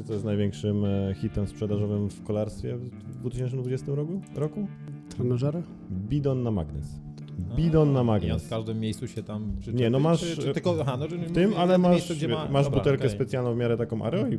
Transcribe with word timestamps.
wiecie, 0.00 0.08
co 0.08 0.12
jest 0.12 0.24
największym 0.24 0.84
e, 0.84 1.14
hitem 1.14 1.46
sprzedażowym 1.46 2.10
w 2.10 2.22
kolarstwie 2.22 2.76
w 2.76 2.90
2020 3.16 3.86
roku? 3.94 4.20
roku? 4.34 4.66
Trenażera? 5.16 5.62
Bidon 5.90 6.42
na 6.42 6.50
magnes. 6.50 7.00
Bidon 7.56 7.92
na 7.92 7.98
I 7.98 8.00
on 8.00 8.06
magnes. 8.06 8.44
w 8.44 8.50
każdym 8.50 8.80
miejscu 8.80 9.08
się 9.08 9.22
tam 9.22 9.52
przyczepi, 9.60 9.82
Nie, 9.82 9.90
no 9.90 10.00
masz, 10.00 10.20
Czy, 10.20 10.36
czy 10.36 10.54
tylko, 10.54 10.76
aha, 10.80 10.96
no, 11.00 11.06
W 11.08 11.32
tym, 11.32 11.54
ale 11.56 11.78
masz, 11.78 11.92
miejscu, 11.92 12.14
gdzie 12.14 12.28
ma, 12.28 12.48
masz 12.48 12.64
dobra, 12.64 12.78
butelkę 12.78 13.04
okej. 13.04 13.10
specjalną 13.10 13.54
w 13.54 13.56
miarę 13.56 13.76
taką 13.76 14.02
Areo 14.04 14.26
i 14.28 14.38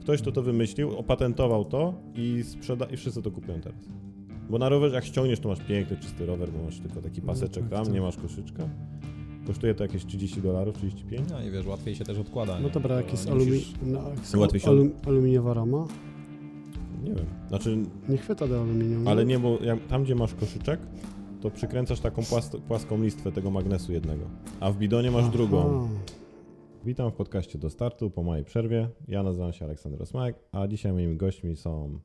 ktoś 0.00 0.22
to 0.22 0.32
to 0.32 0.42
wymyślił, 0.42 0.98
opatentował 0.98 1.64
to 1.64 1.94
i 2.14 2.42
sprzeda 2.42 2.84
i 2.84 2.96
wszyscy 2.96 3.22
to 3.22 3.30
kupują 3.30 3.60
teraz. 3.60 3.88
Bo 4.50 4.58
na 4.58 4.68
rowerze 4.68 4.94
jak 4.94 5.04
ściągniesz, 5.04 5.40
to 5.40 5.48
masz 5.48 5.60
piękny, 5.60 5.96
czysty 5.96 6.26
rower, 6.26 6.50
bo 6.52 6.64
masz 6.64 6.80
tylko 6.80 7.02
taki 7.02 7.20
paseczek 7.22 7.62
tak, 7.62 7.72
tam, 7.72 7.84
tak. 7.84 7.94
nie 7.94 8.00
masz 8.00 8.16
koszyczka. 8.16 8.68
Kosztuje 9.46 9.74
to 9.74 9.82
jakieś 9.84 10.06
30 10.06 10.42
dolarów, 10.42 10.76
35. 10.76 11.28
No 11.30 11.42
i 11.42 11.50
wiesz, 11.50 11.66
łatwiej 11.66 11.94
się 11.94 12.04
też 12.04 12.18
odkłada. 12.18 12.60
No 12.60 12.68
dobra, 12.70 12.96
jak 12.96 13.04
To 13.06 13.10
jest, 13.12 13.28
alumi 13.28 13.46
musisz- 13.52 13.74
no, 13.82 14.00
jak 14.42 14.60
się- 14.62 14.68
alum 14.68 14.92
aluminiowa 15.06 15.54
rama, 15.54 15.86
Nie 17.04 17.14
wiem. 17.14 17.26
Znaczy, 17.48 17.78
nie 18.08 18.16
chwyta 18.16 18.46
do 18.48 18.60
aluminium. 18.60 19.08
ale 19.08 19.24
nie, 19.24 19.38
bo 19.38 19.58
jak, 19.64 19.86
tam 19.86 20.04
gdzie 20.04 20.14
masz 20.14 20.34
koszyczek, 20.34 20.80
to 21.40 21.50
przykręcasz 21.50 22.00
taką 22.00 22.22
płas- 22.22 22.60
płaską 22.60 23.02
listwę 23.02 23.32
tego 23.32 23.50
magnesu 23.50 23.92
jednego. 23.92 24.24
A 24.60 24.70
w 24.72 24.78
bidonie 24.78 25.10
masz 25.10 25.28
drugą. 25.28 25.88
Witam 26.84 27.10
w 27.10 27.14
podcaście 27.14 27.58
do 27.58 27.70
startu 27.70 28.10
po 28.10 28.22
mojej 28.22 28.44
przerwie. 28.44 28.88
Ja 29.08 29.22
nazywam 29.22 29.52
się 29.52 29.64
Aleksander 29.64 30.02
Osmajek, 30.02 30.36
a 30.52 30.66
dzisiaj 30.68 30.92
moimi 30.92 31.16
gośćmi 31.16 31.56
są 31.56 31.98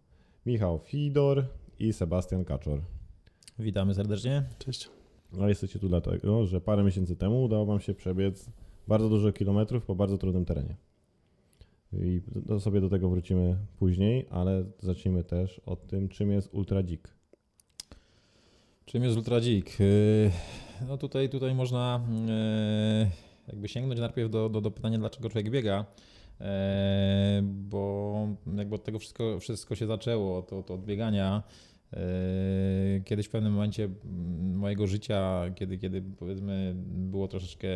Michał 0.45 0.79
Fidor 0.79 1.45
i 1.79 1.93
Sebastian 1.93 2.45
Kaczor. 2.45 2.79
Witamy 3.59 3.93
serdecznie. 3.93 4.43
Cześć. 4.59 4.89
A 5.41 5.49
jesteście 5.49 5.79
tu 5.79 5.89
dlatego, 5.89 6.45
że 6.45 6.61
parę 6.61 6.83
miesięcy 6.83 7.15
temu 7.15 7.43
udało 7.43 7.65
Wam 7.65 7.79
się 7.79 7.93
przebiec 7.93 8.49
bardzo 8.87 9.09
dużo 9.09 9.31
kilometrów 9.31 9.85
po 9.85 9.95
bardzo 9.95 10.17
trudnym 10.17 10.45
terenie. 10.45 10.75
I 11.93 12.21
do, 12.27 12.59
sobie 12.59 12.81
do 12.81 12.89
tego 12.89 13.09
wrócimy 13.09 13.57
później, 13.77 14.25
ale 14.29 14.65
zacznijmy 14.79 15.23
też 15.23 15.61
od 15.65 15.87
tym, 15.87 16.09
czym 16.09 16.31
jest 16.31 16.53
Ultra 16.53 16.83
Dzik. 16.83 17.07
Czym 18.85 19.03
jest 19.03 19.17
Ultra 19.17 19.41
Dzik? 19.41 19.79
Yy, 19.79 20.31
No 20.87 20.97
tutaj, 20.97 21.29
tutaj 21.29 21.55
można 21.55 22.01
yy, 23.03 23.11
jakby 23.47 23.67
sięgnąć 23.67 23.99
najpierw 23.99 24.31
do, 24.31 24.49
do, 24.49 24.61
do 24.61 24.71
pytania, 24.71 24.97
dlaczego 24.97 25.29
człowiek 25.29 25.49
biega. 25.49 25.85
Yy, 26.39 26.45
Bo 27.43 28.27
jakby 28.55 28.75
od 28.75 28.83
tego 28.83 28.99
wszystko, 28.99 29.39
wszystko 29.39 29.75
się 29.75 29.87
zaczęło, 29.87 30.41
to, 30.41 30.63
to 30.63 30.73
od 30.73 30.85
biegania. 30.85 31.43
Yy, 31.93 33.01
Kiedyś 33.05 33.25
w 33.25 33.29
pewnym 33.29 33.53
momencie 33.53 33.83
mm, 33.83 34.55
mojego 34.55 34.87
życia, 34.87 35.41
kiedy, 35.55 35.77
kiedy 35.77 36.01
powiedzmy 36.01 36.73
było 36.85 37.27
troszeczkę 37.27 37.67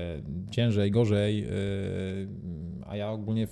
ciężej, 0.51 0.91
gorzej, 0.91 1.41
yy, 1.41 1.47
a 2.87 2.97
ja 2.97 3.11
ogólnie 3.11 3.47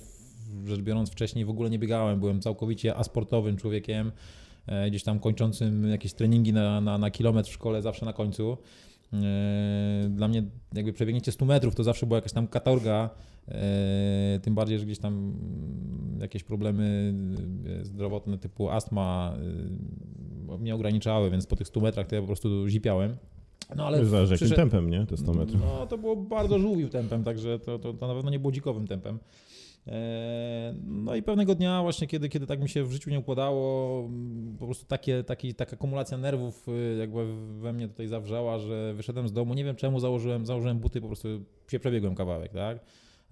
rzecz 0.64 0.80
biorąc 0.80 1.10
wcześniej 1.10 1.44
w 1.44 1.50
ogóle 1.50 1.70
nie 1.70 1.78
biegałem, 1.78 2.20
byłem 2.20 2.40
całkowicie 2.40 2.96
asportowym 2.96 3.56
człowiekiem, 3.56 4.12
e, 4.66 4.90
gdzieś 4.90 5.02
tam 5.02 5.20
kończącym 5.20 5.88
jakieś 5.88 6.12
treningi 6.12 6.52
na, 6.52 6.80
na, 6.80 6.98
na 6.98 7.10
kilometr 7.10 7.50
w 7.50 7.52
szkole, 7.52 7.82
zawsze 7.82 8.06
na 8.06 8.12
końcu. 8.12 8.56
Dla 10.08 10.28
mnie 10.28 10.42
jakby 10.74 10.92
przebiegnięcie 10.92 11.32
100 11.32 11.44
metrów 11.44 11.74
to 11.74 11.84
zawsze 11.84 12.06
była 12.06 12.16
jakaś 12.18 12.32
tam 12.32 12.46
katorga, 12.46 13.10
tym 14.42 14.54
bardziej, 14.54 14.78
że 14.78 14.84
gdzieś 14.86 14.98
tam 14.98 15.14
mm, 15.14 16.20
jakieś 16.20 16.44
problemy 16.44 17.14
e, 17.80 17.84
zdrowotne 17.84 18.38
typu 18.38 18.70
astma 18.70 19.34
e, 20.52 20.58
mnie 20.58 20.74
ograniczały, 20.74 21.30
więc 21.30 21.46
po 21.46 21.56
tych 21.56 21.66
100 21.68 21.80
metrach 21.80 22.06
to 22.06 22.14
ja 22.14 22.20
po 22.20 22.26
prostu 22.26 22.68
zipiałem. 22.68 23.16
No 23.76 23.86
ale 23.86 24.04
Zależy 24.04 24.32
jakim 24.34 24.46
przyszedł- 24.48 24.56
tempem, 24.56 24.90
nie? 24.90 25.06
Te 25.06 25.16
100 25.16 25.34
metrów. 25.34 25.60
no 25.60 25.86
to 25.86 25.98
było 25.98 26.16
bardzo 26.16 26.58
żółwił 26.58 26.88
tempem, 26.88 27.24
także 27.24 27.58
to, 27.58 27.78
to, 27.78 27.92
to 27.94 28.08
na 28.08 28.14
pewno 28.14 28.30
nie 28.30 28.38
było 28.38 28.52
dzikowym 28.52 28.86
tempem. 28.86 29.18
E, 29.86 30.74
No 30.86 31.14
i 31.16 31.22
pewnego 31.22 31.54
dnia 31.54 31.82
właśnie, 31.82 32.06
kiedy, 32.06 32.28
kiedy 32.28 32.46
tak 32.46 32.62
mi 32.62 32.68
się 32.68 32.84
w 32.84 32.92
życiu 32.92 33.10
nie 33.10 33.18
układało, 33.18 34.00
m, 34.06 34.56
po 34.58 34.64
prostu 34.66 34.86
takie, 34.86 35.24
taki, 35.24 35.54
taka 35.54 35.72
akumulacja 35.72 36.18
nerwów 36.18 36.68
y, 36.68 36.96
jakby 36.98 37.26
we 37.60 37.72
mnie 37.72 37.88
tutaj 37.88 38.06
zawrzała, 38.08 38.58
że 38.58 38.94
wyszedłem 38.94 39.28
z 39.28 39.32
domu, 39.32 39.54
nie 39.54 39.64
wiem 39.64 39.76
czemu 39.76 40.00
założyłem, 40.00 40.46
założyłem 40.46 40.78
buty, 40.78 41.00
po 41.00 41.06
prostu 41.06 41.28
się 41.70 41.78
przebiegłem 41.78 42.14
kawałek, 42.14 42.52
tak? 42.52 42.78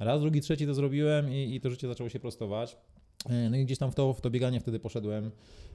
Raz, 0.01 0.21
drugi, 0.21 0.41
trzeci 0.41 0.67
to 0.67 0.75
zrobiłem 0.75 1.33
i, 1.33 1.55
i 1.55 1.61
to 1.61 1.71
życie 1.71 1.89
zaczęło 1.89 2.09
się 2.09 2.21
prostować. 2.21 2.77
E, 3.31 3.51
No 3.51 3.57
i 3.57 3.65
gdzieś 3.65 3.79
tam 3.79 3.91
w 3.91 3.95
to, 3.95 4.15
w 4.15 4.21
to 4.21 4.31
bieganie 4.31 4.61
wtedy 4.61 4.79
poszedłem. 4.81 5.31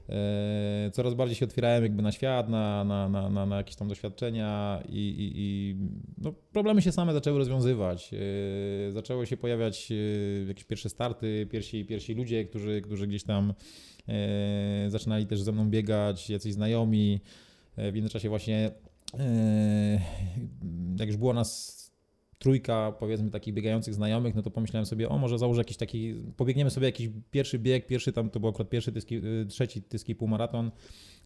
E, 0.08 0.90
Coraz 0.92 1.14
bardziej 1.14 1.36
się 1.36 1.44
otwierałem 1.44 1.82
jakby 1.82 2.02
na 2.02 2.12
świat, 2.12 2.48
na, 2.48 2.84
na, 2.84 3.08
na, 3.08 3.30
na, 3.30 3.46
na 3.46 3.56
jakieś 3.56 3.76
tam 3.76 3.88
doświadczenia 3.88 4.82
i, 4.88 4.92
i, 4.98 5.32
i 5.36 5.76
no, 6.18 6.32
problemy 6.52 6.82
się 6.82 6.92
same 6.92 7.12
zaczęły 7.12 7.38
rozwiązywać. 7.38 8.10
E, 8.14 8.92
Zaczęły 8.92 9.26
się 9.26 9.36
pojawiać 9.36 9.92
jakieś 10.48 10.64
pierwsze 10.64 10.88
starty, 10.88 11.46
pierwsi, 11.50 11.84
pierwsi 11.84 12.14
ludzie, 12.14 12.44
którzy, 12.44 12.80
którzy 12.80 13.06
gdzieś 13.06 13.24
tam 13.24 13.54
zaczynali 14.88 15.26
też 15.26 15.42
ze 15.42 15.52
mną 15.52 15.70
biegać, 15.70 16.30
jacyś 16.30 16.52
znajomi. 16.52 17.20
W 17.76 17.92
międzyczasie 17.94 18.28
właśnie 18.28 18.70
jak 20.98 21.08
już 21.08 21.16
było 21.16 21.32
nas 21.32 21.85
trójka, 22.38 22.92
powiedzmy, 22.98 23.30
takich 23.30 23.54
biegających 23.54 23.94
znajomych, 23.94 24.34
no 24.34 24.42
to 24.42 24.50
pomyślałem 24.50 24.86
sobie, 24.86 25.08
o 25.08 25.18
może 25.18 25.38
założę 25.38 25.60
jakiś 25.60 25.76
taki, 25.76 26.14
pobiegniemy 26.36 26.70
sobie 26.70 26.86
jakiś 26.86 27.10
pierwszy 27.30 27.58
bieg, 27.58 27.86
pierwszy 27.86 28.12
tam, 28.12 28.30
to 28.30 28.40
był 28.40 28.48
akurat 28.48 28.68
pierwszy 28.68 28.92
tyski, 28.92 29.16
y, 29.16 29.46
trzeci 29.46 29.82
tyski 29.82 30.14
półmaraton, 30.14 30.70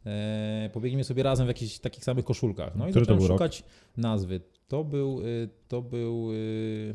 e, 0.06 0.70
pobiegniemy 0.72 1.04
sobie 1.04 1.22
razem 1.22 1.46
w 1.46 1.48
jakichś 1.48 1.78
takich 1.78 2.04
samych 2.04 2.24
koszulkach. 2.24 2.76
No 2.76 2.88
i 2.88 2.90
Który 2.90 3.04
zacząłem 3.04 3.18
był 3.18 3.28
rok? 3.28 3.38
szukać 3.38 3.64
nazwy. 3.96 4.40
To 4.68 4.84
był, 4.84 5.20
y, 5.20 5.48
to 5.68 5.82
był 5.82 6.32
y, 6.32 6.94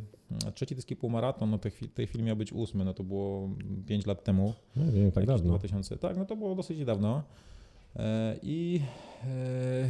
trzeci 0.54 0.76
tyski 0.76 0.96
półmaraton, 0.96 1.50
no 1.50 1.58
w 1.58 1.62
tej 1.62 1.72
tej 1.72 2.08
chwili 2.08 2.24
miał 2.24 2.36
być 2.36 2.54
ósmy, 2.54 2.86
no 2.86 2.94
to 2.94 3.04
było 3.04 3.50
5 3.88 4.06
lat 4.06 4.24
temu. 4.24 4.54
No, 4.76 4.86
nie, 4.92 5.12
tak 5.12 5.26
dawno. 5.26 5.50
2000, 5.50 5.98
tak, 5.98 6.18
no 6.18 6.26
to 6.26 6.36
było 6.36 6.56
dosyć 6.56 6.86
dawno. 6.86 7.24
E, 7.96 8.36
I, 8.44 8.82
e, 9.24 9.90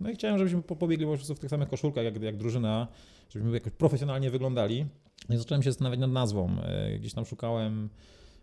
no 0.00 0.10
i 0.10 0.14
chciałem, 0.14 0.38
żebyśmy 0.38 0.62
po- 0.62 0.76
pobiegli 0.76 1.06
po 1.06 1.12
prostu 1.12 1.34
w 1.34 1.38
tych 1.38 1.50
samych 1.50 1.68
koszulkach 1.68 2.04
jak, 2.04 2.22
jak 2.22 2.36
drużyna, 2.36 2.88
żebyśmy 3.30 3.54
jakoś 3.54 3.72
profesjonalnie 3.72 4.30
wyglądali. 4.30 4.86
I 5.30 5.36
zacząłem 5.36 5.62
się 5.62 5.70
zastanawiać 5.70 6.00
nad 6.00 6.10
nazwą. 6.10 6.50
E, 6.62 6.98
Gdzieś 6.98 7.12
tam 7.12 7.24
szukałem, 7.24 7.88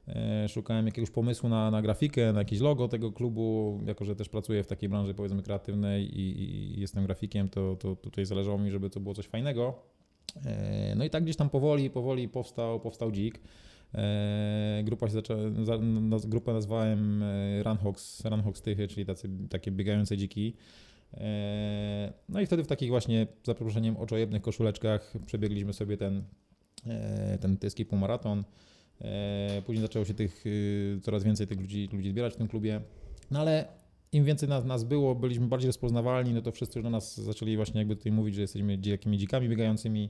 e, 0.08 0.50
szukałem 0.50 0.86
jakiegoś 0.86 1.10
pomysłu 1.12 1.50
na, 1.50 1.72
na 1.72 1.82
grafikę, 1.82 2.34
na 2.34 2.40
jakieś 2.40 2.60
logo 2.60 2.88
tego 2.88 3.12
klubu. 3.12 3.80
Jako, 3.86 4.06
że 4.06 4.16
też 4.16 4.30
pracuję 4.30 4.64
w 4.64 4.68
takiej 4.68 4.90
branży 4.90 5.14
powiedzmy 5.14 5.44
kreatywnej 5.44 6.20
i, 6.20 6.42
i 6.44 6.80
jestem 6.80 7.06
grafikiem, 7.06 7.50
to, 7.50 7.76
to 7.76 7.96
tutaj 7.96 8.26
zależało 8.26 8.58
mi, 8.58 8.72
żeby 8.72 8.90
to 8.90 9.00
było 9.00 9.16
coś 9.16 9.28
fajnego. 9.28 9.74
E, 10.46 10.94
No 10.96 11.06
i 11.06 11.10
tak 11.10 11.24
gdzieś 11.24 11.36
tam 11.36 11.50
powoli, 11.50 11.90
powoli 11.90 12.30
powstał, 12.30 12.80
powstał 12.80 13.12
dzik. 13.12 13.40
Grupa 14.84 15.08
się 15.08 15.14
zaczęła, 15.14 15.40
grupę 16.26 16.54
nazwałem 16.54 17.24
Runhawks, 17.64 18.26
Runhawks 18.26 18.62
Tychy, 18.62 18.88
czyli 18.88 19.06
tacy, 19.06 19.30
takie 19.50 19.72
biegające 19.72 20.18
dziki. 20.18 20.54
E, 21.14 22.14
No 22.30 22.42
i 22.42 22.46
wtedy 22.46 22.64
w 22.64 22.68
takich 22.68 22.90
właśnie, 22.90 23.28
za 23.44 23.54
oczojebnych 24.00 24.42
koszuleczkach 24.42 25.14
przebiegliśmy 25.26 25.74
sobie 25.74 25.98
ten, 25.98 26.24
e, 26.88 27.38
ten 27.38 27.58
tyski 27.58 27.86
półmaraton. 27.86 28.44
E, 29.02 29.62
Później 29.66 29.82
zaczęło 29.82 30.06
się 30.06 30.14
tych, 30.14 30.46
y, 30.46 31.00
coraz 31.02 31.24
więcej 31.24 31.48
tych 31.48 31.60
ludzi, 31.62 31.90
ludzi 31.94 32.10
zbierać 32.10 32.34
w 32.34 32.38
tym 32.38 32.48
klubie. 32.48 32.82
No 33.32 33.40
ale 33.40 33.68
im 34.12 34.26
więcej 34.26 34.50
nas, 34.50 34.66
nas 34.66 34.84
było, 34.84 35.16
byliśmy 35.16 35.48
bardziej 35.48 35.68
rozpoznawalni, 35.68 36.34
no 36.34 36.42
to 36.42 36.52
wszyscy 36.52 36.80
już 36.80 36.84
do 36.84 36.90
nas 36.90 37.18
zaczęli 37.22 37.56
właśnie 37.56 37.80
jakby 37.80 37.96
tutaj 37.96 38.12
mówić, 38.12 38.36
że 38.36 38.42
jesteśmy 38.42 38.78
dzi- 38.78 38.90
jakimi 38.90 39.18
dzikami 39.18 39.50
biegającymi. 39.50 40.10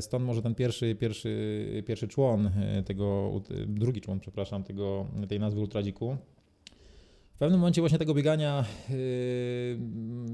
Stąd 0.00 0.24
może 0.24 0.42
ten 0.42 0.54
pierwszy, 0.54 0.94
pierwszy, 0.94 1.82
pierwszy 1.86 2.08
człon 2.08 2.50
tego, 2.84 3.32
drugi 3.66 4.00
człon, 4.00 4.20
przepraszam, 4.20 4.64
tego, 4.64 5.06
tej 5.28 5.40
nazwy 5.40 5.60
Ultradziku. 5.60 6.16
W 7.40 7.42
pewnym 7.42 7.60
momencie 7.60 7.80
właśnie 7.82 7.98
tego 7.98 8.14
biegania 8.14 8.64
yy, 8.88 8.96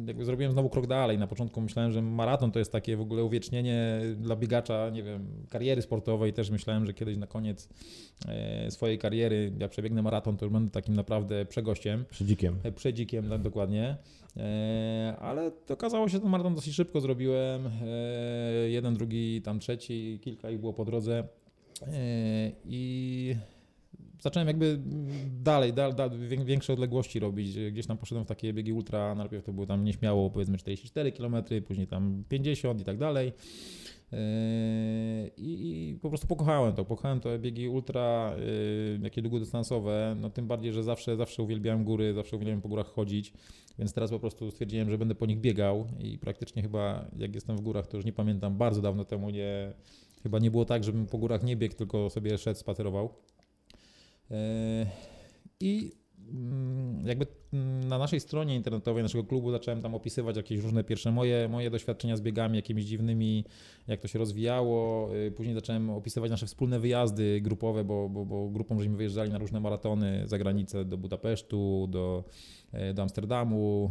jakby 0.07 0.25
zrobiłem 0.25 0.53
znowu 0.53 0.71
krok 0.71 0.87
dalej. 0.87 1.19
Na 1.19 1.27
początku 1.27 1.61
myślałem, 1.61 1.93
że 1.93 2.03
maraton 2.03 2.53
to 2.53 2.59
jest 2.59 2.73
takie 2.73 2.97
w 2.97 3.01
ogóle 3.01 3.25
uwiecznienie 3.25 4.01
dla 4.17 4.37
biegacza, 4.37 4.91
nie 4.91 5.03
wiem, 5.03 5.27
kariery 5.51 5.83
sportowej. 5.83 6.33
Też 6.33 6.51
myślałem, 6.51 6.87
że 6.87 6.95
kiedyś 6.95 7.17
na 7.17 7.27
koniec 7.27 7.69
e, 8.29 8.71
swojej 8.71 8.99
kariery, 8.99 9.53
jak 9.59 9.71
przebiegnę 9.71 10.03
maraton, 10.03 10.37
to 10.37 10.45
już 10.45 10.53
będę 10.53 10.71
takim 10.71 10.95
naprawdę 10.95 11.45
przegościem. 11.45 12.05
Przy 12.11 12.25
dzikiem. 12.25 12.57
E, 12.63 12.73
Przedzikiem, 12.73 13.29
tak 13.29 13.43
dokładnie. 13.43 13.97
E, 14.37 15.17
ale 15.21 15.51
okazało 15.69 16.09
się, 16.09 16.13
że 16.13 16.21
ten 16.21 16.31
maraton 16.31 16.55
dosyć 16.55 16.75
szybko 16.75 17.01
zrobiłem. 17.01 17.67
E, 17.67 17.71
jeden, 18.69 18.95
drugi, 18.95 19.43
tam 19.43 19.59
trzeci, 19.59 20.19
kilka 20.23 20.51
ich 20.51 20.61
było 20.61 20.73
po 20.73 20.85
drodze. 20.85 21.29
I 22.65 23.37
zacząłem 24.27 24.49
jakby 24.49 24.79
dalej, 25.43 25.73
dal, 25.73 25.95
dal, 25.95 26.11
wię- 26.11 26.45
większe 26.45 26.73
odległości 26.73 27.21
robić. 27.21 27.59
Gdzieś 27.73 27.87
tam 27.87 27.99
poszedłem 27.99 28.25
w 28.25 28.29
takie 28.29 28.53
biegi 28.53 28.73
ultra, 28.73 29.15
najpierw 29.15 29.45
to 29.45 29.53
było 29.53 29.67
tam 29.67 29.85
nieśmiało 29.85 30.31
powiedzmy 30.31 30.59
44 30.59 31.13
km, 31.13 31.37
później 31.67 31.87
tam 31.87 32.25
50 32.29 32.81
i 32.81 32.85
tak 32.85 32.99
dalej. 32.99 33.33
Yy, 34.13 34.19
I, 35.37 35.91
I 35.91 35.99
po 36.03 36.09
prostu 36.09 36.27
pokochałem 36.27 36.73
to. 36.73 36.85
Pokochałem 36.85 37.21
te 37.21 37.39
biegi 37.39 37.69
ultra, 37.69 38.35
yy, 38.39 38.99
jakie 39.03 39.23
długodystansowe. 39.23 40.17
No 40.21 40.31
tym 40.31 40.47
bardziej, 40.47 40.73
że 40.73 40.83
zawsze, 40.83 41.17
zawsze 41.17 41.43
uwielbiałem 41.43 41.85
góry, 41.85 42.15
zawsze 42.15 42.37
uwielbiałem 42.37 42.61
po 42.63 42.69
górach 42.69 42.87
chodzić. 42.87 43.33
Więc 43.79 43.93
teraz 43.93 44.11
po 44.11 44.19
prostu 44.21 44.51
stwierdziłem, 44.51 44.91
że 44.91 44.99
będę 44.99 45.15
po 45.15 45.27
nich 45.27 45.41
biegał 45.41 45.87
i 45.99 46.19
praktycznie 46.19 46.63
chyba 46.63 47.05
jak 47.17 47.35
jestem 47.35 47.57
w 47.57 47.61
górach, 47.61 47.87
to 47.87 47.97
już 47.97 48.07
nie 48.07 48.13
pamiętam, 48.13 48.57
bardzo 48.57 48.83
dawno 48.83 49.05
temu 49.05 49.31
nie, 49.31 49.73
chyba 50.23 50.39
nie 50.39 50.51
było 50.51 50.65
tak, 50.65 50.85
żebym 50.85 51.07
po 51.07 51.19
górach 51.19 51.43
nie 51.43 51.57
biegł, 51.57 51.75
tylko 51.75 52.11
sobie 52.11 52.39
szedł, 52.39 52.59
spacerował. 52.59 53.15
E, 54.31 54.87
I 55.61 55.93
mm, 56.33 57.07
jakby 57.07 57.27
mm, 57.53 57.89
na 57.89 57.99
naszej 57.99 58.21
stronie 58.21 58.57
internetowej 58.57 59.03
naszego 59.03 59.25
klubu 59.25 59.51
zacząłem 59.51 59.83
tam 59.83 59.95
opisywać 59.95 60.37
jakieś 60.37 60.61
różne 60.61 60.85
pierwsze 60.85 61.13
moje, 61.13 61.49
moje 61.49 61.71
doświadczenia 61.71 62.17
z 62.17 62.21
biegami, 62.21 62.57
jakimiś 62.57 62.85
dziwnymi, 62.85 63.45
jak 63.87 64.01
to 64.01 64.09
się 64.09 64.19
rozwijało. 64.19 65.09
Y, 65.15 65.31
Później 65.31 65.55
zacząłem 65.55 65.91
opisywać 65.91 66.31
nasze 66.31 66.47
wspólne 66.47 66.81
wyjazdy 66.81 67.41
grupowe, 67.41 67.85
bo, 67.85 68.09
bo, 68.09 68.27
bo 68.27 68.49
grupą 68.49 68.79
żeśmy 68.79 68.97
wyjeżdżali 68.97 69.33
na 69.33 69.39
różne 69.39 69.61
maratony 69.61 70.23
za 70.27 70.39
granicę, 70.39 70.85
do 70.85 70.99
Budapesztu, 70.99 71.87
do, 71.91 72.25
e, 72.73 72.95
do 72.95 73.03
Amsterdamu, 73.03 73.91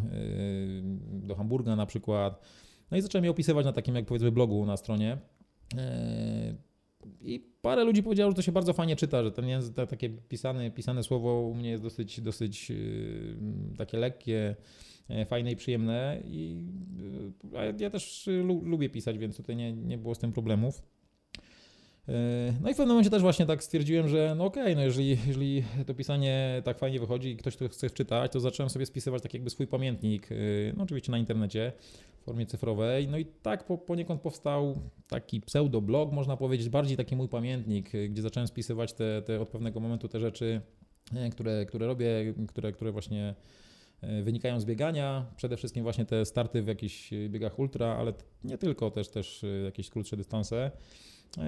do 1.12 1.36
Hamburga 1.36 1.76
na 1.76 1.86
przykład. 1.86 2.42
No 2.92 2.98
i 2.98 3.02
zacząłem 3.02 3.26
je 3.26 3.32
opisywać 3.32 3.66
na 3.66 3.74
takim, 3.74 3.96
jak 3.96 4.06
powiedzmy, 4.06 4.32
blogu 4.32 4.66
na 4.66 4.78
stronie. 4.78 5.18
E, 7.06 7.10
I 7.22 7.40
parę 7.62 7.84
ludzi 7.84 8.04
powiedziało, 8.04 8.32
że 8.32 8.36
to 8.36 8.42
się 8.42 8.52
bardzo 8.52 8.74
fajnie 8.74 8.96
czyta, 8.96 9.24
że 9.24 9.32
ten 9.32 9.48
język, 9.48 9.76
te 9.76 9.88
takie 9.88 10.10
pisane, 10.10 10.72
pisane 10.72 11.04
słowo 11.04 11.42
u 11.42 11.54
mnie 11.54 11.70
jest 11.70 11.84
dosyć, 11.84 12.22
dosyć 12.22 12.70
yy, 12.70 13.38
takie 13.78 13.98
lekkie, 13.98 14.56
e, 15.10 15.26
fajne 15.26 15.52
i 15.52 15.56
przyjemne. 15.56 16.22
I 16.26 16.62
a 17.58 17.64
ja 17.84 17.90
też 17.90 18.30
lu, 18.44 18.62
lubię 18.66 18.90
pisać, 18.90 19.18
więc 19.18 19.38
tutaj 19.38 19.56
nie, 19.56 19.74
nie 19.74 19.98
było 19.98 20.16
z 20.16 20.20
tym 20.20 20.32
problemów. 20.32 20.84
Yy, 22.08 22.14
No 22.62 22.70
i 22.70 22.74
w 22.74 22.78
pewnym 22.78 22.88
momencie 22.88 23.10
też 23.10 23.22
właśnie 23.22 23.46
tak 23.46 23.64
stwierdziłem, 23.64 24.08
że 24.08 24.36
no 24.38 24.46
okej, 24.46 24.76
no 24.76 24.82
jeżeli, 24.82 25.18
jeżeli 25.28 25.64
to 25.86 25.94
pisanie 25.94 26.62
tak 26.66 26.80
fajnie 26.80 27.00
wychodzi 27.00 27.30
i 27.30 27.38
ktoś 27.38 27.56
to 27.56 27.70
chce 27.70 27.90
czytać, 27.90 28.32
to 28.32 28.40
zacząłem 28.40 28.70
sobie 28.70 28.86
spisywać 28.86 29.24
tak 29.24 29.34
jakby 29.34 29.50
swój 29.50 29.68
pamiętnik, 29.68 30.30
no 30.78 30.84
oczywiście 30.84 31.12
na 31.12 31.18
internecie 31.18 31.72
w 32.26 32.28
formie 32.28 32.46
cyfrowej. 32.46 33.08
No 33.08 33.18
i 33.18 33.26
tak 33.26 33.66
po, 33.66 33.78
poniekąd 33.78 34.22
powstał 34.22 34.76
taki 35.10 35.42
pseudoblog, 35.42 36.12
można 36.12 36.38
powiedzieć, 36.38 36.70
bardziej 36.70 36.98
taki 36.98 37.16
mój 37.16 37.28
pamiętnik, 37.28 37.92
gdzie 38.10 38.22
zacząłem 38.22 38.48
spisywać 38.48 38.94
te, 38.94 39.22
te 39.22 39.42
od 39.42 39.50
pewnego 39.50 39.80
momentu 39.80 40.08
te 40.08 40.20
rzeczy, 40.20 40.62
y, 41.28 41.30
które, 41.30 41.66
które 41.66 41.88
robię, 41.88 42.34
które, 42.48 42.72
które 42.72 42.92
właśnie 42.92 43.36
y, 44.04 44.24
wynikają 44.24 44.60
z 44.60 44.66
biegania. 44.66 45.26
Przede 45.36 45.58
wszystkim 45.58 45.84
właśnie 45.84 46.06
te 46.06 46.26
starty 46.26 46.62
w 46.62 46.68
jakichś 46.68 47.10
biegach 47.30 47.60
ultra, 47.60 47.88
ale 47.88 48.14
nie 48.44 48.58
tylko, 48.58 48.92
też, 48.92 49.10
też 49.10 49.44
y, 49.44 49.62
jakieś 49.66 49.90
krótsze 49.90 50.18
dystanse. 50.18 50.72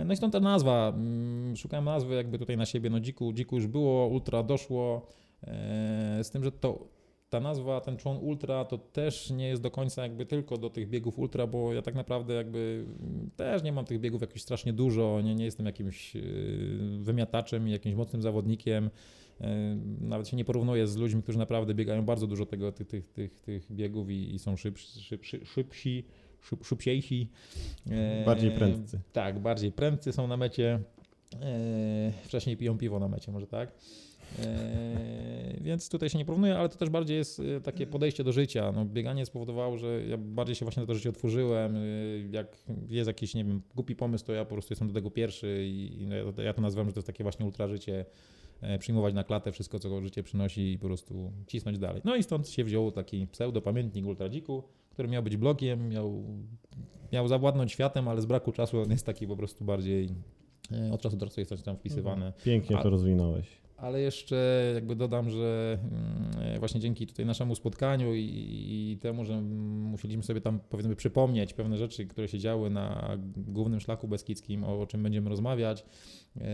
No 0.06 0.13
i 0.13 0.18
stąd 0.18 0.33
ta 0.33 0.39
nazwa. 0.39 0.94
Mm, 0.95 1.56
Szukałem 1.56 1.85
nazwy 1.85 2.15
jakby 2.15 2.39
tutaj 2.39 2.57
na 2.57 2.65
siebie. 2.65 2.89
No 2.89 3.00
dziku, 3.00 3.33
dziku 3.33 3.56
już 3.56 3.68
było, 3.68 4.07
ultra 4.07 4.44
doszło. 4.44 5.07
e, 5.44 6.23
Z 6.23 6.30
tym, 6.30 6.44
że 6.44 6.51
to 6.51 6.96
ta 7.29 7.39
nazwa, 7.39 7.81
ten 7.81 7.97
człon 7.97 8.18
ultra, 8.18 8.65
to 8.65 8.77
też 8.77 9.31
nie 9.31 9.47
jest 9.47 9.62
do 9.62 9.71
końca 9.71 10.03
jakby 10.03 10.25
tylko 10.25 10.57
do 10.57 10.69
tych 10.69 10.89
biegów 10.89 11.19
ultra, 11.19 11.47
bo 11.47 11.74
ja 11.74 11.81
tak 11.81 11.95
naprawdę 11.95 12.33
jakby 12.33 12.85
też 13.35 13.63
nie 13.63 13.71
mam 13.71 13.85
tych 13.85 14.00
biegów 14.00 14.21
jakoś 14.21 14.41
strasznie 14.41 14.74
dużo, 14.74 15.21
nie, 15.21 15.35
nie 15.35 15.45
jestem 15.45 15.65
jakimś 15.65 16.15
yy, 16.15 16.24
wymiataczem 17.01 17.68
i 17.68 17.71
jakimś 17.71 17.95
mocnym 17.95 18.21
zawodnikiem. 18.21 18.89
Yy, 19.39 19.47
Nawet 20.01 20.27
się 20.27 20.38
nie 20.38 20.45
porównuję 20.45 20.88
z 20.88 20.95
ludźmi, 20.95 21.24
którzy 21.24 21.38
naprawdę 21.38 21.74
biegają 21.74 22.06
bardzo 22.06 22.27
dużo 22.27 22.45
tego, 22.45 22.71
tych, 22.71 22.88
tych, 22.88 23.09
tych, 23.09 23.39
tych 23.39 23.71
biegów 23.71 24.09
i, 24.09 24.35
i 24.35 24.39
są 24.39 24.56
szybsi, 24.56 25.01
szybsi, 25.01 25.45
szybsi 25.45 26.03
szyb, 26.41 26.65
szybciejsi. 26.65 27.30
Yy, 27.85 27.95
Bardziej 28.25 28.51
prędcy. 28.51 29.00
Tak, 29.13 29.39
bardziej 29.39 29.71
prędcy 29.71 30.12
są 30.12 30.27
na 30.27 30.38
mecie. 30.38 30.80
Yy, 31.33 31.39
Wcześniej 32.23 32.57
piją 32.57 32.77
piwo 32.77 33.00
na 33.00 33.07
mecie, 33.07 33.31
może 33.31 33.47
tak. 33.47 33.71
Eee, 34.39 35.62
więc 35.62 35.89
tutaj 35.89 36.09
się 36.09 36.18
nie 36.18 36.25
porównuję, 36.25 36.57
ale 36.57 36.69
to 36.69 36.77
też 36.77 36.89
bardziej 36.89 37.18
jest 37.18 37.39
e, 37.39 37.62
takie 37.62 37.88
podejście 37.88 38.24
do 38.24 38.31
życia. 38.31 38.71
No, 38.71 38.85
bieganie 38.85 39.25
spowodowało, 39.25 39.77
że 39.77 40.06
ja 40.06 40.18
bardziej 40.18 40.56
się 40.56 40.65
właśnie 40.65 40.81
na 40.81 40.88
to 40.88 40.95
życie 40.95 41.09
otworzyłem. 41.09 41.75
E, 41.75 41.79
Jak 42.31 42.57
jest 42.89 43.07
jakiś, 43.07 43.35
nie 43.35 43.44
wiem, 43.45 43.62
głupi 43.75 43.95
pomysł, 43.95 44.25
to 44.25 44.33
ja 44.33 44.45
po 44.45 44.51
prostu 44.56 44.71
jestem 44.74 44.88
do 44.88 44.94
tego 44.94 45.12
pierwszy 45.12 45.65
i 45.68 46.06
no, 46.09 46.41
ja 46.44 46.53
to- 46.53 46.62
nazywam, 46.62 46.85
że 46.88 46.94
to 46.94 46.97
jest 47.00 47.07
takie 47.07 47.24
właśnie 47.24 47.45
ultra 47.45 47.68
życie. 47.68 48.06
e, 48.62 48.79
Przyjmować 48.79 49.13
na 49.13 49.24
klatę 49.24 49.51
wszystko, 49.51 49.79
co 49.79 50.01
życie 50.01 50.24
przynosi 50.24 50.71
i 50.71 50.80
po 50.80 50.88
prostu 50.88 51.31
cisnąć 51.47 51.80
dalej. 51.80 52.01
No 52.06 52.15
i 52.15 52.23
stąd 52.23 52.50
się 52.50 52.63
wziął 52.63 52.91
taki 52.91 53.27
pseudo-pamiętnik 53.27 54.06
ultradziku, 54.06 54.63
który 54.89 55.07
miał 55.07 55.23
być 55.23 55.38
blogiem, 55.38 55.89
miał, 55.89 56.23
miał 57.13 57.27
zawładnąć 57.27 57.71
światem, 57.71 58.07
ale 58.07 58.21
z 58.21 58.25
braku 58.25 58.51
czasu 58.51 58.81
on 58.81 58.91
jest 58.91 59.06
taki 59.06 59.27
po 59.27 59.38
prostu 59.38 59.65
bardziej 59.65 60.09
e, 60.71 60.91
od 60.94 61.01
czasu 61.01 61.18
do 61.18 61.25
czasu 61.25 61.41
jest 61.41 61.50
coś 61.50 61.62
tam 61.62 61.75
wpisywane. 61.77 62.33
Pięknie 62.44 62.77
A- 62.77 62.83
to 62.83 62.89
rozwinąłeś. 62.89 63.47
Ale 63.77 64.01
jeszcze 64.01 64.71
jakby 64.74 64.95
dodam, 64.95 65.29
że 65.29 65.77
mm, 65.81 66.59
właśnie 66.59 66.81
dzięki 66.81 67.07
tutaj 67.07 67.25
naszemu 67.25 67.56
spotkaniu 67.56 68.13
i, 68.13 68.21
i 68.91 68.97
temu, 69.01 69.25
że 69.25 69.41
musieliśmy 69.41 70.24
sobie 70.24 70.41
tam 70.41 70.59
powiedzmy 70.69 70.95
przypomnieć 70.95 71.53
pewne 71.53 71.77
rzeczy, 71.77 72.06
które 72.06 72.27
się 72.27 72.39
działy 72.39 72.69
na 72.69 73.18
głównym 73.38 73.79
szlaku 73.79 74.07
beskidzkim, 74.07 74.63
o, 74.63 74.81
o 74.81 74.88
czym 74.88 75.03
będziemy 75.03 75.29
rozmawiać, 75.29 75.85
e, 76.38 76.47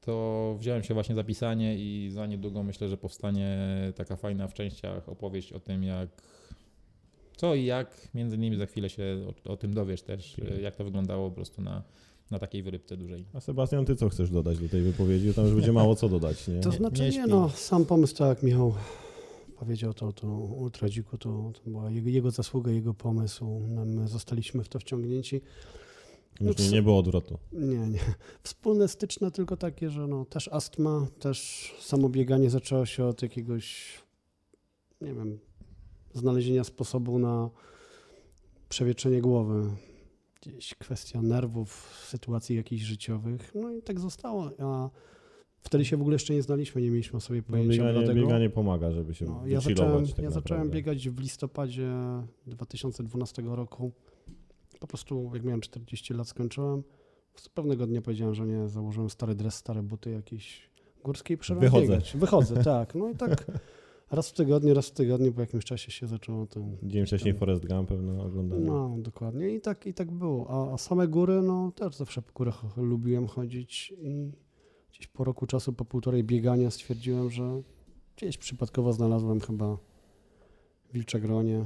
to 0.00 0.56
wziąłem 0.58 0.82
się 0.82 0.94
właśnie 0.94 1.14
za 1.14 1.24
pisanie 1.24 1.76
i 1.78 2.10
za 2.10 2.26
niedługo 2.26 2.62
myślę, 2.62 2.88
że 2.88 2.96
powstanie 2.96 3.58
taka 3.96 4.16
fajna 4.16 4.48
w 4.48 4.54
częściach 4.54 5.08
opowieść 5.08 5.52
o 5.52 5.60
tym, 5.60 5.84
jak 5.84 6.08
co 7.36 7.54
i 7.54 7.64
jak, 7.64 8.08
między 8.14 8.36
innymi 8.36 8.56
za 8.56 8.66
chwilę 8.66 8.88
się 8.88 9.02
o, 9.46 9.52
o 9.52 9.56
tym 9.56 9.74
dowiesz 9.74 10.02
też, 10.02 10.36
jak 10.62 10.76
to 10.76 10.84
wyglądało 10.84 11.30
po 11.30 11.34
prostu 11.34 11.62
na, 11.62 11.82
na 12.30 12.38
takiej 12.38 12.62
wyrybce 12.62 12.96
dużej. 12.96 13.24
A 13.34 13.40
Sebastian, 13.40 13.84
ty 13.84 13.96
co 13.96 14.08
chcesz 14.08 14.30
dodać 14.30 14.58
do 14.58 14.68
tej 14.68 14.82
wypowiedzi? 14.82 15.34
Tam 15.34 15.44
już 15.44 15.54
będzie 15.54 15.72
mało 15.72 15.94
co 15.94 16.08
dodać, 16.08 16.48
nie? 16.48 16.60
To 16.60 16.72
znaczy 16.72 17.02
nie 17.02 17.10
nie, 17.10 17.26
no, 17.26 17.48
sam 17.48 17.84
pomysł, 17.84 18.16
tak 18.16 18.28
jak 18.28 18.42
Michał 18.42 18.74
powiedział, 19.58 19.94
to, 19.94 20.12
to 20.12 20.26
Ultradziku, 20.28 21.18
to, 21.18 21.52
to 21.54 21.70
była 21.70 21.90
jego, 21.90 22.10
jego 22.10 22.30
zasługa, 22.30 22.72
jego 22.72 22.94
pomysł. 22.94 23.60
My 23.86 24.08
zostaliśmy 24.08 24.64
w 24.64 24.68
to 24.68 24.78
wciągnięci. 24.78 25.40
Już 26.40 26.58
nie, 26.58 26.70
nie 26.70 26.82
było 26.82 26.98
odwrotu. 26.98 27.38
Nie, 27.52 27.88
nie. 27.88 27.98
Wspólne 28.42 28.88
styczne 28.88 29.30
tylko 29.30 29.56
takie, 29.56 29.90
że 29.90 30.06
no, 30.06 30.24
też 30.24 30.48
astma, 30.48 31.06
też 31.18 31.70
samo 31.80 32.08
bieganie 32.08 32.50
zaczęło 32.50 32.86
się 32.86 33.04
od 33.04 33.22
jakiegoś, 33.22 33.98
nie 35.00 35.14
wiem, 35.14 35.38
znalezienia 36.14 36.64
sposobu 36.64 37.18
na 37.18 37.50
przewietrzenie 38.68 39.20
głowy. 39.20 39.70
Gdzieś 40.46 40.74
kwestia 40.74 41.22
nerwów, 41.22 42.00
sytuacji 42.08 42.56
jakichś 42.56 42.82
życiowych. 42.82 43.52
No 43.54 43.72
i 43.72 43.82
tak 43.82 44.00
zostało. 44.00 44.50
A 44.58 44.90
wtedy 45.60 45.84
się 45.84 45.96
w 45.96 46.00
ogóle 46.00 46.14
jeszcze 46.14 46.34
nie 46.34 46.42
znaliśmy, 46.42 46.82
nie 46.82 46.90
mieliśmy 46.90 47.16
o 47.16 47.20
sobie 47.20 47.38
No, 47.38 47.50
pojęcia 47.50 47.72
bieganie, 47.72 48.00
do 48.00 48.06
tego. 48.06 48.20
bieganie 48.20 48.50
pomaga, 48.50 48.90
żeby 48.90 49.14
się 49.14 49.24
No, 49.24 49.42
ja 49.46 49.60
zacząłem, 49.60 50.06
tak 50.06 50.18
ja 50.18 50.30
zacząłem 50.30 50.70
biegać 50.70 51.08
w 51.08 51.20
listopadzie 51.20 51.90
2012 52.46 53.42
roku. 53.42 53.92
Po 54.80 54.86
prostu 54.86 55.30
jak 55.34 55.44
miałem 55.44 55.60
40 55.60 56.14
lat 56.14 56.28
skończyłem. 56.28 56.82
Z 57.34 57.48
pewnego 57.48 57.86
dnia 57.86 58.02
powiedziałem, 58.02 58.34
że 58.34 58.46
nie, 58.46 58.68
założyłem 58.68 59.10
stary 59.10 59.34
dres, 59.34 59.54
stare 59.54 59.82
buty 59.82 60.10
jakieś 60.10 60.70
górskie 61.04 61.34
i 61.34 61.36
przerwałem 61.36 61.70
Wychodzę. 61.72 61.92
biegać. 61.92 62.16
Wychodzę, 62.16 62.64
tak. 62.74 62.94
No 62.94 63.08
i 63.10 63.16
tak 63.16 63.44
raz 64.10 64.30
w 64.30 64.32
tygodniu, 64.32 64.74
raz 64.74 64.88
w 64.88 64.92
tygodniu, 64.92 65.32
po 65.32 65.40
jakimś 65.40 65.64
czasie 65.64 65.92
się 65.92 66.06
zaczęło 66.06 66.46
to... 66.46 66.60
Dzień 66.82 67.06
wcześniej 67.06 67.34
Forest 67.34 67.66
Gump 67.66 67.88
pewno 67.88 68.22
oglądałem. 68.22 68.66
No, 68.66 68.96
dokładnie. 68.98 69.54
I 69.54 69.60
tak, 69.60 69.86
i 69.86 69.94
tak 69.94 70.10
było. 70.10 70.46
A, 70.50 70.74
a 70.74 70.78
same 70.78 71.08
góry, 71.08 71.42
no 71.42 71.72
też 71.72 71.96
zawsze 71.96 72.22
po 72.22 72.32
górach 72.32 72.76
lubiłem 72.76 73.26
chodzić 73.26 73.94
i 73.98 74.32
gdzieś 74.90 75.06
po 75.06 75.24
roku 75.24 75.46
czasu, 75.46 75.72
po 75.72 75.84
półtorej 75.84 76.24
biegania 76.24 76.70
stwierdziłem, 76.70 77.30
że 77.30 77.62
gdzieś 78.16 78.38
przypadkowo 78.38 78.92
znalazłem 78.92 79.40
chyba 79.40 79.78
wilcze 80.92 81.20
gronie 81.20 81.64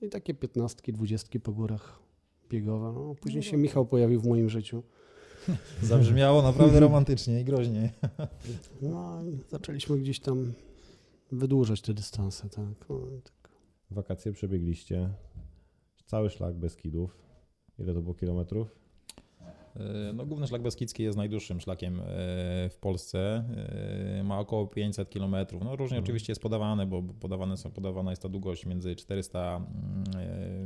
i 0.00 0.08
takie 0.08 0.34
piętnastki, 0.34 0.92
dwudziestki 0.92 1.40
po 1.40 1.52
górach 1.52 1.98
biegowe. 2.48 2.92
No, 2.92 3.14
później 3.20 3.42
się 3.42 3.56
Michał 3.56 3.86
pojawił 3.86 4.20
w 4.20 4.26
moim 4.26 4.48
życiu. 4.48 4.82
Zabrzmiało 5.82 6.42
naprawdę 6.42 6.80
romantycznie 6.80 7.40
i 7.40 7.44
groźnie. 7.44 7.92
No 8.82 9.24
i 9.24 9.38
zaczęliśmy 9.50 9.98
gdzieś 9.98 10.20
tam 10.20 10.52
wydłużać 11.32 11.80
te 11.80 11.94
dystanse, 11.94 12.48
tak. 12.48 12.88
No, 12.88 13.00
tak. 13.24 13.50
Wakacje 13.90 14.32
przebiegliście. 14.32 15.08
Cały 16.06 16.30
szlak 16.30 16.54
Beskidów. 16.54 17.18
Ile 17.78 17.94
to 17.94 18.02
było 18.02 18.14
kilometrów? 18.14 18.76
E, 19.76 20.12
No, 20.12 20.26
główny 20.26 20.46
szlak 20.46 20.62
Beskidzki 20.62 21.02
jest 21.02 21.18
najdłuższym 21.18 21.60
szlakiem 21.60 22.00
e, 22.00 22.04
w 22.70 22.76
Polsce. 22.80 23.44
E, 24.18 24.22
Ma 24.24 24.38
około 24.38 24.66
500 24.66 25.08
km. 25.08 25.30
No, 25.52 25.76
różnie 25.76 25.96
Mhm. 25.96 26.02
oczywiście 26.02 26.30
jest 26.30 26.42
podawane, 26.42 26.86
bo 26.86 27.02
podawane 27.02 27.56
są, 27.56 27.70
podawana 27.70 28.10
jest 28.10 28.22
ta 28.22 28.28
długość 28.28 28.66
między 28.66 28.96
400 28.96 29.56
mm, 29.56 30.04
e, 30.16 30.61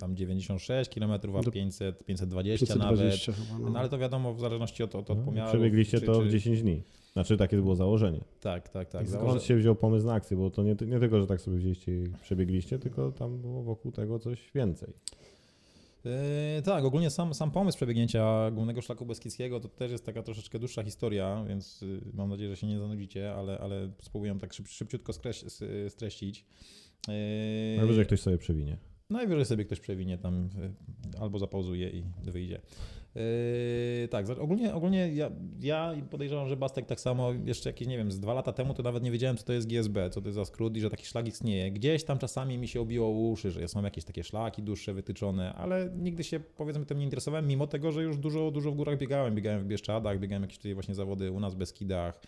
tam 0.00 0.16
96 0.16 0.90
km, 0.94 1.10
a 1.12 1.18
Do 1.42 1.50
500, 1.50 2.04
520 2.04 2.76
nawet. 2.76 2.98
520 2.98 3.32
chyba, 3.32 3.58
no. 3.58 3.70
No 3.70 3.78
ale 3.78 3.88
to 3.88 3.98
wiadomo, 3.98 4.34
w 4.34 4.40
zależności 4.40 4.82
od, 4.82 4.94
od, 4.94 5.10
od 5.10 5.18
No, 5.18 5.24
pomiaru. 5.24 5.50
Przebiegliście 5.50 6.00
czy- 6.00 6.06
to 6.06 6.20
czy- 6.22 6.28
w 6.28 6.30
10 6.30 6.62
dni. 6.62 6.82
Znaczy 7.12 7.36
takie 7.36 7.56
było 7.56 7.74
założenie. 7.76 8.20
Tak, 8.40 8.68
tak, 8.68 8.88
tak. 8.90 9.08
Skąd 9.08 9.22
Założę- 9.24 9.40
się 9.46 9.56
wziął 9.56 9.74
pomysł 9.74 10.06
na 10.06 10.12
akcję? 10.12 10.36
Bo 10.36 10.50
to 10.50 10.62
nie, 10.62 10.76
nie 10.86 10.98
tylko, 11.00 11.20
że 11.20 11.26
tak 11.26 11.40
sobie 11.40 11.56
wzięliście 11.56 11.92
i 11.92 12.08
przebiegliście, 12.22 12.78
tylko 12.78 13.12
tam 13.12 13.38
było 13.38 13.62
wokół 13.62 13.92
tego 13.92 14.18
coś 14.18 14.50
więcej. 14.54 14.92
Yy, 16.04 16.62
tak, 16.64 16.84
ogólnie 16.84 17.10
sam, 17.10 17.34
sam 17.34 17.50
pomysł 17.50 17.76
przebiegnięcia 17.78 18.50
głównego 18.50 18.80
szlaku 18.82 19.06
beskidzkiego 19.06 19.60
to 19.60 19.68
też 19.68 19.92
jest 19.92 20.06
taka 20.06 20.22
troszeczkę 20.22 20.58
dłuższa 20.58 20.82
historia, 20.82 21.44
więc 21.48 21.82
yy, 21.82 22.00
mam 22.14 22.28
nadzieję, 22.30 22.50
że 22.50 22.56
się 22.56 22.66
nie 22.66 22.78
zanudzicie, 22.78 23.34
ale, 23.34 23.58
ale 23.58 23.90
spróbuję 24.02 24.38
tak 24.40 24.52
szyb, 24.52 24.68
szybciutko 24.68 25.12
skreś, 25.12 25.44
streścić. 25.88 26.44
Yy, 27.08 27.14
Najwyżej 27.76 28.06
ktoś 28.06 28.20
sobie 28.20 28.38
przewinie. 28.38 28.76
Najwyżej 29.10 29.44
sobie 29.44 29.64
ktoś 29.64 29.80
przewinie 29.80 30.18
tam 30.18 30.48
yy, 30.58 31.20
albo 31.20 31.38
zapauzuje 31.38 31.90
i 31.90 32.02
wyjdzie. 32.22 32.60
Yy, 33.14 34.08
tak, 34.08 34.26
ogólnie, 34.40 34.74
ogólnie 34.74 35.14
ja, 35.14 35.30
ja 35.60 35.94
podejrzewam, 36.10 36.48
że 36.48 36.56
Bastek 36.56 36.86
tak 36.86 37.00
samo 37.00 37.32
jeszcze 37.44 37.68
jakieś, 37.68 37.88
nie 37.88 37.96
wiem, 37.98 38.12
z 38.12 38.20
dwa 38.20 38.34
lata 38.34 38.52
temu 38.52 38.74
to 38.74 38.82
nawet 38.82 39.02
nie 39.02 39.10
wiedziałem, 39.10 39.36
co 39.36 39.44
to 39.44 39.52
jest 39.52 39.68
GSB, 39.68 40.10
co 40.10 40.20
to 40.20 40.28
jest 40.28 40.36
za 40.36 40.44
skrót 40.44 40.76
i 40.76 40.80
że 40.80 40.90
taki 40.90 41.06
szlak 41.06 41.28
istnieje. 41.28 41.70
Gdzieś 41.70 42.04
tam 42.04 42.18
czasami 42.18 42.58
mi 42.58 42.68
się 42.68 42.80
obiło 42.80 43.10
uszy, 43.10 43.50
że 43.50 43.68
są 43.68 43.82
jakieś 43.82 44.04
takie 44.04 44.24
szlaki 44.24 44.62
dłuższe, 44.62 44.94
wytyczone, 44.94 45.52
ale 45.54 45.90
nigdy 45.96 46.24
się 46.24 46.40
powiedzmy 46.40 46.86
tym 46.86 46.98
nie 46.98 47.04
interesowałem, 47.04 47.46
mimo 47.46 47.66
tego, 47.66 47.92
że 47.92 48.02
już 48.02 48.18
dużo, 48.18 48.50
dużo 48.50 48.70
w 48.72 48.74
górach 48.74 48.98
biegałem. 48.98 49.34
Biegałem 49.34 49.60
w 49.60 49.66
Bieszczadach, 49.66 50.20
biegałem 50.20 50.42
jakieś 50.42 50.58
tutaj 50.58 50.74
właśnie 50.74 50.94
zawody 50.94 51.32
u 51.32 51.40
nas 51.40 51.54
w 51.54 51.56
Beskidach. 51.56 52.20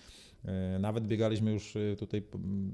Yy, 0.44 0.78
Nawet 0.78 1.06
biegaliśmy 1.06 1.52
już 1.52 1.74
yy, 1.74 1.96
tutaj 1.96 2.22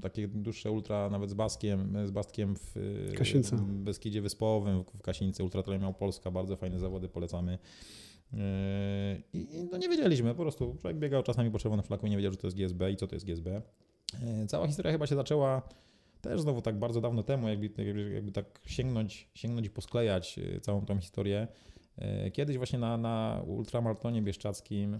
takie 0.01 0.27
dłuższe 0.27 0.71
ultra, 0.71 1.09
nawet 1.09 1.29
z 1.29 1.33
Baskiem, 1.33 2.07
z 2.07 2.11
Bastkiem 2.11 2.55
w 2.55 2.75
Kasińce. 3.17 3.57
Beskidzie 3.67 4.21
Wyspowym, 4.21 4.83
w 4.83 5.01
Kasińce, 5.01 5.43
Ultra 5.43 5.63
Trail 5.63 5.81
miał 5.81 5.93
Polska, 5.93 6.31
bardzo 6.31 6.55
fajne 6.55 6.79
zawody, 6.79 7.09
polecamy. 7.09 7.57
I 9.33 9.67
no 9.71 9.77
nie 9.77 9.89
wiedzieliśmy, 9.89 10.35
po 10.35 10.41
prostu 10.41 10.77
człowiek 10.81 10.99
biegał 10.99 11.23
czasami 11.23 11.51
po 11.51 11.59
czerwonym 11.59 11.85
szlaku 11.85 12.07
i 12.07 12.09
nie 12.09 12.17
wiedział, 12.17 12.31
że 12.31 12.37
to 12.37 12.47
jest 12.47 12.57
GSB 12.57 12.91
i 12.91 12.95
co 12.95 13.07
to 13.07 13.15
jest 13.15 13.25
GSB. 13.25 13.61
Cała 14.47 14.67
historia 14.67 14.91
chyba 14.91 15.07
się 15.07 15.15
zaczęła 15.15 15.61
też 16.21 16.41
znowu 16.41 16.61
tak 16.61 16.79
bardzo 16.79 17.01
dawno 17.01 17.23
temu, 17.23 17.49
jakby, 17.49 17.85
jakby, 17.85 18.09
jakby 18.09 18.31
tak 18.31 18.59
sięgnąć, 18.65 19.29
sięgnąć 19.33 19.67
i 19.67 19.69
posklejać 19.69 20.39
całą 20.61 20.85
tą 20.85 20.99
historię. 20.99 21.47
Kiedyś 22.33 22.57
właśnie 22.57 22.79
na, 22.79 22.97
na 22.97 23.43
ultramaratonie 23.47 24.21
bieszczackim 24.21 24.99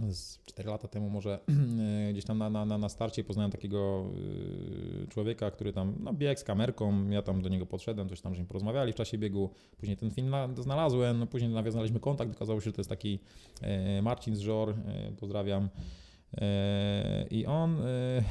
z 0.00 0.38
4 0.44 0.68
lata 0.68 0.88
temu 0.88 1.10
może 1.10 1.38
yy, 1.48 1.54
gdzieś 2.12 2.24
tam 2.24 2.38
na, 2.38 2.50
na, 2.50 2.78
na 2.78 2.88
starcie 2.88 3.24
poznałem 3.24 3.50
takiego 3.50 4.10
yy, 5.00 5.06
człowieka, 5.08 5.50
który 5.50 5.72
tam 5.72 5.94
no, 6.00 6.12
biegł 6.12 6.40
z 6.40 6.44
kamerką, 6.44 7.10
ja 7.10 7.22
tam 7.22 7.42
do 7.42 7.48
niego 7.48 7.66
podszedłem, 7.66 8.08
coś 8.08 8.20
tam 8.20 8.34
żeśmy 8.34 8.46
porozmawiali 8.46 8.92
w 8.92 8.96
czasie 8.96 9.18
biegu, 9.18 9.50
później 9.78 9.96
ten 9.96 10.10
film 10.10 10.30
na, 10.30 10.48
znalazłem, 10.58 11.18
no, 11.18 11.26
później 11.26 11.50
nawiązaliśmy 11.50 12.00
kontakt, 12.00 12.32
okazało 12.36 12.60
się, 12.60 12.64
że 12.64 12.72
to 12.72 12.80
jest 12.80 12.90
taki 12.90 13.18
e, 13.60 14.02
Marcin 14.02 14.36
z 14.36 14.40
Żor, 14.40 14.70
e, 14.70 15.12
pozdrawiam. 15.20 15.68
E, 16.40 17.26
I 17.30 17.46
on, 17.46 17.80
e, 17.80 18.22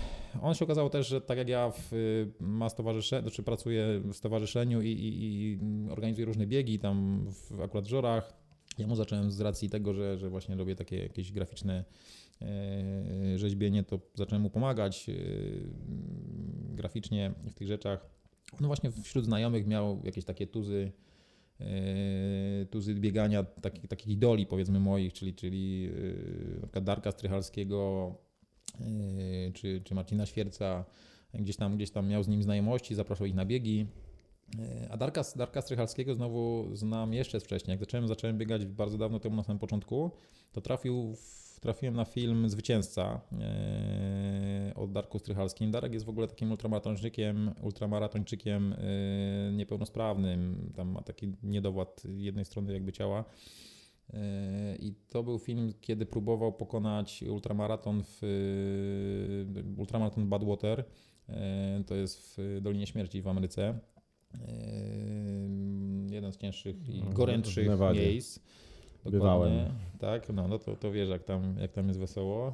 on 0.41 0.53
się 0.53 0.65
okazało 0.65 0.89
też, 0.89 1.07
że 1.07 1.21
tak 1.21 1.37
jak 1.37 1.49
ja 1.49 1.71
w, 1.75 1.91
ma 2.39 2.69
stowarzyszeniu, 2.69 3.21
znaczy 3.21 3.43
pracuję 3.43 4.01
w 4.03 4.13
stowarzyszeniu 4.13 4.81
i, 4.81 4.87
i, 4.87 5.43
i 5.43 5.59
organizuję 5.89 6.25
różne 6.25 6.47
biegi 6.47 6.79
tam 6.79 7.25
w 7.29 7.61
akurat 7.61 7.85
w 7.85 7.89
Żorach, 7.89 8.40
ja 8.77 8.87
mu 8.87 8.95
zacząłem 8.95 9.31
z 9.31 9.41
racji 9.41 9.69
tego, 9.69 9.93
że, 9.93 10.17
że 10.17 10.29
właśnie 10.29 10.55
robię 10.55 10.75
takie 10.75 10.97
jakieś 10.97 11.31
graficzne 11.31 11.85
e, 12.41 13.37
rzeźbienie, 13.37 13.83
to 13.83 13.99
zacząłem 14.15 14.41
mu 14.41 14.49
pomagać 14.49 15.09
e, 15.09 15.13
graficznie 16.75 17.33
w 17.43 17.53
tych 17.53 17.67
rzeczach. 17.67 18.09
No 18.59 18.67
właśnie 18.67 18.91
wśród 18.91 19.25
znajomych 19.25 19.67
miał 19.67 20.01
jakieś 20.03 20.25
takie 20.25 20.47
tuzy, 20.47 20.91
e, 21.59 22.65
tuzy 22.65 22.95
biegania, 22.95 23.43
takich, 23.43 23.87
takich 23.87 24.07
idoli 24.07 24.45
powiedzmy 24.45 24.79
moich, 24.79 25.13
czyli, 25.13 25.33
czyli 25.33 25.89
na 26.75 26.81
Darka 26.81 27.11
Strychalskiego 27.11 28.11
czy, 29.53 29.81
czy 29.83 29.95
Marcina 29.95 30.25
Świerca. 30.25 30.85
Gdzieś 31.33 31.55
tam, 31.55 31.75
gdzieś 31.75 31.91
tam 31.91 32.07
miał 32.07 32.23
z 32.23 32.27
nim 32.27 32.43
znajomości, 32.43 32.95
zapraszał 32.95 33.27
ich 33.27 33.35
na 33.35 33.45
biegi. 33.45 33.85
A 34.89 34.97
Darka, 34.97 35.21
Darka 35.35 35.61
Strychalskiego 35.61 36.15
znowu 36.15 36.69
znam 36.75 37.13
jeszcze 37.13 37.39
wcześniej. 37.39 37.73
Jak 37.73 37.79
zacząłem, 37.79 38.07
zacząłem 38.07 38.37
biegać 38.37 38.65
bardzo 38.65 38.97
dawno 38.97 39.19
temu 39.19 39.35
na 39.35 39.43
samym 39.43 39.59
początku, 39.59 40.11
to 40.51 40.61
trafił 40.61 41.15
w, 41.15 41.59
trafiłem 41.59 41.95
na 41.95 42.05
film 42.05 42.49
Zwycięzca 42.49 43.21
e, 43.41 44.73
od 44.75 44.91
Darku 44.91 45.19
Strychalskim. 45.19 45.71
Darek 45.71 45.93
jest 45.93 46.05
w 46.05 46.09
ogóle 46.09 46.27
takim 46.27 46.51
ultramaratończykiem, 46.51 47.51
ultramaratończykiem 47.61 48.73
e, 48.73 49.51
niepełnosprawnym. 49.51 50.71
Tam 50.75 50.89
ma 50.89 51.01
taki 51.01 51.33
niedowład 51.43 52.03
jednej 52.17 52.45
strony 52.45 52.73
jakby 52.73 52.91
ciała. 52.91 53.25
E, 54.13 54.75
I 54.75 54.93
to 55.07 55.23
był 55.23 55.39
film, 55.39 55.73
kiedy 55.81 56.05
próbował 56.05 56.53
pokonać 56.53 57.23
ultramaraton 57.23 58.03
w 58.03 58.21
ultramaraton 59.77 60.29
Badwater. 60.29 60.83
To 61.87 61.95
jest 61.95 62.37
w 62.37 62.61
Dolinie 62.61 62.87
Śmierci 62.87 63.21
w 63.21 63.27
Ameryce. 63.27 63.79
Yy, 64.33 66.15
jeden 66.15 66.31
z 66.31 66.37
cięższych 66.37 66.89
i 66.89 67.01
w 67.01 67.13
gorętszych 67.13 67.67
miejsc. 67.93 68.39
Bywałem. 69.05 69.51
Tak, 69.99 70.29
no, 70.29 70.47
no 70.47 70.59
to, 70.59 70.75
to 70.75 70.91
wiesz, 70.91 71.09
jak 71.09 71.23
tam, 71.23 71.55
jak 71.59 71.71
tam 71.71 71.87
jest 71.87 71.99
wesoło. 71.99 72.53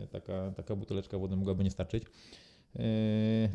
Yy, 0.00 0.06
Taka, 0.06 0.52
taka 0.56 0.76
buteleczka 0.76 1.18
wody 1.18 1.36
mogłaby 1.36 1.64
nie 1.64 1.70
starczyć. 1.70 2.04
Yy, 2.74 2.82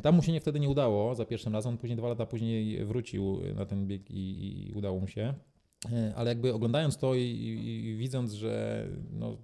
Tam 0.02 0.16
mu 0.16 0.22
się 0.24 0.32
nie, 0.32 0.40
wtedy 0.42 0.60
nie 0.60 0.70
udało 0.70 1.16
za 1.16 1.26
pierwszym 1.26 1.54
razem, 1.54 1.78
później 1.78 1.98
dwa 1.98 2.08
lata 2.08 2.26
później 2.26 2.86
wrócił 2.86 3.42
na 3.56 3.66
ten 3.66 3.88
bieg 3.88 4.12
i, 4.12 4.68
i 4.70 4.74
udało 4.74 5.00
mu 5.00 5.08
się. 5.08 5.34
Yy, 5.92 6.16
Ale 6.16 6.30
jakby 6.30 6.54
oglądając 6.54 6.98
to 6.98 7.16
i, 7.16 7.22
i, 7.22 7.86
i 7.86 7.96
widząc, 7.96 8.32
że 8.34 8.88
no, 9.12 9.38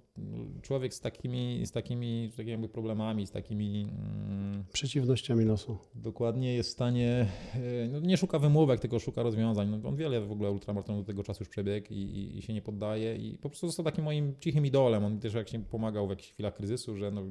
człowiek 0.62 0.94
z 0.94 1.00
takimi, 1.00 1.66
z 1.66 1.72
takimi, 1.72 2.28
z 2.32 2.36
takimi 2.36 2.50
jakby 2.50 2.68
problemami, 2.68 3.26
z 3.26 3.30
takimi 3.30 3.82
mm, 3.82 4.64
Przeciwnościami 4.72 5.44
losu. 5.44 5.78
dokładnie 5.94 6.54
jest 6.54 6.68
w 6.68 6.72
stanie, 6.72 7.26
e, 7.54 7.88
no 7.88 8.00
nie 8.00 8.16
szuka 8.16 8.38
wymówek, 8.38 8.80
tylko 8.80 8.98
szuka 8.98 9.22
rozwiązań. 9.22 9.68
No, 9.68 9.88
on 9.88 9.96
wiele 9.96 10.20
w 10.20 10.32
ogóle 10.32 10.50
ultramaratonów 10.50 11.02
do 11.02 11.06
tego 11.06 11.22
czasu 11.22 11.42
już 11.42 11.48
przebiegł 11.48 11.86
i, 11.90 11.96
i, 11.96 12.38
i 12.38 12.42
się 12.42 12.52
nie 12.52 12.62
poddaje 12.62 13.16
i 13.16 13.38
po 13.38 13.48
prostu 13.48 13.66
został 13.66 13.84
takim 13.84 14.04
moim 14.04 14.34
cichym 14.40 14.66
idolem. 14.66 15.04
On 15.04 15.18
też 15.18 15.34
jak 15.34 15.48
się 15.48 15.64
pomagał 15.64 16.06
w 16.06 16.10
jakichś 16.10 16.32
chwilach 16.32 16.54
kryzysu, 16.54 16.96
że 16.96 17.10
no, 17.10 17.22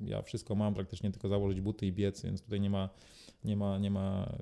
ja 0.00 0.22
wszystko 0.22 0.54
mam, 0.54 0.74
praktycznie 0.74 1.10
tylko 1.10 1.28
założyć 1.28 1.60
buty 1.60 1.86
i 1.86 1.92
biec, 1.92 2.22
więc 2.22 2.42
tutaj 2.42 2.60
nie 2.60 2.70
ma, 2.70 2.88
nie 3.46 3.56
ma, 3.56 3.78
nie 3.78 3.90
ma 3.90 4.32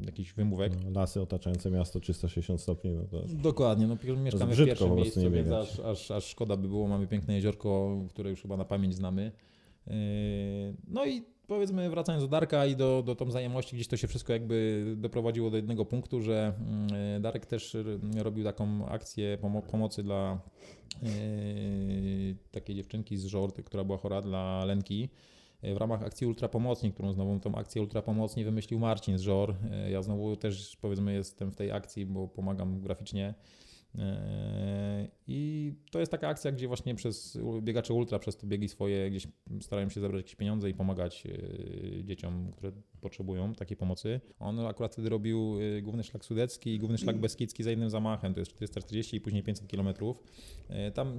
y, 0.00 0.06
jakichś 0.06 0.32
wymówek. 0.32 0.72
No, 0.84 0.90
lasy 1.00 1.20
otaczające 1.20 1.70
miasto 1.70 2.00
360 2.00 2.60
stopni, 2.60 2.90
no 2.90 3.04
to 3.04 3.22
Dokładnie, 3.42 3.86
no 3.86 3.96
mieszkamy 4.16 4.54
w 4.54 4.64
pierwszym 4.64 4.94
miejscu, 4.94 5.20
nie 5.20 5.30
więc 5.30 5.50
aż, 5.50 5.80
aż, 5.80 6.10
aż 6.10 6.24
szkoda 6.24 6.56
by 6.56 6.68
było. 6.68 6.88
Mamy 6.88 7.06
piękne 7.06 7.34
jeziorko, 7.34 7.98
które 8.08 8.30
już 8.30 8.42
chyba 8.42 8.56
na 8.56 8.64
pamięć 8.64 8.94
znamy. 8.94 9.32
Yy, 9.86 9.94
No 10.88 11.06
i 11.06 11.22
powiedzmy 11.46 11.90
wracając 11.90 12.24
do 12.24 12.28
Darka 12.28 12.66
i 12.66 12.76
do, 12.76 13.02
do 13.06 13.14
tą 13.14 13.24
wzajemności, 13.24 13.76
gdzieś 13.76 13.88
to 13.88 13.96
się 13.96 14.08
wszystko 14.08 14.32
jakby 14.32 14.84
doprowadziło 14.96 15.50
do 15.50 15.56
jednego 15.56 15.84
punktu, 15.84 16.20
że 16.20 16.52
Darek 17.20 17.46
też 17.46 17.76
robił 18.16 18.44
taką 18.44 18.86
akcję 18.86 19.38
pomo- 19.42 19.62
pomocy 19.62 20.02
dla 20.02 20.40
yy, 21.02 21.08
takiej 22.50 22.76
dziewczynki 22.76 23.16
z 23.16 23.24
Żorty, 23.24 23.62
która 23.62 23.84
była 23.84 23.98
chora 23.98 24.22
dla 24.22 24.64
Lenki. 24.64 25.08
W 25.74 25.76
ramach 25.76 26.02
akcji 26.02 26.26
Ultra 26.26 26.48
Pomocni, 26.48 26.92
którą 26.92 27.12
znowu 27.12 27.40
tą 27.40 27.54
akcję 27.54 27.82
Ultra 27.82 28.02
Pomocni 28.02 28.44
wymyślił 28.44 28.78
Marcin 28.78 29.18
z 29.18 29.20
Żor. 29.20 29.54
Ja 29.90 30.02
znowu 30.02 30.36
też 30.36 30.76
powiedzmy 30.76 31.14
jestem 31.14 31.50
w 31.50 31.56
tej 31.56 31.72
akcji, 31.72 32.06
bo 32.06 32.28
pomagam 32.28 32.80
graficznie. 32.80 33.34
Eee, 33.98 35.08
I 35.26 35.72
to 35.90 36.00
jest 36.00 36.12
taka 36.12 36.28
akcja, 36.28 36.52
gdzie 36.52 36.68
właśnie 36.68 36.94
przez 36.94 37.38
biegacze 37.62 37.94
ultra, 37.94 38.18
przez 38.18 38.36
te 38.36 38.46
biegi 38.46 38.68
swoje 38.68 39.10
gdzieś 39.10 39.26
starają 39.60 39.88
się 39.88 40.00
zebrać 40.00 40.20
jakieś 40.20 40.34
pieniądze 40.34 40.70
i 40.70 40.74
pomagać 40.74 41.26
e, 41.26 42.04
dzieciom, 42.04 42.52
które 42.52 42.72
potrzebują 43.00 43.54
takiej 43.54 43.76
pomocy. 43.76 44.20
On 44.38 44.60
akurat 44.60 44.92
wtedy 44.92 45.08
robił 45.08 45.56
e, 45.60 45.82
główny 45.82 46.02
szlak 46.02 46.24
sudecki 46.24 46.74
i 46.74 46.78
główny 46.78 46.98
szlak 46.98 47.18
beskidzki 47.18 47.62
za 47.62 47.70
jednym 47.70 47.90
zamachem, 47.90 48.34
to 48.34 48.40
jest 48.40 48.52
440 48.52 49.16
i 49.16 49.20
później 49.20 49.42
500 49.42 49.70
km. 49.70 49.88
Tam 50.94 51.16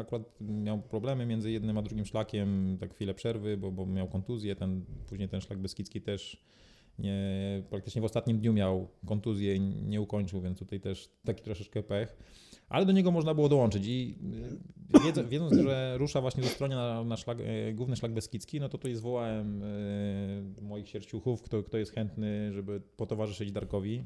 akurat 0.00 0.40
miał 0.40 0.82
problemy 0.82 1.26
między 1.26 1.50
jednym 1.50 1.78
a 1.78 1.82
drugim 1.82 2.04
szlakiem, 2.04 2.76
tak 2.80 2.94
chwilę 2.94 3.14
przerwy, 3.14 3.56
bo, 3.56 3.72
bo 3.72 3.86
miał 3.86 4.08
kontuzję, 4.08 4.56
ten, 4.56 4.84
później 5.08 5.28
ten 5.28 5.40
szlak 5.40 5.58
beskidzki 5.58 6.00
też 6.00 6.44
nie, 6.98 7.62
praktycznie 7.70 8.02
w 8.02 8.04
ostatnim 8.04 8.38
dniu 8.38 8.52
miał 8.52 8.88
kontuzję 9.06 9.54
i 9.54 9.60
nie 9.60 10.00
ukończył, 10.00 10.40
więc 10.40 10.58
tutaj 10.58 10.80
też 10.80 11.08
taki 11.24 11.42
troszeczkę 11.42 11.82
pech. 11.82 12.16
Ale 12.68 12.86
do 12.86 12.92
niego 12.92 13.10
można 13.10 13.34
było 13.34 13.48
dołączyć 13.48 13.86
i 13.86 14.18
y, 14.96 15.00
wiedz, 15.04 15.18
wiedząc, 15.30 15.52
że 15.52 15.94
rusza 15.98 16.20
właśnie 16.20 16.42
ze 16.42 16.48
strony 16.48 16.74
na, 16.74 17.04
na 17.04 17.16
szlak, 17.16 17.38
e, 17.40 17.72
główny 17.72 17.96
szlak 17.96 18.12
Beskidzki, 18.12 18.60
no 18.60 18.68
to 18.68 18.78
tutaj 18.78 18.94
zwołałem 18.94 19.62
e, 19.62 20.62
moich 20.62 20.88
sierściuchów, 20.88 21.42
kto, 21.42 21.62
kto 21.62 21.78
jest 21.78 21.92
chętny, 21.92 22.52
żeby 22.52 22.80
potowarzyszyć 22.96 23.52
Darkowi. 23.52 24.04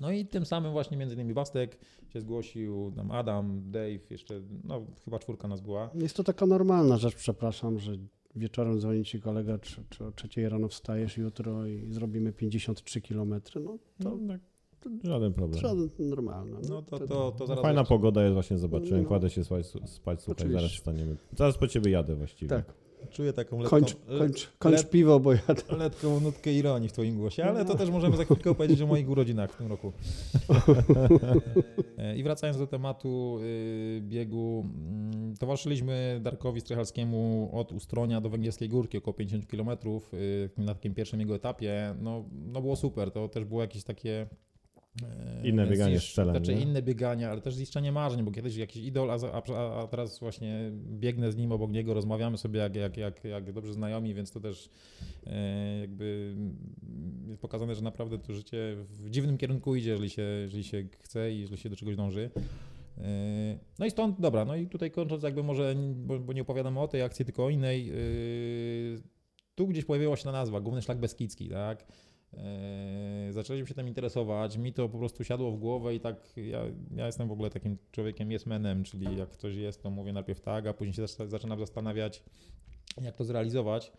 No 0.00 0.10
i 0.10 0.26
tym 0.26 0.46
samym 0.46 0.72
właśnie 0.72 0.96
między 0.96 1.14
innymi 1.14 1.34
Bastek 1.34 1.78
się 2.08 2.20
zgłosił, 2.20 2.92
tam 2.96 3.10
Adam, 3.10 3.70
Dave, 3.70 4.10
jeszcze, 4.10 4.40
no 4.64 4.86
chyba 5.04 5.18
czwórka 5.18 5.48
nas 5.48 5.60
była. 5.60 5.90
Jest 5.94 6.16
to 6.16 6.24
taka 6.24 6.46
normalna 6.46 6.96
rzecz, 6.96 7.14
przepraszam, 7.14 7.78
że 7.78 7.92
wieczorem 8.38 8.80
dzwoni 8.80 9.04
ci 9.04 9.20
kolega, 9.20 9.58
czy, 9.58 9.84
czy 9.90 10.04
o 10.04 10.12
trzeciej 10.12 10.48
rano 10.48 10.68
wstajesz 10.68 11.16
jutro 11.16 11.66
i 11.66 11.86
zrobimy 11.90 12.32
53 12.32 13.00
km. 13.00 13.34
No 13.54 13.78
to 14.02 14.16
no, 14.16 14.28
tak, 14.28 14.92
żaden 15.04 15.32
problem. 15.32 15.60
żaden 15.60 15.88
normalne. 15.98 16.58
No 16.68 16.82
to, 16.82 16.98
to, 16.98 17.32
to 17.38 17.46
zaraz 17.46 17.62
Fajna 17.62 17.84
pogoda 17.84 18.22
jest, 18.22 18.34
właśnie 18.34 18.58
zobaczyłem. 18.58 19.02
No. 19.02 19.08
Kładę 19.08 19.30
się 19.30 19.44
spać, 19.44 19.66
spać 19.66 20.22
słuchaj, 20.22 20.22
Oczywiście. 20.26 20.60
zaraz 20.60 20.72
wstaniemy. 20.72 21.16
Zaraz 21.36 21.58
po 21.58 21.68
ciebie 21.68 21.90
jadę 21.90 22.14
właściwie. 22.14 22.48
Tak, 22.48 22.74
czuję 23.10 23.32
taką 23.32 23.58
lekką, 23.58 23.70
kończ, 23.70 23.96
kończ, 24.18 24.48
kończ 24.58 24.76
let- 24.76 24.90
piwo, 24.90 25.20
bo 25.20 25.32
ja 25.32 25.40
letką 25.78 26.20
nutkę 26.20 26.52
ironii 26.52 26.88
w 26.88 26.92
twoim 26.92 27.16
głosie, 27.16 27.44
ale 27.44 27.64
to 27.64 27.74
też 27.74 27.90
możemy 27.90 28.16
za 28.16 28.24
chwilkę 28.24 28.50
opowiedzieć 28.50 28.82
o 28.82 28.86
moich 28.86 29.10
urodzinach 29.10 29.52
w 29.52 29.56
tym 29.56 29.66
roku. 29.66 29.92
E, 31.98 32.16
I 32.16 32.22
wracając 32.22 32.58
do 32.58 32.66
tematu 32.66 33.38
y, 33.42 34.00
biegu, 34.02 34.66
mm, 34.66 35.36
towarzyszyliśmy 35.36 36.20
Darkowi 36.22 36.60
Strychalskiemu 36.60 37.50
od 37.52 37.72
Ustronia 37.72 38.20
do 38.20 38.30
Węgierskiej 38.30 38.68
Górki, 38.68 38.98
około 38.98 39.14
50 39.14 39.46
km 39.46 39.68
y, 40.14 40.50
na 40.56 40.74
takim 40.74 40.94
pierwszym 40.94 41.20
jego 41.20 41.34
etapie. 41.34 41.94
No, 42.00 42.24
no 42.32 42.60
było 42.60 42.76
super, 42.76 43.10
to 43.10 43.28
też 43.28 43.44
było 43.44 43.60
jakieś 43.60 43.84
takie 43.84 44.26
Inne 45.44 45.62
więc 45.62 45.70
bieganie 45.70 46.00
z 46.00 46.12
celem, 46.12 46.36
Znaczy 46.36 46.54
nie? 46.54 46.62
inne 46.62 46.82
biegania, 46.82 47.30
ale 47.30 47.40
też 47.40 47.54
ziszczenie 47.54 47.92
marzeń, 47.92 48.22
bo 48.22 48.30
kiedyś 48.30 48.56
jakiś 48.56 48.84
idol, 48.84 49.10
a, 49.10 49.16
a, 49.32 49.82
a 49.82 49.86
teraz 49.86 50.18
właśnie 50.18 50.70
biegnę 50.74 51.32
z 51.32 51.36
nim 51.36 51.52
obok 51.52 51.70
niego, 51.70 51.94
rozmawiamy 51.94 52.38
sobie 52.38 52.60
jak, 52.60 52.76
jak, 52.76 52.96
jak, 52.96 53.24
jak 53.24 53.52
dobrze 53.52 53.72
znajomi, 53.72 54.14
więc 54.14 54.30
to 54.30 54.40
też 54.40 54.70
e, 55.26 55.80
jakby 55.80 56.36
jest 57.28 57.40
pokazane, 57.40 57.74
że 57.74 57.82
naprawdę 57.82 58.18
to 58.18 58.34
życie 58.34 58.76
w 58.90 59.10
dziwnym 59.10 59.38
kierunku 59.38 59.74
idzie, 59.74 59.90
jeżeli 59.90 60.10
się, 60.10 60.22
jeżeli 60.22 60.64
się 60.64 60.84
chce 60.98 61.32
i 61.32 61.40
jeżeli 61.40 61.58
się 61.58 61.70
do 61.70 61.76
czegoś 61.76 61.96
dąży. 61.96 62.30
E, 62.98 63.58
No 63.78 63.86
i 63.86 63.90
stąd, 63.90 64.20
dobra, 64.20 64.44
no 64.44 64.56
i 64.56 64.66
tutaj 64.66 64.90
kończąc 64.90 65.22
jakby 65.22 65.42
może, 65.42 65.74
bo, 65.94 66.18
bo 66.18 66.32
nie 66.32 66.42
opowiadamy 66.42 66.80
o 66.80 66.88
tej 66.88 67.02
akcji, 67.02 67.24
tylko 67.24 67.44
o 67.44 67.50
innej, 67.50 67.90
e, 67.90 67.94
tu 69.54 69.66
gdzieś 69.66 69.84
pojawiła 69.84 70.16
się 70.16 70.24
ta 70.24 70.32
nazwa, 70.32 70.60
Główny 70.60 70.82
Szlak 70.82 70.98
Beskidzki, 70.98 71.48
tak? 71.48 71.86
Eee, 72.36 73.32
zaczęliśmy 73.32 73.68
się 73.68 73.74
tym 73.74 73.88
interesować, 73.88 74.56
mi 74.56 74.72
to 74.72 74.88
po 74.88 74.98
prostu 74.98 75.24
siadło 75.24 75.50
w 75.52 75.58
głowę 75.58 75.94
i 75.94 76.00
tak, 76.00 76.16
ja, 76.36 76.60
ja 76.96 77.06
jestem 77.06 77.28
w 77.28 77.32
ogóle 77.32 77.50
takim 77.50 77.78
człowiekiem 77.92 78.32
yes 78.32 78.46
manem, 78.46 78.84
czyli 78.84 79.16
jak 79.16 79.28
ktoś 79.28 79.54
jest, 79.54 79.82
to 79.82 79.90
mówię 79.90 80.12
najpierw 80.12 80.40
tak, 80.40 80.66
a 80.66 80.72
później 80.74 80.94
się 80.94 81.02
zac- 81.02 81.28
zaczynam 81.28 81.58
zastanawiać, 81.58 82.22
jak 83.00 83.16
to 83.16 83.24
zrealizować. 83.24 83.92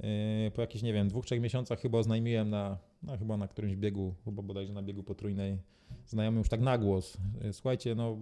Eee, 0.00 0.50
po 0.50 0.60
jakichś, 0.60 0.82
nie 0.84 0.92
wiem, 0.92 1.08
dwóch, 1.08 1.24
trzech 1.26 1.40
miesiącach 1.40 1.80
chyba 1.80 1.98
oznajmiłem 1.98 2.50
na, 2.50 2.78
no 3.02 3.18
chyba 3.18 3.36
na 3.36 3.48
którymś 3.48 3.76
biegu, 3.76 4.14
chyba 4.24 4.42
bodajże 4.42 4.72
na 4.72 4.82
biegu 4.82 5.02
potrójnej, 5.02 5.58
znajomym 6.06 6.38
już 6.38 6.48
tak 6.48 6.60
na 6.60 6.78
głos, 6.78 7.16
e, 7.42 7.52
słuchajcie, 7.52 7.94
no 7.94 8.18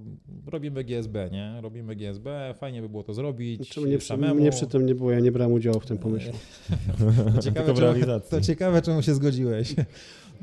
robimy 0.47 0.85
GSB, 0.85 1.29
nie? 1.33 1.61
Robimy 1.61 1.97
GSB, 1.97 2.55
fajnie 2.59 2.83
by 2.83 2.89
było 2.89 3.03
to 3.03 3.15
zrobić 3.15 3.69
Czemu 3.71 3.87
nie 3.87 3.99
przy, 3.99 4.09
samemu. 4.09 4.35
mnie 4.41 4.51
przy 4.51 4.67
tym 4.67 4.87
nie 4.87 4.95
było, 4.95 5.11
ja 5.11 5.21
nie 5.21 5.33
brałem 5.33 5.53
udziału 5.53 5.81
w 5.81 5.87
tym 5.87 5.99
pomyśle. 5.99 6.33
To 7.35 7.43
ciekawe, 7.43 7.75
czemu, 7.75 8.21
to 8.31 8.41
ciekawe, 8.41 8.83
czemu 8.83 9.03
się 9.03 9.15
zgodziłeś. 9.15 9.75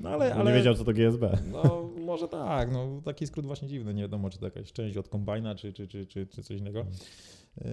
No 0.03 0.09
ale, 0.09 0.33
ale 0.33 0.51
Nie 0.51 0.57
wiedział, 0.57 0.75
co 0.75 0.83
to 0.83 0.93
GSB. 0.93 1.37
no 1.51 1.89
może 2.05 2.27
tak, 2.27 2.71
no 2.71 3.01
taki 3.05 3.27
skrót 3.27 3.45
właśnie 3.45 3.67
dziwny, 3.67 3.93
nie 3.93 4.01
wiadomo, 4.01 4.29
czy 4.29 4.39
to 4.39 4.45
jakaś 4.45 4.71
część 4.71 4.97
od 4.97 5.09
kombajna, 5.09 5.55
czy, 5.55 5.73
czy, 5.73 5.87
czy, 5.87 6.05
czy, 6.05 6.27
czy 6.27 6.43
coś 6.43 6.57
innego. 6.57 6.79
Yy, 7.57 7.65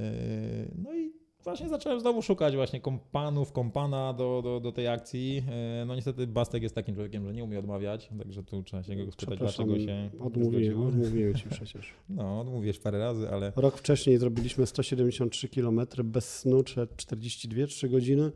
No 0.83 0.95
i 0.95 1.13
właśnie 1.47 1.69
zacząłem 1.69 2.01
znowu 2.01 2.23
szukać 2.23 2.55
właśnie 2.57 2.81
kompanów, 2.81 3.53
kompana 3.53 4.13
do, 4.13 4.41
do, 4.45 4.61
do 4.61 4.73
tej 4.73 4.89
akcji. 4.89 5.35
Yy, 5.35 5.43
No 5.87 5.95
niestety 5.95 6.27
Bastek 6.27 6.63
jest 6.63 6.75
takim 6.75 6.95
człowiekiem, 6.95 7.27
że 7.27 7.35
nie 7.35 7.45
umie 7.45 7.59
odmawiać, 7.59 8.09
także 8.19 8.43
tu 8.43 8.63
trzeba 8.63 8.83
się 8.83 8.97
go 8.97 9.13
spytać, 9.13 9.39
dlaczego 9.39 9.79
się 9.79 10.11
odmówiłem, 10.21 10.83
odmówiłem 10.83 11.35
ci 11.35 11.49
przecież. 11.57 11.95
No, 12.09 12.41
odmówisz 12.41 12.79
parę 12.79 12.99
razy, 12.99 13.31
ale 13.31 13.53
Rok 13.57 13.79
wcześniej 13.79 14.19
zrobiliśmy 14.19 14.67
173 14.67 15.49
km 15.49 15.81
bez 16.05 16.39
snu, 16.39 16.63
czy 16.63 16.81
42-3 16.81 17.91
godziny. 17.91 18.33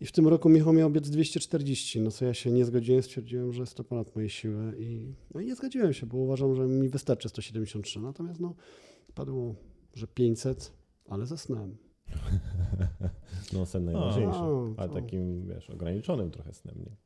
I 0.00 0.06
w 0.06 0.12
tym 0.12 0.28
roku 0.28 0.48
Michał 0.48 0.72
miał 0.72 0.90
biec 0.90 1.10
240, 1.10 2.00
no 2.00 2.10
co 2.10 2.24
ja 2.24 2.34
się 2.34 2.50
nie 2.50 2.64
zgodziłem, 2.64 3.02
stwierdziłem, 3.02 3.52
że 3.52 3.60
jest 3.60 3.74
to 3.74 3.84
ponad 3.84 4.16
moje 4.16 4.28
siły 4.30 4.74
i, 4.78 5.14
no 5.34 5.40
i 5.40 5.46
nie 5.46 5.54
zgodziłem 5.54 5.92
się, 5.92 6.06
bo 6.06 6.16
uważam, 6.18 6.54
że 6.54 6.66
mi 6.66 6.88
wystarczy 6.88 7.28
173, 7.28 8.00
natomiast 8.00 8.40
no 8.40 8.54
padło, 9.14 9.54
że 9.94 10.06
500, 10.06 10.72
ale 11.08 11.26
ze 11.26 11.38
snem. 11.38 11.76
No 13.52 13.66
sen 13.66 13.84
najważniejszy. 13.84 14.40
A, 14.76 14.80
Ale 14.80 14.88
takim, 14.88 15.46
wiesz, 15.46 15.70
ograniczonym 15.70 16.30
trochę 16.30 16.54
snem, 16.54 16.74
nie? 16.78 16.96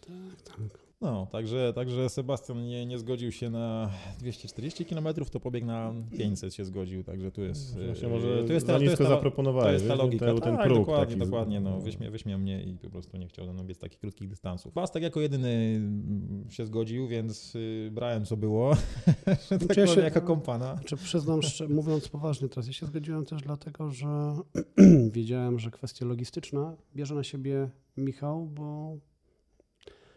Tak, 0.00 0.42
tak. 0.42 0.83
No, 1.04 1.26
także, 1.26 1.72
także 1.74 2.08
Sebastian 2.08 2.66
nie, 2.66 2.86
nie 2.86 2.98
zgodził 2.98 3.32
się 3.32 3.50
na 3.50 3.90
240 4.18 4.84
km, 4.84 5.08
to 5.32 5.40
pobiegł 5.40 5.66
na 5.66 5.94
500 6.18 6.54
się 6.54 6.64
zgodził, 6.64 7.04
także 7.04 7.30
tu 7.30 7.42
jest... 7.42 7.78
Właśnie 7.86 8.08
e, 8.08 8.10
może 8.10 8.44
tu 8.44 8.52
jest 8.52 8.66
za 8.66 8.72
ta- 8.72 8.78
nisko 8.78 8.90
jest 8.90 9.02
ta- 9.02 9.08
zaproponowałeś. 9.08 9.66
To 9.68 9.72
jest 9.72 9.88
ta 9.88 9.94
logika. 9.94 10.26
Ten, 10.26 10.40
ten 10.40 10.56
tak, 10.56 10.66
próg 10.66 10.78
dokładnie, 10.78 11.16
dokładnie. 11.16 11.60
No, 11.60 11.80
wyśmie, 11.80 12.10
wyśmiał 12.10 12.38
mnie 12.38 12.62
i 12.62 12.78
po 12.78 12.90
prostu 12.90 13.16
nie 13.16 13.28
chciał 13.28 13.46
ze 13.46 13.52
mną 13.52 13.64
biec 13.64 13.78
takich 13.78 13.98
krótkich 13.98 14.28
dystansów. 14.28 14.74
Bastek 14.74 15.02
jako 15.02 15.20
jedyny 15.20 15.74
mm, 15.76 16.46
się 16.50 16.66
zgodził, 16.66 17.08
więc 17.08 17.54
y, 17.54 17.90
brałem 17.92 18.24
co 18.24 18.36
było, 18.36 18.76
tak 19.24 19.40
Znaczy 19.40 19.80
ja 19.80 19.86
powiem, 19.86 19.88
się- 19.88 20.00
jako 20.00 20.20
kompana. 20.20 20.74
Znaczy, 20.74 20.96
przyznam, 20.96 21.42
szczerze, 21.42 21.74
mówiąc 21.74 22.08
poważnie 22.08 22.48
teraz, 22.48 22.66
ja 22.66 22.72
się 22.72 22.86
zgodziłem 22.86 23.24
też 23.24 23.42
dlatego, 23.42 23.90
że 23.90 24.36
wiedziałem, 25.12 25.58
że 25.58 25.70
kwestia 25.70 26.06
logistyczna 26.06 26.76
bierze 26.96 27.14
na 27.14 27.24
siebie 27.24 27.70
Michał, 27.96 28.46
bo 28.46 28.96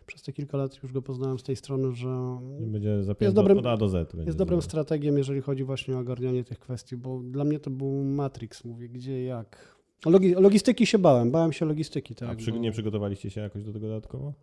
przez 0.08 0.22
te 0.22 0.34
kilka 0.34 0.58
lat 0.58 0.84
już 0.84 0.92
go 0.94 1.02
poznałem 1.02 1.40
z 1.40 1.44
tej 1.44 1.56
strony, 1.56 1.96
że 1.96 2.38
Będzie 2.60 3.04
zapięty 3.04 3.36
dobrym- 3.36 3.68
A 3.68 3.78
do 3.78 3.90
Z. 3.90 4.14
jest 4.26 4.38
dobrym 4.38 4.62
strategiem, 4.62 5.18
jeżeli 5.18 5.42
chodzi 5.42 5.64
właśnie 5.64 5.96
o 5.98 6.00
ogarnianie 6.00 6.44
tych 6.44 6.60
kwestii, 6.60 6.98
bo 6.98 7.20
dla 7.24 7.44
mnie 7.44 7.60
to 7.60 7.70
był 7.70 8.04
Matrix, 8.04 8.66
mówię, 8.66 8.90
gdzie, 8.90 9.24
jak. 9.24 9.78
Logi 10.06 10.34
logistyki 10.34 10.86
się 10.86 10.98
bałem, 11.00 11.32
bałem 11.32 11.54
się 11.54 11.66
logistyki, 11.66 12.16
tak. 12.16 12.30
A 12.30 12.36
przy, 12.36 12.52
bo- 12.52 12.58
nie 12.58 12.72
przygotowaliście 12.72 13.30
się 13.30 13.42
jakoś 13.42 13.64
do 13.64 13.74
tego 13.74 13.88
dodatkowo? 13.88 14.34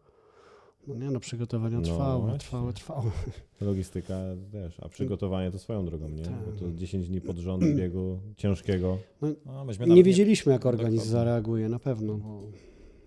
No 0.87 0.95
nie 0.95 1.11
no, 1.11 1.21
przygotowania 1.21 1.77
No 1.77 1.83
trwały, 1.83 2.21
właśnie. 2.21 2.39
trwały, 2.39 2.73
trwały. 2.73 3.11
Logistyka 3.61 4.15
też, 4.53 4.81
a 4.81 4.89
przygotowanie 4.89 5.51
to 5.51 5.59
swoją 5.59 5.85
drogą, 5.85 6.09
nie? 6.09 6.23
Tak. 6.23 6.33
Bo 6.47 6.61
to 6.61 6.73
10 6.73 7.09
dni 7.09 7.21
pod 7.21 7.37
rząd 7.37 7.65
biegu 7.77 8.19
ciężkiego. 8.37 8.99
No, 9.23 9.29
nawet 9.47 9.87
nie 9.87 10.05
wiedzieliśmy, 10.05 10.53
jak 10.53 10.67
organizm 10.67 10.97
Dokładnie. 10.97 11.13
zareaguje, 11.13 11.69
na 11.69 11.79
pewno, 11.79 12.15
bo 12.15 12.41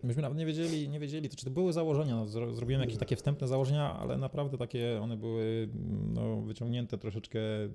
Myśmy 0.03 0.21
nawet 0.21 0.37
nie 0.37 0.45
wiedzieli, 0.45 0.89
nie 0.89 0.99
wiedzieli, 0.99 1.29
to 1.29 1.35
czy 1.35 1.45
to 1.45 1.51
były 1.51 1.73
założenia. 1.73 2.15
No, 2.15 2.25
zro- 2.25 2.55
zrobiłem 2.55 2.81
jakieś 2.81 2.97
takie 2.97 3.15
wstępne 3.15 3.47
założenia, 3.47 3.93
ale 3.99 4.17
naprawdę 4.17 4.57
takie 4.57 5.01
one 5.01 5.17
były 5.17 5.69
no, 6.13 6.41
wyciągnięte 6.41 6.97
troszeczkę 6.97 7.39
mm, 7.63 7.73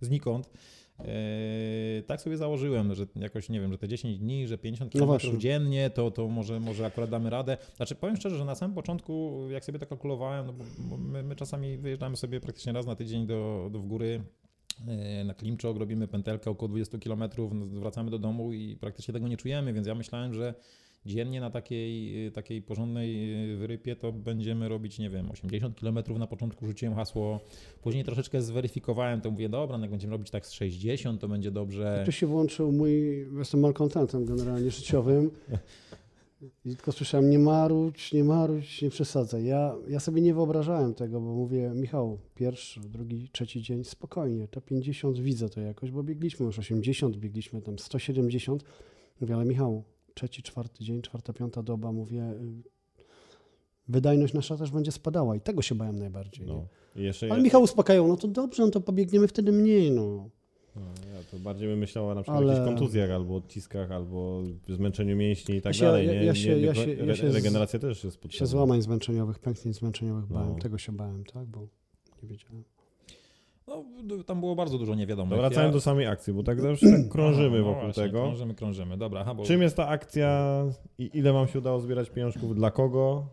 znikąd. 0.00 0.50
Eee, 0.98 2.02
tak 2.02 2.20
sobie 2.20 2.36
założyłem, 2.36 2.94
że 2.94 3.06
jakoś 3.16 3.48
nie 3.48 3.60
wiem, 3.60 3.72
że 3.72 3.78
te 3.78 3.88
10 3.88 4.18
dni, 4.18 4.46
że 4.46 4.58
50 4.58 4.94
No 4.94 4.98
km 4.98 5.06
właśnie. 5.08 5.38
dziennie, 5.38 5.90
to, 5.90 6.10
to 6.10 6.28
może, 6.28 6.60
może 6.60 6.86
akurat 6.86 7.10
damy 7.10 7.30
radę. 7.30 7.56
Znaczy 7.76 7.94
powiem 7.94 8.16
szczerze, 8.16 8.36
że 8.38 8.44
na 8.44 8.54
samym 8.54 8.74
początku, 8.74 9.40
jak 9.50 9.64
sobie 9.64 9.78
to 9.78 9.86
kalkulowałem, 9.86 10.46
no 10.46 10.52
bo, 10.52 10.64
bo 10.78 10.96
my, 10.96 11.22
my 11.22 11.36
czasami 11.36 11.78
wyjeżdżamy 11.78 12.16
sobie 12.16 12.40
praktycznie 12.40 12.72
raz 12.72 12.86
na 12.86 12.96
tydzień 12.96 13.26
do, 13.26 13.68
do 13.72 13.78
w 13.78 13.86
góry. 13.86 14.22
e, 14.88 15.24
Na 15.24 15.34
Klimczok 15.34 15.76
robimy 15.78 16.08
pętelkę 16.08 16.50
około 16.50 16.68
20 16.68 16.98
km, 16.98 17.22
wracamy 17.66 18.10
do 18.10 18.18
domu 18.18 18.52
i 18.52 18.76
praktycznie 18.76 19.14
tego 19.14 19.28
nie 19.28 19.36
czujemy, 19.36 19.72
więc 19.72 19.86
ja 19.86 19.94
myślałem, 19.94 20.34
że 20.34 20.54
dziennie 21.06 21.40
na 21.40 21.50
takiej, 21.50 22.26
y, 22.26 22.30
takiej 22.30 22.62
porządnej 22.62 23.34
y, 23.52 23.56
wyrypie 23.56 23.96
to 23.96 24.12
będziemy 24.12 24.68
robić, 24.68 24.98
nie 24.98 25.10
wiem, 25.10 25.30
80 25.30 25.80
km 25.80 25.98
na 26.18 26.26
początku 26.26 26.66
rzuciłem 26.66 26.94
hasło, 26.94 27.40
później 27.82 28.04
troszeczkę 28.04 28.42
zweryfikowałem, 28.42 29.20
to 29.20 29.30
mówię, 29.30 29.48
dobra, 29.48 29.78
no 29.78 29.84
jak 29.84 29.90
będziemy 29.90 30.12
robić 30.12 30.30
tak 30.30 30.46
z 30.46 30.52
60, 30.52 31.20
to 31.20 31.28
będzie 31.28 31.50
dobrze. 31.50 32.02
Tu 32.06 32.12
się 32.12 32.26
włączył 32.26 32.72
mój, 32.72 33.26
jestem 33.38 33.60
malkontentem 33.60 34.24
generalnie 34.24 34.70
życiowym. 34.70 35.30
I 36.64 36.76
tylko 36.76 36.92
słyszałem, 36.92 37.30
nie 37.30 37.38
marudź, 37.38 38.12
nie 38.12 38.24
marudź, 38.24 38.82
nie 38.82 38.90
przesadzaj. 38.90 39.44
Ja, 39.44 39.74
ja 39.88 40.00
sobie 40.00 40.20
nie 40.22 40.34
wyobrażałem 40.34 40.94
tego, 40.94 41.20
bo 41.20 41.34
mówię, 41.34 41.72
Michał, 41.74 42.18
pierwszy, 42.34 42.80
drugi, 42.80 43.28
trzeci 43.32 43.62
dzień, 43.62 43.84
spokojnie, 43.84 44.48
to 44.48 44.60
50 44.60 45.18
widzę 45.18 45.48
to 45.48 45.60
jakoś, 45.60 45.90
bo 45.90 46.02
biegliśmy 46.02 46.46
już 46.46 46.58
80, 46.58 47.16
biegliśmy 47.16 47.62
tam 47.62 47.78
170. 47.78 48.64
Mówię, 49.20 49.34
ale 49.34 49.44
Michał, 49.44 49.84
trzeci, 50.20 50.42
czwarty 50.42 50.84
dzień, 50.84 51.02
czwarta, 51.02 51.32
piąta 51.32 51.62
doba, 51.62 51.92
mówię, 51.92 52.22
y, 52.22 52.62
wydajność 53.88 54.34
nasza 54.34 54.56
też 54.56 54.70
będzie 54.70 54.92
spadała 54.92 55.36
i 55.36 55.40
tego 55.40 55.62
się 55.62 55.74
bałem 55.74 55.98
najbardziej. 55.98 56.46
No. 56.46 56.66
Ale 56.96 57.04
ja, 57.28 57.36
Michał 57.42 57.62
uspokajał, 57.62 58.08
no 58.08 58.16
to 58.16 58.28
dobrze, 58.28 58.62
no 58.64 58.70
to 58.70 58.80
pobiegniemy 58.80 59.28
wtedy 59.28 59.52
mniej, 59.52 59.90
no. 59.90 60.28
no, 60.76 60.82
ja 61.14 61.20
to 61.30 61.38
bardziej 61.38 61.68
bym 61.68 61.78
myślał 61.78 62.14
na 62.14 62.22
przykład 62.22 62.36
o 62.36 62.40
Ale- 62.40 62.52
jakichś 62.52 62.68
kontuzjach 62.68 63.10
albo 63.10 63.36
odciskach, 63.36 63.90
albo 63.92 64.42
zmęczeniu 64.68 65.16
mięśni 65.16 65.54
i 65.56 65.62
tak 65.62 65.70
Ja 65.74 65.78
się- 65.78 65.84
dalej. 65.84 66.06
ja- 66.06 66.12
Nie, 66.12 66.24
ja 66.24 66.32
nie, 66.32 66.38
się- 66.38 66.56
nie, 66.56 66.62
ja 66.62 66.74
się- 66.74 66.82
re- 66.82 67.06
ja 67.06 67.16
się 67.16 67.30
z- 67.30 67.34
regeneracja 67.34 67.78
też 67.78 68.04
jest 68.04 68.16
się 68.16 68.22
potrzebna. 68.22 68.46
złamań 68.46 68.82
zmęczeniowych, 68.82 69.38
pęknięć 69.38 69.76
zmęczeniowych 69.76 70.24
No. 70.30 70.34
bałem, 70.38 70.58
tego 70.58 70.78
się 70.78 70.92
bałem, 70.92 71.24
tak, 71.24 71.46
bo 71.46 71.60
nie 72.22 72.28
wiedziałem. 72.28 72.64
No, 73.70 73.84
tam 74.26 74.40
było 74.40 74.54
bardzo 74.54 74.78
dużo 74.78 74.94
niewiadomych. 74.94 75.38
Wracając 75.38 75.72
Ja- 75.72 75.72
do 75.72 75.80
samej 75.80 76.06
akcji, 76.06 76.32
bo 76.32 76.42
tak 76.42 76.60
zawsze 76.60 76.86
tak 76.90 77.08
krążymy 77.08 77.58
no 77.58 77.64
wokół 77.64 77.82
właśnie, 77.82 78.02
tego. 78.02 78.20
Krążymy, 78.20 78.54
krążymy, 78.54 78.96
dobra. 78.96 79.20
Aha, 79.20 79.34
bo... 79.34 79.44
Czym 79.44 79.62
jest 79.62 79.76
ta 79.76 79.88
akcja 79.88 80.62
i 80.98 81.10
ile 81.14 81.32
wam 81.32 81.48
się 81.48 81.58
udało 81.58 81.80
zbierać 81.80 82.10
pieniążków, 82.10 82.54
dla 82.54 82.70
kogo? 82.70 83.26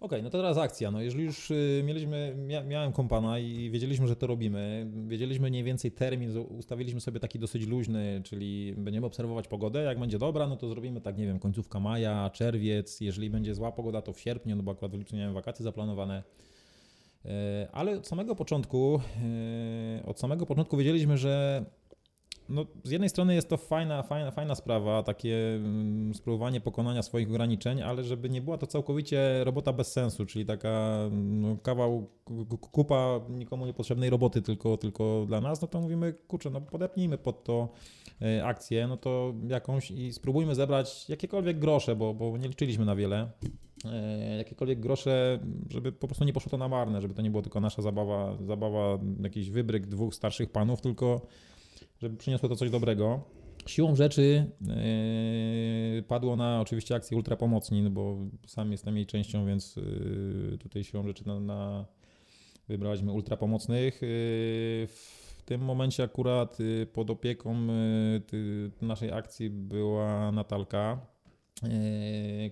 Okej, 0.00 0.22
no 0.22 0.30
to 0.30 0.38
teraz 0.38 0.58
akcja. 0.58 0.90
No 0.90 1.00
jeżeli 1.00 1.24
już 1.24 1.50
y, 1.50 1.82
mieliśmy, 1.84 2.34
mia, 2.36 2.62
miałem 2.62 2.92
kompana 2.92 3.38
i 3.38 3.70
wiedzieliśmy, 3.70 4.06
że 4.06 4.16
to 4.16 4.26
robimy, 4.26 4.90
wiedzieliśmy 5.06 5.50
mniej 5.50 5.64
więcej 5.64 5.92
termin, 5.92 6.38
ustawiliśmy 6.38 7.00
sobie 7.00 7.20
taki 7.20 7.38
dosyć 7.38 7.66
luźny, 7.66 8.20
czyli 8.24 8.74
będziemy 8.76 9.06
obserwować 9.06 9.48
pogodę. 9.48 9.82
Jak 9.82 10.00
będzie 10.00 10.18
dobra, 10.18 10.46
no 10.46 10.56
to 10.56 10.68
zrobimy 10.68 11.00
tak, 11.00 11.18
nie 11.18 11.26
wiem, 11.26 11.38
końcówka 11.38 11.80
maja, 11.80 12.30
czerwiec. 12.30 13.00
Jeżeli 13.00 13.30
będzie 13.30 13.54
zła 13.54 13.72
pogoda, 13.72 14.02
to 14.02 14.12
w 14.12 14.20
sierpniu, 14.20 14.56
no 14.56 14.62
bo 14.62 14.72
akurat 14.72 14.92
w 14.92 14.98
lipcu 14.98 15.16
miałem 15.16 15.34
wakacje 15.34 15.62
zaplanowane. 15.62 16.22
E, 17.24 17.68
Ale 17.72 17.96
od 17.96 18.06
samego 18.06 18.34
początku, 18.34 19.00
e, 20.00 20.06
od 20.06 20.20
samego 20.20 20.46
początku 20.46 20.76
wiedzieliśmy, 20.76 21.18
że 21.18 21.64
no, 22.48 22.66
z 22.84 22.90
jednej 22.90 23.10
strony 23.10 23.34
jest 23.34 23.48
to 23.48 23.56
fajna, 23.56 24.02
fajna, 24.02 24.30
fajna 24.30 24.54
sprawa, 24.54 25.02
takie 25.02 25.54
mm, 25.54 26.14
spróbowanie 26.14 26.60
pokonania 26.60 27.02
swoich 27.02 27.28
ograniczeń, 27.30 27.82
ale 27.82 28.04
żeby 28.04 28.30
nie 28.30 28.42
była 28.42 28.58
to 28.58 28.66
całkowicie 28.66 29.44
robota 29.44 29.72
bez 29.72 29.92
sensu, 29.92 30.26
czyli 30.26 30.46
taka 30.46 30.98
no, 31.12 31.56
kawał, 31.62 32.10
ku- 32.24 32.46
ku- 32.46 32.58
kupa 32.58 33.20
nikomu 33.28 33.66
niepotrzebnej 33.66 34.10
roboty 34.10 34.42
tylko, 34.42 34.76
tylko 34.76 35.24
dla 35.26 35.40
nas, 35.40 35.62
no 35.62 35.68
to 35.68 35.80
mówimy, 35.80 36.12
kurczę, 36.12 36.50
no 36.50 36.60
podepnijmy 36.60 37.18
pod 37.18 37.44
to 37.44 37.68
e, 38.22 38.44
akcję, 38.44 38.86
no 38.86 38.96
to 38.96 39.34
jakąś 39.48 39.90
i 39.90 40.12
spróbujmy 40.12 40.54
zebrać 40.54 41.08
jakiekolwiek 41.08 41.58
grosze, 41.58 41.96
bo, 41.96 42.14
bo 42.14 42.38
nie 42.38 42.48
liczyliśmy 42.48 42.84
na 42.84 42.96
wiele. 42.96 43.30
E, 43.84 44.36
jakiekolwiek 44.36 44.80
grosze, 44.80 45.38
żeby 45.70 45.92
po 45.92 46.08
prostu 46.08 46.24
nie 46.24 46.32
poszło 46.32 46.50
to 46.50 46.58
na 46.58 46.68
marne, 46.68 47.00
żeby 47.00 47.14
to 47.14 47.22
nie 47.22 47.30
było 47.30 47.42
tylko 47.42 47.60
nasza 47.60 47.82
zabawa, 47.82 48.36
zabawa 48.36 48.98
jakiś 49.22 49.50
wybryk 49.50 49.86
dwóch 49.86 50.14
starszych 50.14 50.50
panów, 50.50 50.80
tylko 50.80 51.26
żeby 51.98 52.16
przyniosło 52.16 52.48
to 52.48 52.56
coś 52.56 52.70
dobrego. 52.70 53.20
Siłą 53.66 53.96
rzeczy 53.96 54.52
yy, 55.96 56.02
padło 56.02 56.36
na 56.36 56.60
oczywiście 56.60 56.94
akcję 56.94 57.16
Ultra 57.16 57.36
Pomocnin, 57.36 57.94
bo 57.94 58.16
sam 58.46 58.72
jestem 58.72 58.96
jej 58.96 59.06
częścią, 59.06 59.46
więc 59.46 59.76
yy, 59.76 60.58
tutaj 60.60 60.84
siłą 60.84 61.06
rzeczy 61.06 61.26
na, 61.26 61.40
na 61.40 61.84
wybraliśmy 62.68 63.12
Ultra 63.12 63.36
Pomocnych. 63.36 64.02
Yy, 64.02 64.08
w 64.86 65.42
tym 65.44 65.60
momencie 65.60 66.02
akurat 66.02 66.58
pod 66.92 67.10
opieką 67.10 67.56
naszej 68.82 69.12
akcji 69.12 69.50
była 69.50 70.32
Natalka, 70.32 71.06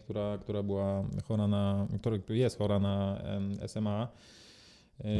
która, 0.04 0.38
która 0.38 0.62
była 0.62 1.04
chora 1.24 1.46
na, 1.48 1.86
która 2.00 2.18
jest 2.28 2.58
chora 2.58 2.78
na 2.78 3.22
SMA. 3.66 4.08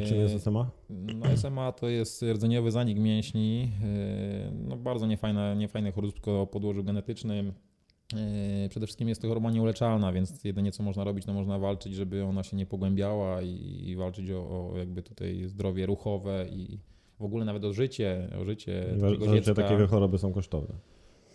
Czym 0.08 0.18
jest 0.18 0.40
SMA? 0.40 0.70
No 0.90 1.36
SMA 1.36 1.72
to 1.72 1.88
jest 1.88 2.22
rdzeniowy 2.22 2.70
zanik 2.70 2.98
mięśni, 2.98 3.60
yy, 3.60 4.52
no 4.68 4.76
bardzo 4.76 5.06
niefajne, 5.06 5.56
niefajne 5.56 5.92
choróbsko 5.92 6.40
o 6.42 6.46
podłożu 6.46 6.84
genetycznym. 6.84 7.52
Yy, 8.62 8.68
Przede 8.68 8.86
wszystkim 8.86 9.08
jest 9.08 9.22
to 9.22 9.28
choroba 9.28 9.50
nieuleczalna, 9.50 10.12
więc 10.12 10.44
jedynie 10.44 10.72
co 10.72 10.82
można 10.82 11.04
robić, 11.04 11.24
to 11.24 11.32
można 11.32 11.58
walczyć, 11.58 11.94
żeby 11.94 12.24
ona 12.24 12.42
się 12.42 12.56
nie 12.56 12.66
pogłębiała 12.66 13.42
i, 13.42 13.82
i 13.88 13.96
walczyć 13.96 14.30
o, 14.30 14.38
o 14.38 14.78
jakby 14.78 15.02
tutaj 15.02 15.44
zdrowie 15.44 15.86
ruchowe 15.86 16.46
i 16.50 16.78
w 17.20 17.24
ogóle 17.24 17.44
nawet 17.44 17.64
o 17.64 17.72
życie, 17.72 18.28
o 18.40 18.44
życie 18.44 18.82
takiego 18.82 19.08
Zazwyczaj 19.08 19.40
dziecka. 19.40 19.86
choroby 19.86 20.18
są 20.18 20.32
kosztowne. 20.32 20.74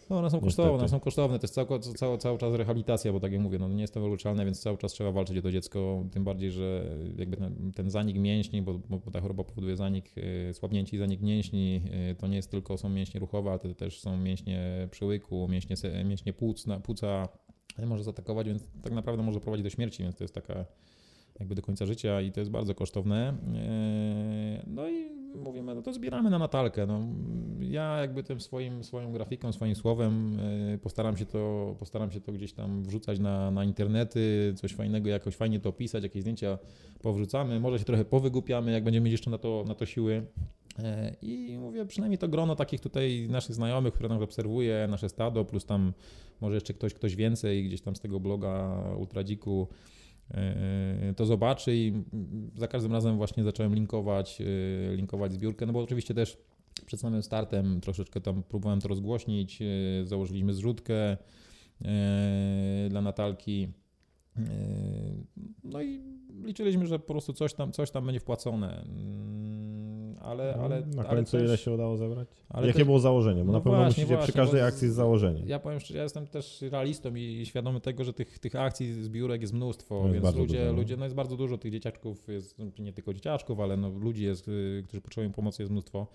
No 0.10 0.18
one 0.18 0.30
są 0.30 0.38
Niestety. 0.38 0.46
kosztowne, 0.46 0.80
one 0.80 0.90
są 0.90 1.00
kosztowne, 1.00 1.40
to 1.40 1.44
jest 1.44 1.54
cały, 1.54 1.80
cały, 1.80 2.18
cały 2.18 2.38
czas 2.38 2.54
rehabilitacja, 2.54 3.14
bo 3.14 3.20
tak 3.20 3.32
jak 3.32 3.42
mówię, 3.42 3.60
no 3.60 3.68
nie 3.70 3.82
jest 3.82 3.94
to 3.94 4.02
wyleczalne, 4.02 4.46
więc 4.46 4.60
cały 4.62 4.78
czas 4.78 4.92
trzeba 4.94 5.12
walczyć 5.12 5.38
o 5.38 5.42
to 5.42 5.52
dziecko, 5.52 6.04
tym 6.12 6.24
bardziej, 6.24 6.52
że 6.52 6.86
jakby 7.18 7.38
ten, 7.38 7.72
ten 7.76 7.90
zanik 7.92 8.18
mięśni, 8.18 8.62
bo, 8.62 8.74
bo 8.90 9.12
ta 9.12 9.22
choroba 9.22 9.44
powoduje 9.44 9.76
zanik, 9.76 10.12
y, 10.50 10.54
słabnięcie 10.54 10.96
i 10.98 11.00
zanik 11.00 11.22
mięśni, 11.22 11.82
y, 12.12 12.16
to 12.16 12.28
nie 12.28 12.36
jest 12.36 12.52
tylko 12.52 12.78
są 12.78 12.90
mięśnie 12.90 13.20
ruchowe, 13.20 13.50
ale 13.50 13.60
to 13.60 13.74
też 13.74 14.00
są 14.00 14.18
mięśnie 14.18 14.88
przyłyku, 14.92 15.48
mięśnie, 15.48 15.76
mięśnie 16.06 16.34
płuc, 16.34 16.68
na- 16.68 16.80
płuca, 16.80 17.28
może 17.86 18.04
zaatakować, 18.04 18.48
więc 18.48 18.64
tak 18.84 18.94
naprawdę 18.94 19.24
może 19.24 19.40
prowadzić 19.40 19.64
do 19.64 19.70
śmierci, 19.70 20.04
więc 20.04 20.16
to 20.16 20.24
jest 20.24 20.34
taka 20.34 20.66
jakby 21.40 21.56
do 21.56 21.62
końca 21.62 21.86
życia 21.86 22.22
i 22.22 22.32
to 22.32 22.40
jest 22.40 22.52
bardzo 22.52 22.76
kosztowne. 22.76 23.34
Yy, 23.54 24.74
No 24.74 24.90
i 24.90 25.10
mówimy, 25.36 25.76
no 25.76 25.82
to 25.82 25.94
zbieramy 25.94 26.30
na 26.30 26.40
Natalkę. 26.40 26.86
No, 26.86 27.02
ja 27.60 27.98
jakby 27.98 28.24
tym 28.24 28.42
swoim, 28.42 28.84
swoją 28.84 29.12
grafiką, 29.12 29.52
swoim 29.52 29.76
słowem 29.76 30.38
yy, 30.72 30.78
postaram 30.78 31.18
się 31.18 31.26
to, 31.26 31.76
postaram 31.80 32.12
się 32.12 32.22
to 32.22 32.32
gdzieś 32.32 32.54
tam 32.54 32.84
wrzucać 32.84 33.20
na, 33.20 33.52
na 33.52 33.64
internety, 33.64 34.54
coś 34.56 34.74
fajnego, 34.74 35.10
jakoś 35.10 35.36
fajnie 35.36 35.60
to 35.60 35.70
opisać, 35.70 36.04
jakieś 36.04 36.22
zdjęcia 36.22 36.58
powrzucamy, 37.02 37.60
może 37.60 37.80
się 37.80 37.86
trochę 37.86 38.06
powygłupiamy, 38.06 38.72
jak 38.72 38.84
będziemy 38.84 39.04
mieć 39.04 39.12
jeszcze 39.12 39.30
na 39.30 39.38
to, 39.38 39.64
na 39.68 39.76
to 39.76 39.86
siły. 39.86 40.26
Yy, 40.78 40.84
I 41.22 41.58
mówię, 41.58 41.86
przynajmniej 41.86 42.18
to 42.18 42.28
grono 42.28 42.56
takich 42.56 42.82
tutaj 42.82 43.28
naszych 43.30 43.56
znajomych, 43.56 43.94
które 43.94 44.10
nas 44.10 44.22
obserwuje, 44.22 44.88
nasze 44.90 45.10
stado, 45.10 45.46
plus 45.46 45.66
tam 45.66 45.94
może 46.42 46.56
jeszcze 46.56 46.74
ktoś, 46.74 46.94
ktoś 46.94 47.16
więcej 47.16 47.66
gdzieś 47.66 47.82
tam 47.82 47.96
z 47.96 48.00
tego 48.00 48.20
bloga 48.20 48.84
Ultradziku 49.00 49.68
to 51.16 51.26
zobaczy 51.26 51.76
i 51.76 51.94
za 52.56 52.68
każdym 52.68 52.92
razem 52.92 53.18
właśnie 53.18 53.44
zacząłem 53.44 53.76
linkować, 53.76 54.40
yy, 54.40 54.96
linkować 54.96 55.34
zbiórkę, 55.34 55.66
no 55.66 55.74
bo 55.74 55.80
oczywiście 55.82 56.14
też 56.14 56.38
przed 56.86 57.00
samym 57.00 57.24
startem 57.24 57.82
troszeczkę 57.82 58.22
tam 58.22 58.44
próbowałem 58.44 58.82
to 58.82 58.88
rozgłośnić, 58.88 59.62
yy, 59.62 59.68
założyliśmy 60.06 60.54
zrzutkę 60.54 61.18
dla 62.90 63.02
Natalki, 63.02 63.68
no 65.64 65.82
i 65.82 66.02
liczyliśmy, 66.44 66.88
że 66.88 67.00
po 67.00 67.08
prostu 67.08 67.34
coś 67.34 67.54
tam, 67.54 67.72
coś 67.72 67.92
tam 67.92 68.06
będzie 68.06 68.20
wpłacone, 68.20 68.86
Ale, 70.28 70.56
ale 70.62 70.82
No, 70.82 70.96
na 70.96 71.08
ale 71.10 71.16
końcu 71.18 71.32
też, 71.38 71.46
ile 71.48 71.58
się 71.58 71.72
udało 71.72 71.98
zebrać? 71.98 72.28
ale 72.50 72.68
Jakie 72.68 72.78
też- 72.80 72.86
było 72.86 73.00
założenie? 73.00 73.42
Bo 73.42 73.46
No 73.52 73.54
na 73.54 73.60
pewno 73.64 73.78
właśnie, 73.78 73.88
musicie 74.04 74.06
właśnie, 74.16 74.24
przy 74.24 74.34
każdej 74.38 74.62
akcji 74.62 74.86
jest 74.86 74.96
założenie. 74.96 75.44
Ja 75.46 75.60
powiem 75.60 75.80
szczerze, 75.80 75.98
ja 75.98 76.04
jestem 76.04 76.28
też 76.28 76.62
realistą 76.62 77.16
i 77.16 77.46
świadomy 77.46 77.82
tego, 77.82 78.04
że 78.04 78.14
tych, 78.14 78.40
tych 78.40 78.56
akcji, 78.56 78.94
zbiórek 79.04 79.42
jest 79.42 79.54
mnóstwo, 79.54 80.02
No 80.08 80.14
jest 80.14 80.26
więc 80.26 80.36
ludzie, 80.38 80.58
dużo, 80.60 80.72
no. 80.72 80.78
ludzie, 80.78 80.98
no 80.98 81.04
jest 81.06 81.16
bardzo 81.16 81.38
dużo 81.38 81.58
tych 81.58 81.72
dzieciaczków, 81.72 82.28
jest 82.28 82.60
no, 82.60 82.66
nie 82.80 82.94
tylko 82.94 83.14
dzieciaczków, 83.14 83.60
ale 83.60 83.78
no 83.78 83.90
ludzi 83.90 84.24
jest, 84.24 84.48
y, 84.48 84.84
którzy 84.88 85.02
potrzebują 85.02 85.34
pomocy 85.34 85.62
jest 85.64 85.72
mnóstwo. 85.72 86.08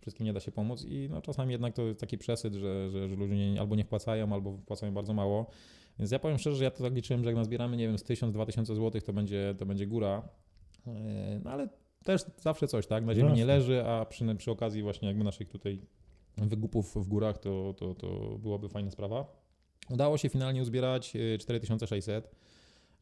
Wszystkim 0.00 0.26
nie 0.26 0.32
da 0.32 0.40
się 0.40 0.52
pomóc 0.52 0.84
i 0.88 1.08
no 1.10 1.22
czasami 1.22 1.52
jednak 1.52 1.74
to 1.74 1.82
jest 1.82 2.00
taki 2.00 2.18
przesyt, 2.18 2.54
że, 2.54 2.90
że, 2.90 3.08
że 3.08 3.16
ludzie 3.16 3.52
nie, 3.52 3.60
albo 3.60 3.76
nie 3.76 3.84
wpłacają, 3.84 4.32
albo 4.32 4.52
wpłacają 4.52 4.94
bardzo 4.94 5.12
mało. 5.14 5.46
Więc 5.98 6.10
ja 6.10 6.18
powiem 6.18 6.38
szczerze, 6.38 6.56
że 6.56 6.64
ja 6.64 6.70
to 6.70 6.82
tak 6.84 6.94
liczyłem, 6.94 7.22
że 7.24 7.30
jak 7.30 7.36
nazbieramy, 7.36 7.76
nie 7.76 7.86
wiem, 7.88 7.98
z 7.98 8.04
1000-2000 8.04 8.64
zł, 8.64 9.00
to 9.06 9.12
będzie, 9.12 9.54
to 9.58 9.66
będzie 9.66 9.86
góra. 9.86 10.22
Yy, 10.86 10.92
No 11.44 11.50
ale 11.50 11.68
też 12.04 12.22
zawsze 12.36 12.68
coś, 12.68 12.86
tak? 12.86 13.04
Na 13.04 13.14
ziemi 13.14 13.32
nie 13.32 13.44
leży, 13.44 13.84
a 13.84 14.04
przy, 14.04 14.34
przy 14.34 14.50
okazji 14.50 14.82
właśnie 14.82 15.08
jakby 15.08 15.24
naszych 15.24 15.48
tutaj 15.48 15.80
wygupów 16.36 16.94
w 16.94 17.08
górach, 17.08 17.38
to, 17.38 17.74
to, 17.76 17.94
to 17.94 18.38
byłaby 18.38 18.68
fajna 18.68 18.90
sprawa. 18.90 19.26
Udało 19.90 20.18
się 20.18 20.28
finalnie 20.28 20.62
uzbierać 20.62 21.16
y, 21.16 21.38
4600. 21.38 22.30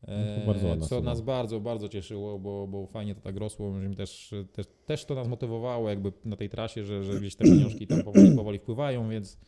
No 0.02 0.14
to 0.40 0.46
bardzo 0.46 0.68
ładna 0.68 0.86
co 0.86 1.00
nas 1.00 1.20
bardzo, 1.20 1.60
bardzo 1.60 1.88
cieszyło, 1.88 2.38
bo, 2.38 2.66
bo 2.66 2.86
fajnie 2.86 3.14
to 3.14 3.20
tak 3.20 3.36
rosło, 3.36 3.72
też, 3.96 4.34
też, 4.52 4.66
też 4.86 5.04
to 5.04 5.14
nas 5.14 5.28
motywowało 5.28 5.88
jakby 5.88 6.12
na 6.24 6.36
tej 6.36 6.48
trasie, 6.48 6.84
że, 6.84 7.04
że 7.04 7.20
gdzieś 7.20 7.36
te 7.36 7.44
pieniążki 7.44 7.86
tam 7.86 8.02
powoli, 8.02 8.36
powoli 8.36 8.58
wpływają, 8.58 9.08
więc 9.08 9.38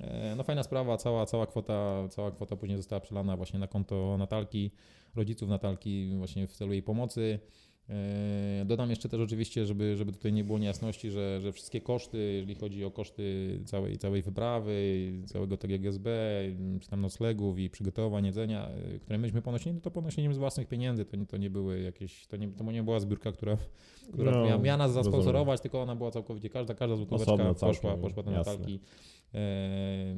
e, 0.00 0.34
no 0.36 0.42
fajna 0.42 0.62
sprawa, 0.62 0.96
cała, 0.96 1.26
cała, 1.26 1.46
kwota, 1.46 2.08
cała 2.10 2.30
kwota 2.30 2.56
później 2.56 2.76
została 2.76 3.00
przelana 3.00 3.36
właśnie 3.36 3.58
na 3.58 3.66
konto 3.66 4.16
Natalki, 4.18 4.70
rodziców 5.14 5.48
Natalki 5.48 6.14
właśnie 6.18 6.46
w 6.46 6.52
celu 6.52 6.72
jej 6.72 6.82
pomocy. 6.82 7.38
E, 7.90 8.64
Dodam 8.66 8.90
jeszcze 8.90 9.08
też 9.08 9.20
oczywiście, 9.20 9.66
żeby, 9.66 9.96
żeby 9.96 10.12
tutaj 10.12 10.32
nie 10.32 10.44
było 10.44 10.58
niejasności, 10.58 11.10
że, 11.10 11.40
że 11.40 11.52
wszystkie 11.52 11.80
koszty, 11.80 12.18
jeżeli 12.18 12.54
chodzi 12.54 12.84
o 12.84 12.90
koszty 12.90 13.58
całej, 13.64 13.98
całej 13.98 14.22
wyprawy, 14.22 15.12
całego 15.26 15.56
TGSB, 15.56 16.10
czy 16.80 16.88
tam 16.88 17.00
noclegów 17.00 17.58
i 17.58 17.70
przygotowań, 17.70 18.26
jedzenia, 18.26 18.68
e, 18.68 18.98
które 18.98 19.18
myśmy 19.18 19.42
ponosili, 19.42 19.74
no 19.74 19.80
to 19.80 19.90
ponosiliśmy 19.90 20.34
z 20.34 20.38
własnych 20.38 20.68
pieniędzy, 20.68 21.04
to 21.04 21.16
nie, 21.16 21.26
to 21.26 21.36
nie 21.36 21.50
były 21.50 21.80
jakieś, 21.80 22.26
to 22.26 22.36
nie, 22.36 22.48
to 22.48 22.72
nie 22.72 22.82
była 22.82 23.00
zbiórka, 23.00 23.32
która, 23.32 23.56
która 24.12 24.32
No, 24.32 24.44
miała, 24.46 24.58
miała 24.62 24.76
nas 24.78 24.88
rozumiem. 24.90 25.04
zasponsorować, 25.04 25.60
tylko 25.60 25.82
ona 25.82 25.96
była 25.96 26.10
całkowicie, 26.10 26.48
każda, 26.50 26.74
każda 26.74 26.96
złotóweczka 26.96 27.32
Osobno 27.32 27.54
poszła, 27.54 27.96
poszła 27.96 28.22
do. 28.22 28.30
Natalki. 28.30 28.80
E, 29.34 30.16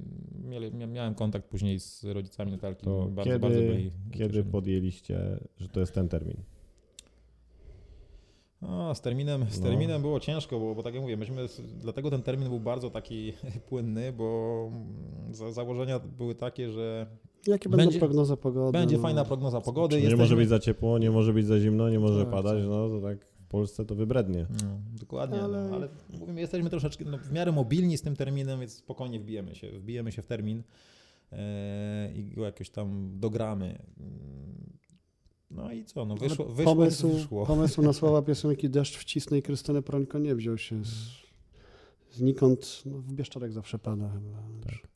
mieli- 0.48 0.86
miałem 0.88 1.14
kontakt 1.14 1.46
później 1.48 1.80
z 1.80 2.04
rodzicami 2.04 2.52
Natalki, 2.52 2.84
To 2.84 3.06
bardzo, 3.10 3.24
kiedy- 3.30 3.38
bardzo 3.38 3.58
byli 3.60 3.90
Kiedy 4.12 4.44
podjęliście, 4.44 5.38
że 5.58 5.68
to 5.68 5.80
jest 5.80 5.94
ten 5.94 6.08
termin? 6.08 6.36
A, 8.62 8.94
z 8.94 9.00
terminem, 9.00 9.46
z 9.50 9.60
No. 9.60 9.66
terminem 9.66 10.02
było 10.02 10.20
ciężko, 10.20 10.60
bo, 10.60 10.74
bo 10.74 10.82
tak 10.82 10.94
jak 10.94 11.02
mówię, 11.02 11.16
myśmy, 11.16 11.46
dlatego 11.80 12.10
ten 12.10 12.22
termin 12.22 12.48
był 12.48 12.60
bardzo 12.60 12.90
taki 12.90 13.32
płynny, 13.68 14.12
bo 14.12 14.68
mm, 14.72 15.34
za, 15.34 15.52
założenia 15.52 15.98
były 15.98 16.34
takie, 16.34 16.70
że 16.70 17.06
Jakie 17.46 17.68
będą 17.68 17.84
Będzie- 17.84 17.98
prognoza 17.98 18.36
pogody? 18.36 18.72
będzie 18.78 18.96
no. 18.96 19.02
fajna 19.02 19.24
prognoza 19.24 19.60
pogody. 19.60 19.96
Nie 19.96 20.02
jesteśmy- 20.02 20.24
może 20.24 20.36
być 20.36 20.48
za 20.48 20.58
ciepło, 20.58 20.98
nie 20.98 21.10
może 21.10 21.32
być 21.32 21.46
za 21.46 21.60
zimno, 21.60 21.88
nie 21.90 21.98
może 22.00 22.20
Tak, 22.24 22.30
padać, 22.30 22.58
tak. 22.60 22.68
no 22.70 22.88
to 22.88 23.00
tak 23.00 23.24
w 23.24 23.46
Polsce 23.48 23.84
to 23.84 23.94
wybrednie. 23.94 24.46
No, 24.50 24.98
dokładnie, 25.00 25.42
ale... 25.42 25.58
Ale- 25.58 25.68
No, 25.70 25.76
ale 25.76 25.88
mówimy, 26.20 26.40
jesteśmy 26.40 26.70
troszeczkę 26.70 27.04
no, 27.04 27.18
w 27.18 27.32
miarę 27.32 27.52
mobilni 27.52 27.98
z 27.98 28.02
tym 28.02 28.16
terminem, 28.16 28.60
więc 28.60 28.72
spokojnie 28.72 29.20
wbijemy 29.20 29.54
się, 29.54 29.70
wbijemy 29.70 30.12
się 30.12 30.22
w 30.22 30.26
termin 30.26 30.62
e, 31.32 32.12
i 32.14 32.24
go 32.24 32.44
jakoś 32.44 32.70
tam 32.70 33.10
dogramy. 33.20 33.78
No 35.50 35.72
i 35.72 35.84
co, 35.84 36.04
no 36.04 36.16
wyszło, 36.16 36.44
wyszło, 36.44 36.74
pomysł, 36.74 37.08
wyszło. 37.12 37.46
pomysł 37.46 37.82
na 37.82 37.92
słowa 37.92 38.22
piosenki 38.28 38.70
Deszcz 38.70 38.96
wcisnę 38.98 39.38
i 39.38 39.42
Krystynę 39.42 39.82
Prońko 39.82 40.18
nie 40.18 40.34
wziął 40.34 40.58
się 40.58 40.84
z, 40.84 40.90
znikąd. 42.12 42.82
No, 42.86 42.98
w 42.98 43.12
Bieszczadek 43.12 43.52
zawsze 43.52 43.78
pada 43.78 44.08
chyba. 44.08 44.38
Tak. 44.64 44.88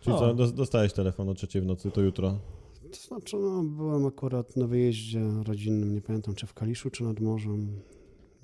Czyli 0.00 0.16
O. 0.16 0.18
co, 0.18 0.34
dos- 0.34 0.54
dostałeś 0.54 0.92
telefon 0.92 1.28
o 1.28 1.34
trzeciej 1.34 1.62
w 1.62 1.66
nocy, 1.66 1.90
to 1.90 2.00
jutro. 2.00 2.38
To 2.92 2.98
znaczy, 3.08 3.36
no, 3.36 3.62
byłem 3.62 4.06
akurat 4.06 4.56
na 4.56 4.66
wyjeździe 4.66 5.20
rodzinnym, 5.46 5.94
nie 5.94 6.00
pamiętam 6.02 6.34
czy 6.34 6.46
w 6.46 6.54
Kaliszu, 6.54 6.90
czy 6.90 7.04
nad 7.04 7.20
morzem. 7.20 7.80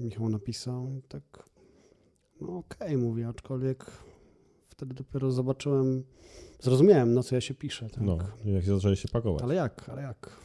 Michał 0.01 0.29
napisał 0.29 0.93
i 0.99 1.03
tak, 1.03 1.49
no 2.41 2.57
okej, 2.59 2.97
mówię, 2.97 3.29
aczkolwiek 3.29 3.87
wtedy 4.69 4.95
dopiero 4.95 5.31
zobaczyłem, 5.31 6.05
zrozumiałem, 6.61 7.15
na 7.15 7.23
co 7.23 7.35
ja 7.35 7.41
się 7.41 7.55
piszę. 7.55 7.91
Tak. 7.91 8.05
No, 8.05 8.19
jak 8.45 8.65
się 8.65 8.75
zaczęli 8.75 8.97
się 8.97 9.09
pakować. 9.09 9.43
Ale 9.43 9.55
jak, 9.55 9.89
ale 9.89 10.03
jak? 10.03 10.37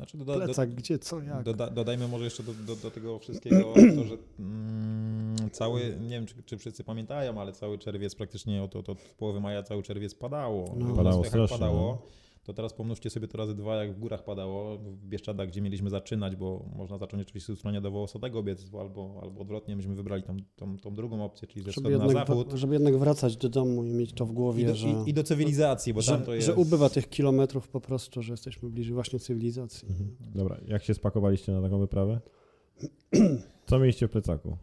Znaczy, 0.00 0.18
doda, 0.18 0.38
do, 0.38 0.44
Plecak, 0.44 0.70
gdzie, 0.70 0.98
co, 0.98 1.22
jak? 1.22 1.42
Doda, 1.42 1.70
dodajmy 1.70 2.08
może 2.08 2.24
jeszcze 2.24 2.42
do, 2.42 2.54
do, 2.54 2.76
do 2.76 2.90
tego 2.90 3.18
wszystkiego 3.18 3.74
to, 3.96 4.04
że 4.04 4.16
mm, 4.38 5.50
cały, 5.52 5.96
nie 6.00 6.10
wiem 6.10 6.26
czy, 6.26 6.34
czy 6.46 6.58
wszyscy 6.58 6.84
pamiętają, 6.84 7.40
ale 7.40 7.52
cały 7.52 7.78
czerwiec 7.78 8.14
praktycznie 8.14 8.62
od, 8.62 8.76
od, 8.76 8.88
od 8.88 8.98
połowy 8.98 9.40
maja 9.40 9.62
cały 9.62 9.82
czerwiec 9.82 10.14
padało. 10.14 10.74
No. 10.78 10.96
Padało 10.96 11.24
strasznie, 11.24 11.58
padało. 11.58 11.98
no. 12.02 12.20
To 12.50 12.54
teraz 12.54 12.72
pomnóżcie 12.72 13.10
sobie 13.10 13.28
to 13.28 13.38
razy 13.38 13.54
dwa, 13.54 13.84
jak 13.84 13.92
w 13.92 13.98
górach 13.98 14.24
padało, 14.24 14.78
w 14.78 15.06
Bieszczadach, 15.06 15.48
gdzie 15.48 15.60
mieliśmy 15.60 15.90
zaczynać, 15.90 16.36
bo 16.36 16.68
można 16.76 16.98
zacząć 16.98 17.22
oczywiście 17.22 17.52
od 17.52 17.58
stronie 17.58 17.80
do 17.80 17.90
Wołosowego 17.90 18.42
biec, 18.42 18.74
albo, 18.80 19.20
albo 19.22 19.40
odwrotnie, 19.40 19.76
myśmy 19.76 19.94
wybrali 19.94 20.22
tą, 20.22 20.36
tą, 20.56 20.78
tą 20.78 20.94
drugą 20.94 21.24
opcję, 21.24 21.48
czyli 21.48 21.64
ze 21.64 21.70
wschodu 21.70 21.98
na 21.98 22.08
zachód. 22.08 22.52
żeby 22.54 22.74
jednak 22.74 22.98
wracać 22.98 23.36
do 23.36 23.48
domu 23.48 23.84
i 23.84 23.92
mieć 23.92 24.12
to 24.12 24.26
w 24.26 24.32
głowie, 24.32 24.62
I 24.62 24.66
do, 24.66 24.74
że, 24.74 24.88
i, 24.88 25.10
I 25.10 25.14
do 25.14 25.22
cywilizacji, 25.22 25.94
bo 25.94 26.00
że, 26.00 26.12
tam 26.12 26.22
to 26.22 26.34
jest... 26.34 26.46
że 26.46 26.54
ubywa 26.54 26.88
tych 26.88 27.08
kilometrów 27.08 27.68
po 27.68 27.80
prostu, 27.80 28.22
że 28.22 28.32
jesteśmy 28.32 28.70
bliżej 28.70 28.94
właśnie 28.94 29.18
cywilizacji. 29.18 29.88
Mhm. 29.88 30.16
Dobra, 30.20 30.60
jak 30.66 30.84
się 30.84 30.94
spakowaliście 30.94 31.52
na 31.52 31.62
taką 31.62 31.78
wyprawę? 31.78 32.20
Co 33.66 33.78
mieliście 33.78 34.08
w 34.08 34.10
plecaku? 34.10 34.56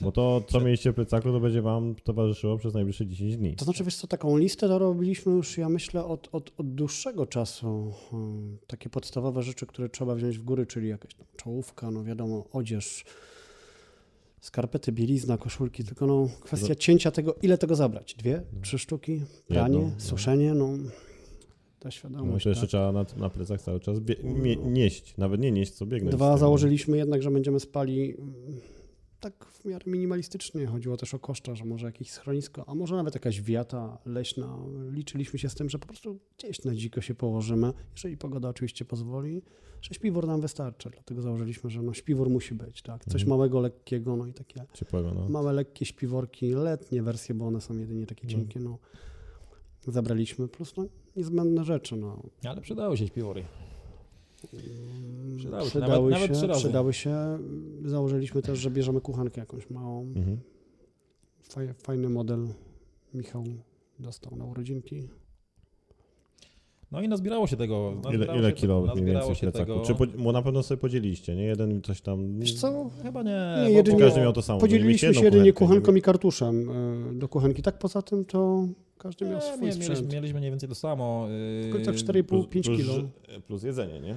Bo 0.00 0.12
to, 0.12 0.42
co 0.48 0.60
mieliście 0.60 0.92
w 0.92 0.94
plecaku, 0.94 1.28
to 1.32 1.40
będzie 1.40 1.62
wam 1.62 1.94
towarzyszyło 1.94 2.58
przez 2.58 2.74
najbliższe 2.74 3.06
10 3.06 3.36
dni. 3.36 3.56
To 3.56 3.64
znaczy, 3.64 3.84
wiesz 3.84 3.96
co, 3.96 4.06
taką 4.06 4.36
listę 4.36 4.68
to 4.68 4.78
robiliśmy 4.78 5.32
już, 5.32 5.58
ja 5.58 5.68
myślę, 5.68 6.04
od, 6.04 6.28
od, 6.32 6.52
od 6.58 6.74
dłuższego 6.74 7.26
czasu. 7.26 7.92
Hmm, 8.10 8.58
Takie 8.66 8.90
podstawowe 8.90 9.42
rzeczy, 9.42 9.66
które 9.66 9.88
trzeba 9.88 10.14
wziąć 10.14 10.38
w 10.38 10.42
góry, 10.42 10.66
czyli 10.66 10.88
jakaś 10.88 11.14
tam 11.14 11.26
czołówka, 11.36 11.90
no 11.90 12.04
wiadomo, 12.04 12.44
odzież, 12.52 13.04
skarpety, 14.40 14.92
bielizna, 14.92 15.38
koszulki, 15.38 15.84
tylko 15.84 16.06
no 16.06 16.28
kwestia 16.40 16.68
No. 16.68 16.74
cięcia 16.74 17.10
tego, 17.10 17.34
ile 17.42 17.58
tego 17.58 17.74
zabrać? 17.74 18.14
Dwie, 18.14 18.42
trzy 18.62 18.78
sztuki, 18.78 19.20
pranie, 19.48 19.78
Jedną, 19.78 19.90
no. 19.94 20.00
suszenie, 20.00 20.54
no 20.54 20.68
ta 21.78 21.84
No 21.84 21.90
świadomość. 21.90 22.44
to 22.44 22.48
jeszcze 22.48 22.60
tak. 22.62 22.68
trzeba 22.68 22.92
na, 22.92 23.04
na 23.16 23.30
plecach 23.30 23.62
cały 23.62 23.80
czas 23.80 23.98
bie- 24.00 24.22
mie- 24.24 24.56
nieść, 24.56 25.16
nawet 25.16 25.40
nie 25.40 25.52
nieść, 25.52 25.72
co 25.72 25.86
biegnąć. 25.86 26.16
Dwa 26.16 26.36
założyliśmy 26.36 26.96
jednak, 26.96 27.22
że 27.22 27.30
będziemy 27.30 27.60
spali 27.60 28.14
mm, 28.18 28.34
tak 29.20 29.44
w 29.44 29.64
miarę 29.64 29.84
minimalistycznie. 29.86 30.66
Chodziło 30.66 30.96
też 30.96 31.14
o 31.14 31.18
koszta, 31.18 31.54
że 31.54 31.64
może 31.64 31.86
jakieś 31.86 32.10
schronisko, 32.10 32.64
a 32.68 32.74
może 32.74 32.96
nawet 32.96 33.14
jakaś 33.14 33.42
wiata 33.42 33.98
leśna. 34.06 34.58
Liczyliśmy 34.90 35.38
się 35.38 35.48
z 35.48 35.54
tym, 35.54 35.70
że 35.70 35.78
po 35.78 35.86
prostu 35.86 36.18
gdzieś 36.38 36.64
na 36.64 36.74
dziko 36.74 37.00
się 37.00 37.14
położymy, 37.14 37.72
jeżeli 37.92 38.16
pogoda 38.16 38.48
oczywiście 38.48 38.84
pozwoli, 38.84 39.42
że 39.82 39.94
śpiwór 39.94 40.26
nam 40.26 40.40
wystarczy. 40.40 40.90
Dlatego 40.90 41.22
założyliśmy, 41.22 41.70
że 41.70 41.82
no 41.82 41.94
śpiwór 41.94 42.30
musi 42.30 42.54
być, 42.54 42.82
tak? 42.82 43.04
Coś 43.04 43.22
Mhm. 43.22 43.28
małego, 43.28 43.60
lekkiego, 43.60 44.16
no 44.16 44.26
i 44.26 44.32
takie 44.32 44.64
Ciepłego, 44.74 45.14
no. 45.14 45.28
małe, 45.28 45.52
lekkie 45.52 45.84
śpiworki, 45.86 46.50
letnie 46.54 47.02
wersje, 47.02 47.34
bo 47.34 47.46
one 47.46 47.60
są 47.60 47.78
jedynie 47.78 48.06
takie 48.06 48.22
Mhm. 48.24 48.40
cienkie, 48.40 48.60
no. 48.60 48.78
Zabraliśmy, 49.86 50.48
plus 50.48 50.76
no, 50.76 50.84
niezbędne 51.16 51.64
rzeczy, 51.64 51.96
no. 51.96 52.22
Ale 52.44 52.60
przydały 52.60 52.96
się 52.96 53.06
śpiwory. 53.06 53.44
Przydały 55.38 55.64
się, 55.64 55.70
Przydały, 55.70 56.10
nawet- 56.10 56.20
nawet 56.28 56.40
się, 56.40 56.46
razy. 56.46 56.60
przydały 56.60 56.92
się. 56.92 57.38
Założyliśmy 57.84 58.42
też, 58.42 58.58
że 58.58 58.70
bierzemy 58.70 59.00
kuchenkę 59.00 59.40
jakąś 59.40 59.70
małą. 59.70 60.02
Mhm. 60.02 60.40
Faj, 61.42 61.74
fajny 61.74 62.08
model 62.08 62.48
Michał 63.14 63.44
dostał 63.98 64.36
na 64.36 64.44
urodzinki. 64.44 65.08
No 66.92 67.02
i 67.02 67.08
nazbierało 67.08 67.46
się 67.46 67.56
tego. 67.56 67.90
Ile, 67.92 68.02
nazbierało 68.02 68.38
ile 68.38 68.48
się 68.50 68.54
kilo 68.56 68.82
tego, 68.82 68.94
mniej 68.94 69.14
więcej 69.14 69.34
się 69.34 69.40
plecaku? 69.40 69.64
tego. 69.72 69.80
Czy 69.86 69.94
po, 69.94 70.06
bo 70.22 70.32
na 70.32 70.42
pewno 70.42 70.62
sobie 70.62 70.78
podzieliście, 70.80 71.36
nie? 71.36 71.44
Jeden 71.44 71.82
coś 71.82 72.00
tam... 72.00 72.38
Wiesz 72.40 72.54
co, 72.54 72.90
Chyba 73.02 73.22
nie. 73.22 73.30
Nie, 73.58 73.64
bo- 73.64 73.70
jedynie- 73.70 73.98
Każdy 74.00 74.20
miał 74.20 74.32
to 74.32 74.42
samo. 74.42 74.60
podzieliliśmy 74.60 75.14
się 75.14 75.24
jedynie 75.24 75.52
kuchenką 75.52 75.94
i 75.94 76.02
kartuszem 76.02 76.70
y, 77.10 77.18
do 77.18 77.28
kuchenki. 77.28 77.62
Tak 77.62 77.78
poza 77.78 78.02
tym 78.02 78.24
to 78.24 78.66
każdy 78.98 79.24
miał 79.24 79.34
Nie, 79.34 79.40
swój 79.40 79.66
nie, 79.66 79.72
sprzęt. 79.72 79.88
mieliśmy, 79.90 80.14
mieliśmy 80.16 80.38
mniej 80.38 80.50
więcej 80.50 80.68
to 80.68 80.74
samo. 80.74 81.26
W 81.26 81.64
Yy, 81.66 81.72
końcach 81.72 81.94
4,5-5 81.94 82.22
plus, 82.48 82.48
kilo. 82.78 82.94
Plus 83.46 83.62
jedzenie, 83.62 84.00
nie? 84.00 84.16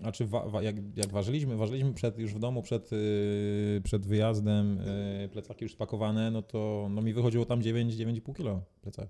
Znaczy, 0.00 0.26
wa, 0.26 0.48
wa, 0.48 0.62
jak, 0.62 0.76
jak 0.96 1.08
ważyliśmy, 1.12 1.56
ważyliśmy 1.56 1.92
przed, 1.94 2.18
już 2.18 2.34
w 2.34 2.38
domu 2.38 2.62
przed, 2.62 2.92
yy, 2.92 3.80
przed 3.84 4.06
wyjazdem, 4.06 4.78
yy, 5.22 5.28
plecaki 5.28 5.64
już 5.64 5.72
spakowane, 5.72 6.30
no 6.30 6.42
to 6.42 6.88
no 6.90 7.02
mi 7.02 7.12
wychodziło 7.12 7.44
tam 7.44 7.62
9, 7.62 7.94
9,5 7.94 8.34
kilo 8.36 8.60
plecak. 8.82 9.08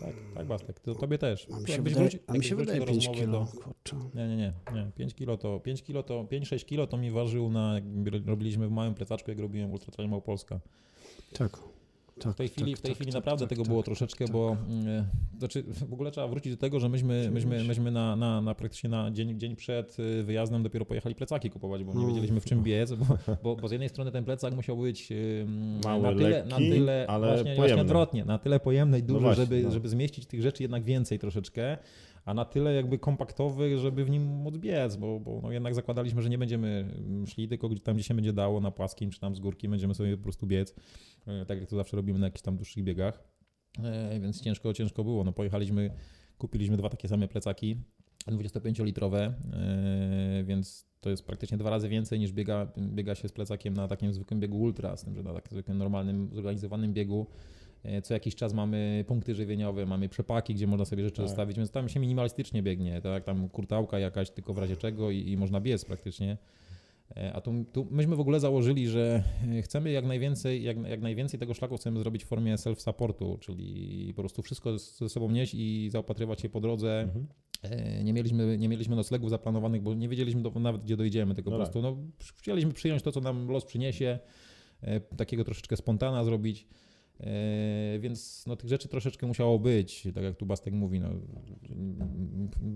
Tak, 0.00 0.14
tak, 0.34 0.46
Bastek, 0.46 0.80
to 0.80 0.94
tobie 0.94 1.18
też. 1.18 1.46
A 1.52 1.60
mi 1.60 1.66
się 1.66 1.72
Jakbyś 1.72 1.92
wydaje, 1.94 2.08
wróci- 2.10 2.18
a 2.26 2.32
mi 2.32 2.44
się 2.44 2.56
wydaje 2.56 2.80
do 2.80 2.86
5 2.86 2.96
rozmowy 3.06 3.20
kilo. 3.20 3.46
do-. 3.84 3.96
Nie, 4.14 4.28
nie, 4.28 4.36
nie, 4.36 4.52
nie. 4.74 4.90
5 4.96 5.14
kilo 5.14 5.36
to 5.36 5.60
5 5.60 5.82
kilo 5.82 6.02
to 6.02 6.24
5-6 6.24 6.64
kilo 6.64 6.86
to 6.86 6.96
mi 6.96 7.10
ważył 7.10 7.50
na 7.50 7.74
jak 7.74 7.84
robiliśmy 8.26 8.68
w 8.68 8.70
małym 8.70 8.94
plecaczku, 8.94 9.30
jak 9.30 9.40
robiłem 9.40 9.72
Ultra 9.72 9.92
Trail 9.92 10.10
Małopolska. 10.10 10.60
Tak. 11.32 11.58
Tak 12.20 12.32
W 12.32 12.36
tej 12.36 12.48
chwili, 12.48 12.72
tak, 12.72 12.78
w 12.78 12.82
tej 12.82 12.90
tak, 12.90 12.96
chwili 12.96 13.12
tak, 13.12 13.20
naprawdę 13.20 13.40
tak, 13.44 13.48
tego 13.48 13.62
tak, 13.62 13.68
było 13.68 13.80
tak, 13.82 13.84
troszeczkę, 13.84 14.24
tak. 14.24 14.32
bo 14.32 14.56
mm, 14.68 15.04
znaczy 15.38 15.62
w 15.88 15.92
ogóle 15.92 16.10
trzeba 16.10 16.28
wrócić 16.28 16.52
do 16.52 16.58
tego, 16.58 16.80
że 16.80 16.88
myśmy, 16.88 17.30
myśmy, 17.30 17.64
myśmy 17.64 17.90
na, 17.90 18.16
na, 18.16 18.40
na 18.40 18.54
praktycznie 18.54 18.90
na 18.90 19.10
dzień, 19.10 19.38
dzień 19.38 19.56
przed 19.56 19.98
y, 19.98 20.22
wyjazdem 20.22 20.62
dopiero 20.62 20.84
pojechali 20.84 21.14
plecaki 21.14 21.50
kupować, 21.50 21.84
bo 21.84 21.94
nie 21.94 22.00
No. 22.00 22.06
wiedzieliśmy 22.08 22.40
w 22.40 22.44
czym 22.44 22.62
biec, 22.68 22.92
bo, 22.92 23.18
bo, 23.42 23.56
bo 23.56 23.68
z 23.68 23.72
jednej 23.72 23.88
strony 23.88 24.12
ten 24.12 24.24
plecak 24.24 24.54
musiał 24.54 24.76
być 24.76 25.08
Mały, 25.84 26.02
na 26.02 26.12
tyle, 26.14 26.44
na 26.44 26.58
lekki, 26.58 26.72
tyle 26.72 27.06
ale 27.08 27.26
właśnie, 27.26 27.44
właśnie 27.44 27.56
pojemny. 27.62 27.82
odwrotnie, 27.82 28.24
na 28.24 28.38
tyle 28.38 28.60
pojemny 28.60 28.98
i 28.98 29.02
duży, 29.02 29.20
właśnie, 29.20 29.44
żeby, 29.44 29.62
no. 29.62 29.70
żeby 29.70 29.88
zmieścić 29.88 30.26
tych 30.26 30.42
rzeczy 30.42 30.62
jednak 30.62 30.84
więcej 30.84 31.18
troszeczkę, 31.18 31.78
a 32.24 32.34
na 32.34 32.44
tyle 32.44 32.74
jakby 32.74 32.98
kompaktowy, 32.98 33.78
żeby 33.78 34.04
w 34.04 34.10
nim 34.10 34.22
móc 34.22 34.56
biec, 34.56 34.96
bo, 34.96 35.20
bo 35.20 35.40
no 35.42 35.52
jednak 35.52 35.74
zakładaliśmy, 35.74 36.22
że 36.22 36.30
nie 36.30 36.38
będziemy 36.38 36.94
szli 37.26 37.48
tylko 37.48 37.68
tam, 37.84 37.94
gdzie 37.94 38.04
się 38.04 38.14
będzie 38.14 38.32
dało, 38.32 38.60
na 38.60 38.70
płaskim 38.70 39.10
czy 39.10 39.20
tam 39.20 39.36
z 39.36 39.40
górki, 39.40 39.68
będziemy 39.68 39.94
sobie 39.94 40.16
po 40.16 40.22
prostu 40.22 40.46
biec, 40.46 40.74
e, 41.26 41.46
tak 41.46 41.58
jak 41.58 41.68
to 41.68 41.76
zawsze 41.76 41.96
robimy 41.96 42.18
na 42.18 42.26
jakichś 42.26 42.42
tam 42.42 42.56
dłuższych 42.56 42.84
biegach, 42.84 43.32
E, 43.78 44.20
więc 44.20 44.40
ciężko, 44.40 44.74
ciężko 44.74 45.04
było. 45.04 45.24
No 45.24 45.32
pojechaliśmy, 45.32 45.90
kupiliśmy 46.38 46.76
dwa 46.76 46.88
takie 46.88 47.08
same 47.08 47.28
plecaki, 47.28 47.76
25-litrowe, 48.26 49.32
e, 49.52 50.44
więc 50.44 50.86
to 51.00 51.10
jest 51.10 51.26
praktycznie 51.26 51.58
dwa 51.58 51.70
razy 51.70 51.88
więcej 51.88 52.18
niż 52.18 52.32
biega, 52.32 52.72
biega 52.78 53.14
się 53.14 53.28
z 53.28 53.32
plecakiem 53.32 53.74
na 53.74 53.88
takim 53.88 54.14
zwykłym 54.14 54.40
biegu 54.40 54.60
ultra, 54.60 54.96
z 54.96 55.04
tym, 55.04 55.14
że 55.14 55.22
na 55.22 55.34
takim 55.34 55.50
zwykłym, 55.50 55.78
normalnym, 55.78 56.30
zorganizowanym 56.32 56.92
biegu 56.92 57.26
co 58.02 58.14
jakiś 58.14 58.34
czas 58.34 58.54
mamy 58.54 59.04
punkty 59.08 59.34
żywieniowe, 59.34 59.86
mamy 59.86 60.08
przepaki, 60.08 60.54
gdzie 60.54 60.66
można 60.66 60.84
sobie 60.84 61.04
rzeczy 61.04 61.16
Tak. 61.16 61.26
zostawić, 61.28 61.56
więc 61.56 61.70
tam 61.70 61.88
się 61.88 62.00
minimalistycznie 62.00 62.62
biegnie, 62.62 63.00
tak, 63.00 63.24
tam 63.24 63.48
kurtałka 63.48 63.98
jakaś 63.98 64.30
tylko 64.30 64.54
w 64.54 64.58
razie 64.58 64.76
czego 64.76 65.10
i, 65.10 65.28
i 65.30 65.36
można 65.36 65.60
biec 65.60 65.84
praktycznie. 65.84 66.36
E, 67.16 67.32
A 67.32 67.40
tu, 67.40 67.64
tu 67.72 67.86
myśmy 67.90 68.16
w 68.16 68.20
ogóle 68.20 68.40
założyli, 68.40 68.88
że 68.88 69.22
e, 69.58 69.62
chcemy 69.62 69.90
jak 69.90 70.04
najwięcej, 70.04 70.62
jak, 70.62 70.76
jak 70.88 71.00
najwięcej 71.00 71.40
tego 71.40 71.54
szlaku 71.54 71.76
chcemy 71.76 71.98
zrobić 71.98 72.24
w 72.24 72.28
formie 72.28 72.54
self-supportu, 72.56 73.38
czyli 73.38 74.12
po 74.16 74.22
prostu 74.22 74.42
wszystko 74.42 74.78
ze 74.78 75.08
sobą 75.08 75.30
nieść 75.30 75.54
i 75.54 75.88
zaopatrywać 75.92 76.40
się 76.40 76.48
po 76.48 76.60
drodze. 76.60 77.00
Mhm. 77.00 77.26
E, 77.62 78.04
Nie 78.04 78.12
mieliśmy, 78.12 78.58
nie 78.58 78.68
mieliśmy 78.68 78.96
noclegów 78.96 79.30
zaplanowanych, 79.30 79.82
bo 79.82 79.94
nie 79.94 80.08
wiedzieliśmy 80.08 80.42
do, 80.42 80.50
nawet 80.50 80.82
gdzie 80.82 80.96
dojdziemy, 80.96 81.34
tylko 81.34 81.50
No 81.50 81.56
po 81.58 81.64
tak. 81.64 81.72
prostu 81.72 81.90
no, 81.90 81.96
chcieliśmy 82.38 82.72
przyjąć 82.72 83.02
to, 83.02 83.12
co 83.12 83.20
nam 83.20 83.48
los 83.48 83.64
przyniesie, 83.64 84.18
e, 84.82 85.00
takiego 85.00 85.44
troszeczkę 85.44 85.76
spontana 85.76 86.24
zrobić. 86.24 86.66
E, 87.20 87.98
Więc 87.98 88.44
no, 88.46 88.56
tych 88.56 88.70
rzeczy 88.70 88.88
troszeczkę 88.88 89.26
musiało 89.26 89.58
być, 89.58 90.08
tak 90.14 90.24
jak 90.24 90.36
tu 90.36 90.46
Bastek 90.46 90.74
mówi. 90.74 91.00
No, 91.00 91.08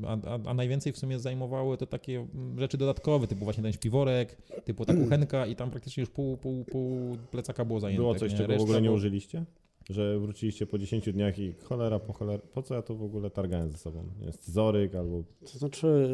a, 0.06 0.30
a, 0.30 0.38
a 0.46 0.54
najwięcej 0.54 0.92
w 0.92 0.98
sumie 0.98 1.18
zajmowały 1.18 1.76
to 1.76 1.86
takie 1.86 2.26
rzeczy 2.58 2.78
dodatkowe, 2.78 3.26
typu 3.26 3.44
właśnie 3.44 3.62
ten 3.62 3.72
śpiworek, 3.72 4.36
typu 4.64 4.84
ta 4.84 4.94
kuchenka 4.94 5.46
i 5.46 5.56
tam 5.56 5.70
praktycznie 5.70 6.00
już 6.00 6.10
pół, 6.10 6.36
pół, 6.36 6.64
pół 6.64 7.16
plecaka 7.30 7.64
było 7.64 7.80
zajęte. 7.80 8.02
Było 8.02 8.14
coś, 8.14 8.32
nie? 8.32 8.38
czego 8.38 8.48
w 8.48 8.50
Reszta 8.50 8.64
ogóle 8.64 8.82
nie 8.82 8.92
użyliście? 8.92 9.44
Że 9.90 10.18
wróciliście 10.18 10.66
po 10.66 10.78
10 10.78 11.12
dniach 11.12 11.38
i 11.38 11.52
cholera 11.52 11.98
po 11.98 12.12
cholera, 12.12 12.42
po 12.52 12.62
co 12.62 12.74
ja 12.74 12.82
to 12.82 12.94
w 12.94 13.02
ogóle 13.02 13.30
targałem 13.30 13.70
ze 13.70 13.78
sobą? 13.78 14.04
Jest 14.20 14.42
scyzoryk 14.42 14.94
albo... 14.94 15.22
To 15.52 15.58
znaczy, 15.58 16.08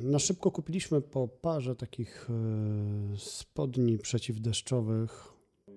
na 0.00 0.18
szybko 0.18 0.50
kupiliśmy 0.50 1.00
po 1.00 1.28
parze 1.28 1.76
takich 1.76 2.28
e, 2.30 3.16
spodni 3.16 3.98
przeciwdeszczowych. 3.98 5.29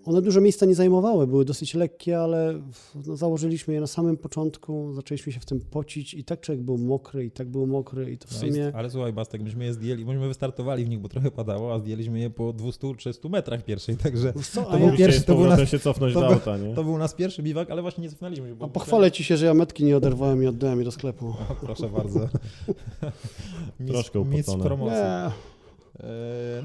One 0.06 0.22
dużo 0.22 0.42
miejsca 0.42 0.66
nie 0.66 0.76
zajmowały, 0.76 1.28
były 1.28 1.46
dosyć 1.46 1.74
lekkie, 1.74 2.20
ale 2.20 2.62
no, 3.08 3.16
założyliśmy 3.18 3.74
je 3.74 3.82
na 3.82 3.88
samym 3.88 4.18
początku, 4.18 4.94
zaczęliśmy 4.94 5.32
się 5.34 5.40
w 5.40 5.46
tym 5.46 5.60
pocić 5.62 6.14
i 6.14 6.24
tak 6.24 6.40
człowiek 6.42 6.64
był 6.64 6.78
mokry, 6.78 7.26
i 7.26 7.32
tak 7.32 7.48
był 7.50 7.68
mokry 7.68 8.12
i 8.12 8.18
to 8.18 8.28
w 8.28 8.32
No 8.32 8.38
sumie... 8.40 8.72
ale 8.76 8.90
słuchaj, 8.90 9.14
Bastek, 9.14 9.42
myśmy 9.42 9.66
je 9.66 9.74
zdjęli, 9.74 10.06
myśmy 10.06 10.28
wystartowali 10.28 10.86
w 10.86 10.90
nich, 10.90 11.00
bo 11.00 11.10
trochę 11.10 11.32
padało, 11.32 11.74
a 11.74 11.80
zdjęliśmy 11.80 12.20
je 12.20 12.30
po 12.30 12.44
200-300 12.54 13.30
metrach 13.30 13.66
pierwszej, 13.66 13.98
także 13.98 14.34
co, 14.54 14.62
to 14.64 14.78
był 14.78 14.88
ja, 14.88 14.98
pierwszy- 14.98 15.22
to 15.24 15.36
był 15.36 15.46
nas- 15.46 15.70
się 15.70 15.80
cofnąć 15.80 16.14
to 16.14 16.20
do 16.22 16.26
był- 16.26 16.36
auta, 16.36 16.58
nie? 16.58 16.74
to 16.76 16.84
był 16.84 16.98
nasz 16.98 17.14
pierwszy 17.16 17.44
biwak, 17.44 17.72
ale 17.72 17.82
właśnie 17.82 18.04
nie 18.04 18.10
cofnęliśmy 18.10 18.48
się. 18.50 18.56
Bo 18.56 18.66
a 18.66 18.70
pochwalę 18.70 19.12
ci 19.12 19.24
się, 19.24 19.38
że 19.38 19.46
ja 19.46 19.54
metki 19.54 19.84
nie 19.84 19.98
oderwałem 19.98 20.44
i 20.44 20.48
oddałem 20.48 20.80
je 20.80 20.86
do 20.86 20.92
sklepu. 20.92 21.28
O, 21.28 21.56
proszę 21.62 21.90
bardzo. 21.90 22.20
Troszkę 23.88 24.20
upocone. 24.20 24.64
promocji. 24.64 24.98
Nie, 25.00 25.53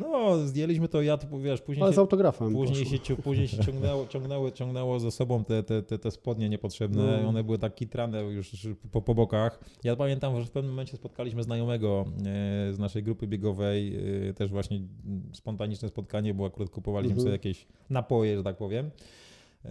No, 0.00 0.38
zdjęliśmy 0.46 0.88
to, 0.88 1.02
ja 1.02 1.16
to 1.16 1.38
wiesz, 1.38 1.60
później 1.60 1.84
ale 1.84 1.92
z 1.92 1.98
autografem 1.98 2.52
później 2.52 2.84
poszło. 2.84 3.04
się, 3.16 3.16
później 3.22 3.48
się 3.48 3.58
ciągnęło, 3.64 4.06
ciągnęło, 4.06 4.50
ciągnęło 4.50 5.00
ze 5.00 5.10
sobą 5.10 5.44
te, 5.44 5.62
te, 5.62 5.82
te, 5.82 5.98
te 5.98 6.10
spodnie 6.10 6.48
niepotrzebne, 6.48 7.20
No. 7.22 7.28
one 7.28 7.44
były 7.44 7.58
tak 7.58 7.74
kitrane 7.74 8.22
już 8.22 8.66
po, 8.92 9.02
po 9.02 9.14
bokach. 9.14 9.60
Ja 9.84 9.96
pamiętam, 9.96 10.40
że 10.40 10.46
w 10.46 10.50
pewnym 10.50 10.72
momencie 10.72 10.96
spotkaliśmy 10.96 11.42
znajomego 11.42 12.04
e, 12.18 12.72
z 12.72 12.78
naszej 12.78 13.02
grupy 13.02 13.26
biegowej, 13.26 13.96
e, 14.28 14.34
też 14.34 14.50
właśnie 14.50 14.80
spontaniczne 15.32 15.88
spotkanie, 15.88 16.34
bo 16.34 16.46
akurat 16.46 16.70
kupowaliśmy 16.70 17.12
Mhm. 17.12 17.22
sobie 17.22 17.32
jakieś 17.32 17.66
napoje, 17.90 18.36
że 18.36 18.42
tak 18.42 18.56
powiem. 18.56 18.90
E, 19.64 19.70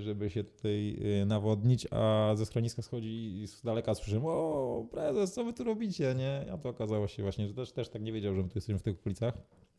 żeby 0.00 0.30
się 0.30 0.44
tutaj 0.44 0.98
e, 1.22 1.26
nawodnić, 1.26 1.86
a 1.90 2.32
ze 2.34 2.46
schroniska 2.46 2.82
schodzi 2.82 3.42
i 3.42 3.48
z 3.48 3.62
daleka 3.62 3.94
słyszymy, 3.94 4.28
o 4.28 4.86
prezes, 4.90 5.32
co 5.32 5.44
wy 5.44 5.52
tu 5.52 5.64
robicie, 5.64 6.14
nie? 6.14 6.52
A 6.52 6.58
to 6.58 6.68
okazało 6.68 7.08
się 7.08 7.22
właśnie, 7.22 7.48
że 7.48 7.54
też, 7.54 7.72
też 7.72 7.88
tak 7.88 8.02
nie 8.02 8.12
wiedział, 8.12 8.34
że 8.34 8.42
my 8.42 8.48
tu 8.48 8.54
jesteśmy 8.54 8.78
w 8.78 8.82
tych 8.82 8.98
okolicach. 9.00 9.34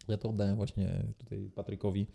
Ja 0.08 0.18
to 0.18 0.30
oddałem 0.30 0.56
właśnie 0.56 1.04
tutaj 1.18 1.52
Patrykowi, 1.56 2.08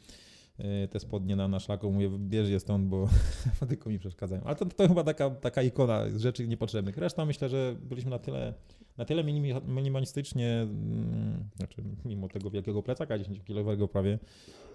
e, 0.58 0.88
te 0.88 1.00
spodnie 1.00 1.36
na, 1.36 1.48
na 1.48 1.60
szlaku, 1.60 1.92
mówię, 1.92 2.10
bierz 2.18 2.48
je 2.48 2.60
stąd, 2.60 2.88
bo, 2.88 3.08
tylko 3.68 3.90
mi 3.90 3.98
przeszkadzają. 3.98 4.42
Ale 4.44 4.56
to, 4.56 4.66
to 4.66 4.88
chyba 4.88 5.04
taka, 5.04 5.30
taka 5.30 5.62
ikona 5.62 6.04
rzeczy 6.16 6.48
niepotrzebnych. 6.48 6.96
Reszta 6.96 7.24
myślę, 7.24 7.48
że 7.48 7.76
byliśmy 7.80 8.10
na 8.10 8.18
tyle, 8.18 8.54
na 8.96 9.04
tyle 9.04 9.24
minimalistycznie, 9.66 10.60
mm, 10.62 11.48
znaczy 11.56 11.82
mimo 12.04 12.28
tego 12.28 12.50
wielkiego 12.50 12.82
plecaka 12.82 13.18
10-kilowego 13.18 13.88
prawie, 13.88 14.18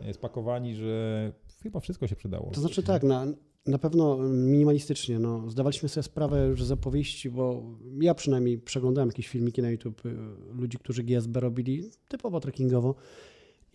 e, 0.02 0.13
spakowani, 0.13 0.76
że 0.76 1.32
chyba 1.63 1.80
wszystko 1.80 2.08
się 2.08 2.15
przydało. 2.15 2.52
To 2.54 2.62
znaczy 2.62 2.84
tak, 2.84 3.04
na, 3.04 3.26
na 3.65 3.78
pewno 3.78 4.17
minimalistycznie. 4.30 5.19
No, 5.19 5.49
zdawaliśmy 5.49 5.89
sobie 5.89 6.04
sprawę 6.04 6.47
już 6.47 6.63
z 6.63 6.71
opowieści, 6.71 7.30
bo 7.30 7.63
ja 8.02 8.13
przynajmniej 8.13 8.58
przeglądałem 8.60 9.08
jakieś 9.10 9.28
filmiki 9.28 9.62
na 9.62 9.69
YouTube 9.71 10.06
y, 10.06 10.15
ludzi, 10.54 10.78
którzy 10.78 11.04
GSB 11.04 11.39
robili 11.39 11.84
typowo 12.08 12.39
trekkingowo 12.39 12.95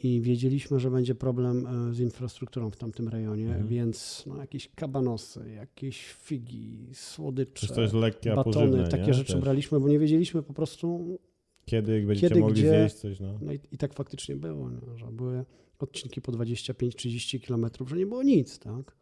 i 0.02 0.20
wiedzieliśmy, 0.20 0.80
że 0.80 0.90
będzie 0.90 1.14
problem 1.14 1.66
e, 1.90 1.94
z 1.94 2.00
infrastrukturą 2.00 2.70
w 2.70 2.76
tamtym 2.76 3.08
rejonie, 3.08 3.46
Mhm. 3.46 3.66
więc 3.68 4.24
no, 4.26 4.36
jakieś 4.36 4.68
kabanosy, 4.74 5.50
jakieś 5.56 6.06
figi, 6.12 6.90
słodycze, 6.92 7.82
jest 7.82 7.94
lekkie, 7.94 8.34
batony, 8.34 8.54
pożywne, 8.54 8.88
takie 8.88 9.06
nie? 9.06 9.14
rzeczy 9.14 9.32
Też. 9.32 9.42
braliśmy, 9.42 9.80
bo 9.80 9.88
nie 9.88 9.98
wiedzieliśmy 9.98 10.42
po 10.42 10.52
prostu, 10.52 11.18
Kiedy 11.64 12.06
będziecie 12.06 12.28
Kiedy, 12.28 12.40
mogli 12.40 12.54
gdzie? 12.62 12.68
zjeść 12.68 12.94
coś, 12.94 13.20
no. 13.20 13.38
no 13.42 13.52
i, 13.52 13.58
i 13.72 13.78
tak 13.78 13.94
faktycznie 13.94 14.36
było, 14.36 14.70
nie? 14.70 14.98
że 14.98 15.06
były 15.06 15.44
odcinki 15.78 16.20
po 16.20 16.32
25-30 16.32 17.40
kilometrów, 17.40 17.88
że 17.88 17.96
nie 17.96 18.06
było 18.06 18.22
nic, 18.22 18.58
tak? 18.58 18.96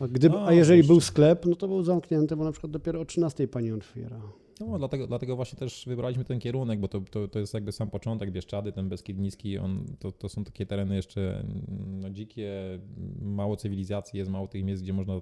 A, 0.00 0.08
gdyby, 0.08 0.36
No, 0.36 0.46
a 0.46 0.52
jeżeli 0.52 0.84
był 0.84 1.00
sklep, 1.00 1.46
no 1.46 1.56
to 1.56 1.68
był 1.68 1.82
zamknięty, 1.82 2.36
bo 2.36 2.44
na 2.44 2.52
przykład 2.52 2.72
dopiero 2.72 3.00
o 3.00 3.04
13 3.04 3.48
pani 3.48 3.72
otwiera. 3.72 4.20
No, 4.60 4.78
dlatego, 4.78 5.06
dlatego 5.06 5.36
właśnie 5.36 5.58
też 5.58 5.84
wybraliśmy 5.86 6.24
ten 6.24 6.38
kierunek, 6.38 6.80
bo 6.80 6.88
to, 6.88 7.00
to, 7.00 7.28
to 7.28 7.38
jest 7.38 7.54
jakby 7.54 7.72
sam 7.72 7.90
początek 7.90 8.30
Bieszczady, 8.30 8.72
ten 8.72 8.88
Beskid 8.88 9.18
Niski, 9.18 9.58
on, 9.58 9.84
to, 9.98 10.12
to 10.12 10.28
są 10.28 10.44
takie 10.44 10.66
tereny 10.66 10.96
jeszcze 10.96 11.40
mm, 11.40 12.00
no, 12.00 12.10
dzikie, 12.10 12.52
mało 13.20 13.56
cywilizacji, 13.56 14.18
jest 14.18 14.30
mało 14.30 14.48
tych 14.48 14.64
miejsc, 14.64 14.82
gdzie 14.82 14.92
można, 14.92 15.20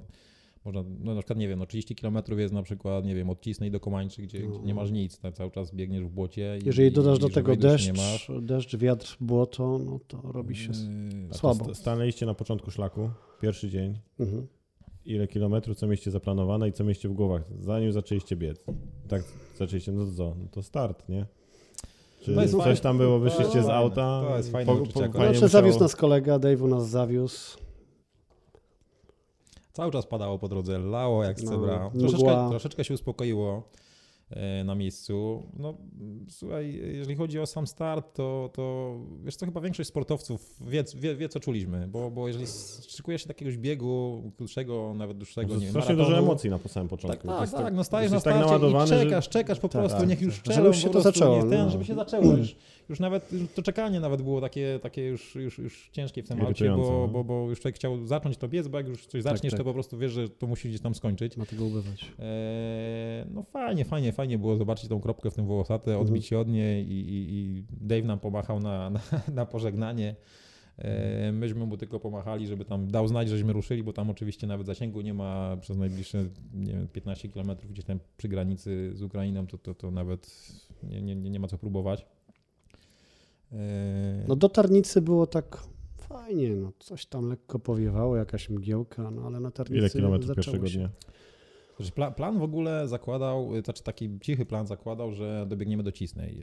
można 0.64 0.84
no 1.00 1.14
na 1.14 1.20
przykład, 1.20 1.38
nie 1.38 1.48
wiem, 1.48 1.58
no 1.58 1.66
30 1.66 1.94
km 1.94 2.18
jest 2.36 2.54
na 2.54 2.62
przykład, 2.62 3.04
nie 3.04 3.14
wiem, 3.14 3.30
od 3.30 3.40
Cisnej 3.40 3.70
do 3.70 3.80
Komańczy, 3.80 4.22
gdzie, 4.22 4.38
gdzie 4.38 4.58
nie 4.58 4.74
masz 4.74 4.90
nic, 4.90 5.18
tak, 5.18 5.34
cały 5.34 5.50
czas 5.50 5.74
biegniesz 5.74 6.04
w 6.04 6.10
błocie. 6.10 6.58
i- 6.62 6.66
Jeżeli 6.66 6.92
dodasz 6.92 7.18
i 7.18 7.20
do 7.20 7.28
tego 7.28 7.56
deszcz, 7.56 7.90
deszcz, 8.42 8.76
wiatr, 8.76 9.16
błoto, 9.20 9.78
no 9.84 10.00
to 10.08 10.32
robi 10.32 10.56
się... 10.56 10.70
Yy, 11.28 11.34
Słabo. 11.34 11.64
sta- 11.64 11.74
Stanęliście 11.74 12.26
na 12.26 12.34
początku 12.34 12.70
szlaku, 12.70 13.10
pierwszy 13.40 13.68
dzień. 13.70 13.98
Mhm. 14.20 14.46
Ile 15.04 15.28
kilometrów, 15.28 15.76
co 15.76 15.86
mieście 15.86 16.10
zaplanowane 16.10 16.68
i 16.68 16.72
co 16.72 16.84
mieście 16.84 17.08
w 17.08 17.12
głowach, 17.12 17.42
zanim 17.60 17.92
zaczęliście 17.92 18.36
biec? 18.36 18.64
Tak 19.08 19.22
zaczęliście, 19.58 19.92
no 19.92 20.06
to 20.06 20.12
co? 20.12 20.34
No 20.38 20.48
to 20.50 20.62
start, 20.62 21.08
nie? 21.08 21.26
Czy 22.22 22.32
jest 22.32 22.52
coś 22.52 22.62
fajne. 22.64 22.76
tam 22.80 22.98
było, 22.98 23.18
wyszliście 23.18 23.62
z 23.62 23.68
auta? 23.68 24.22
To 24.28 24.36
jest 24.36 24.52
fajne 24.52 24.72
uczucie 24.72 24.90
akurat. 24.90 25.12
fajnie 25.12 25.26
Znaczy, 25.38 25.44
musiało- 25.44 25.48
zawiózł 25.48 25.80
nas 25.80 25.96
kolega, 25.96 26.38
Dave'u 26.38 26.68
nas 26.68 26.88
zawiózł. 26.88 27.58
Cały 29.72 29.92
czas 29.92 30.06
padało 30.06 30.38
po 30.38 30.48
drodze, 30.48 30.78
lało 30.78 31.24
jak 31.24 31.40
z 31.40 31.44
No, 31.44 31.50
cebra. 31.50 31.76
mgła. 31.94 32.00
Troszeczkę, 32.00 32.46
troszeczkę 32.50 32.84
się 32.84 32.94
uspokoiło 32.94 33.62
na 34.64 34.74
miejscu. 34.74 35.42
No 35.58 35.74
słuchaj, 36.28 36.80
jeżeli 36.92 37.16
chodzi 37.16 37.40
o 37.40 37.46
sam 37.46 37.66
start, 37.66 38.14
to, 38.14 38.50
to 38.52 38.96
wiesz 39.24 39.36
co, 39.36 39.46
chyba 39.46 39.60
większość 39.60 39.88
sportowców 39.88 40.56
wie, 40.60 40.84
wie, 40.96 41.16
wie 41.16 41.28
co 41.28 41.40
czuliśmy, 41.40 41.88
bo, 41.88 42.10
bo 42.10 42.28
jeżeli 42.28 42.46
szykuje 42.88 43.18
się 43.18 43.26
takiegoś 43.28 43.56
biegu 43.56 44.22
krótszego, 44.36 44.94
nawet 44.94 45.16
dłuższego, 45.18 45.54
nie 45.54 45.60
wiem, 45.60 45.70
strasznie 45.70 45.94
maratonu, 45.94 46.16
dużo 46.16 46.26
emocji 46.26 46.50
na 46.50 46.58
po 46.58 46.68
samym 46.68 46.88
Tak, 46.88 46.98
początku. 47.00 47.28
Tak, 47.28 47.40
jest 47.40 47.54
tak, 47.54 47.74
no 47.74 47.84
stajesz 47.84 48.10
na 48.10 48.16
tak 48.16 48.20
starcie 48.20 48.40
i 48.40 48.46
naładowany, 48.46 48.86
że- 48.86 49.04
czekasz, 49.04 49.28
czekasz 49.28 49.60
po 49.60 49.68
Tak, 49.68 49.80
prostu, 49.82 49.98
tak, 49.98 50.08
niech 50.08 50.20
już 50.22 50.34
tak. 50.34 50.40
strzelą 50.40 50.56
Żeby 50.56 50.68
już 50.68 50.76
się 50.76 50.86
to 50.86 50.90
prostu, 50.92 51.12
zaczęło, 51.12 51.36
niech 51.36 51.50
ten, 51.50 51.64
no. 51.64 51.70
żeby 51.70 51.84
się 51.84 51.94
zaczęło. 51.94 52.36
Już, 52.36 52.56
już 52.88 53.00
nawet 53.00 53.32
już 53.32 53.42
to 53.54 53.62
czekanie 53.62 54.00
nawet 54.00 54.22
było 54.22 54.40
takie, 54.40 54.78
takie 54.82 55.06
już, 55.06 55.34
już, 55.34 55.58
już 55.58 55.88
ciężkie 55.92 56.22
w 56.22 56.28
tym 56.28 56.40
aucie, 56.46 56.70
bo, 56.70 56.76
no. 56.76 57.08
bo, 57.08 57.24
bo 57.24 57.48
już 57.48 57.60
człowiek 57.60 57.76
chciał 57.76 58.06
zacząć 58.06 58.36
to 58.36 58.48
biec, 58.48 58.68
bo 58.68 58.78
jak 58.78 58.88
już 58.88 59.06
coś 59.06 59.22
zaczniesz, 59.22 59.50
tak. 59.50 59.58
to 59.58 59.64
po 59.64 59.72
prostu 59.72 59.98
wiesz, 59.98 60.12
że 60.12 60.28
to 60.28 60.46
musi 60.46 60.68
gdzieś 60.68 60.80
tam 60.80 60.94
skończyć. 60.94 61.36
Ma 61.36 61.46
tego 61.46 61.64
ubywać. 61.64 62.04
Eee, 62.18 63.26
no 63.34 63.42
fajnie, 63.42 63.84
fajnie, 63.84 64.12
fajnie 64.12 64.19
było 64.38 64.56
zobaczyć 64.56 64.88
tą 64.88 65.00
kropkę 65.00 65.30
w 65.30 65.34
tym 65.34 65.46
Wołosate, 65.46 65.90
Mhm. 65.90 66.06
odbić 66.06 66.26
się 66.26 66.38
od 66.38 66.48
niej 66.48 66.92
i, 66.92 67.00
i, 67.00 67.30
i 67.58 67.64
Dave 67.80 68.04
nam 68.06 68.18
pomachał 68.20 68.60
na, 68.60 68.90
na, 68.90 69.00
na 69.34 69.46
pożegnanie. 69.46 70.16
Eee, 70.78 71.32
myśmy 71.32 71.66
mu 71.66 71.76
tylko 71.76 72.00
pomachali, 72.00 72.46
żeby 72.46 72.64
tam 72.64 72.88
dał 72.90 73.08
znać, 73.08 73.28
żeśmy 73.28 73.52
ruszyli, 73.52 73.82
bo 73.82 73.92
tam 73.92 74.10
oczywiście 74.10 74.46
nawet 74.46 74.66
zasięgu 74.66 75.00
nie 75.00 75.14
ma 75.14 75.56
przez 75.60 75.76
najbliższe 75.78 76.24
nie 76.54 76.72
wiem, 76.72 76.88
15 76.88 77.28
km 77.28 77.50
gdzieś 77.70 77.84
tam 77.84 78.00
przy 78.16 78.28
granicy 78.28 78.90
z 78.94 79.02
Ukrainą, 79.02 79.46
to, 79.46 79.58
to, 79.58 79.74
to 79.74 79.90
nawet 79.90 80.50
nie, 80.82 81.02
nie, 81.02 81.14
nie 81.30 81.40
ma 81.40 81.48
co 81.48 81.58
próbować. 81.58 82.06
Eee, 83.52 83.58
No 84.28 84.36
do 84.36 84.48
Tarnicy 84.48 85.02
było 85.02 85.26
tak 85.26 85.62
fajnie, 85.96 86.50
no 86.56 86.72
coś 86.78 87.06
tam 87.06 87.28
lekko 87.28 87.58
powiewało, 87.58 88.16
jakaś 88.16 88.48
mgiełka, 88.50 89.10
no 89.10 89.22
ale 89.26 89.40
na 89.40 89.50
Tarnicy 89.50 89.78
Ile 89.78 89.90
kilometrów 89.90 90.36
pierwszego 90.36 90.66
się. 90.68 90.78
dnia? 90.78 90.90
Znaczy 91.80 91.92
pla, 91.92 92.10
plan 92.10 92.38
w 92.38 92.42
ogóle 92.42 92.88
zakładał, 92.88 93.56
y, 93.56 93.62
znaczy 93.62 93.82
taki 93.82 94.08
cichy 94.22 94.46
plan 94.46 94.66
zakładał, 94.66 95.12
że 95.12 95.46
dobiegniemy 95.48 95.82
do 95.82 95.92
Cisnej. 95.92 96.38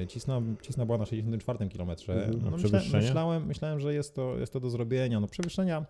Yy, 0.00 0.06
Cisna, 0.06 0.42
Cisna 0.62 0.86
była 0.86 0.98
na 0.98 1.06
64 1.06 1.68
kilometrze. 1.68 2.12
Mhm. 2.14 2.40
A 2.46 2.50
No, 2.50 2.56
myśla, 2.56 2.80
myślałem, 3.00 3.46
myślałem, 3.46 3.80
że 3.80 3.94
jest 3.94 4.14
to, 4.14 4.38
jest 4.38 4.52
to 4.52 4.60
do 4.60 4.70
zrobienia. 4.70 5.20
No 5.20 5.26
przewyższenia, 5.26 5.86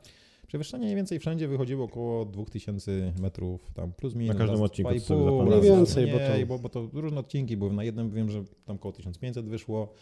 przewyższenie 0.47 0.85
mniej 0.85 0.97
więcej 0.97 1.19
wszędzie 1.19 1.49
wychodziło 1.49 1.85
około 1.85 2.25
2000 2.25 3.13
metrów, 3.21 3.71
tam 3.75 3.93
plus 3.93 4.15
minus. 4.15 4.37
każdym 4.37 4.55
raz 4.61 4.65
odcinku 4.65 4.91
2,5, 4.91 5.01
sobie 5.01 5.21
zaplanowałem. 5.25 5.51
raz- 5.61 5.63
Mniej 5.65 5.77
więcej, 5.77 6.07
nie, 6.07 6.13
bo 6.13 6.19
to- 6.19 6.47
bo, 6.47 6.59
bo 6.59 6.69
to 6.69 7.01
różne 7.01 7.21
odcinki 7.21 7.57
były. 7.57 7.73
Na 7.73 7.85
jednym 7.85 8.11
wiem, 8.11 8.31
że 8.31 8.45
tam 8.65 8.77
około 8.77 8.93
1500 8.93 9.47
wyszło. 9.49 9.93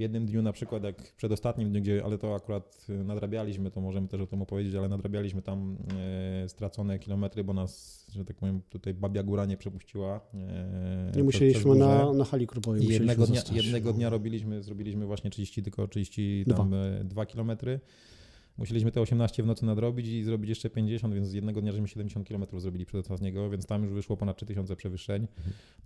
Jednym 0.00 0.26
dniu 0.26 0.42
na 0.42 0.52
przykład, 0.52 0.84
jak 0.84 1.12
przedostatnim 1.16 1.70
dniu, 1.70 1.80
gdzie, 1.80 2.04
ale 2.04 2.18
to 2.18 2.34
akurat 2.34 2.86
y, 2.88 3.04
nadrabialiśmy, 3.04 3.70
to 3.70 3.80
możemy 3.80 4.08
też 4.08 4.20
o 4.20 4.26
tym 4.26 4.42
opowiedzieć, 4.42 4.74
ale 4.74 4.88
nadrabialiśmy 4.88 5.42
tam 5.42 5.76
e, 6.44 6.48
stracone 6.48 6.98
kilometry, 6.98 7.44
bo 7.44 7.52
nas, 7.52 8.04
że 8.12 8.24
tak 8.24 8.36
powiem, 8.36 8.60
tutaj 8.70 8.94
babia 8.94 9.22
góra 9.22 9.46
nie 9.46 9.56
przepuściła. 9.56 10.20
E, 10.34 11.12
Nie 11.16 11.24
musieliśmy 11.24 11.74
na, 11.74 12.12
na 12.12 12.24
hali 12.24 12.46
krupowej. 12.46 12.88
Jednego 12.88 13.26
dnia, 13.26 13.42
jednego 13.52 13.92
dnia 13.92 14.10
robiliśmy, 14.10 14.62
zrobiliśmy 14.62 15.06
właśnie 15.06 15.30
30, 15.30 15.62
tylko 15.62 15.88
32 15.88 17.26
kilometry. 17.26 17.80
Musieliśmy 18.58 18.92
te 18.92 19.00
18 19.00 19.42
w 19.42 19.46
nocy 19.46 19.66
nadrobić 19.66 20.06
i 20.06 20.22
zrobić 20.24 20.48
jeszcze 20.48 20.70
50, 20.70 21.14
więc 21.14 21.28
z 21.28 21.32
jednego 21.32 21.60
dnia 21.60 21.72
żeśmy 21.72 21.88
70 21.88 22.28
km 22.28 22.44
zrobili 22.60 22.86
przedostatniego, 22.86 23.50
więc 23.50 23.66
tam 23.66 23.82
już 23.84 23.92
wyszło 23.92 24.16
ponad 24.16 24.36
3000 24.36 24.76
przewyższeń. 24.76 25.26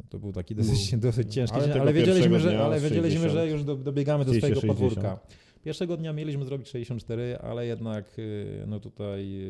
No 0.00 0.06
to 0.08 0.18
był 0.18 0.32
taki 0.32 0.54
dosyć, 0.54 0.96
dosyć 0.96 1.34
ciężki 1.34 1.56
Ale 1.56 1.80
ale 1.80 1.92
wiedzieliśmy, 1.92 2.40
że, 2.40 2.64
ale 2.64 2.80
wiedzieliśmy, 2.80 3.20
60. 3.20 3.32
że 3.32 3.48
już 3.48 3.64
do, 3.64 3.76
dobiegamy 3.76 4.24
do 4.24 4.34
swojego 4.34 4.60
60. 4.60 4.78
podwórka. 4.78 5.18
Pierwszego 5.64 5.96
dnia 5.96 6.12
mieliśmy 6.12 6.44
zrobić 6.44 6.68
64, 6.68 7.38
ale 7.42 7.66
jednak 7.66 8.18
y, 8.18 8.64
no 8.66 8.80
tutaj 8.80 9.42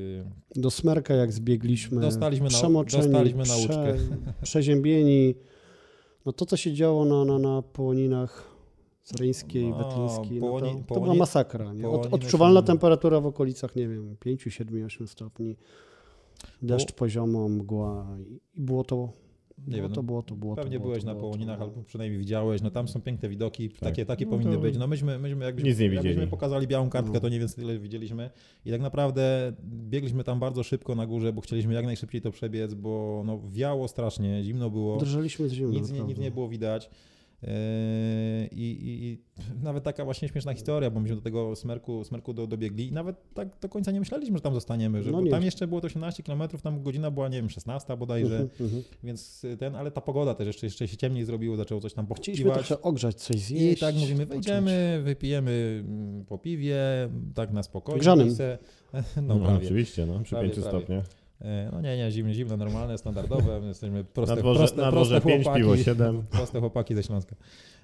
y, 0.56 0.60
Do 0.60 0.70
Smerka 0.70 1.14
jak 1.14 1.32
zbiegliśmy, 1.32 2.00
Dostaliśmy 2.00 2.44
na- 2.48 2.58
przemoczeni, 2.58 3.02
dostaliśmy 3.02 3.44
nauczkę. 3.44 3.94
przeziębieni. 4.42 5.34
No 6.26 6.32
to, 6.32 6.46
co 6.46 6.56
się 6.56 6.72
działo 6.72 7.04
na, 7.04 7.24
na, 7.24 7.38
na 7.38 7.62
połoninach 7.62 8.53
Zreńskiej, 9.04 9.70
No, 9.70 9.76
Wetlińskiej, 9.78 10.40
no 10.40 10.60
to, 10.60 10.94
to 10.94 11.00
była 11.00 11.14
masakra. 11.14 11.72
Nie? 11.72 11.88
Od, 11.88 12.14
odczuwalna 12.14 12.62
temperatura 12.62 13.20
w 13.20 13.26
okolicach, 13.26 13.76
nie 13.76 13.88
wiem, 13.88 14.16
5, 14.20 14.42
7, 14.48 14.84
8 14.84 15.06
stopni. 15.08 15.56
Deszcz 16.62 16.92
poziomo, 16.92 17.48
mgła 17.48 18.06
i 18.56 18.60
było 18.60 18.84
to, 18.84 19.08
Nie 19.58 19.64
było 19.76 19.82
wiem, 19.82 19.90
to, 19.92 19.96
no, 19.96 20.02
było 20.02 20.22
to, 20.22 20.34
było 20.34 20.56
to. 20.56 20.62
Pewnie 20.62 20.78
było 20.78 20.88
byłeś 20.90 21.04
to, 21.04 21.14
na 21.14 21.20
Połoninach, 21.20 21.60
albo 21.60 21.82
przynajmniej 21.82 22.18
widziałeś, 22.20 22.62
no 22.62 22.70
tam 22.70 22.88
są 22.88 23.00
piękne 23.00 23.28
widoki, 23.28 23.70
takie, 23.70 24.06
takie 24.06 24.24
No 24.24 24.30
powinny 24.30 24.54
to- 24.54 24.60
być. 24.60 24.76
No 24.78 24.86
myśmy, 24.86 25.18
myśmy 25.18 25.44
jakbyśmy, 25.44 25.68
Nic 25.70 25.78
nie 25.78 25.84
jakbyśmy 25.84 26.10
widzieli. 26.10 26.30
pokazali 26.30 26.66
białą 26.66 26.90
kartkę, 26.90 27.14
No. 27.14 27.20
to 27.20 27.28
nie 27.28 27.38
wiem 27.38 27.48
tyle 27.48 27.78
widzieliśmy. 27.78 28.30
I 28.64 28.70
tak 28.70 28.80
naprawdę 28.80 29.52
biegliśmy 29.64 30.24
tam 30.24 30.40
bardzo 30.40 30.62
szybko 30.62 30.94
na 30.94 31.06
górze, 31.06 31.32
bo 31.32 31.40
chcieliśmy 31.40 31.74
jak 31.74 31.84
najszybciej 31.86 32.20
to 32.20 32.30
przebiec, 32.30 32.74
bo 32.74 33.22
no, 33.26 33.40
wiało 33.50 33.88
strasznie, 33.88 34.44
zimno 34.44 34.70
było, 34.70 34.96
Drżeliśmy 34.96 35.48
z 35.48 35.52
zimna. 35.52 35.72
nic, 35.80 35.90
nie, 35.92 36.00
nic 36.00 36.18
nie 36.18 36.30
było 36.30 36.48
widać. 36.48 36.90
Yy, 37.46 38.46
I, 38.52 38.70
i, 38.70 39.04
I 39.04 39.18
nawet 39.62 39.84
taka 39.84 40.04
właśnie 40.04 40.28
śmieszna 40.28 40.54
historia, 40.54 40.90
bo 40.90 41.00
myśmy 41.00 41.16
do 41.16 41.22
tego 41.22 41.56
smerku, 41.56 42.04
smerku 42.04 42.32
do, 42.34 42.46
dobiegli 42.46 42.86
i 42.88 42.92
nawet 42.92 43.16
tak 43.34 43.48
do 43.60 43.68
końca 43.68 43.90
nie 43.92 44.00
myśleliśmy, 44.00 44.36
że 44.36 44.42
tam 44.42 44.54
zostaniemy, 44.54 45.02
że 45.02 45.10
No 45.10 45.22
tam 45.30 45.42
jeszcze 45.44 45.66
było 45.66 45.80
to 45.80 45.86
18 45.86 46.22
km, 46.22 46.42
tam 46.62 46.82
godzina 46.82 47.10
była, 47.10 47.28
nie 47.28 47.36
wiem, 47.36 47.50
16 47.50 47.96
bodajże, 47.96 48.34
Mhm, 48.38 48.50
mhm. 48.60 48.82
więc 49.04 49.46
ten, 49.58 49.74
ale 49.76 49.90
ta 49.90 50.00
pogoda 50.00 50.34
też 50.34 50.46
jeszcze, 50.46 50.66
jeszcze 50.66 50.88
się 50.88 50.96
ciemniej 50.96 51.24
zrobiło, 51.24 51.56
zaczęło 51.56 51.80
coś 51.80 51.94
tam 51.94 52.06
Chcieliśmy 52.16 52.44
pochciwać. 52.44 52.66
trochę 52.68 52.82
ogrzać, 52.82 53.14
coś 53.14 53.36
zjeść. 53.40 53.76
I 53.78 53.80
tak 53.80 53.94
mówimy, 53.94 54.26
wejdziemy, 54.26 55.00
wypijemy 55.04 55.84
mm, 55.86 56.24
po 56.24 56.38
piwie, 56.38 56.78
tak 57.34 57.52
na 57.52 57.62
spokojnie. 57.62 58.00
Grzanym. 58.00 58.28
no, 59.22 59.22
No, 59.22 59.44
prawie. 59.44 59.64
oczywiście, 59.66 60.06
no, 60.06 60.20
przy 60.20 60.30
Prawie, 60.34 60.48
5 60.50 60.60
prawie. 60.62 60.78
stopniach. 60.78 61.23
E, 61.40 61.68
No 61.72 61.80
nie, 61.80 61.96
nie, 61.96 62.10
zimne, 62.10 62.34
zimne, 62.34 62.56
normalne, 62.56 62.98
standardowe. 62.98 63.60
My 63.60 63.66
jesteśmy 63.66 64.04
proste, 64.04 64.34
Na 64.36 64.40
dworze, 64.42 64.58
proste, 64.60 64.82
na 64.82 64.90
proste 64.92 65.20
dworze 65.20 65.20
5 65.20 65.44
chłopaki. 65.44 65.62
piwo 65.62 65.76
7. 65.76 66.22
Proste 66.30 66.60
chłopaki 66.60 66.94
ze 66.94 67.02
Śląska. 67.02 67.36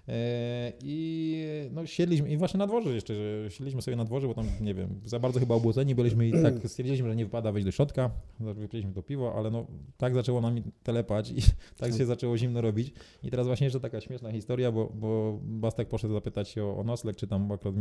E, 0.08 0.72
I 0.82 1.68
no, 1.72 1.86
siedliśmy, 1.86 2.30
i 2.30 2.36
właśnie 2.36 2.58
na 2.58 2.66
dworze 2.66 2.94
jeszcze, 2.94 3.14
że 3.14 3.50
siedliśmy 3.50 3.82
sobie 3.82 3.96
na 3.96 4.04
dworze, 4.04 4.26
bo 4.26 4.34
tam, 4.34 4.46
nie 4.60 4.74
wiem, 4.74 5.00
za 5.04 5.18
bardzo 5.18 5.40
chyba 5.40 5.54
obłodzeni 5.54 5.94
byliśmy 5.94 6.28
i 6.28 6.32
tak 6.32 6.54
stwierdziliśmy, 6.70 7.08
że 7.08 7.16
nie 7.16 7.24
wypada 7.24 7.52
wejść 7.52 7.64
do 7.64 7.70
środka, 7.70 8.10
wypiliśmy 8.40 8.92
to 8.92 9.02
piwo, 9.02 9.34
ale 9.36 9.50
no 9.50 9.66
tak 9.96 10.14
zaczęło 10.14 10.40
nami 10.40 10.62
telepać 10.82 11.30
i 11.30 11.42
tak 11.80 11.94
się 11.94 12.06
zaczęło 12.06 12.38
zimno 12.38 12.60
robić. 12.60 12.92
I 13.22 13.30
teraz 13.30 13.46
właśnie 13.46 13.64
jeszcze 13.64 13.80
taka 13.80 14.00
śmieszna 14.00 14.32
historia, 14.32 14.72
bo, 14.72 14.92
bo 14.94 15.38
Bastek 15.42 15.88
poszedł 15.88 16.14
zapytać 16.14 16.48
się 16.48 16.64
o, 16.64 16.76
o 16.76 16.84
nocleg, 16.84 17.16
czy 17.16 17.26
tam 17.26 17.52
akurat 17.52 17.74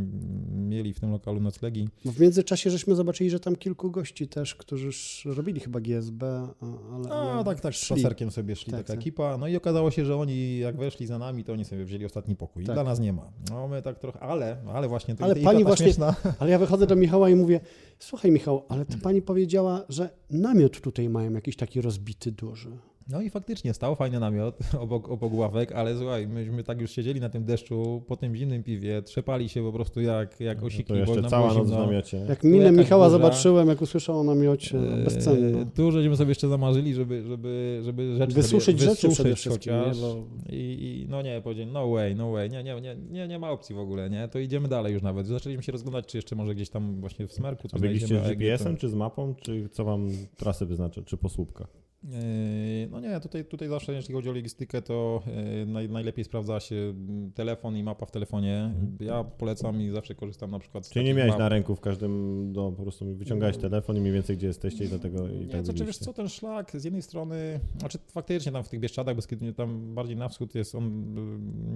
mieli 0.52 0.94
w 0.94 1.00
tym 1.00 1.12
lokalu 1.12 1.40
noclegi. 1.40 1.90
No 2.06 2.12
w 2.12 2.20
międzyczasie 2.20 2.70
żeśmy 2.70 2.96
zobaczyli, 2.96 3.30
że 3.30 3.40
tam 3.40 3.56
kilku 3.56 3.92
gości 3.92 4.28
też, 4.28 4.56
którzy 4.56 4.86
już 4.86 5.28
robili 5.36 5.60
chyba 5.60 5.80
GSB, 5.80 6.48
ale... 6.94 7.10
Ale 7.10 7.44
tak, 7.44 7.60
tak, 7.60 7.76
z 7.76 7.88
sobie 8.32 8.56
szli 8.56 8.72
Tak, 8.72 8.82
taka 8.82 8.94
tak. 8.94 9.00
ekipa. 9.00 9.38
No 9.38 9.48
i 9.48 9.56
okazało 9.56 9.92
się, 9.92 10.06
że 10.06 10.18
oni 10.18 10.60
jak 10.60 10.78
weszli 10.78 11.06
za 11.06 11.18
nami, 11.18 11.44
to 11.44 11.54
oni 11.54 11.66
sobie 11.66 11.86
wzięli 11.86 12.06
ostatni 12.10 12.36
pokój. 12.36 12.66
Tak. 12.66 12.76
Dla 12.76 12.84
nas 12.84 13.00
nie 13.00 13.14
ma. 13.14 13.32
No 13.50 13.68
my 13.68 13.82
tak 13.82 14.00
trochę, 14.00 14.20
ale, 14.20 14.58
ale 14.74 14.88
właśnie 14.88 15.16
to, 15.16 15.24
Ale 15.24 15.36
i, 15.36 15.42
i 15.42 15.44
pani 15.46 15.60
ta 15.60 15.66
właśnie- 15.66 15.86
śmieszna, 15.86 16.16
Ale 16.40 16.52
ja 16.52 16.60
wychodzę 16.60 16.88
do 16.88 16.96
Michała 16.96 17.30
i 17.30 17.36
mówię, 17.36 17.60
słuchaj 18.00 18.32
Michał, 18.32 18.66
ale 18.70 18.86
to 18.86 18.98
pani 19.04 19.22
powiedziała, 19.22 19.86
że 19.90 20.10
namiot 20.30 20.82
tutaj 20.82 21.10
mają 21.10 21.34
jakiś 21.34 21.56
taki 21.56 21.82
rozbity 21.82 22.32
duży. 22.32 22.78
No 23.12 23.22
i 23.22 23.30
faktycznie 23.30 23.74
stał 23.74 23.96
fajny 23.96 24.20
namiot 24.20 24.60
obok, 24.80 25.10
obok 25.10 25.34
ławek, 25.34 25.72
ale 25.72 25.98
słuchaj, 25.98 26.28
myśmy 26.28 26.64
tak 26.64 26.82
już 26.82 26.92
siedzieli 26.92 27.20
na 27.20 27.30
tym 27.30 27.44
deszczu, 27.46 28.04
po 28.08 28.18
tym 28.18 28.36
zimnym 28.36 28.64
piwie, 28.64 29.02
trzepali 29.02 29.50
się 29.50 29.64
po 29.64 29.72
prostu 29.72 30.02
jak, 30.02 30.40
jak 30.40 30.64
osiki, 30.64 30.84
To 30.84 30.94
bo 30.94 31.00
jeszcze 31.00 31.22
nam 31.22 31.30
cała 31.32 31.54
noc 31.54 31.68
w 31.68 31.72
namiocie. 31.72 32.26
Jak 32.30 32.44
minę 32.44 32.72
Michała 32.72 33.06
burza. 33.06 33.18
zobaczyłem, 33.18 33.68
jak 33.70 33.82
usłyszał 33.82 34.20
o 34.20 34.24
namiocie, 34.24 34.78
Eee, 34.78 35.04
bezcenny. 35.04 35.66
Tu 35.76 35.92
żeśmy 35.92 36.18
sobie 36.18 36.30
jeszcze 36.30 36.48
zamarzyli, 36.48 36.94
żeby, 36.94 37.24
żeby, 37.24 37.82
żeby 37.84 38.16
rzeczy 38.18 38.34
Wysuszyć 38.34 38.80
sobie, 38.80 38.90
rzeczy 38.96 39.10
przede 39.10 39.36
wszystkim. 39.36 39.74
chociaż. 39.74 39.98
Nie? 39.98 40.02
Bo 40.02 40.16
I, 40.50 40.56
I 40.56 41.06
no 41.10 41.22
nie, 41.22 41.42
powiedzieli, 41.42 41.72
no 41.72 41.90
way, 41.92 42.16
no 42.16 42.32
way, 42.32 42.50
nie, 42.50 42.64
nie, 42.64 42.82
nie, 42.82 42.96
nie, 43.12 43.28
nie 43.28 43.40
ma 43.40 43.52
opcji 43.52 43.76
w 43.76 43.80
ogóle, 43.80 44.10
nie, 44.10 44.28
to 44.28 44.40
idziemy 44.40 44.68
dalej 44.68 44.94
już 44.94 45.02
nawet. 45.04 45.28
Zaczęliśmy 45.28 45.64
się 45.64 45.72
rozglądać, 45.72 46.06
czy 46.06 46.18
jeszcze 46.18 46.36
może 46.36 46.56
gdzieś 46.56 46.70
tam 46.70 47.00
właśnie 47.02 47.28
w 47.28 47.34
Smerku 47.34 47.64
A 47.68 47.70
coś 47.70 47.82
biegliście 47.82 48.20
z 48.20 48.28
GPS-em, 48.28 48.74
to- 48.76 48.82
czy 48.82 48.90
z 48.90 48.96
mapą, 48.96 49.36
czy 49.42 49.70
co 49.72 49.84
wam 49.86 50.10
trasy 50.38 50.66
wyznacza, 50.66 51.02
czy 51.02 51.18
po 51.18 51.30
słupkach? 51.30 51.89
Yy, 52.04 52.88
No 52.92 53.00
nie, 53.00 53.20
tutaj, 53.20 53.46
tutaj 53.46 53.68
zawsze 53.70 53.94
jeśli 53.94 54.14
chodzi 54.14 54.30
o 54.30 54.32
logistykę, 54.34 54.82
to 54.82 55.24
yy, 55.58 55.66
naj, 55.66 55.90
najlepiej 55.90 56.26
sprawdza 56.26 56.60
się 56.60 56.76
mm, 56.76 57.32
telefon 57.32 57.78
i 57.78 57.84
mapa 57.84 58.06
w 58.06 58.12
telefonie. 58.12 58.72
Ja 59.00 59.24
polecam 59.24 59.82
i 59.82 59.90
zawsze 59.90 60.16
korzystam 60.16 60.52
na 60.52 60.60
przykład 60.60 60.86
z 60.86 60.90
Czyli 60.90 61.06
nie 61.06 61.14
miałeś 61.14 61.32
map. 61.32 61.40
na 61.40 61.50
ręku 61.50 61.76
w 61.76 61.82
każdym, 61.82 62.54
no 62.54 62.72
po 62.72 62.82
prostu 62.84 63.16
wyciągałeś 63.16 63.58
telefon 63.58 63.98
i 63.98 64.00
mniej 64.00 64.14
więcej 64.14 64.38
gdzie 64.38 64.48
jesteście 64.48 64.86
i 64.86 64.90
do 64.90 65.00
tego 65.00 65.28
i 65.28 65.40
Nie, 65.40 65.48
tak 65.48 65.66
to 65.66 65.74
czy 65.74 65.86
wiesz 65.86 65.98
co, 65.98 66.14
ten 66.14 66.30
szlak 66.30 66.72
z 66.82 66.84
jednej 66.84 67.02
strony, 67.02 67.60
znaczy 67.80 67.98
faktycznie 68.12 68.52
tam 68.52 68.64
w 68.64 68.70
tych 68.70 68.80
Bieszczadach, 68.80 69.16
Beskidzie, 69.16 69.54
tam 69.54 69.96
bardziej 69.96 70.18
na 70.18 70.30
wschód 70.30 70.56
jest 70.56 70.76
on 70.76 71.18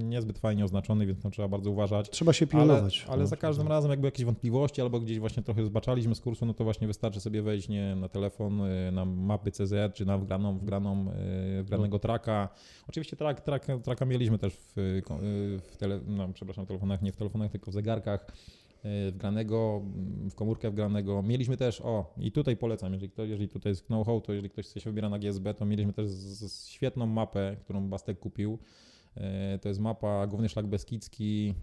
y, 0.01 0.05
niezbyt 0.05 0.39
fajnie 0.39 0.65
oznaczony, 0.65 1.05
więc 1.05 1.21
tam 1.21 1.31
trzeba 1.31 1.47
bardzo 1.47 1.71
uważać. 1.71 2.09
trzeba 2.09 2.33
się 2.33 2.47
Ale, 2.53 2.63
pilnować. 2.63 3.05
ale 3.09 3.27
za 3.27 3.35
każdym 3.37 3.67
razem 3.67 3.91
jakby 3.91 4.07
jakieś 4.07 4.25
wątpliwości 4.25 4.81
albo 4.81 4.99
gdzieś 4.99 5.19
właśnie 5.19 5.43
trochę 5.43 5.65
zbaczaliśmy 5.65 6.15
z 6.15 6.21
kursu, 6.21 6.45
no 6.45 6.53
to 6.53 6.63
właśnie 6.63 6.87
wystarczy 6.87 7.19
sobie 7.19 7.41
wejść 7.41 7.69
nie, 7.69 7.95
na 7.95 8.09
telefon, 8.09 8.61
na 8.91 9.05
mapy 9.05 9.51
CZ, 9.51 9.73
czy 9.93 10.05
na 10.05 10.12
wgraną, 10.17 10.57
wgraną, 10.59 11.11
y, 11.59 11.63
wgranego 11.63 11.99
traka. 11.99 12.49
Oczywiście 12.89 13.15
trak, 13.15 13.41
traka 13.83 14.05
mieliśmy 14.05 14.37
też 14.37 14.53
w, 14.75 15.01
ko- 15.05 15.23
y, 15.23 15.59
w 15.59 15.77
tele, 15.77 15.99
no, 16.07 16.29
przepraszam, 16.33 16.65
w 16.65 16.67
telefonach, 16.67 17.01
nie 17.01 17.11
w 17.11 17.15
telefonach, 17.15 17.51
tylko 17.51 17.71
w 17.71 17.73
zegarkach 17.73 18.27
wgranego, 19.11 19.81
mm, 19.83 20.29
w 20.29 20.35
komórkę 20.35 20.71
wgranego. 20.71 21.21
Mieliśmy 21.21 21.57
też, 21.57 21.81
o 21.81 22.13
i 22.17 22.31
tutaj 22.31 22.57
polecam, 22.57 22.93
jeżeli 22.93 23.09
ktoś, 23.09 23.29
jeżeli 23.29 23.49
tutaj 23.49 23.71
jest 23.71 23.85
know-how, 23.85 24.21
to 24.21 24.33
jeżeli 24.33 24.49
ktoś 24.49 24.67
się 24.67 24.89
wybiera 24.89 25.09
na 25.09 25.19
GSB, 25.19 25.53
to 25.53 25.65
mieliśmy 25.65 25.93
też 25.93 26.07
z, 26.07 26.51
z 26.51 26.67
świetną 26.67 27.05
mapę, 27.05 27.55
którą 27.59 27.89
Bastek 27.89 28.19
kupił. 28.19 28.59
To 29.61 29.69
jest 29.69 29.81
mapa 29.81 30.27
Główny 30.27 30.49
Szlak 30.49 30.67
Beskidzki 30.67 31.53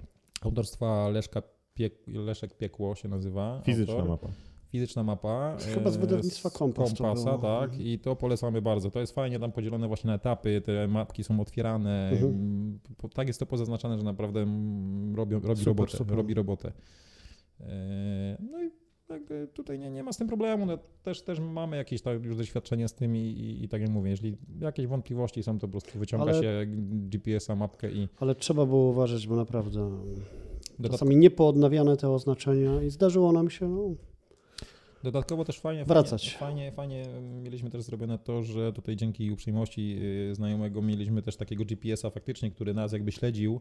autorstwa 0.43 1.09
Leszka 1.09 1.43
Piek, 1.75 1.95
Leszek 2.07 2.57
Piekło 2.57 2.95
się 2.95 3.09
nazywa. 3.09 3.63
Fizyczna 3.65 3.95
autor. 3.95 4.09
mapa. 4.09 4.29
Fizyczna 4.71 5.03
mapa. 5.03 5.57
Chyba 5.75 5.91
z 5.91 5.97
e, 5.97 5.99
wydawnictwa 5.99 6.51
Kompas 6.51 6.89
Kompasa, 6.95 7.39
tak. 7.39 7.65
Mhm. 7.71 7.83
I 7.83 7.99
to 7.99 8.17
polecamy 8.17 8.63
bardzo. 8.63 8.91
To 8.91 9.01
jest 9.01 9.15
fajnie 9.15 9.39
tam 9.39 9.53
podzielone 9.53 9.89
właśnie 9.89 10.09
na 10.09 10.15
etapy, 10.15 10.61
te 10.61 10.89
mapki 10.89 11.25
są 11.25 11.41
otwierane. 11.41 12.11
Mhm. 12.13 12.79
Tak 13.15 13.27
jest 13.29 13.41
to 13.41 13.47
pozaznaczane, 13.47 13.99
że 13.99 14.05
naprawdę 14.05 14.41
robi, 15.15 15.35
robi, 15.35 15.47
Super, 15.49 15.67
robotę, 15.67 15.97
super. 15.97 16.17
robi 16.17 16.35
robotę. 16.35 16.73
E, 17.61 18.37
No 18.53 18.63
i 18.65 18.71
jakby 19.11 19.49
tutaj 19.55 19.79
nie, 19.79 19.91
nie 19.91 20.03
ma 20.03 20.13
z 20.13 20.17
tym 20.17 20.29
problemu. 20.29 20.67
No, 20.67 20.79
też, 21.03 21.23
też 21.23 21.41
mamy 21.41 21.77
jakieś 21.77 22.03
tak 22.03 22.25
już 22.25 22.37
doświadczenie 22.37 22.89
z 22.89 22.95
tym 22.95 23.17
i, 23.17 23.21
i, 23.21 23.65
i 23.65 23.69
tak 23.69 23.81
jak 23.81 23.91
mówię, 23.91 24.11
jeśli 24.11 24.37
jakieś 24.61 24.87
wątpliwości 24.87 25.43
są, 25.43 25.59
to 25.59 25.67
po 25.69 25.71
prostu 25.71 25.99
wyciąga 25.99 26.25
Ale- 26.25 26.43
się 26.43 26.63
GPS-a, 26.93 27.57
mapkę 27.57 27.91
i 27.93 28.09
Ale 28.21 28.35
trzeba 28.35 28.67
było 28.67 28.91
uważać, 28.91 29.27
bo 29.27 29.37
naprawdę 29.37 29.91
dodat- 30.79 30.91
czasami 30.93 31.17
niepoodnawiane 31.17 31.97
te 31.97 32.11
oznaczenia 32.11 32.83
i 32.83 32.91
zdarzyło 32.91 33.33
nam 33.33 33.51
się, 33.51 33.69
no, 33.69 33.83
Dodatkowo 35.03 35.45
też 35.45 35.61
fajnie, 35.61 35.85
Wracać. 35.85 36.37
Fajnie, 36.37 36.73
fajnie, 36.73 37.05
fajnie 37.05 37.21
mieliśmy 37.43 37.71
też 37.71 37.83
zrobione 37.83 38.19
to, 38.19 38.43
że 38.43 38.73
tutaj 38.73 38.97
dzięki 38.97 39.31
uprzejmości 39.31 39.99
y, 40.31 40.35
znajomego 40.35 40.83
mieliśmy 40.83 41.23
też 41.23 41.37
takiego 41.37 41.65
GPS-a 41.65 42.11
faktycznie, 42.11 42.51
który 42.51 42.75
nas 42.75 42.93
jakby 42.93 43.13
śledził 43.13 43.61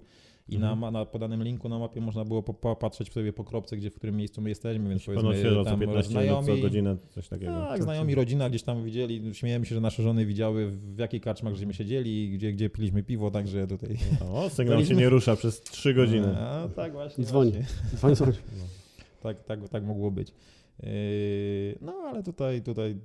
i 0.50 0.56
Mhm. 0.56 0.80
na, 0.80 0.92
na 0.92 1.06
podanym 1.06 1.44
linku 1.44 1.70
na 1.70 1.80
mapie 1.80 2.02
można 2.02 2.26
było 2.26 2.44
po- 2.44 2.54
popatrzeć 2.54 3.12
sobie 3.14 3.34
po 3.34 3.44
kropce, 3.44 3.78
gdzie, 3.78 3.90
w 3.92 3.96
którym 3.96 4.16
miejscu 4.18 4.42
my 4.42 4.50
jesteśmy, 4.50 4.90
więc 4.90 5.06
powiedzmy 5.06 5.38
świeżo, 5.38 5.64
co 5.64 5.70
tam 5.70 5.80
15 5.80 6.10
minut, 6.20 6.36
co 6.36 6.42
znajomi, 6.44 6.62
godzinę, 6.62 6.98
coś 7.10 7.28
takiego. 7.28 7.52
tak, 7.52 7.84
znajomi, 7.84 8.16
rodzina 8.16 8.50
gdzieś 8.50 8.64
tam 8.64 8.84
widzieli, 8.84 9.36
śmiejemy 9.36 9.66
się, 9.66 9.76
że 9.76 9.82
nasze 9.82 10.04
żony 10.04 10.26
widziały 10.26 10.68
w 10.72 10.98
jakich 10.98 11.22
karczmach 11.22 11.56
żeśmy 11.56 11.74
siedzieli, 11.74 12.30
gdzie, 12.32 12.54
gdzie 12.54 12.70
piliśmy 12.70 13.04
piwo, 13.04 13.32
także 13.32 13.68
tutaj... 13.68 13.98
O, 14.34 14.50
sygnał 14.50 14.86
się 14.86 14.96
nie 14.96 15.10
rusza 15.10 15.36
przez 15.36 15.62
3 15.62 15.94
godziny. 15.94 16.38
A, 16.38 16.68
tak 16.76 16.92
właśnie. 16.92 17.24
Dzwoni. 17.24 17.52
właśnie. 18.02 18.16
Dzwoń. 18.16 18.34
Tak, 19.24 19.44
tak, 19.44 19.70
tak 19.70 19.84
mogło 19.84 20.12
być. 20.12 20.34
Yy, 20.84 21.78
No 21.82 21.94
ale 21.94 22.24
tutaj, 22.24 22.62
tutaj 22.62 22.98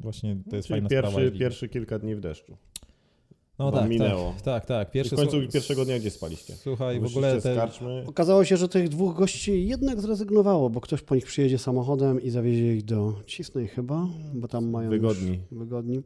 właśnie 0.00 0.36
to 0.50 0.56
jest 0.56 0.68
Czyli 0.68 0.80
fajna 0.80 0.88
pierwszy, 0.88 1.12
sprawa. 1.12 1.38
pierwszy 1.38 1.68
kilka 1.68 1.98
dni 1.98 2.14
w 2.14 2.20
deszczu. 2.20 2.56
no 3.58 3.70
wam 3.70 3.80
tak, 3.80 3.90
minęło. 3.90 4.30
Tak, 4.32 4.42
tak, 4.42 4.66
tak. 4.66 4.88
I 4.88 4.92
Pierwszy 4.92 5.16
w 5.16 5.18
końcu 5.18 5.36
pierwszego 5.52 5.84
dnia 5.84 5.98
gdzie 5.98 6.10
spaliście? 6.10 6.54
Słuchaj, 6.56 7.00
w 7.00 7.04
ogóle 7.04 7.40
te. 7.40 7.68
Okazało 8.06 8.44
się, 8.44 8.56
że 8.56 8.68
tych 8.68 8.88
dwóch 8.88 9.16
gości 9.16 9.66
jednak 9.66 10.00
zrezygnowało, 10.00 10.70
bo 10.70 10.80
ktoś 10.80 11.02
po 11.02 11.14
nich 11.14 11.24
przyjedzie 11.24 11.58
samochodem 11.58 12.22
i 12.22 12.30
zawiezie 12.30 12.74
ich 12.76 12.84
do 12.84 13.14
Cisnej 13.26 13.68
chyba, 13.68 14.06
bo 14.34 14.48
tam 14.48 14.70
mają 14.70 14.90
Wygodni. 14.90 15.38
Wygodni. 15.50 16.02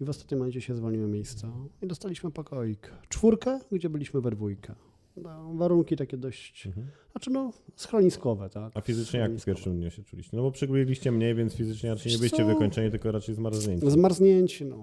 I 0.00 0.04
w 0.04 0.10
ostatnim 0.10 0.38
momencie 0.38 0.60
się 0.60 0.74
zwolniły 0.74 1.08
miejsca 1.08 1.52
i 1.82 1.86
dostaliśmy 1.86 2.30
pokoik. 2.30 2.90
Czwórkę, 3.08 3.60
gdzie 3.72 3.88
byliśmy 3.88 4.20
we 4.20 4.30
dwójkę. 4.30 4.74
No, 5.16 5.54
warunki 5.54 5.96
takie 5.96 6.16
dość, 6.16 6.66
Mhm. 6.66 6.86
znaczy 7.12 7.30
no, 7.30 7.52
schroniskowe, 7.76 8.50
tak. 8.50 8.72
A 8.74 8.80
fizycznie 8.80 9.20
jak 9.20 9.32
w 9.32 9.44
pierwszym 9.44 9.76
dniu 9.76 9.90
się 9.90 10.02
czuliście? 10.02 10.36
No 10.36 10.42
bo 10.42 10.50
przybiegliście 10.50 11.12
mniej, 11.12 11.34
więc 11.34 11.54
fizycznie 11.54 11.90
raczej 11.90 12.12
nie 12.12 12.18
byliście 12.18 12.44
wykończeni, 12.44 12.90
tylko 12.90 13.12
raczej 13.12 13.34
zmarznięci. 13.34 13.90
Zmarznięci, 13.90 14.64
no. 14.64 14.76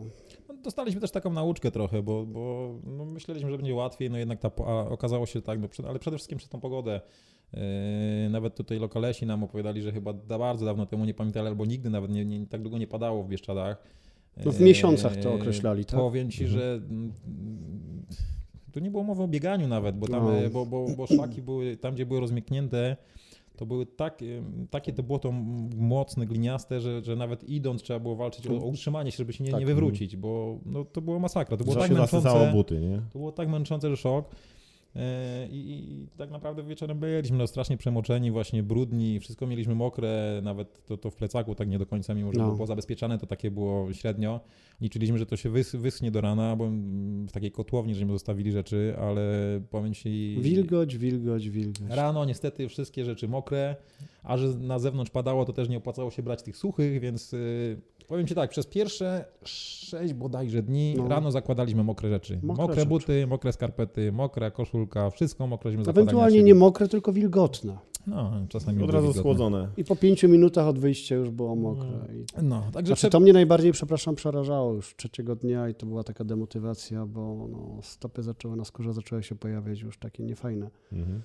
no, 0.49 0.53
dostaliśmy 0.63 1.01
też 1.01 1.11
taką 1.11 1.33
nauczkę 1.33 1.71
trochę, 1.71 2.03
bo, 2.03 2.25
bo 2.25 2.75
no, 2.83 3.05
myśleliśmy, 3.05 3.51
że 3.51 3.57
będzie 3.57 3.75
łatwiej, 3.75 4.09
no 4.09 4.17
jednak 4.17 4.39
ta, 4.39 4.51
a 4.65 4.89
okazało 4.89 5.25
się 5.25 5.41
tak, 5.41 5.59
no, 5.61 5.67
przed, 5.67 5.85
ale 5.85 5.99
przede 5.99 6.17
wszystkim 6.17 6.37
przez 6.37 6.49
tą 6.49 6.59
pogodę. 6.59 7.01
Yy, 7.53 7.59
nawet 8.29 8.55
tutaj 8.55 8.79
lokalesi 8.79 9.25
nam 9.25 9.43
opowiadali, 9.43 9.81
że 9.81 9.91
chyba 9.91 10.13
da 10.13 10.39
bardzo 10.39 10.65
dawno 10.65 10.85
temu 10.85 11.05
nie 11.05 11.13
pamiętali, 11.13 11.47
albo 11.47 11.65
nigdy 11.65 11.89
nawet 11.89 12.11
nie, 12.11 12.25
nie, 12.25 12.47
tak 12.47 12.61
długo 12.61 12.77
nie 12.77 12.87
padało 12.87 13.23
w 13.23 13.27
Bieszczadach. 13.27 13.83
No 14.45 14.51
w 14.51 14.59
Yy, 14.59 14.65
miesiącach 14.65 15.15
to 15.17 15.33
określali, 15.33 15.85
tak? 15.85 15.99
Powiem 15.99 16.31
ci, 16.31 16.47
że 16.47 16.73
mm, 16.89 17.13
tu 18.71 18.79
nie 18.79 18.91
było 18.91 19.03
mowy 19.03 19.23
o 19.23 19.27
bieganiu 19.27 19.67
nawet, 19.67 19.97
bo 19.97 20.07
tam, 20.07 20.23
No. 20.23 20.37
e, 20.37 20.49
bo, 20.49 20.65
bo, 20.65 20.85
bo 20.97 21.07
szlaki 21.07 21.41
były, 21.41 21.77
tam 21.77 21.93
gdzie 21.93 22.05
były 22.05 22.19
rozmięknięte, 22.19 22.97
to 23.57 23.65
były 23.65 23.85
tak, 23.85 24.21
em, 24.21 24.67
takie 24.69 24.93
to 24.93 25.03
błoto 25.03 25.31
mocne, 25.77 26.25
gliniaste, 26.25 26.81
że, 26.81 27.03
że 27.03 27.15
nawet 27.15 27.43
idąc 27.43 27.81
trzeba 27.83 27.99
było 27.99 28.15
walczyć 28.15 28.47
o, 28.47 28.53
o 28.53 28.65
utrzymanie 28.65 29.11
się, 29.11 29.17
żeby 29.17 29.33
się 29.33 29.43
nie, 29.43 29.51
Tak. 29.51 29.59
nie 29.59 29.65
wywrócić, 29.65 30.15
bo 30.15 30.59
no, 30.65 30.85
to 30.85 31.01
było 31.01 31.19
masakra. 31.19 31.57
To 31.57 31.63
było 31.63 31.75
tak 31.75 31.91
męczące. 31.91 32.51
buty, 32.53 32.79
nie? 32.79 33.01
To 33.13 33.19
było 33.19 33.31
tak 33.31 33.49
męczące, 33.49 33.89
że 33.89 33.97
szok. 33.97 34.25
E, 34.95 35.47
I, 35.51 35.57
i, 35.69 36.07
tak 36.17 36.31
naprawdę 36.31 36.63
wieczorem 36.63 36.99
byliśmy 36.99 37.37
no, 37.37 37.47
strasznie 37.47 37.77
przemoczeni, 37.77 38.31
właśnie 38.31 38.63
brudni, 38.63 39.19
wszystko 39.19 39.47
mieliśmy 39.47 39.75
mokre, 39.75 40.39
nawet 40.43 40.85
to, 40.85 40.97
to 40.97 41.09
w 41.09 41.15
plecaku 41.15 41.55
tak 41.55 41.69
nie 41.69 41.79
do 41.79 41.85
końca, 41.85 42.13
mimo 42.13 42.31
że 42.33 42.39
No. 42.39 42.45
było 42.45 42.57
pozabezpieczane, 42.57 43.17
to 43.17 43.27
takie 43.27 43.51
było 43.51 43.93
średnio. 43.93 44.39
Liczyliśmy, 44.81 45.17
że 45.17 45.25
to 45.25 45.37
się 45.37 45.49
wys, 45.49 45.75
wyschnie 45.75 46.11
do 46.11 46.21
rana, 46.21 46.55
bo 46.55 46.69
w 47.27 47.31
takiej 47.31 47.51
kotłowni, 47.51 47.95
żeśmy 47.95 48.11
zostawili 48.11 48.51
rzeczy, 48.51 48.95
ale 48.99 49.21
powiem 49.69 49.93
ci... 49.93 50.37
Wilgoć, 50.41 50.97
wilgoć, 50.97 51.49
wilgoć. 51.49 51.89
Rano 51.89 52.25
niestety 52.25 52.69
wszystkie 52.69 53.05
rzeczy 53.05 53.27
mokre, 53.27 53.75
a 54.23 54.37
że 54.37 54.47
na 54.47 54.79
zewnątrz 54.79 55.11
padało, 55.11 55.45
to 55.45 55.53
też 55.53 55.69
nie 55.69 55.77
opłacało 55.77 56.11
się 56.11 56.23
brać 56.23 56.43
tych 56.43 56.57
suchych, 56.57 56.99
więc 56.99 57.33
y, 57.33 57.81
powiem 58.07 58.27
Ci 58.27 58.35
tak, 58.35 58.49
przez 58.49 58.67
pierwsze 58.67 59.25
sześć 59.43 60.13
bodajże 60.13 60.63
dni 60.63 60.95
No. 60.97 61.07
rano 61.07 61.31
zakładaliśmy 61.31 61.83
mokre 61.83 62.09
rzeczy. 62.09 62.39
Mokre 62.43 62.63
Mokre, 62.63 62.75
rzeczy. 62.75 62.87
buty, 62.89 63.27
mokre 63.27 63.53
skarpety, 63.53 64.11
mokra 64.11 64.51
koszulka, 64.51 65.09
wszystko 65.09 65.47
mokreśmy 65.47 65.83
zakładali 65.83 66.03
Ewentualnie 66.07 66.43
nie 66.43 66.55
mokre, 66.55 66.87
tylko 66.87 67.13
wilgotne. 67.13 67.77
No, 68.07 68.31
czasami 68.49 68.83
Od 68.83 68.89
razu 68.89 69.13
schłodzone. 69.13 69.67
I 69.77 69.83
po 69.83 69.95
pięciu 69.95 70.29
minutach 70.29 70.67
od 70.67 70.79
wyjścia 70.79 71.15
już 71.15 71.29
było 71.29 71.55
mokre. 71.55 71.89
I... 72.13 72.25
No, 72.43 72.61
także 72.61 72.87
Znaczy, 72.87 72.95
prze... 72.95 73.09
to 73.09 73.19
mnie 73.19 73.33
najbardziej, 73.33 73.71
przepraszam, 73.71 74.15
przerażało 74.15 74.73
już 74.73 74.95
trzeciego 74.95 75.35
dnia 75.35 75.69
i 75.69 75.75
to 75.75 75.85
była 75.85 76.03
taka 76.03 76.23
demotywacja, 76.23 77.05
bo 77.05 77.47
no, 77.51 77.79
stopy 77.81 78.23
zaczęły 78.23 78.55
na 78.55 78.65
skórze, 78.65 78.93
zaczęły 78.93 79.23
się 79.23 79.35
pojawiać 79.35 79.81
już 79.81 79.97
takie 79.97 80.23
niefajne 80.23 80.69
Mhm. 80.93 81.21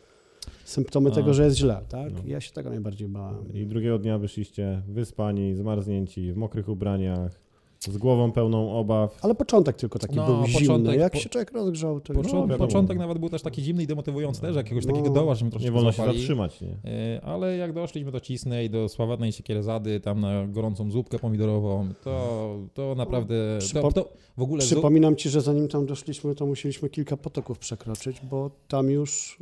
Symptomy 0.65 1.11
A, 1.11 1.15
tego, 1.15 1.35
że 1.35 1.45
jest 1.45 1.57
źle, 1.57 1.81
tak? 1.89 2.13
no. 2.13 2.19
Ja 2.27 2.41
się 2.41 2.53
tego 2.53 2.71
najbardziej 2.71 3.09
bałem. 3.09 3.53
I 3.55 3.67
drugiego 3.67 3.99
dnia 3.99 4.19
wyszliście 4.19 4.83
wyspani, 4.89 5.55
zmarznięci, 5.55 6.33
w 6.33 6.37
mokrych 6.37 6.69
ubraniach, 6.69 7.47
z 7.81 7.97
głową 7.99 8.33
pełną 8.33 8.73
obaw. 8.79 9.19
Ale 9.25 9.35
początek 9.35 9.77
tylko 9.77 9.99
taki 9.99 10.17
No, 10.17 10.27
był 10.27 10.47
zimny. 10.47 10.61
początek- 10.61 11.01
Jak 11.01 11.13
po- 11.13 11.19
się 11.19 11.29
człowiek 11.29 11.53
rozgrzał, 11.53 12.01
to 12.01 12.15
Począ- 12.15 12.23
już... 12.41 12.49
wiadomo. 12.49 12.59
początek 12.67 12.99
nawet 12.99 13.19
był 13.19 13.29
też 13.29 13.43
taki 13.43 13.63
zimny 13.63 13.83
i 13.83 13.87
demotywujący 13.87 14.41
też, 14.41 14.57
jakiegoś 14.57 14.87
No. 14.87 14.93
takiego 14.93 15.15
doła, 15.15 15.35
że 15.35 15.41
troszeczkę 15.41 15.65
Nie 15.65 15.71
wolno 15.73 15.93
się 15.93 15.97
złapali. 15.97 16.19
zatrzymać, 16.19 16.61
nie? 16.61 16.69
E, 16.85 17.21
Ale 17.25 17.57
jak 17.57 17.73
doszliśmy 17.73 18.13
do 18.13 18.21
Cisnej, 18.21 18.71
do 18.71 18.89
sławetnej 18.89 19.33
Siekierzady, 19.33 20.01
tam 20.01 20.21
na 20.21 20.47
gorącą 20.47 20.91
zupkę 20.91 21.19
pomidorową, 21.19 21.89
to, 22.05 22.57
to 22.75 22.95
naprawdę, 22.95 23.35
Przypo- 23.59 23.93
to 23.93 24.09
w 24.37 24.43
ogóle 24.43 24.63
zup, 24.63 24.71
Przypominam 24.71 25.17
ci, 25.17 25.29
że 25.31 25.41
zanim 25.41 25.69
tam 25.69 25.87
doszliśmy, 25.87 26.35
to 26.35 26.47
musieliśmy 26.47 26.89
kilka 26.91 27.17
potoków 27.17 27.59
przekroczyć, 27.59 28.21
bo 28.31 28.51
tam 28.69 28.91
już 28.91 29.39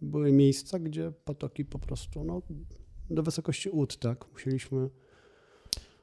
były 0.00 0.32
miejsca, 0.32 0.78
gdzie 0.78 1.12
potoki 1.24 1.64
po 1.64 1.78
prostu 1.78 2.24
no, 2.24 2.42
do 3.10 3.22
wysokości 3.22 3.70
łód, 3.70 3.96
tak? 3.96 4.32
Musieliśmy 4.32 4.90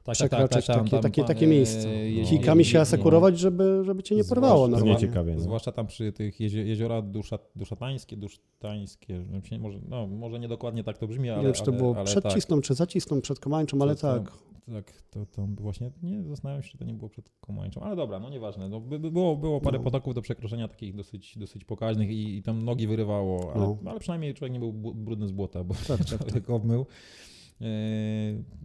tak, 0.06 0.16
przekroczyć 0.16 0.66
takie- 0.68 1.00
takie- 1.00 1.24
takie 1.24 1.46
e, 1.46 1.50
miejsca. 1.50 1.90
jeździ- 1.90 2.30
Kijkami 2.30 2.66
się 2.66 2.68
jeździ- 2.68 2.78
asekurować, 2.82 3.40
żeby, 3.40 3.82
żeby 3.86 4.04
cię 4.04 4.16
nie 4.16 4.24
porwało 4.24 4.68
Zwłaszcza- 4.68 4.88
nieciekawie, 4.88 5.34
no. 5.34 5.40
Zwłaszcza 5.40 5.72
tam 5.72 5.88
przy 5.88 6.12
tych 6.12 6.40
jezie, 6.40 6.64
jeziora 6.66 7.02
dusza, 7.02 7.40
duszatańskie, 7.56 8.18
dusztańskie, 8.18 9.26
się- 9.44 9.60
może, 9.60 9.80
no, 9.90 10.08
może 10.08 10.40
niedokładnie 10.40 10.84
tak 10.84 10.98
to 10.98 11.08
brzmi, 11.08 11.30
ale, 11.30 11.40
nie 11.40 11.46
wiem, 11.46 11.54
czy 11.54 11.64
to 11.64 11.72
było 11.72 11.96
ale 11.96 12.06
przed 12.06 12.24
tak, 12.24 12.34
Cisną, 12.34 12.62
czy 12.62 12.74
za 12.74 12.88
Cisną, 12.88 13.22
przed 13.22 13.40
Komańczą, 13.40 13.82
ale 13.82 13.96
To- 13.96 14.02
to- 14.02 14.20
tak. 14.20 14.32
Tak, 14.74 14.92
to, 15.12 15.26
to 15.26 15.48
właśnie, 15.62 15.92
nie, 16.04 16.24
zastanawiam 16.24 16.64
się, 16.64 16.70
czy 16.70 16.78
to 16.78 16.86
nie 16.86 16.94
było 16.94 17.10
przed 17.10 17.30
Komańczą, 17.40 17.82
ale 17.82 17.96
dobra, 17.96 18.20
no 18.20 18.30
nieważne, 18.30 18.70
no, 18.70 18.80
by, 18.80 19.00
by 19.00 19.12
było, 19.12 19.36
było 19.36 19.62
parę 19.62 19.78
No. 19.78 19.84
potoków 19.84 20.14
do 20.16 20.22
przekroczenia 20.22 20.68
takich 20.68 20.96
dosyć, 20.96 21.38
dosyć 21.38 21.66
pokaźnych 21.66 22.10
i, 22.10 22.38
i 22.38 22.44
tam 22.44 22.66
nogi 22.66 22.88
wyrywało, 22.88 23.52
ale, 23.56 23.62
No. 23.84 23.90
ale 23.92 24.00
przynajmniej 24.00 24.34
człowiek 24.34 24.54
nie 24.54 24.60
był 24.60 24.74
brudny 24.74 25.28
z 25.28 25.32
błota, 25.32 25.64
bo 25.64 25.74
Tak, 25.88 25.98
tak, 26.06 26.24
tak. 26.34 26.50
obmył, 26.50 26.82
e, 26.82 26.86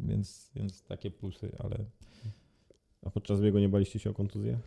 więc, 0.06 0.50
więc 0.56 0.82
takie 0.82 1.10
plusy, 1.10 1.52
ale 1.58 1.76
A 3.02 3.10
podczas 3.10 3.40
biegu 3.40 3.58
nie 3.58 3.68
baliście 3.68 3.98
się 3.98 4.10
o 4.10 4.14
kontuzję? 4.14 4.58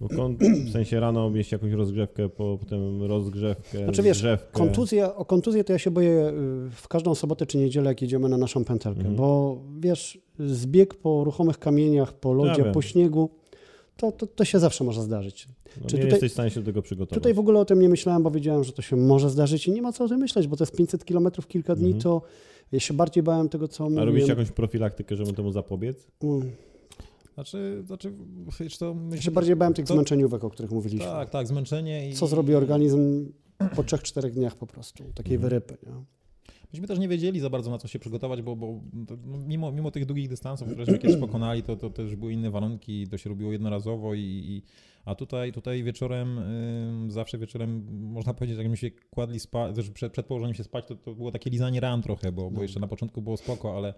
Bo 0.00 0.08
kon... 0.08 0.36
W 0.36 0.72
sensie 0.72 1.00
rano 1.00 1.30
mieliście 1.30 1.56
jakąś 1.56 1.72
rozgrzewkę, 1.72 2.28
po- 2.28 2.58
potem 2.60 3.02
rozgrzewkę, 3.02 3.78
Znaczy, 3.84 4.02
wiesz, 4.02 4.16
zgrzewkę. 4.18 4.52
Kontuzja, 4.52 5.14
o 5.14 5.24
kontuzję 5.24 5.64
to 5.64 5.72
ja 5.72 5.78
się 5.78 5.90
boję 5.90 6.28
y, 6.28 6.70
w 6.70 6.88
każdą 6.88 7.14
sobotę 7.14 7.46
czy 7.46 7.58
niedzielę, 7.58 7.88
jak 7.90 8.02
jedziemy 8.02 8.28
na 8.28 8.36
naszą 8.38 8.64
pętelkę, 8.64 8.98
Mhm. 9.00 9.16
bo 9.16 9.60
wiesz, 9.80 10.18
zbieg 10.38 10.94
po 10.94 11.24
ruchomych 11.24 11.58
kamieniach, 11.58 12.12
po 12.12 12.32
lodzie, 12.32 12.62
wiem. 12.62 12.72
po 12.72 12.82
śniegu, 12.82 13.30
to, 13.96 14.12
to, 14.12 14.26
to 14.26 14.44
się 14.44 14.58
zawsze 14.58 14.84
może 14.84 15.02
zdarzyć. 15.02 15.48
No, 15.80 15.86
czy 15.86 15.96
nie 15.96 16.02
tutaj- 16.02 16.10
jesteś 16.10 16.30
w 16.30 16.34
stanie 16.34 16.50
się 16.50 16.60
do 16.60 16.66
tego 16.66 16.82
przygotować. 16.82 17.14
Tutaj 17.14 17.34
w 17.34 17.38
ogóle 17.38 17.60
o 17.60 17.64
tym 17.64 17.80
nie 17.80 17.88
myślałem, 17.88 18.22
bo 18.22 18.30
wiedziałem, 18.30 18.64
że 18.64 18.72
to 18.72 18.82
się 18.82 18.96
może 18.96 19.30
zdarzyć 19.30 19.68
i 19.68 19.72
nie 19.72 19.82
ma 19.82 19.92
co 19.92 20.04
o 20.04 20.08
tym 20.08 20.18
myśleć, 20.20 20.46
bo 20.48 20.56
to 20.56 20.64
jest 20.64 20.76
500 20.76 21.04
km 21.04 21.28
kilka 21.48 21.74
dni, 21.74 21.86
Mhm. 21.86 22.02
to 22.02 22.22
ja 22.72 22.80
się 22.80 22.94
bardziej 22.94 23.22
bałem 23.22 23.48
tego, 23.48 23.68
co 23.68 23.84
A 23.84 23.88
mówiłem. 23.88 24.08
robicie 24.08 24.26
jakąś 24.28 24.50
profilaktykę, 24.50 25.16
żeby 25.16 25.32
temu 25.32 25.52
zapobiec? 25.52 26.06
Mm. 26.22 26.50
znaczy, 27.34 27.82
znaczy 27.86 28.12
wiesz 28.60 28.78
to... 28.78 28.86
Ja 28.86 28.94
myślę, 28.94 29.22
się 29.22 29.30
bardziej 29.30 29.56
bałem 29.56 29.74
tych 29.74 29.86
to- 29.86 29.94
zmęczeniówek, 29.94 30.44
o 30.44 30.50
których 30.50 30.70
mówiliśmy. 30.72 31.06
Tak, 31.06 31.30
tak, 31.30 31.46
zmęczenie 31.46 32.10
i... 32.10 32.14
Co 32.14 32.26
zrobi 32.26 32.54
organizm 32.54 33.32
po 33.76 33.82
3-4 33.82 34.30
dniach 34.30 34.56
po 34.56 34.66
prostu, 34.66 35.04
takiej 35.14 35.34
Mhm. 35.34 35.40
wyrypy. 35.50 35.76
Nie? 35.86 35.92
Myśmy 36.72 36.88
też 36.88 36.98
nie 36.98 37.08
wiedzieli 37.08 37.40
za 37.40 37.50
bardzo 37.50 37.70
na 37.70 37.78
co 37.78 37.88
się 37.88 37.98
przygotować, 37.98 38.42
bo, 38.42 38.56
bo 38.56 38.80
to, 39.08 39.16
no, 39.26 39.38
mimo, 39.38 39.72
mimo 39.72 39.90
tych 39.90 40.06
długich 40.06 40.28
dystansów, 40.28 40.68
któreśmy 40.68 40.98
kiedyś 40.98 41.16
pokonali, 41.20 41.62
to, 41.62 41.76
to 41.76 41.90
też 41.90 42.16
były 42.16 42.32
inne 42.32 42.50
warunki, 42.50 43.06
to 43.08 43.18
się 43.18 43.30
robiło 43.30 43.52
jednorazowo 43.52 44.14
i, 44.14 44.20
i 44.20 44.62
a 45.04 45.14
tutaj, 45.14 45.52
tutaj 45.52 45.82
wieczorem, 45.82 46.38
ym, 46.38 47.10
zawsze 47.10 47.38
wieczorem, 47.38 47.86
można 48.12 48.34
powiedzieć, 48.34 48.58
jak 48.58 48.68
my 48.68 48.76
się 48.76 48.90
kładli 49.10 49.40
spać, 49.40 49.76
też 49.76 49.90
przed, 49.90 50.12
przed 50.12 50.26
położeniem 50.26 50.54
się 50.54 50.64
spać, 50.64 50.86
to, 50.86 50.94
to 50.94 51.14
było 51.14 51.32
takie 51.32 51.50
lizanie 51.50 51.80
ran 51.80 52.02
trochę, 52.02 52.32
bo, 52.32 52.50
bo 52.50 52.56
No. 52.56 52.62
jeszcze 52.62 52.80
na 52.80 52.88
początku 52.88 53.22
było 53.22 53.36
spoko, 53.36 53.76
ale 53.76 53.94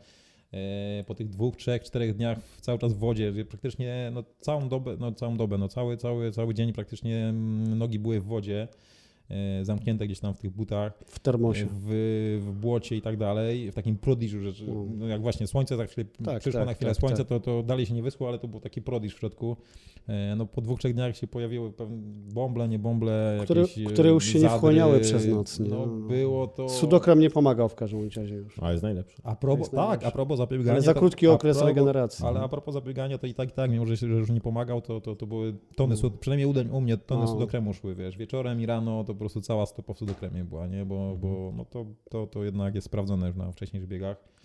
e, 0.52 1.04
po 1.04 1.14
tych 1.14 1.28
dwóch, 1.28 1.56
trzech, 1.56 1.82
czterech 1.82 2.16
dniach 2.16 2.38
cały 2.60 2.78
czas 2.78 2.92
w 2.92 2.98
wodzie, 2.98 3.32
że 3.32 3.44
praktycznie 3.44 4.10
no, 4.14 4.24
całą 4.40 4.68
dobę, 4.68 4.96
no 5.00 5.12
całą 5.12 5.36
dobę, 5.36 5.58
no 5.58 5.68
cały, 5.68 5.96
cały, 5.96 6.30
cały 6.30 6.54
dzień 6.54 6.72
praktycznie 6.72 7.16
mm, 7.16 7.78
nogi 7.78 7.98
były 7.98 8.20
w 8.20 8.24
wodzie, 8.24 8.68
zamknięte 9.62 10.06
gdzieś 10.06 10.20
tam 10.20 10.34
w 10.34 10.38
tych 10.38 10.50
butach 10.50 10.98
W 11.06 11.18
termosie. 11.18 11.66
w, 11.70 12.40
w 12.46 12.52
błocie 12.60 12.96
i 12.96 13.02
tak 13.02 13.16
dalej, 13.16 13.70
w 13.70 13.74
takim 13.74 13.96
prodiżu, 13.98 14.40
że, 14.40 14.52
że 14.52 14.66
No. 14.66 14.84
no 14.98 15.06
jak 15.08 15.20
właśnie 15.22 15.46
słońce 15.46 15.76
za 15.76 15.86
chwilę 15.86 16.06
Tak, 16.24 16.40
przyszło 16.40 16.60
tak, 16.60 16.68
na 16.68 16.74
chwilę 16.74 16.90
tak, 16.90 17.00
słońce, 17.00 17.18
tak. 17.24 17.28
To, 17.28 17.40
to 17.40 17.62
dalej 17.62 17.86
się 17.86 17.94
nie 17.94 18.02
wyschło, 18.02 18.28
ale 18.28 18.38
to 18.38 18.48
był 18.48 18.60
taki 18.60 18.82
prodiż 18.82 19.14
w 19.14 19.18
środku. 19.18 19.56
E, 20.08 20.36
No 20.36 20.46
po 20.46 20.60
dwóch, 20.60 20.78
trzech 20.78 20.94
dniach 20.94 21.16
się 21.16 21.26
pojawiły 21.26 21.72
pewne 21.72 21.96
bąble, 22.34 22.68
nie 22.68 22.78
bąble, 22.78 23.38
Które- 23.44 23.60
jakieś 23.60 23.78
e, 23.78 23.84
które 23.84 24.10
już 24.10 24.24
się 24.24 24.34
nie 24.34 24.40
zadry. 24.40 24.56
wchłaniały 24.56 25.00
przez 25.00 25.26
noc, 25.26 25.60
nie? 25.60 25.68
No, 25.68 25.86
No. 25.86 26.08
było 26.08 26.46
to... 26.46 26.68
Sudokrem 26.68 27.20
nie 27.20 27.30
pomagał 27.30 27.68
w 27.68 27.74
każdym 27.74 28.08
razie 28.16 28.34
już. 28.34 28.58
A 28.62 28.70
jest 28.70 28.82
najlepszy. 28.82 29.16
A 29.24 29.36
propos, 29.36 29.58
jest 29.58 29.70
tak, 29.70 29.78
najlepsze. 29.80 30.06
a 30.08 30.10
propos 30.10 30.38
zapobiegania... 30.38 30.72
Ale 30.72 30.82
za 30.82 30.94
to- 30.94 31.00
krótki 31.00 31.26
a 31.26 31.30
okres 31.32 31.56
propos- 31.56 31.66
regeneracji. 31.68 32.24
Ale 32.26 32.40
a 32.40 32.48
propos 32.48 32.74
zapobiegania, 32.74 33.18
to 33.18 33.26
i 33.26 33.34
tak, 33.34 33.48
i 33.48 33.52
tak, 33.52 33.70
mimo 33.70 33.86
że, 33.86 33.96
się- 33.96 34.08
że 34.08 34.14
już 34.14 34.30
nie 34.30 34.40
pomagał, 34.40 34.80
to, 34.80 35.00
to, 35.00 35.16
to 35.16 35.26
były 35.26 35.54
tony, 35.76 35.90
No. 35.90 35.96
sud, 35.96 36.14
przynajmniej 36.20 36.46
u, 36.70 36.76
u 36.76 36.80
mnie 36.80 36.96
tony 36.96 37.20
No. 37.20 37.28
sudokremu 37.28 37.74
szły, 37.74 37.94
wiesz, 37.94 38.16
wieczorem 38.16 38.60
i 38.60 38.66
rano 38.66 39.04
to 39.04 39.14
po 39.16 39.20
prostu 39.20 39.40
cała 39.40 39.66
stopa 39.66 39.94
w 39.94 39.98
sudokremie 39.98 40.44
była, 40.44 40.66
nie, 40.66 40.84
bo, 40.84 41.16
bo 41.16 41.52
no 41.56 41.64
to, 41.64 41.86
to, 42.10 42.26
to 42.26 42.44
jednak 42.44 42.74
jest 42.74 42.84
sprawdzone 42.86 43.26
już 43.26 43.36
na 43.36 43.52
wcześniejszych 43.52 43.88
biegach. 43.88 44.35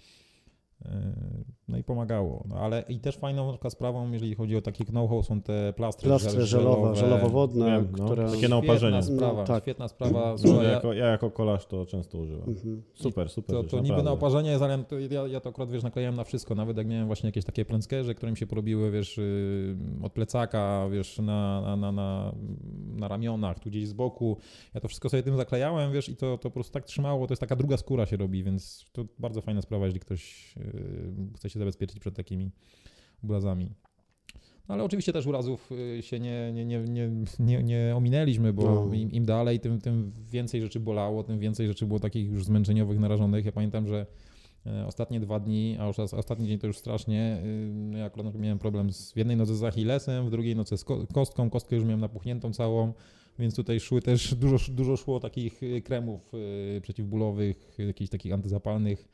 Yy, 0.85 0.91
No 1.67 1.77
i 1.77 1.83
pomagało. 1.83 2.43
No 2.49 2.55
ale 2.55 2.83
i 2.89 2.99
też 2.99 3.17
fajną 3.17 3.57
sprawą, 3.69 4.11
jeżeli 4.11 4.35
chodzi 4.35 4.57
o 4.57 4.61
takie 4.61 4.85
know-how, 4.85 5.23
są 5.23 5.41
te 5.41 5.73
plastry, 5.73 6.07
Plastry 6.07 6.31
żel- 6.31 6.45
żelowe, 6.45 6.95
żelowo-wodne, 6.95 7.65
Wiem, 7.65 7.87
no. 7.97 8.05
które... 8.05 8.31
Takie 8.31 8.49
na 8.49 8.57
oparzenie. 8.57 9.01
Świetna 9.01 9.17
sprawa, 9.17 9.41
No, 9.41 9.47
tak. 9.47 9.63
świetna 9.63 9.87
sprawa. 9.87 10.35
Ja- 10.63 10.71
jako, 10.71 10.93
ja 10.93 11.05
jako 11.05 11.31
kolarz 11.31 11.65
to 11.65 11.85
często 11.85 12.17
używam. 12.17 12.49
Mhm. 12.49 12.83
Super, 12.93 13.29
super. 13.29 13.55
To, 13.55 13.61
rzecz, 13.61 13.71
to 13.71 13.79
niby 13.79 14.03
na 14.03 14.11
oparzenie 14.11 14.49
jest, 14.51 14.63
ale 14.63 14.83
to 14.83 14.99
ja, 14.99 15.27
ja 15.27 15.39
to 15.39 15.49
akurat, 15.49 15.71
wiesz, 15.71 15.83
naklejałem 15.83 16.15
na 16.15 16.23
wszystko. 16.23 16.55
Nawet 16.55 16.77
jak 16.77 16.87
miałem 16.87 17.07
właśnie 17.07 17.27
jakieś 17.27 17.45
takie 17.45 17.65
plęskerze, 17.65 18.15
które 18.15 18.31
mi 18.31 18.37
się 18.37 18.47
porobiły, 18.47 18.91
wiesz, 18.91 19.17
yy, 19.17 19.75
od 20.03 20.13
plecaka, 20.13 20.87
wiesz, 20.91 21.19
na, 21.19 21.61
na, 21.61 21.75
na, 21.75 21.91
na, 21.91 22.31
na 22.95 23.07
ramionach, 23.07 23.59
tu 23.59 23.69
gdzieś 23.69 23.87
z 23.87 23.93
boku. 23.93 24.37
Ja 24.73 24.81
to 24.81 24.87
wszystko 24.87 25.09
sobie 25.09 25.23
tym 25.23 25.37
zaklejałem, 25.37 25.91
wiesz, 25.93 26.09
i 26.09 26.15
to, 26.15 26.37
to 26.37 26.49
po 26.49 26.51
prostu 26.51 26.73
tak 26.73 26.85
trzymało. 26.85 27.27
To 27.27 27.31
jest 27.31 27.39
taka 27.41 27.55
druga 27.55 27.77
skóra 27.77 28.05
się 28.05 28.17
robi, 28.17 28.43
więc 28.43 28.85
to 28.91 29.05
bardzo 29.19 29.41
fajna 29.41 29.61
sprawa, 29.61 29.85
jeżeli 29.85 29.99
ktoś 29.99 30.53
yy, 30.57 30.70
chce 31.35 31.49
się 31.49 31.59
zabezpieczyć 31.59 31.99
przed 31.99 32.15
takimi 32.15 32.51
urazami. 33.23 33.71
No, 34.67 34.73
ale 34.75 34.83
oczywiście 34.83 35.13
też 35.13 35.25
urazów 35.27 35.69
yy, 35.95 36.01
się 36.01 36.19
nie, 36.19 36.51
nie, 36.53 36.65
nie, 36.65 36.79
nie, 36.79 37.09
nie, 37.39 37.63
nie 37.63 37.93
ominęliśmy, 37.95 38.53
bo 38.53 38.63
No. 38.63 38.93
im, 38.93 39.11
im 39.11 39.25
dalej, 39.25 39.59
tym, 39.59 39.79
tym 39.81 40.11
więcej 40.31 40.61
rzeczy 40.61 40.79
bolało, 40.79 41.23
tym 41.23 41.39
więcej 41.39 41.67
rzeczy 41.67 41.85
było 41.85 41.99
takich 41.99 42.29
już 42.31 42.45
zmęczeniowych, 42.45 42.99
narażonych. 42.99 43.45
Ja 43.45 43.51
pamiętam, 43.51 43.87
że 43.87 44.05
e, 44.65 44.87
ostatnie 44.87 45.19
dwa 45.19 45.39
dni, 45.39 45.77
a 45.79 45.87
już 45.87 45.99
ostatni 45.99 46.47
dzień 46.47 46.59
to 46.59 46.67
już 46.67 46.77
strasznie, 46.77 47.41
yy, 47.91 47.99
ja 47.99 48.05
akurat 48.05 48.35
miałem 48.35 48.59
problem 48.59 48.93
z, 48.93 49.11
w 49.13 49.17
jednej 49.17 49.37
nodze 49.37 49.55
z 49.55 49.63
achillesem, 49.63 50.27
w 50.27 50.29
drugiej 50.31 50.55
nodze 50.55 50.77
z 50.77 50.83
ko- 50.83 51.07
kostką, 51.13 51.49
kostkę 51.49 51.75
już 51.75 51.85
miałem 51.85 51.99
napuchniętą 51.99 52.53
całą, 52.53 52.93
więc 53.39 53.55
tutaj 53.55 53.79
szły 53.79 54.01
też, 54.01 54.35
dużo, 54.35 54.57
dużo 54.71 54.97
szło 54.97 55.19
takich 55.19 55.63
y, 55.63 55.81
kremów 55.81 56.31
y, 56.77 56.81
przeciwbólowych, 56.81 57.79
y, 57.79 57.83
jakichś 57.83 58.09
takich 58.09 58.33
antyzapalnych 58.33 59.09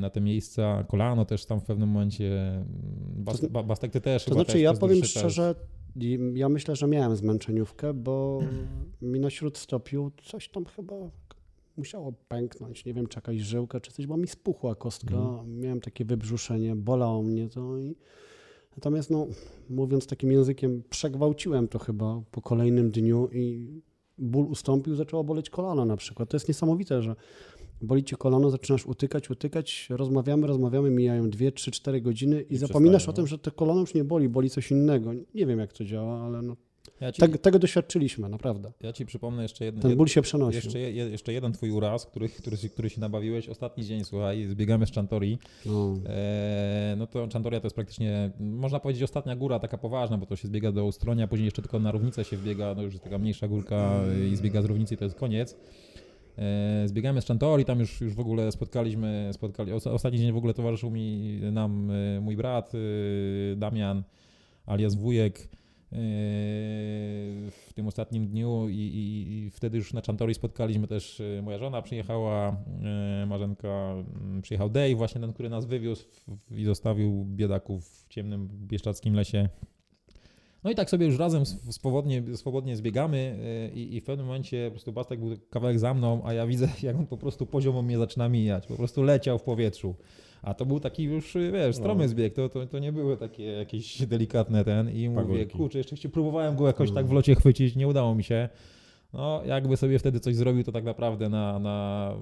na 0.00 0.10
te 0.10 0.20
miejsca, 0.20 0.84
kolano 0.88 1.24
też 1.24 1.46
tam 1.46 1.60
w 1.60 1.64
pewnym 1.64 1.88
momencie, 1.88 2.50
mm, 2.50 2.64
bas, 3.16 3.40
To- 3.40 3.48
ba- 3.48 3.62
bastekty 3.62 4.00
też 4.00 4.24
To 4.24 4.34
znaczy 4.34 4.52
też 4.52 4.60
ja 4.60 4.74
powiem 4.74 5.04
szczerze, 5.04 5.54
ja 6.34 6.48
myślę, 6.48 6.76
że 6.76 6.86
miałem 6.86 7.16
zmęczeniówkę, 7.16 7.94
bo 7.94 8.40
mi 9.02 9.20
na 9.20 9.30
śródstopiu 9.30 10.12
coś 10.22 10.48
tam 10.48 10.64
chyba 10.64 10.94
musiało 11.76 12.12
pęknąć. 12.28 12.84
Nie 12.84 12.94
wiem, 12.94 13.06
czy 13.06 13.18
jakaś 13.18 13.38
żyłka, 13.38 13.80
czy 13.80 13.92
coś, 13.92 14.06
bo 14.06 14.16
mi 14.16 14.28
spuchła 14.28 14.74
kostka. 14.74 15.16
Mhm. 15.16 15.60
Miałem 15.60 15.80
takie 15.80 16.04
wybrzuszenie, 16.04 16.76
bolało 16.76 17.22
mnie 17.22 17.48
to 17.48 17.78
i 17.78 17.96
natomiast 18.76 19.10
no, 19.10 19.26
mówiąc 19.70 20.06
takim 20.06 20.32
językiem, 20.32 20.82
przegwałciłem 20.90 21.68
to 21.68 21.78
chyba 21.78 22.22
po 22.30 22.42
kolejnym 22.42 22.90
dniu 22.90 23.28
i 23.32 23.68
ból 24.18 24.46
ustąpił, 24.46 24.94
zaczęło 24.94 25.24
boleć 25.24 25.50
kolano 25.50 25.84
na 25.84 25.96
przykład. 25.96 26.28
To 26.28 26.36
jest 26.36 26.48
niesamowite, 26.48 27.02
że 27.02 27.16
boli 27.82 28.04
cię 28.04 28.16
kolano, 28.16 28.50
zaczynasz 28.50 28.86
utykać, 28.86 29.30
utykać, 29.30 29.86
rozmawiamy, 29.90 30.46
rozmawiamy, 30.46 30.90
mijają 30.90 31.30
2, 31.30 31.50
3, 31.50 31.70
4 31.70 32.00
godziny 32.00 32.40
i, 32.42 32.54
I 32.54 32.56
zapominasz 32.56 33.08
o 33.08 33.12
tym, 33.12 33.22
no. 33.24 33.28
że 33.28 33.38
to 33.38 33.52
kolano 33.52 33.80
już 33.80 33.94
nie 33.94 34.04
boli, 34.04 34.28
boli 34.28 34.50
coś 34.50 34.70
innego. 34.70 35.12
Nie 35.34 35.46
wiem, 35.46 35.58
jak 35.58 35.72
to 35.72 35.84
działa, 35.84 36.20
ale 36.26 36.42
no, 36.42 36.56
Ja 37.00 37.12
ci, 37.12 37.20
tego, 37.20 37.38
tego 37.38 37.58
doświadczyliśmy, 37.58 38.28
naprawdę. 38.28 38.72
ja 38.80 38.92
ci 38.92 39.06
przypomnę 39.06 39.42
jeszcze 39.42 39.64
jeden, 39.64 39.80
Ten 39.80 39.96
ból 39.96 40.06
się 40.08 40.22
przenosił. 40.22 40.60
jeszcze, 40.64 40.78
je, 40.80 40.90
jeszcze 41.10 41.32
jeden 41.32 41.52
twój 41.52 41.70
uraz, 41.70 42.06
który, 42.06 42.28
który, 42.28 42.56
się- 42.56 42.68
który 42.68 42.90
się 42.90 43.00
nabawiłeś. 43.00 43.48
Ostatni 43.48 43.84
dzień, 43.84 44.04
słuchaj, 44.04 44.46
zbiegamy 44.46 44.86
z 44.86 44.92
Chantori. 44.92 45.38
No. 45.66 45.94
E, 46.06 46.94
no 46.98 47.06
to 47.06 47.28
Chantoria 47.32 47.60
to 47.60 47.66
jest 47.66 47.76
praktycznie, 47.76 48.30
można 48.40 48.80
powiedzieć, 48.80 49.02
ostatnia 49.02 49.36
góra, 49.36 49.58
taka 49.58 49.78
poważna, 49.78 50.18
bo 50.18 50.26
to 50.26 50.36
się 50.36 50.48
zbiega 50.48 50.72
do 50.72 50.84
Ustronia, 50.84 51.28
później 51.28 51.44
jeszcze 51.44 51.62
tylko 51.62 51.78
na 51.78 51.92
równicę 51.92 52.24
się 52.24 52.36
wbiega, 52.36 52.74
no 52.74 52.82
już 52.82 52.92
jest 52.92 53.04
taka 53.04 53.18
mniejsza 53.18 53.48
górka 53.48 54.00
i 54.32 54.36
zbiega 54.36 54.62
z 54.62 54.64
równicy 54.64 54.94
i 54.94 54.96
to 54.96 55.04
jest 55.04 55.16
koniec. 55.16 55.56
E, 56.38 56.88
zbiegamy 56.88 57.22
z 57.22 57.26
Chantori, 57.26 57.64
tam 57.64 57.80
już, 57.80 58.00
już 58.00 58.14
w 58.14 58.20
ogóle 58.20 58.52
spotkaliśmy, 58.52 59.30
spotkali, 59.32 59.72
ostatni 59.72 60.18
dzień 60.18 60.32
w 60.32 60.36
ogóle 60.36 60.54
towarzyszył 60.54 60.90
mi 60.90 61.40
nam 61.52 61.90
e, 61.90 62.20
mój 62.20 62.36
brat 62.36 62.72
Damian, 63.56 64.02
alias 64.66 64.94
wujek, 64.94 65.48
w 67.50 67.70
tym 67.74 67.86
ostatnim 67.86 68.26
dniu 68.26 68.68
i, 68.68 68.74
i, 68.74 69.32
i, 69.32 69.50
wtedy 69.50 69.78
już 69.78 69.92
na 69.92 70.00
Chantori 70.00 70.34
spotkaliśmy 70.34 70.86
też, 70.86 71.22
moja 71.42 71.58
żona 71.58 71.82
przyjechała, 71.82 72.56
Marzenka, 73.26 73.94
mm, 74.20 74.42
przyjechał 74.42 74.70
Dave, 74.70 74.94
właśnie 74.94 75.20
ten, 75.20 75.32
który 75.32 75.48
nas 75.48 75.66
wywiózł 75.66 76.04
i 76.50 76.64
zostawił 76.64 77.24
biedaków 77.24 77.88
w 77.88 78.08
ciemnym 78.08 78.48
bieszczackim 78.52 79.14
lesie 79.14 79.48
no 80.64 80.70
i 80.70 80.74
tak 80.74 80.90
sobie 80.90 81.06
już 81.06 81.18
razem 81.18 81.46
swobodnie, 81.46 82.22
swobodnie 82.36 82.76
zbiegamy 82.76 83.38
y, 83.72 83.76
i, 83.78 83.96
i 83.96 84.00
w 84.00 84.04
pewnym 84.04 84.26
momencie 84.26 84.64
po 84.66 84.70
prostu 84.70 84.92
Bastek 84.92 85.20
był 85.20 85.36
kawałek 85.50 85.78
za 85.78 85.94
mną, 85.94 86.20
a 86.24 86.32
ja 86.32 86.46
widzę, 86.46 86.68
jak 86.82 86.96
on 86.96 87.06
po 87.06 87.16
prostu 87.16 87.46
poziomo 87.46 87.82
mnie 87.82 87.98
zaczyna 87.98 88.28
mijać. 88.28 88.66
Po 88.66 88.74
prostu 88.74 89.02
leciał 89.02 89.38
w 89.38 89.42
powietrzu. 89.42 89.94
A 90.42 90.54
to 90.54 90.66
był 90.66 90.80
taki 90.80 91.02
już, 91.02 91.36
wiesz, 91.52 91.76
stromy 91.76 92.04
no. 92.04 92.08
zbieg, 92.08 92.34
to, 92.34 92.48
to, 92.48 92.66
to 92.66 92.78
nie 92.78 92.92
były 92.92 93.16
takie 93.16 93.44
jakieś 93.44 94.06
delikatne 94.06 94.64
ten 94.64 94.90
i 94.90 95.08
Pagórki. 95.08 95.28
mówię, 95.30 95.46
kurczę, 95.46 95.78
jeszcze 95.78 96.08
próbowałem 96.08 96.56
go 96.56 96.66
jakoś 96.66 96.92
tak 96.92 97.06
w 97.06 97.12
locie 97.12 97.34
chwycić, 97.34 97.76
nie 97.76 97.88
udało 97.88 98.14
mi 98.14 98.24
się. 98.24 98.48
No, 99.12 99.42
jakby 99.46 99.76
sobie 99.76 99.98
wtedy 99.98 100.20
coś 100.20 100.36
zrobił, 100.36 100.64
to 100.64 100.72
tak 100.72 100.84
naprawdę 100.84 101.28
na, 101.28 101.58
na, 101.58 102.14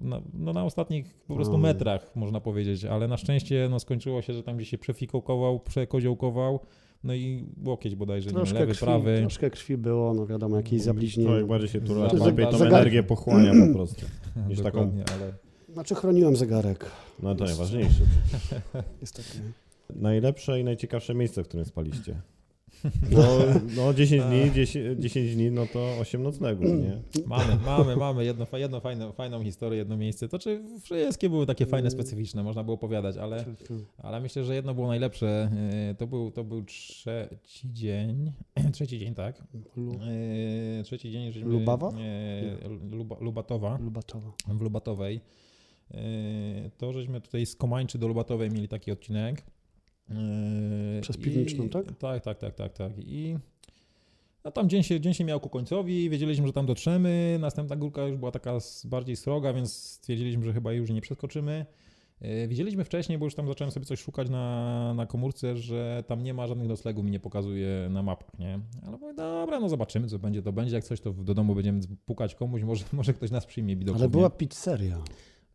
na, 0.00 0.20
no, 0.34 0.52
na 0.52 0.64
ostatnich 0.64 1.14
po 1.14 1.34
prostu 1.34 1.52
no. 1.52 1.58
metrach, 1.58 2.16
można 2.16 2.40
powiedzieć, 2.40 2.84
ale 2.84 3.08
na 3.08 3.16
szczęście 3.16 3.68
no, 3.70 3.80
skończyło 3.80 4.22
się, 4.22 4.32
że 4.32 4.42
tam 4.42 4.56
gdzieś 4.56 4.68
się 4.68 4.78
przefikołkował, 4.78 5.60
przekoziołkował, 5.60 6.60
no 7.04 7.14
i 7.14 7.44
łokieć 7.64 7.94
bodajże, 7.94 8.30
troszkę 8.30 8.54
nie, 8.54 8.60
lewy, 8.60 8.72
krwi, 8.72 8.84
prawy. 8.84 9.18
Troszkę 9.20 9.50
krwi 9.50 9.76
było, 9.76 10.14
no 10.14 10.26
wiadomo, 10.26 10.56
jakieś 10.56 10.82
zabliźnienie. 10.82 11.28
Człowiek 11.28 11.46
bardziej 11.46 11.68
się 11.68 11.80
tu 11.80 11.94
lepiej 12.24 12.46
tą 12.46 12.64
energię 12.64 13.02
pochłania 13.02 13.52
po 13.66 13.72
prostu, 13.74 14.06
niż 14.48 14.60
taką... 14.60 14.80
Ale... 14.80 15.32
Znaczy 15.72 15.94
chroniłem 15.94 16.36
zegarek. 16.36 16.90
No 17.22 17.34
to 17.34 17.44
najważniejsze. 17.44 18.04
Niestety. 19.00 19.28
Najlepsze 19.94 20.60
i 20.60 20.64
najciekawsze 20.64 21.14
miejsce, 21.14 21.44
w 21.44 21.48
którym 21.48 21.66
spaliście? 21.66 22.20
No, 23.10 23.22
no 23.76 23.94
10 23.94 24.22
dni, 24.24 24.50
10, 24.52 25.00
10 25.00 25.34
dni, 25.34 25.50
no 25.50 25.66
to 25.66 25.96
8 26.00 26.22
nocnego, 26.22 26.64
nie? 26.64 27.02
Mamy, 27.26 27.56
mamy, 27.66 27.96
mamy 27.96 28.24
jedno, 28.24 28.46
jedno 28.52 28.80
fajne, 28.80 29.12
fajną 29.12 29.44
historię, 29.44 29.78
jedno 29.78 29.96
miejsce. 29.96 30.28
To 30.28 30.38
czy 30.38 30.62
wszystkie 30.82 31.30
były 31.30 31.46
takie 31.46 31.66
fajne, 31.66 31.90
specyficzne, 31.90 32.42
można 32.42 32.64
było 32.64 32.74
opowiadać, 32.74 33.16
ale, 33.16 33.44
ale 33.98 34.20
myślę, 34.20 34.44
że 34.44 34.54
jedno 34.54 34.74
było 34.74 34.86
najlepsze. 34.86 35.50
E, 35.90 35.94
to 35.94 36.06
był, 36.06 36.30
to 36.30 36.44
był 36.44 36.64
trzeci 36.64 37.72
dzień, 37.72 38.32
trzeci 38.72 38.98
dzień, 38.98 39.14
tak? 39.14 39.42
E, 40.78 40.82
trzeci 40.82 41.10
dzień, 41.10 41.32
żeśmy... 41.32 41.50
Lubawa? 41.50 41.92
Luba, 42.90 43.16
Lubatowa. 43.20 43.78
Lubatowa. 43.80 44.32
W 44.48 44.60
Lubatowej. 44.60 45.20
To, 46.78 46.92
żeśmy 46.92 47.20
tutaj 47.20 47.46
z 47.46 47.56
Komańczy 47.56 47.98
do 47.98 48.08
Lubatowej 48.08 48.50
mieli 48.50 48.68
taki 48.68 48.92
odcinek. 48.92 49.42
Yy, 50.10 51.00
Przez 51.00 51.16
piwniczną, 51.16 51.64
I, 51.64 51.68
tak? 51.68 51.84
Tak, 51.98 52.22
tak, 52.22 52.38
tak, 52.38 52.54
tak, 52.54 52.72
tak. 52.72 52.92
I 52.98 53.36
no 54.44 54.50
tam 54.50 54.68
dzień 54.68 54.82
się, 54.82 55.00
dzień 55.00 55.14
się 55.14 55.24
miał 55.24 55.40
ku 55.40 55.48
końcowi, 55.48 56.10
wiedzieliśmy, 56.10 56.46
że 56.46 56.52
tam 56.52 56.66
dotrzemy. 56.66 57.38
Następna 57.40 57.76
górka 57.76 58.02
już 58.02 58.16
była 58.16 58.30
taka 58.30 58.58
bardziej 58.84 59.16
sroga, 59.16 59.52
więc 59.52 59.72
stwierdziliśmy, 59.72 60.44
że 60.44 60.52
chyba 60.52 60.72
już 60.72 60.90
nie 60.90 61.00
przeskoczymy. 61.00 61.66
Yy, 62.20 62.48
widzieliśmy 62.48 62.84
wcześniej, 62.84 63.18
bo 63.18 63.24
już 63.24 63.34
tam 63.34 63.46
zacząłem 63.48 63.70
sobie 63.70 63.86
coś 63.86 64.00
szukać 64.00 64.30
na, 64.30 64.94
na 64.94 65.06
komórce, 65.06 65.56
że 65.56 66.04
tam 66.06 66.22
nie 66.22 66.34
ma 66.34 66.46
żadnych 66.46 66.68
noclegów, 66.68 67.04
mi 67.04 67.10
nie 67.10 67.20
pokazuje 67.20 67.88
na 67.90 68.02
mapach, 68.02 68.38
nie? 68.38 68.60
Ale 68.86 68.98
mówię, 68.98 69.14
dobra, 69.14 69.60
no 69.60 69.68
zobaczymy, 69.68 70.08
co 70.08 70.18
będzie, 70.18 70.42
to 70.42 70.52
będzie. 70.52 70.74
Jak 70.74 70.84
coś, 70.84 71.00
to 71.00 71.12
do 71.12 71.34
domu 71.34 71.54
będziemy 71.54 71.80
pukać 72.06 72.34
komuś, 72.34 72.62
może, 72.62 72.84
może 72.92 73.14
ktoś 73.14 73.30
nas 73.30 73.46
przyjmie 73.46 73.76
widocznie. 73.76 74.00
Ale 74.00 74.08
była 74.08 74.30
pizzeria. 74.30 75.02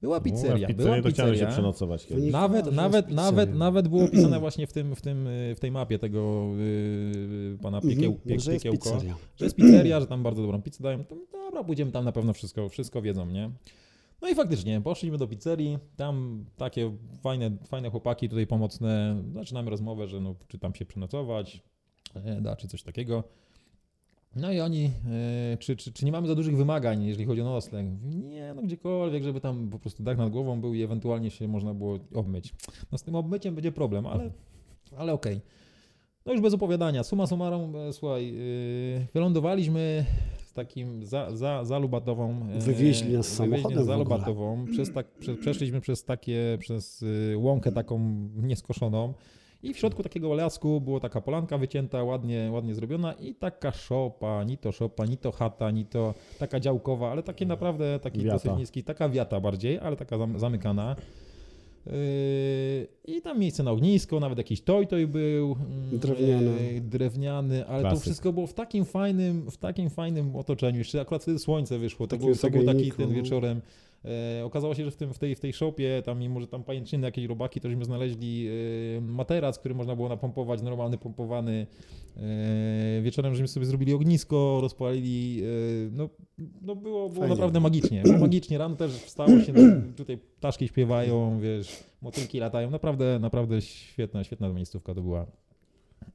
Była 0.04 0.22
pizzeria. 0.22 0.68
No, 0.68 0.76
była 0.76 1.01
pizzeria. 1.01 1.36
się 1.36 1.47
przenocować 1.47 2.06
kiedyś. 2.06 2.32
Nawet, 2.32 2.72
nawet, 2.72 3.10
nawet, 3.10 3.56
nawet 3.56 3.88
było 3.88 4.08
pisane 4.08 4.39
właśnie 4.39 4.68
w, 4.68 4.74
tym, 4.74 4.95
w, 4.95 5.01
tym, 5.01 5.28
w 5.56 5.60
tej 5.60 5.72
mapie 5.72 5.99
tego 5.99 6.49
yy, 6.58 7.58
pana 7.62 7.78
mhm, 7.78 7.95
piekieł, 7.95 8.14
pie, 8.14 8.39
że 8.39 8.51
piekiełko, 8.51 8.93
jest 8.93 9.06
że 9.36 9.45
jest 9.45 9.56
pizzeria, 9.56 9.99
że 9.99 10.08
tam 10.08 10.24
bardzo 10.24 10.41
dobrą 10.41 10.62
pizzę 10.62 10.84
dają. 10.84 11.04
To, 11.04 11.16
dobra, 11.32 11.64
pójdziemy 11.64 11.91
tam 11.91 12.06
na 12.06 12.12
pewno 12.12 12.34
wszystko, 12.34 12.70
wszystko 12.70 13.01
wiedzą, 13.01 13.26
nie? 13.26 13.51
No 14.22 14.30
i 14.30 14.36
faktycznie, 14.36 14.82
poszliśmy 14.82 15.18
do 15.18 15.28
pizzerii, 15.28 15.78
tam 15.95 16.45
takie 16.58 16.91
fajne, 17.22 17.51
fajne 17.68 17.89
chłopaki 17.89 18.30
tutaj 18.30 18.47
pomocne, 18.47 19.24
zaczynamy 19.34 19.70
rozmowę, 19.70 20.08
że 20.08 20.20
no, 20.20 20.36
czy 20.47 20.60
tam 20.60 20.76
się 20.76 20.86
przenocować, 20.86 21.64
e, 22.16 22.41
da, 22.41 22.56
czy 22.56 22.68
coś 22.68 22.84
takiego. 22.84 23.24
No 24.36 24.51
i 24.51 24.59
oni, 24.59 24.84
yy, 24.84 25.57
czy, 25.59 25.75
czy, 25.75 25.93
czy 25.93 26.05
nie 26.05 26.11
mamy 26.11 26.27
za 26.27 26.36
dużych 26.36 26.57
wymagań, 26.57 27.03
jeżeli 27.03 27.25
chodzi 27.25 27.41
o 27.41 27.43
nocleg? 27.43 27.86
Nie, 28.03 28.53
no 28.53 28.61
gdziekolwiek, 28.61 29.23
żeby 29.23 29.41
tam 29.41 29.69
po 29.69 29.79
prostu 29.79 30.03
dach 30.03 30.17
nad 30.17 30.29
głową 30.29 30.61
był 30.61 30.73
i 30.73 30.81
ewentualnie 30.81 31.31
się 31.31 31.47
można 31.47 31.73
było 31.73 31.99
obmyć. 32.13 32.53
No 32.91 32.97
z 32.97 33.03
tym 33.03 33.15
obmyciem 33.15 33.55
będzie 33.55 33.71
problem, 33.71 34.05
ale, 34.05 34.31
ale 34.97 35.13
okej. 35.13 35.36
Okay. 35.36 35.47
No 36.25 36.31
już 36.31 36.41
bez 36.41 36.53
opowiadania. 36.53 37.03
Suma 37.03 37.27
summarum, 37.27 37.75
e, 37.75 37.93
słuchaj, 37.93 38.34
yy, 38.34 39.07
wylądowaliśmy 39.13 40.05
z 40.38 40.53
takim 40.53 41.05
za, 41.05 41.36
za, 41.36 41.65
za 41.65 41.77
Lubatową. 41.77 42.47
Yy, 42.53 42.59
wywieźli 42.59 43.13
nas 43.13 43.27
samochodem 43.27 43.86
za 43.86 43.97
Lubatową. 43.97 44.65
Przez 44.71 44.93
tak, 44.93 45.07
prze, 45.11 45.36
przeszliśmy 45.36 45.81
przez 45.81 46.05
takie, 46.05 46.57
przez 46.59 47.05
łąkę 47.36 47.71
taką 47.71 47.99
nieskoszoną. 48.36 49.13
I 49.64 49.74
w 49.74 49.78
środku 49.78 50.03
takiego 50.03 50.34
lasku 50.34 50.82
była 50.82 50.99
taka 50.99 51.22
polanka 51.22 51.57
wycięta, 51.57 52.03
ładnie, 52.03 52.49
ładnie 52.51 52.76
zrobiona 52.76 53.14
i 53.14 53.36
taka 53.36 53.72
szopa, 53.72 54.43
ni 54.43 54.57
to 54.57 54.72
szopa, 54.72 55.05
ni 55.05 55.18
to 55.18 55.32
chata, 55.32 55.72
ni 55.72 55.86
to 55.86 56.14
taka 56.39 56.59
działkowa, 56.59 57.11
ale 57.11 57.24
takie 57.24 57.45
naprawdę 57.45 57.99
taki 57.99 58.20
wiata. 58.20 58.34
dosyć 58.34 58.51
niski, 58.57 58.84
taka 58.84 59.09
wiata 59.09 59.39
bardziej, 59.39 59.80
ale 59.80 59.95
taka 59.95 60.18
zamykana. 60.36 60.95
Yy, 61.86 61.93
I 63.05 63.22
tam 63.22 63.39
miejsce 63.39 63.64
na 63.64 63.72
ognisko, 63.72 64.20
nawet 64.20 64.38
jakiś 64.38 64.61
toj 64.61 64.88
toj 64.88 65.07
był. 65.07 65.55
Yy, 65.91 65.99
drewniany. 65.99 66.82
Drewniany, 66.82 67.68
ale 67.68 67.82
Klasyk. 67.82 67.99
to 67.99 68.01
wszystko 68.01 68.34
było 68.34 68.47
w 68.47 68.53
takim 68.53 68.86
fajnym, 68.86 69.51
w 69.51 69.57
takim 69.57 69.89
fajnym 69.89 70.36
otoczeniu. 70.36 70.78
Jeszcze 70.78 71.01
akurat 71.01 71.22
wtedy 71.22 71.39
słońce 71.39 71.80
wyszło. 71.80 72.07
To, 72.07 72.18
był, 72.18 72.36
to 72.36 72.49
był 72.49 72.66
taki 72.66 72.91
ten 72.91 73.14
wieczorem. 73.14 73.61
E, 74.06 74.45
okazało 74.45 74.76
się, 74.76 74.86
że 74.86 74.91
w, 74.91 74.95
tym, 74.95 75.14
w, 75.14 75.20
tej, 75.20 75.36
w 75.36 75.39
tej 75.39 75.54
shopie, 75.54 76.01
tam 76.06 76.20
mimo, 76.20 76.41
że 76.41 76.47
tam 76.47 76.64
pajęczyny, 76.64 77.06
jakieś 77.06 77.26
robaki, 77.26 77.60
to 77.60 77.70
żeśmy 77.70 77.86
znaleźli 77.86 78.47
e, 78.97 79.01
materac, 79.01 79.60
który 79.60 79.76
można 79.76 79.95
było 79.95 80.10
napompować, 80.10 80.62
normalny 80.62 80.97
pompowany. 80.97 81.68
E, 82.18 83.01
wieczorem 83.01 83.34
żeśmy 83.34 83.47
sobie 83.47 83.66
zrobili 83.66 83.93
ognisko, 83.93 84.60
rozpalili, 84.62 85.43
e, 85.43 85.47
no, 85.91 86.10
no 86.62 86.76
było, 86.76 87.10
było 87.10 87.28
naprawdę 87.28 87.60
magicznie. 87.60 88.04
Magicznie, 88.20 88.58
rano 88.58 88.76
też 88.76 88.91
wstało 88.91 89.39
się, 89.41 89.54
no, 89.54 89.62
tutaj 89.95 90.18
ptaszki 90.18 90.68
śpiewają, 90.68 91.39
wiesz, 91.39 91.84
motylki 92.01 92.39
latają, 92.39 92.70
naprawdę, 92.70 93.20
naprawdę 93.20 93.62
świetna, 93.62 94.24
świetna 94.24 94.49
miejscówka 94.49 94.93
to 94.93 95.01
była. 95.01 95.26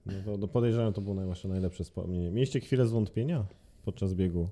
No 0.07 0.13
to, 0.25 0.39
to 0.39 0.49
podejrzewam, 0.49 0.93
to 0.93 1.01
było 1.01 1.17
najlepsze 1.49 1.85
wspomnienie. 1.85 2.31
Mieliście 2.31 2.61
chwilę 2.61 2.87
zwątpienia 2.87 3.47
podczas 3.85 4.15
biegu? 4.15 4.49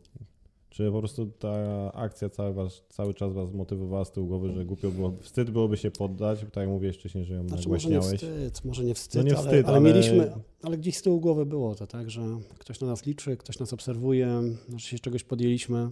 Czy 0.76 0.90
po 0.90 0.98
prostu 0.98 1.26
ta 1.26 1.92
akcja 1.92 2.30
cały, 2.30 2.54
was, 2.54 2.84
cały 2.88 3.14
czas 3.14 3.32
was 3.32 3.52
motywowała 3.52 4.04
z 4.04 4.12
tyłu 4.12 4.26
głowy, 4.26 4.52
że 4.52 4.64
głupio 4.64 4.90
było, 4.90 5.12
wstyd 5.20 5.50
byłoby 5.50 5.76
się 5.76 5.90
poddać, 5.90 6.40
tak 6.40 6.56
jak 6.56 6.68
mówiłeś 6.68 6.96
wcześniej, 6.96 7.24
że 7.24 7.34
ją 7.34 7.48
znaczy, 7.48 7.68
może 7.68 7.88
nie 7.88 8.00
wstyd, 8.00 8.64
może 8.64 8.84
nie 8.84 8.94
wstyd, 8.94 9.22
no 9.24 9.30
nie 9.30 9.36
wstyd 9.36 9.52
ale, 9.52 9.58
ale, 9.58 9.66
ale, 9.66 9.80
mieliśmy, 9.80 10.32
ale 10.62 10.78
gdzieś 10.78 10.96
z 10.96 11.02
tyłu 11.02 11.20
głowy 11.20 11.46
było 11.46 11.74
to, 11.74 11.86
tak, 11.86 12.10
że 12.10 12.22
ktoś 12.58 12.80
na 12.80 12.86
nas 12.86 13.06
liczy, 13.06 13.36
ktoś 13.36 13.58
nas 13.58 13.72
obserwuje, 13.72 14.42
że 14.76 14.86
się 14.86 14.98
czegoś 14.98 15.24
podjęliśmy. 15.24 15.90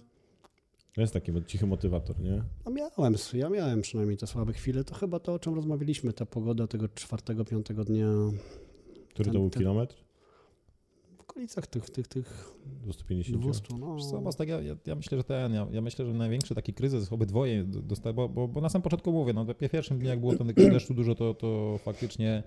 Jest 0.96 1.12
taki 1.12 1.32
cichy 1.46 1.66
motywator, 1.66 2.20
nie? 2.20 2.42
No 2.64 2.72
miałem, 2.72 3.14
ja 3.32 3.48
miałem 3.48 3.82
przynajmniej 3.82 4.16
te 4.16 4.26
słabe 4.26 4.52
chwile, 4.52 4.84
to 4.84 4.94
chyba 4.94 5.20
to, 5.20 5.34
o 5.34 5.38
czym 5.38 5.54
rozmawialiśmy, 5.54 6.12
ta 6.12 6.26
pogoda 6.26 6.66
tego 6.66 6.88
czwartego, 6.88 7.44
piątego 7.44 7.84
dnia. 7.84 8.10
Który 9.08 9.24
ten, 9.24 9.32
to 9.32 9.38
był 9.38 9.50
ten, 9.50 9.60
kilometr? 9.60 10.03
Okolicach 11.34 11.66
tych, 11.66 11.90
tych, 11.90 12.08
tych 12.08 12.54
250. 12.82 13.42
200, 13.42 13.74
no. 13.78 13.96
Co, 13.98 14.32
tak 14.32 14.48
ja, 14.48 14.62
ja, 14.62 14.76
ja, 14.86 14.94
myślę, 14.94 15.18
że 15.18 15.24
ten, 15.24 15.54
ja, 15.54 15.66
ja, 15.72 15.80
myślę, 15.80 16.06
że 16.06 16.14
największy 16.14 16.54
taki 16.54 16.74
kryzys 16.74 17.12
obydwoje 17.12 17.64
dostały, 17.64 18.14
bo, 18.14 18.28
bo, 18.28 18.48
bo, 18.48 18.60
na 18.60 18.68
samym 18.68 18.82
początku 18.82 19.12
mówię, 19.12 19.32
no 19.32 19.44
w 19.44 19.54
pierwszym 19.54 19.98
dniu 19.98 20.08
jak 20.08 20.20
było 20.20 20.36
tam 20.36 20.46
deszczu 20.46 20.94
dużo, 20.94 21.14
to, 21.14 21.34
to 21.34 21.78
faktycznie 21.78 22.42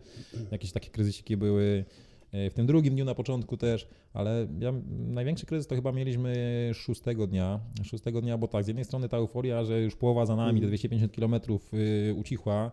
jakieś 0.51 0.71
takie 0.71 0.89
kryzysiki 0.89 1.37
były. 1.37 1.85
E, 2.31 2.49
w 2.49 2.53
tym 2.53 2.65
drugim 2.65 2.93
dniu 2.93 3.05
na 3.05 3.15
początku 3.15 3.57
też, 3.57 3.87
ale 4.13 4.47
ja, 4.59 4.73
największy 4.89 5.45
kryzys 5.45 5.67
to 5.67 5.75
chyba 5.75 5.91
mieliśmy 5.91 6.35
szóstego 6.73 7.27
dnia. 7.27 7.59
Szóstego 7.83 8.21
dnia, 8.21 8.37
bo 8.37 8.47
tak, 8.47 8.63
z 8.63 8.67
jednej 8.67 8.85
strony 8.85 9.09
ta 9.09 9.17
euforia, 9.17 9.63
że 9.63 9.81
już 9.81 9.95
połowa 9.95 10.25
za 10.25 10.35
nami, 10.35 10.61
te 10.61 10.67
250 10.67 11.11
kilometrów 11.11 11.73
y, 11.73 12.13
ucichła, 12.17 12.71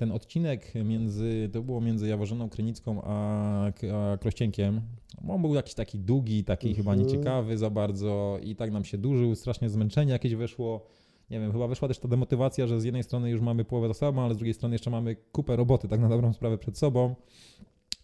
ten 0.00 0.12
odcinek 0.12 0.72
między, 0.84 1.50
to 1.52 1.62
było 1.62 1.80
między 1.80 2.08
Jaworzyną 2.08 2.48
Krynicką 2.48 3.02
a, 3.04 3.66
a 3.94 4.16
Krościenkiem, 4.16 4.80
on 5.28 5.42
był 5.42 5.54
jakiś 5.54 5.74
taki 5.74 5.98
długi, 5.98 6.44
taki 6.44 6.68
-hmm. 6.68 6.76
chyba 6.76 6.94
nieciekawy 6.94 7.58
za 7.58 7.70
bardzo 7.70 8.38
i 8.42 8.56
tak 8.56 8.72
nam 8.72 8.84
się 8.84 8.98
dłużył, 8.98 9.34
strasznie 9.34 9.68
zmęczenie 9.68 10.12
jakieś 10.12 10.34
weszło. 10.34 10.86
Nie 11.30 11.40
wiem, 11.40 11.52
chyba 11.52 11.68
wyszła 11.68 11.88
też 11.88 11.98
ta 11.98 12.08
demotywacja, 12.08 12.66
że 12.66 12.80
z 12.80 12.84
jednej 12.84 13.02
strony 13.02 13.30
już 13.30 13.40
mamy 13.40 13.64
połowę 13.64 13.88
za 13.88 13.94
sobą, 13.94 14.22
ale 14.22 14.34
z 14.34 14.36
drugiej 14.36 14.54
strony 14.54 14.74
jeszcze 14.74 14.90
mamy 14.90 15.16
kupę 15.32 15.56
roboty 15.56 15.88
tak 15.88 16.00
na 16.00 16.08
dobrą 16.08 16.32
sprawę 16.32 16.58
przed 16.58 16.78
sobą. 16.78 17.14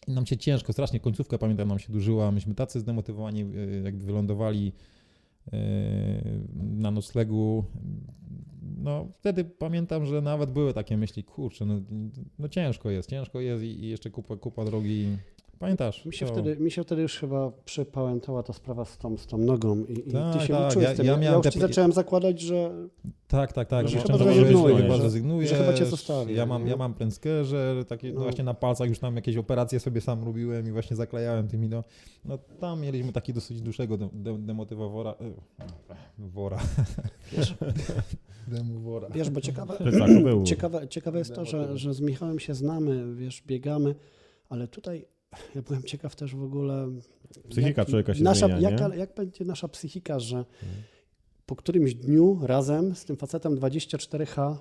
I 0.08 0.12
nam 0.12 0.26
się 0.26 0.36
ciężko, 0.36 0.72
strasznie 0.72 1.00
końcówka, 1.00 1.38
pamiętam, 1.38 1.68
nam 1.68 1.78
się 1.78 1.92
dłużyła. 1.92 2.32
Myśmy 2.32 2.54
tacy 2.54 2.80
zdemotywowani, 2.80 3.42
y, 3.42 3.82
jakby 3.84 4.04
wylądowali 4.04 4.72
na 6.54 6.90
noclegu. 6.90 7.64
No, 8.78 9.08
wtedy 9.12 9.44
pamiętam, 9.44 10.06
że 10.06 10.22
nawet 10.22 10.50
były 10.50 10.74
takie 10.74 10.96
myśli, 10.96 11.24
kurczę, 11.24 11.64
no, 11.64 11.80
no 12.38 12.48
ciężko 12.48 12.90
jest, 12.90 13.10
ciężko 13.10 13.40
jest 13.40 13.62
i, 13.62 13.66
i 13.66 13.88
jeszcze 13.88 14.10
kupa, 14.10 14.36
kupa 14.36 14.64
drogi. 14.64 15.16
Pamiętasz? 15.58 16.04
Mi 16.04 16.14
się, 16.14 16.26
to... 16.26 16.32
wtedy, 16.32 16.56
mi 16.56 16.70
się 16.70 16.82
wtedy 16.82 17.02
już 17.02 17.18
chyba 17.18 17.52
przypałętała 17.64 18.42
ta 18.42 18.52
sprawa 18.52 18.84
z 18.84 18.98
tą, 18.98 19.16
z 19.16 19.26
tą 19.26 19.38
nogą 19.38 19.84
i, 19.84 20.08
i 20.08 20.12
Tak, 20.12 20.34
ty 20.40 20.46
się 20.46 20.54
tak, 20.54 20.76
ja- 20.82 20.94
z 20.94 20.96
tym. 20.96 21.06
ja 21.06 21.18
Ja, 21.22 21.34
już 21.34 21.42
te- 21.46 21.60
zacząłem 21.60 21.92
zakładać, 21.92 22.40
że 22.40 22.70
Tak, 23.28 23.52
tak, 23.52 23.68
tak. 23.68 23.82
No, 23.84 23.88
że 23.88 23.98
że 24.00 24.02
chyba 24.06 24.18
zrezygnujesz, 24.18 24.82
chyba 24.82 24.94
że- 24.94 25.00
zrezygnujesz. 25.00 25.50
że 25.50 25.56
chyba 25.56 25.72
cię 25.74 25.86
zostawię, 25.86 26.34
Ja 26.34 26.46
mam, 26.46 26.66
ja 26.66 26.76
mam 26.76 26.94
prędkę, 26.94 27.44
że 27.44 27.84
takie 27.88 28.12
No. 28.12 28.20
właśnie 28.20 28.44
na 28.44 28.54
palcach 28.54 28.88
już 28.88 28.98
tam 28.98 29.16
jakieś 29.16 29.36
operacje 29.36 29.80
sobie 29.80 30.00
sam 30.00 30.24
robiłem 30.24 30.68
i 30.68 30.70
właśnie 30.70 30.96
zaklejałem 30.96 31.48
tymi, 31.48 31.68
no, 31.68 31.84
no 32.24 32.38
tam 32.60 32.80
mieliśmy 32.80 33.12
taki 33.12 33.32
dosyć 33.32 33.62
dłuższego 33.62 33.96
de, 33.98 34.08
de, 34.12 34.38
demotywowora, 34.38 35.10
e, 35.10 35.14
wora. 36.18 36.58
Demowora. 38.48 39.08
wiesz, 39.14 39.30
bo 39.30 39.40
ciekawe, 39.40 39.78
ciekawe, 40.44 40.88
ciekawe 40.88 41.18
jest 41.18 41.34
to, 41.34 41.44
że, 41.44 41.78
że 41.78 41.94
z 41.94 42.00
Michałem 42.00 42.38
się 42.38 42.54
znamy, 42.54 43.14
wiesz, 43.14 43.42
biegamy, 43.46 43.94
ale 44.48 44.68
tutaj 44.68 45.06
ja 45.54 45.62
byłem 45.62 45.82
ciekaw 45.82 46.16
też 46.16 46.34
w 46.34 46.42
ogóle... 46.42 46.88
Psychika 47.50 47.84
człowieka 47.84 48.14
się 48.14 48.22
nasza, 48.22 48.46
zmienia, 48.46 48.70
jaka, 48.70 48.94
Jak 48.94 49.14
będzie 49.14 49.44
nasza 49.44 49.68
psychika, 49.68 50.18
że 50.18 50.44
po 51.46 51.56
którymś 51.56 51.94
dniu 51.94 52.38
razem 52.42 52.94
z 52.94 53.04
tym 53.04 53.16
facetem 53.16 53.56
24H 53.56 54.56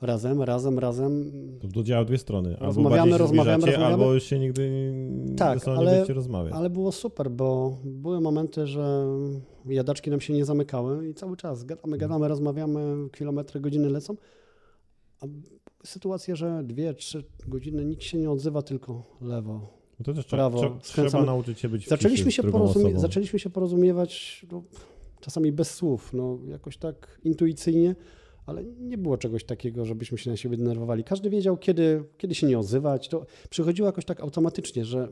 razem, 0.00 0.42
razem, 0.42 0.78
razem 0.78 1.32
To, 1.60 1.68
to 1.68 1.82
działa 1.82 2.04
dwie 2.04 2.18
strony. 2.18 2.50
Albo 2.52 2.66
Rozmawiamy, 2.66 3.18
rozmawiamy, 3.18 3.66
rozmawiamy. 3.66 3.84
Albo 3.84 4.20
się 4.20 4.38
nigdy 4.38 4.70
nie 5.10 5.36
Tak, 5.36 5.68
ale- 5.68 5.78
nie 5.78 5.86
będziecie 5.86 6.14
rozmawiać. 6.14 6.52
Ale 6.54 6.70
było 6.70 6.92
super, 6.92 7.30
bo 7.30 7.78
były 7.84 8.20
momenty, 8.20 8.66
że 8.66 9.06
jadaczki 9.66 10.10
nam 10.10 10.20
się 10.20 10.32
nie 10.32 10.44
zamykały 10.44 11.08
i 11.08 11.14
cały 11.14 11.36
czas 11.36 11.64
gadamy, 11.64 11.98
gadamy, 11.98 12.28
rozmawiamy, 12.28 13.08
kilometry, 13.10 13.60
godziny 13.60 13.90
lecą. 13.90 14.16
A 15.20 15.26
sytuacja, 15.84 16.36
że 16.36 16.62
dwie, 16.64 16.94
trzy 16.94 17.24
godziny 17.48 17.84
nikt 17.84 18.02
się 18.02 18.18
nie 18.18 18.30
odzywa, 18.30 18.62
tylko 18.62 19.18
lewo. 19.20 19.84
No 19.98 20.04
to 20.04 20.14
też 20.14 20.24
prawo, 20.24 20.58
trzeba, 20.58 20.80
skręcamy. 20.82 21.26
nauczyć 21.26 21.60
się 21.60 21.68
być 21.68 21.88
Zaczęliśmy 21.88 22.32
się, 22.32 22.42
porozumie- 22.42 22.98
zaczęliśmy 22.98 23.38
się 23.38 23.50
porozumiewać 23.50 24.46
no, 24.52 24.62
czasami 25.20 25.52
bez 25.52 25.70
słów, 25.70 26.12
no, 26.12 26.38
jakoś 26.48 26.76
tak 26.76 27.20
intuicyjnie, 27.24 27.96
ale 28.46 28.64
nie 28.64 28.98
było 28.98 29.18
czegoś 29.18 29.44
takiego, 29.44 29.84
żebyśmy 29.84 30.18
się 30.18 30.30
na 30.30 30.36
siebie 30.36 30.56
denerwowali. 30.56 31.04
Każdy 31.04 31.30
wiedział, 31.30 31.56
kiedy, 31.56 32.04
kiedy 32.18 32.34
się 32.34 32.46
nie 32.46 32.58
odzywać. 32.58 33.08
To 33.08 33.26
przychodziło 33.50 33.86
jakoś 33.86 34.04
tak 34.04 34.20
automatycznie, 34.20 34.84
że 34.84 35.08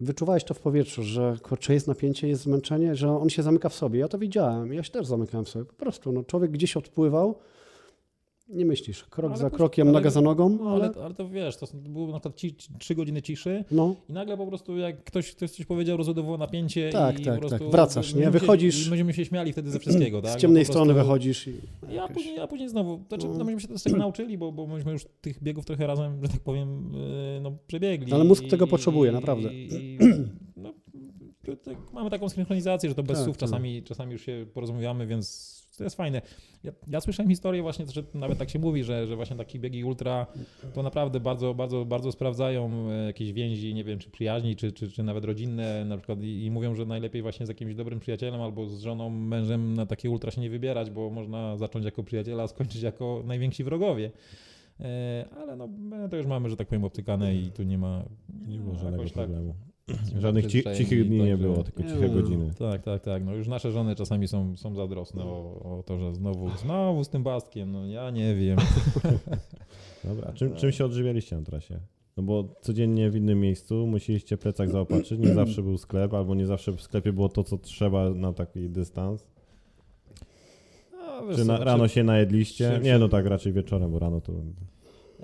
wyczuwałeś 0.00 0.44
to 0.44 0.54
w 0.54 0.60
powietrzu, 0.60 1.02
że 1.02 1.36
kurczę, 1.42 1.74
jest 1.74 1.88
napięcie, 1.88 2.28
jest 2.28 2.42
zmęczenie, 2.42 2.96
że 2.96 3.10
on 3.18 3.30
się 3.30 3.42
zamyka 3.42 3.68
w 3.68 3.74
sobie. 3.74 4.00
Ja 4.00 4.08
to 4.08 4.18
widziałem, 4.18 4.72
ja 4.72 4.82
się 4.82 4.90
też 4.90 5.06
zamykałem 5.06 5.44
w 5.44 5.48
sobie. 5.48 5.64
Po 5.64 5.74
prostu 5.74 6.12
no, 6.12 6.22
człowiek 6.24 6.50
gdzieś 6.50 6.76
odpływał, 6.76 7.38
nie 8.48 8.64
myślisz, 8.64 9.04
krok 9.04 9.30
Ale 9.32 9.40
za 9.40 9.50
krokiem, 9.50 9.88
ale- 9.88 9.92
noga 9.98 10.10
za 10.10 10.20
nogą, 10.20 10.48
No, 10.62 10.70
ale, 10.70 10.84
ale 10.84 11.04
ale 11.04 11.14
to 11.14 11.28
wiesz, 11.28 11.56
to 11.56 11.66
były 11.88 12.12
na 12.12 12.20
przykład 12.20 12.40
trzy 12.78 12.94
godziny 12.94 13.22
ciszy 13.22 13.64
no, 13.70 13.94
i 14.08 14.12
nagle 14.12 14.36
po 14.36 14.46
prostu 14.46 14.78
jak 14.78 15.04
ktoś, 15.04 15.32
ktoś 15.34 15.50
coś 15.50 15.66
powiedział, 15.66 15.96
rozładowało 15.96 16.38
napięcie 16.38 16.90
Tak, 16.90 17.20
i 17.20 17.24
tak, 17.24 17.34
po 17.34 17.40
prostu 17.40 17.58
tak. 17.58 17.70
Wracasz, 17.70 18.14
nie? 18.14 18.30
Wychodzisz- 18.30 18.86
i 18.86 18.90
będziemy 18.90 19.12
się 19.12 19.24
śmiali 19.24 19.52
wtedy 19.52 19.70
ze 19.70 19.78
wszystkiego, 19.78 20.22
tak? 20.22 20.32
z 20.32 20.36
ciemnej 20.36 20.64
strony 20.64 20.94
wychodzisz 20.94 21.48
i 21.48 21.52
Ja 21.92 22.08
później, 22.08 22.36
ja 22.36 22.46
później 22.46 22.68
znowu, 22.68 23.00
znaczy, 23.08 23.26
No. 23.28 23.34
no 23.38 23.44
myśmy 23.44 23.60
się 23.60 23.68
też 23.68 23.82
tego 23.82 23.96
nauczyli, 23.96 24.38
bo, 24.38 24.52
bo 24.52 24.66
myśmy 24.66 24.92
już 24.92 25.06
tych 25.20 25.42
biegów 25.42 25.64
trochę 25.64 25.86
razem, 25.86 26.18
że 26.22 26.28
tak 26.28 26.40
powiem, 26.40 26.92
yy, 27.34 27.40
no, 27.40 27.52
przebiegli. 27.66 28.12
Ale 28.12 28.24
mózg 28.24 28.44
I- 28.44 28.48
tego 28.48 28.66
potrzebuje, 28.66 29.10
i- 29.10 29.14
naprawdę. 29.14 29.54
I, 29.54 29.98
no, 30.56 30.74
tak, 31.64 31.76
mamy 31.92 32.10
taką 32.10 32.28
synchronizację, 32.28 32.88
że 32.88 32.94
to 32.94 33.02
bez 33.02 33.16
Tak, 33.18 33.24
słów 33.24 33.36
tak. 33.36 33.48
czasami, 33.48 33.82
czasami 33.82 34.12
już 34.12 34.22
się 34.22 34.46
porozumiewamy, 34.54 35.06
więc 35.06 35.54
to 35.76 35.84
jest 35.84 35.96
fajne. 35.96 36.22
Ja, 36.64 36.72
ja 36.86 37.00
słyszałem 37.00 37.30
historię 37.30 37.62
właśnie, 37.62 37.86
że 37.86 38.02
nawet 38.14 38.38
tak 38.38 38.50
się 38.50 38.58
mówi, 38.58 38.84
że, 38.84 39.06
że 39.06 39.16
właśnie 39.16 39.36
takie 39.36 39.58
biegi 39.58 39.84
ultra 39.84 40.26
to 40.74 40.82
naprawdę 40.82 41.20
bardzo, 41.20 41.54
bardzo, 41.54 41.84
bardzo 41.84 42.12
sprawdzają 42.12 42.70
e, 42.90 43.06
jakieś 43.06 43.32
więzi, 43.32 43.74
nie 43.74 43.84
wiem, 43.84 43.98
czy 43.98 44.10
przyjaźni, 44.10 44.56
czy, 44.56 44.72
czy, 44.72 44.90
czy 44.90 45.02
nawet 45.02 45.24
rodzinne 45.24 45.84
na 45.84 45.96
przykład 45.96 46.22
i, 46.22 46.44
i 46.44 46.50
mówią, 46.50 46.74
że 46.74 46.86
najlepiej 46.86 47.22
właśnie 47.22 47.46
z 47.46 47.48
jakimś 47.48 47.74
dobrym 47.74 48.00
przyjacielem 48.00 48.40
albo 48.40 48.68
z 48.68 48.80
żoną, 48.80 49.10
mężem 49.10 49.74
na 49.74 49.86
takie 49.86 50.10
ultra 50.10 50.30
się 50.30 50.40
nie 50.40 50.50
wybierać, 50.50 50.90
bo 50.90 51.10
można 51.10 51.56
zacząć 51.56 51.84
jako 51.84 52.02
przyjaciela, 52.02 52.42
a 52.42 52.46
skończyć 52.48 52.82
jako 52.82 53.22
najwięksi 53.26 53.64
wrogowie. 53.64 54.10
E, 54.80 55.24
Ale 55.36 55.56
no, 55.56 55.66
my 55.66 56.08
to 56.08 56.16
już 56.16 56.26
mamy, 56.26 56.50
że 56.50 56.56
tak 56.56 56.68
powiem, 56.68 56.84
obtykane 56.84 57.34
i 57.36 57.50
tu 57.50 57.62
nie 57.62 57.78
ma... 57.78 58.04
Nie 58.48 58.58
było 58.58 58.72
no, 58.72 58.78
żadnego 58.78 59.04
tak- 59.04 59.12
problemu. 59.12 59.46
jesteśmy 59.46 59.73
Żadnych 60.18 60.44
ci, 60.44 60.48
przyzwyczajeni, 60.48 60.84
cichych 60.84 61.08
dni 61.08 61.20
nie 61.20 61.36
było, 61.36 61.62
tylko 61.62 61.82
ciche 61.82 62.08
no. 62.08 62.14
godziny. 62.14 62.50
Tak, 62.58 62.82
tak, 62.82 63.02
tak. 63.02 63.24
No 63.24 63.34
już 63.34 63.48
nasze 63.48 63.72
żony 63.72 63.96
czasami 63.96 64.28
są, 64.28 64.56
są 64.56 64.74
zazdrosne 64.74 65.24
o, 65.24 65.78
o 65.78 65.82
to, 65.82 65.98
że 65.98 66.14
znowu, 66.14 66.50
znowu 66.56 67.04
z 67.04 67.08
tym 67.08 67.22
bastkiem, 67.22 67.72
no 67.72 67.86
ja 67.86 68.10
nie 68.10 68.34
wiem. 68.34 68.58
Dobra, 70.04 70.28
a 70.28 70.32
czym, 70.32 70.54
czym 70.54 70.72
się 70.72 70.84
odżywialiście 70.84 71.36
na 71.36 71.42
trasie? 71.42 71.80
No 72.16 72.22
bo 72.22 72.48
codziennie 72.60 73.10
w 73.10 73.16
innym 73.16 73.40
miejscu 73.40 73.86
musieliście 73.86 74.36
plecak 74.36 74.70
zaopatrzyć, 74.70 75.18
nie 75.18 75.34
zawsze 75.34 75.62
był 75.62 75.78
sklep, 75.78 76.14
albo 76.14 76.34
nie 76.34 76.46
zawsze 76.46 76.72
w 76.72 76.82
sklepie 76.82 77.12
było 77.12 77.28
to, 77.28 77.44
co 77.44 77.58
trzeba 77.58 78.10
na 78.10 78.32
taki 78.32 78.70
dystans. 78.70 79.26
Wiesz 81.28 81.36
Czy 81.36 81.44
na, 81.44 81.58
no, 81.58 81.64
rano 81.64 81.88
się 81.88 82.04
najedliście? 82.04 82.80
Nie, 82.82 82.98
no 82.98 83.08
tak, 83.08 83.26
raczej 83.26 83.52
wieczorem, 83.52 83.92
bo 83.92 83.98
rano 83.98 84.20
to... 84.20 84.32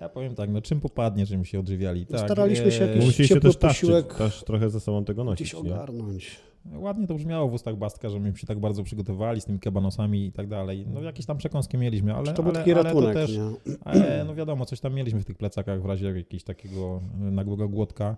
Ja 0.00 0.08
powiem 0.08 0.34
tak, 0.34 0.50
no 0.50 0.60
czym 0.62 0.80
popadnie, 0.80 1.26
czym 1.26 1.44
się 1.44 1.60
odżywiali. 1.60 2.06
Tak, 2.06 2.20
Staraliśmy 2.20 2.72
się 2.72 2.84
e, 2.84 2.86
jakiś- 2.88 3.04
Musieliście 3.06 3.34
ciepły 3.34 3.50
też 3.50 3.56
taszczyć, 3.56 3.80
posiłek 3.80 4.14
też 4.14 4.44
trochę 4.44 4.70
ze 4.70 4.80
sobą 4.80 5.04
tego 5.04 5.24
gdzieś 5.24 5.52
nosić, 5.52 5.64
nie? 5.68 5.74
ogarnąć. 5.74 6.40
Ładnie 6.74 7.06
to 7.06 7.14
brzmiało 7.14 7.48
w 7.48 7.54
ustach 7.54 7.76
Bastka, 7.76 8.08
że 8.08 8.20
my 8.20 8.36
się 8.36 8.46
tak 8.46 8.60
bardzo 8.60 8.82
przygotowali 8.82 9.40
z 9.40 9.44
tymi 9.44 9.58
kabanosami 9.58 10.26
i 10.26 10.32
tak 10.32 10.46
dalej. 10.48 10.86
No 10.94 11.02
jakieś 11.02 11.26
tam 11.26 11.38
przekąski 11.38 11.78
mieliśmy, 11.78 12.14
ale, 12.14 12.32
to 12.32 12.42
był 12.42 12.50
ale, 12.50 12.58
taki 12.58 12.72
ale 12.72 12.82
ratunek, 12.82 13.14
to 13.14 13.20
też, 13.20 13.36
nie? 13.36 13.76
ale, 13.84 14.24
no 14.26 14.34
wiadomo, 14.34 14.66
coś 14.66 14.80
tam 14.80 14.94
mieliśmy 14.94 15.20
w 15.20 15.24
tych 15.24 15.36
plecakach 15.36 15.82
w 15.82 15.86
razie 15.86 16.06
jakiegoś 16.06 16.44
takiego 16.44 17.00
e, 17.14 17.30
nagłego 17.30 17.68
głodka, 17.68 18.16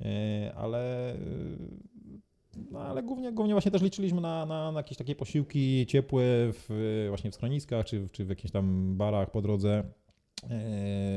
E, 0.00 0.52
ale 0.56 1.10
e, 1.12 1.16
no 2.70 2.80
ale 2.80 3.02
głównie, 3.02 3.32
głównie 3.32 3.54
właśnie 3.54 3.70
też 3.70 3.82
liczyliśmy 3.82 4.20
na, 4.20 4.46
na, 4.46 4.72
na 4.72 4.80
jakieś 4.80 4.98
takie 4.98 5.14
posiłki 5.14 5.86
ciepłe 5.86 6.22
w, 6.52 7.06
właśnie 7.08 7.30
w 7.30 7.34
schroniskach, 7.34 7.86
czy, 7.86 8.00
w- 8.00 8.10
czy 8.12 8.24
w 8.24 8.28
jakichś 8.28 8.52
tam 8.52 8.96
barach 8.96 9.30
po 9.30 9.42
drodze, 9.42 9.78
e, 9.78 9.84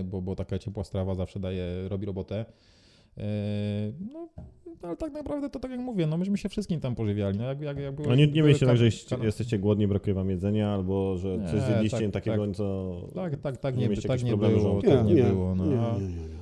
bo, 0.06 0.22
bo 0.22 0.36
taka 0.36 0.60
ciepła 0.60 0.84
strawa 0.84 1.16
zawsze 1.16 1.40
daje, 1.40 1.88
robi 1.90 2.06
robotę. 2.06 2.46
E, 3.18 3.24
No, 4.14 4.30
ale 4.82 4.98
tak 4.98 5.14
naprawdę 5.14 5.50
to 5.50 5.60
tak 5.60 5.72
jak 5.72 5.80
mówię, 5.80 6.08
no 6.08 6.18
myśmy 6.18 6.38
się 6.38 6.50
wszystkim 6.50 6.80
tam 6.80 6.96
pożywiali. 6.96 7.38
No, 7.38 7.44
jak, 7.44 7.62
jak, 7.62 7.78
jak 7.80 7.96
były, 7.96 8.08
No 8.08 8.16
nie, 8.16 8.28
nie 8.28 8.42
mieliście 8.42 8.66
tak, 8.66 8.78
że 8.78 8.86
jest- 8.86 9.10
kan- 9.10 9.24
jesteście 9.24 9.60
głodni, 9.60 9.88
brakuje 9.88 10.14
wam 10.14 10.30
jedzenia, 10.30 10.70
albo 10.70 11.18
że 11.18 11.38
coś 11.46 11.54
Nie, 11.54 11.62
zjedliście 11.62 12.00
tak, 12.12 12.12
takiego, 12.24 12.48
tak. 12.48 12.56
co... 12.56 12.96
Tak, 13.16 13.36
tak, 13.38 13.58
tak 13.58 13.78
Nie 13.78 13.88
nie, 13.88 13.98
tak 13.98 14.24
nie 14.24 14.38
było, 14.38 14.82
tak 14.82 15.06
nie, 15.06 15.24
było. 15.24 15.56
No. 15.56 15.66
nie, 15.66 15.72
nie, 16.08 16.14
nie, 16.14 16.22
nie. 16.30 16.37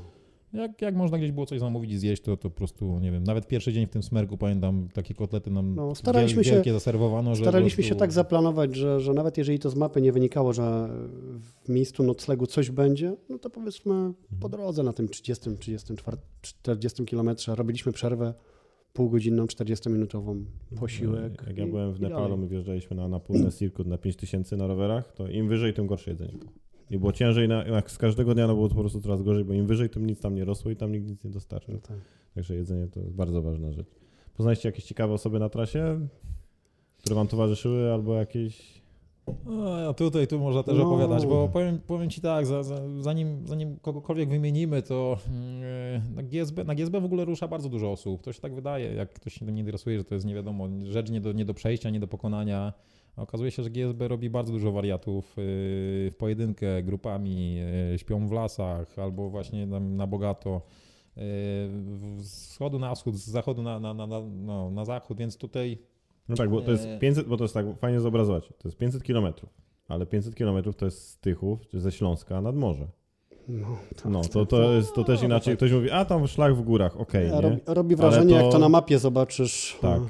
Jak, 0.56 0.82
jak 0.82 0.96
można 0.96 1.18
gdzieś 1.18 1.32
było 1.32 1.46
coś 1.46 1.60
zamówić 1.60 1.92
i 1.92 1.98
zjeść, 1.98 2.22
to, 2.22 2.38
to 2.38 2.50
po 2.50 2.56
prostu, 2.56 3.00
nie 3.00 3.12
wiem, 3.12 3.24
nawet 3.24 3.48
pierwszy 3.48 3.74
dzień 3.74 3.88
w 3.88 3.90
tym 3.90 4.04
smergu, 4.04 4.38
pamiętam, 4.38 4.88
takie 4.94 5.14
kotlety 5.14 5.52
nam 5.52 5.76
No, 5.76 5.96
staraliśmy 5.96 6.36
wiel, 6.36 6.44
się- 6.44 6.56
wielkie 6.56 6.74
zaserwowano, 6.74 7.36
że 7.36 7.44
Staraliśmy 7.44 7.84
się 7.84 7.90
prostu- 7.90 8.00
tak 8.00 8.12
zaplanować, 8.12 8.76
że, 8.76 9.00
że 9.02 9.14
nawet 9.14 9.38
jeżeli 9.38 9.60
to 9.60 9.70
z 9.70 9.76
mapy 9.76 10.02
nie 10.02 10.12
wynikało, 10.12 10.54
że 10.54 10.90
w 11.64 11.70
miejscu 11.70 12.04
noclegu 12.04 12.46
coś 12.48 12.72
będzie, 12.72 13.16
no 13.30 13.38
to 13.40 13.50
powiedzmy 13.50 13.94
Mhm. 13.94 14.14
po 14.40 14.50
drodze 14.50 14.84
na 14.84 14.94
tym 14.94 15.08
30, 15.10 15.58
34, 15.58 16.18
40 16.42 17.06
kilometrze 17.06 17.56
robiliśmy 17.56 17.92
przerwę 17.92 18.34
półgodzinną, 18.94 19.46
40-minutową, 19.46 20.44
posiłek. 20.80 21.44
Jak 21.48 21.58
ja 21.58 21.68
byłem 21.68 21.94
w 21.94 22.00
Nepalu, 22.02 22.38
my 22.38 22.48
wjeżdżaliśmy 22.48 22.96
na 22.96 23.08
napólny 23.08 23.52
circuit 23.52 23.88
na 23.88 23.98
5000 23.98 24.58
na 24.58 24.68
rowerach, 24.68 25.12
to 25.14 25.28
im 25.28 25.48
wyżej, 25.48 25.74
tym 25.74 25.88
gorsze 25.88 26.12
jedzenie 26.12 26.34
było. 26.38 26.52
I 26.92 26.98
było 26.98 27.12
ciężej, 27.12 27.48
na, 27.48 27.64
jak 27.64 27.92
z 27.92 27.98
każdego 27.98 28.34
dnia 28.34 28.48
no 28.48 28.54
było 28.56 28.70
po 28.70 28.76
prostu 28.76 29.02
coraz 29.02 29.22
gorzej, 29.22 29.46
bo 29.46 29.54
im 29.54 29.68
wyżej, 29.68 29.90
tym 29.90 30.06
nic 30.06 30.20
tam 30.20 30.36
nie 30.36 30.46
rosło 30.46 30.72
i 30.72 30.76
tam 30.76 30.92
nikt 30.92 31.08
nic 31.08 31.24
nie 31.24 31.30
dostarczył. 31.30 31.74
No 31.74 31.80
tak. 31.80 31.98
Także 32.36 32.56
jedzenie 32.56 32.88
to 32.88 33.00
jest 33.00 33.14
bardzo 33.16 33.42
ważna 33.42 33.72
rzecz. 33.72 33.88
Poznaliście 34.38 34.70
jakieś 34.70 34.86
ciekawe 34.86 35.14
osoby 35.14 35.40
na 35.40 35.50
trasie, 35.50 36.08
które 36.98 37.16
wam 37.16 37.28
towarzyszyły, 37.28 37.94
albo 37.94 38.16
jakieś... 38.16 38.86
O, 39.48 39.90
a 39.90 39.94
tutaj 39.94 40.28
tu 40.28 40.40
można 40.40 40.64
też 40.64 40.78
No. 40.78 40.88
opowiadać, 40.88 41.26
bo 41.26 41.50
powiem, 41.50 41.80
powiem 41.88 42.10
Ci 42.10 42.22
tak, 42.22 42.46
za, 42.46 42.64
za, 42.64 42.78
zanim, 43.02 43.48
zanim 43.48 43.78
kogokolwiek 43.80 44.30
wymienimy, 44.30 44.82
to 44.82 45.18
yy, 45.96 46.16
na, 46.16 46.24
GSB, 46.24 46.64
na 46.64 46.76
GSB 46.76 47.02
w 47.02 47.06
ogóle 47.06 47.26
rusza 47.26 47.48
bardzo 47.48 47.70
dużo 47.70 47.92
osób. 47.92 48.22
To 48.22 48.34
się 48.34 48.42
tak 48.42 48.56
wydaje, 48.56 48.94
jak 48.94 49.14
ktoś 49.14 49.34
się 49.34 49.46
tym 49.46 49.56
nie 49.56 49.60
interesuje, 49.62 49.98
że 49.98 50.04
to 50.04 50.14
jest 50.14 50.26
nie 50.26 50.36
wiadomo, 50.36 50.68
rzecz 50.84 51.10
nie 51.10 51.22
do, 51.22 51.32
nie 51.32 51.46
do 51.46 51.54
przejścia, 51.54 51.90
nie 51.90 52.00
do 52.00 52.08
pokonania. 52.08 52.74
Okazuje 53.18 53.52
się, 53.52 53.64
że 53.64 53.70
GSB 53.70 54.08
robi 54.08 54.30
bardzo 54.30 54.52
dużo 54.54 54.72
wariatów 54.72 55.26
yy, 55.38 55.44
w 56.12 56.16
pojedynkę, 56.18 56.84
grupami, 56.84 57.56
yy, 57.92 58.00
śpią 58.00 58.28
w 58.28 58.32
lasach 58.32 59.00
albo 59.00 59.30
właśnie 59.30 59.68
tam 59.68 59.96
na 59.96 60.08
bogato. 60.08 60.62
yy, 61.18 61.24
Z 62.20 62.48
wschodu 62.50 62.80
na 62.80 62.96
wschód, 62.96 63.16
z 63.16 63.28
zachodu 63.28 63.62
na, 63.64 63.80
na, 63.80 63.94
na, 63.94 64.08
no, 64.36 64.70
na 64.72 64.86
zachód, 64.86 65.18
więc 65.18 65.38
tutaj 65.38 65.78
No 66.30 66.36
tak, 66.36 66.50
bo 66.50 66.62
to 66.62 66.72
jest 66.72 66.86
Eee. 66.86 67.00
500, 67.00 67.28
bo 67.28 67.38
to 67.38 67.44
jest 67.44 67.54
tak 67.54 67.66
fajnie 67.80 68.00
zobrazować, 68.00 68.48
to 68.48 68.68
jest 68.68 68.78
500 68.78 69.04
kilometrów, 69.04 69.50
ale 69.88 70.06
500 70.06 70.36
kilometrów 70.36 70.76
to 70.76 70.86
jest 70.86 71.10
z 71.10 71.18
Tychów, 71.18 71.68
czy 71.68 71.80
ze 71.82 71.92
Śląska 71.92 72.42
nad 72.42 72.56
morze. 72.56 72.88
No, 73.48 73.68
tak, 73.96 74.06
No, 74.06 74.22
to, 74.22 74.46
to, 74.46 74.74
jest, 74.74 74.94
to 74.96 75.04
też 75.04 75.20
No, 75.22 75.26
inaczej. 75.26 75.54
tak. 75.54 75.58
Ktoś 75.58 75.72
mówi, 75.72 75.92
a 75.92 76.06
tam 76.06 76.28
szlak 76.28 76.56
w 76.56 76.62
górach, 76.62 77.00
okej, 77.00 77.32
nie? 77.32 77.42
robi, 77.42 77.58
robi 77.66 77.96
wrażenie, 77.96 78.34
to- 78.34 78.42
jak 78.44 78.52
to 78.52 78.60
na 78.60 78.70
mapie 78.70 79.00
zobaczysz. 79.00 79.78
Tak. 79.82 80.02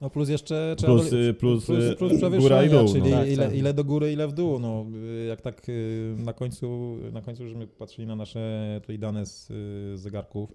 No. 0.00 0.10
Plus 0.10 0.28
jeszcze 0.28 0.74
trzeba 0.78 0.92
Plus, 0.92 1.10
do- 1.10 1.16
y, 1.20 1.34
plus, 1.34 1.66
plus, 1.66 1.78
y, 1.84 1.96
plus 1.96 2.42
góra 2.42 2.64
i 2.64 2.70
dół. 2.70 2.88
czyli 2.92 3.10
no. 3.10 3.16
Tak, 3.16 3.28
ile, 3.28 3.46
tak. 3.46 3.54
ile 3.56 3.74
do 3.74 3.84
góry, 3.84 4.12
ile 4.12 4.28
w 4.28 4.32
dół. 4.32 4.58
No, 4.58 4.86
y, 5.22 5.26
jak 5.26 5.40
tak 5.40 5.66
na 6.16 6.32
końcu, 6.32 6.96
na 7.12 7.22
końcu, 7.22 7.46
żeśmy 7.48 7.66
patrzyli 7.66 8.06
na 8.08 8.16
nasze 8.16 8.78
tutaj 8.82 8.98
dane 8.98 9.26
z, 9.26 9.46
z 9.46 10.00
zegarków, 10.00 10.52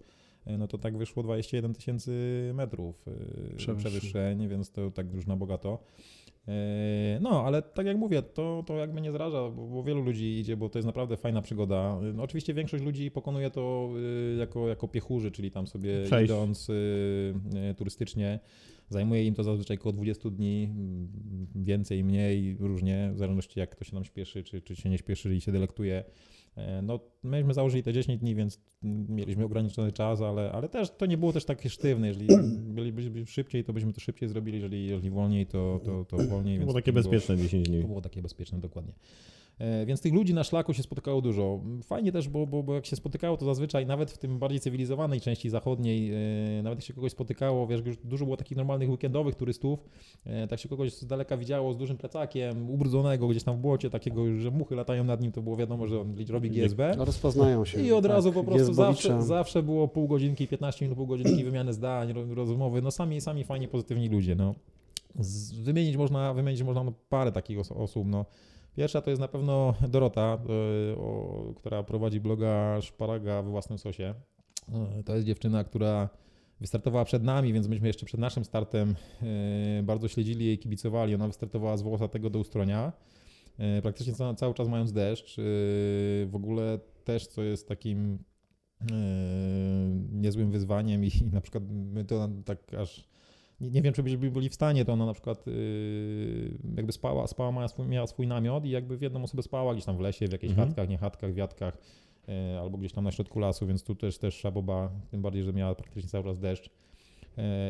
no 0.58 0.68
to 0.68 0.78
tak 0.78 0.98
wyszło 0.98 1.24
21 1.24 1.74
tysięcy 1.74 2.12
metrów 2.54 3.06
Przewyższeń. 3.58 3.78
przewyższeń, 3.78 4.48
więc 4.48 4.72
to 4.72 4.92
tak 4.92 5.14
już 5.14 5.26
na 5.28 5.36
bogato. 5.36 5.80
No, 7.22 7.44
ale 7.46 7.62
tak 7.62 7.86
jak 7.86 7.98
mówię, 7.98 8.22
to, 8.22 8.64
to 8.68 8.78
jakby 8.78 9.02
nie 9.02 9.12
zraża, 9.12 9.50
bo, 9.50 9.68
bo 9.68 9.84
wielu 9.84 10.02
ludzi 10.02 10.40
idzie, 10.40 10.58
bo 10.58 10.70
to 10.70 10.80
jest 10.80 10.86
naprawdę 10.86 11.18
fajna 11.18 11.42
przygoda. 11.42 12.00
No, 12.14 12.24
oczywiście 12.24 12.54
większość 12.54 12.84
ludzi 12.84 13.12
pokonuje 13.12 13.50
to 13.50 13.90
jako, 14.40 14.68
jako 14.70 14.88
piechurzy, 14.88 15.32
czyli 15.32 15.52
tam 15.52 15.68
sobie 15.68 16.04
Przejść. 16.06 16.32
idąc 16.32 16.70
y, 16.70 16.74
y, 17.72 17.76
turystycznie. 17.76 18.40
Zajmuje 18.90 19.26
im 19.26 19.34
to 19.34 19.44
zazwyczaj 19.44 19.78
około 19.78 19.94
20 19.94 20.30
dni, 20.30 20.70
mm, 20.72 21.08
więcej, 21.56 22.04
mniej, 22.04 22.58
różnie, 22.60 23.12
w 23.14 23.18
zależności 23.18 23.60
jak 23.60 23.70
ktoś 23.70 23.88
się 23.88 23.94
tam 23.94 24.04
śpieszy, 24.04 24.44
czy, 24.44 24.62
czy 24.62 24.76
się 24.76 24.90
nie 24.90 24.98
śpieszy 24.98 25.36
i 25.36 25.42
się 25.42 25.52
delektuje. 25.52 26.04
E, 26.56 26.82
No, 26.82 27.00
myśmy 27.24 27.54
założyli 27.54 27.84
te 27.84 27.94
10 27.94 28.20
dni, 28.22 28.36
więc 28.36 28.60
mieliśmy 29.10 29.46
ograniczony 29.46 29.92
czas, 29.92 30.22
ale, 30.22 30.52
ale 30.52 30.70
też 30.70 30.92
to 30.98 31.06
nie 31.06 31.18
było 31.18 31.34
też 31.34 31.46
takie 31.46 31.70
sztywne. 31.70 32.08
Jeżeli 32.08 32.28
bylibyśmy 32.76 33.26
szybciej, 33.26 33.64
to 33.64 33.74
byśmy 33.74 33.94
to 33.94 34.00
szybciej 34.02 34.30
zrobili, 34.30 34.58
jeżeli, 34.58 34.86
jeżeli 34.88 35.10
wolniej, 35.10 35.46
to, 35.46 35.80
to, 35.86 36.06
to 36.06 36.18
wolniej. 36.18 36.56
To 36.56 36.60
więc 36.60 36.72
było 36.72 36.74
takie 36.74 36.94
bezpieczne 36.94 37.38
10 37.38 37.70
dni. 37.70 37.82
to 37.82 37.88
było 37.88 38.02
takie 38.02 38.22
bezpieczne, 38.22 38.60
dokładnie. 38.60 38.94
E, 39.60 39.86
Więc 39.86 40.01
tych 40.01 40.14
ludzi 40.14 40.34
na 40.34 40.43
szlaku 40.43 40.74
się 40.74 40.84
spotykało 40.84 41.22
dużo. 41.22 41.60
Fajnie 41.84 42.12
też, 42.12 42.30
bo, 42.30 42.47
bo, 42.47 42.64
bo 42.64 42.76
jak 42.76 42.86
się 42.86 42.95
spotykało, 42.95 43.38
to 43.38 43.45
zazwyczaj 43.45 43.86
nawet 43.86 44.12
w 44.12 44.18
tym 44.18 44.39
bardziej 44.39 44.60
cywilizowanej 44.60 45.22
części 45.22 45.49
zachodniej, 45.49 46.12
e, 46.60 46.64
nawet 46.64 46.80
jak 46.80 46.86
się 46.86 46.93
kogoś 46.93 47.12
spotykało, 47.12 47.68
wiesz, 47.68 47.82
już 47.86 47.97
dużo 47.97 48.26
było 48.26 48.38
takich 48.38 48.57
normalnych 48.57 48.89
weekendowych 48.89 49.36
turystów, 49.36 49.80
e, 50.26 50.47
tak 50.47 50.60
się 50.60 50.70
kogoś 50.70 50.93
z 50.93 51.05
daleka 51.05 51.38
widziało 51.38 51.74
z 51.74 51.78
dużym 51.78 51.97
plecakiem, 51.97 52.70
ubrudzonego 52.70 53.28
gdzieś 53.28 53.43
tam 53.43 53.55
w 53.55 53.60
błocie, 53.60 53.89
takiego, 53.89 54.36
że 54.36 54.51
muchy 54.51 54.76
latają 54.76 55.03
nad 55.03 55.22
nim, 55.22 55.32
to 55.32 55.41
było 55.41 55.55
wiadomo, 55.55 55.88
że 55.88 56.01
on 56.01 56.16
robi 56.30 56.49
GSB. 56.49 56.93
No, 56.97 57.05
rozpoznają 57.05 57.66
się. 57.66 57.82
I 57.82 57.91
od 57.91 58.03
tak, 58.03 58.12
razu 58.12 58.34
po 58.34 58.43
prostu 58.43 58.74
zawsze, 58.74 59.22
zawsze 59.22 59.64
było 59.64 59.88
pół 59.88 60.07
godzinki, 60.07 60.47
15 60.47 60.86
minut, 60.86 60.97
pół 60.97 61.07
godzinki 61.07 61.43
wymiany 61.43 61.74
zdań, 61.74 62.14
ro- 62.14 62.36
rozmowy. 62.36 62.82
No 62.82 62.91
sami, 62.91 63.22
sami 63.22 63.43
fajnie 63.43 63.68
pozytywni 63.68 64.10
ludzie. 64.10 64.36
No. 64.36 64.55
Z, 65.20 65.51
wymienić 65.51 65.97
można, 65.97 66.34
wymienić 66.34 66.64
można 66.64 66.84
no, 66.84 66.93
parę 67.10 67.32
takich 67.32 67.60
os- 67.60 67.72
osób. 67.72 68.07
No. 68.07 68.26
Pierwsza 68.76 69.01
to 69.01 69.09
jest 69.09 69.20
na 69.20 69.28
pewno 69.28 69.74
Dorota, 69.89 70.38
o, 70.97 71.53
która 71.55 71.84
prowadzi 71.84 72.20
bloga 72.20 72.82
Szparaga 72.82 73.41
we 73.41 73.49
własnym 73.49 73.78
sosie. 73.80 74.13
Y, 74.99 75.03
To 75.03 75.15
jest 75.15 75.28
dziewczyna, 75.28 75.63
która 75.63 76.09
wystartowała 76.61 77.05
przed 77.05 77.24
nami, 77.24 77.53
więc 77.53 77.67
myśmy 77.67 77.88
jeszcze 77.88 78.05
przed 78.05 78.20
naszym 78.20 78.45
startem 78.45 78.95
y, 79.80 79.84
bardzo 79.84 80.07
śledzili 80.07 80.45
jej, 80.45 80.57
kibicowali. 80.59 81.15
Ona 81.15 81.28
wystartowała 81.28 81.78
z 81.78 81.82
Włosatego 81.82 82.30
do 82.30 82.39
Ustronia. 82.39 82.91
Praktycznie 83.82 84.13
ca- 84.13 84.34
cały 84.34 84.53
czas 84.53 84.67
mając 84.67 84.91
deszcz. 84.91 85.36
W 86.26 86.32
ogóle 86.34 86.80
też, 87.03 87.28
co 87.28 87.43
jest 87.43 87.67
takim 87.67 88.20
niezłym 90.11 90.51
wyzwaniem 90.51 91.05
i 91.05 91.11
na 91.32 91.41
przykład 91.41 91.63
my 91.70 92.05
to 92.05 92.30
tak 92.45 92.74
aż 92.74 93.07
nie, 93.62 93.70
nie 93.70 93.82
wiem, 93.82 93.93
czy 93.93 94.03
byśmy 94.03 94.32
byli 94.32 94.49
w 94.49 94.53
stanie, 94.53 94.86
to 94.86 94.93
ona 94.93 95.05
na 95.05 95.14
przykład 95.14 95.47
y, 95.47 96.57
jakby 96.78 96.91
spała, 96.91 97.28
spała 97.28 97.51
miała, 97.51 97.68
swój, 97.68 97.88
miała 97.88 98.07
swój 98.07 98.28
namiot 98.28 98.66
i 98.66 98.70
jakby 98.70 98.97
w 98.97 99.01
jedną 99.01 99.24
osobę 99.24 99.43
spała 99.43 99.74
gdzieś 99.74 99.86
tam 99.86 99.97
w 99.97 99.99
lesie, 99.99 100.28
w 100.28 100.32
jakichś 100.32 100.51
Mhm. 100.51 100.68
chatkach, 100.68 100.89
nie 100.89 100.97
chatkach, 100.97 101.34
wiatkach 101.34 101.78
y, 102.30 102.60
albo 102.60 102.78
gdzieś 102.78 102.93
tam 102.93 103.03
na 103.03 103.12
środku 103.12 103.39
lasu, 103.39 103.68
więc 103.68 103.84
tu 103.84 103.95
też 103.95 104.18
też 104.18 104.36
szaboba, 104.36 104.89
tym 105.12 105.22
bardziej, 105.22 105.43
że 105.43 105.53
miała 105.53 105.76
praktycznie 105.76 106.10
cały 106.10 106.24
czas 106.24 106.39
deszcz. 106.39 106.68
Y, 106.68 106.72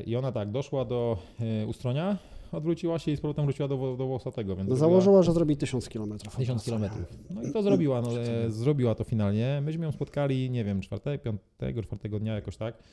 I 0.05 0.15
ona 0.15 0.31
tak, 0.31 0.51
doszła 0.51 0.85
do 0.85 1.17
y, 1.63 1.67
Ustronia, 1.67 2.17
odwróciła 2.51 2.99
się 2.99 3.11
i 3.11 3.17
z 3.17 3.21
powrotem 3.21 3.45
wróciła 3.45 3.67
do, 3.67 3.95
do 3.97 4.07
Włosatego, 4.07 4.55
więc 4.55 4.69
No, 4.69 4.75
zrobiła- 4.75 4.79
założyła, 5.01 5.23
że 5.23 5.33
zrobi 5.33 5.57
1000 5.57 5.89
kilometrów. 5.89 6.35
1000 6.35 6.63
kilometrów. 6.63 7.05
No 7.29 7.43
i 7.43 7.51
to 7.53 7.63
zrobiła, 7.63 8.01
no, 8.01 8.19
e, 8.21 8.51
zrobiła 8.51 8.95
to 8.95 9.03
finalnie. 9.03 9.61
Myśmy 9.65 9.85
ją 9.85 9.91
spotkali, 9.91 10.49
nie 10.49 10.63
wiem, 10.63 10.81
czwartego, 10.81 11.23
piątego, 11.23 11.83
czwartego 11.83 12.19
dnia 12.19 12.35
jakoś 12.35 12.57
tak. 12.57 12.83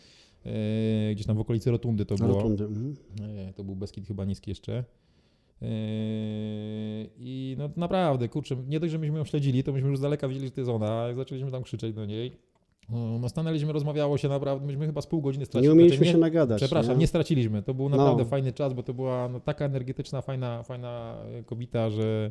E, 0.47 1.14
gdzieś 1.14 1.26
tam 1.26 1.36
w 1.36 1.40
okolicy 1.40 1.70
Rotundy 1.70 2.07
to 2.07 2.14
było. 2.14 2.28
Rotundy. 2.34 2.64
Mhm. 2.64 2.94
E, 3.49 3.53
to 3.53 3.64
był 3.64 3.76
Beskid 3.76 4.07
chyba 4.07 4.24
niski 4.24 4.51
jeszcze. 4.51 4.84
E, 5.62 5.66
I 7.18 7.57
no 7.59 7.70
naprawdę, 7.76 8.28
kurczę, 8.28 8.57
nie 8.68 8.80
dość, 8.80 8.92
że 8.92 8.99
myśmy 8.99 9.18
ją 9.18 9.24
śledzili, 9.24 9.64
to 9.64 9.72
myśmy 9.72 9.88
już 9.88 9.99
z 9.99 10.01
daleka 10.01 10.28
widzieli, 10.28 10.47
że 10.47 10.53
to 10.53 10.61
jest 10.61 10.70
ona. 10.70 11.07
Jak 11.09 11.16
zaczęliśmy 11.16 11.51
tam 11.51 11.62
krzyczeć 11.62 11.94
do 11.94 12.07
niej, 12.07 12.32
no, 12.88 13.18
no 13.18 13.28
stanęliśmy, 13.28 13.72
rozmawiało 13.72 14.18
się 14.18 14.28
naprawdę, 14.28 14.66
myśmy 14.66 14.86
chyba 14.86 15.01
z 15.01 15.07
pół 15.07 15.20
godziny 15.22 15.42
Nie 15.42 15.47
stracili. 15.47 15.72
umieliśmy 15.72 15.97
Znaczy, 15.97 16.12
się 16.12 16.18
nagadać. 16.18 16.59
Przepraszam, 16.61 16.99
nie 16.99 17.07
straciliśmy. 17.07 17.62
To 17.62 17.74
był 17.74 17.88
naprawdę 17.88 18.22
No. 18.22 18.28
fajny 18.28 18.53
czas, 18.53 18.74
bo 18.74 18.82
to 18.82 18.94
była 18.94 19.28
no, 19.28 19.40
taka 19.40 19.64
energetyczna, 19.64 20.22
fajna, 20.22 20.62
fajna 20.62 21.18
kobieta, 21.47 21.90
że 21.90 22.30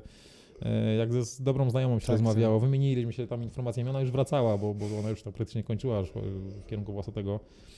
jak 0.97 1.13
ze 1.13 1.25
z 1.25 1.41
dobrą 1.41 1.69
znajomą 1.69 1.99
się 1.99 2.07
Tak, 2.07 2.13
rozmawiało, 2.13 2.59
wymieniliśmy 2.59 3.13
się 3.13 3.27
tam 3.27 3.43
informacjami, 3.43 3.89
ona 3.89 4.01
już 4.01 4.11
wracała, 4.11 4.57
bo, 4.57 4.73
bo 4.73 4.85
ona 4.99 5.09
już 5.09 5.23
tam 5.23 5.33
praktycznie 5.33 5.63
kończyła 5.63 6.03
w 6.03 6.65
kierunku 6.67 6.93
Włosatego. 6.93 7.39
E, 7.39 7.74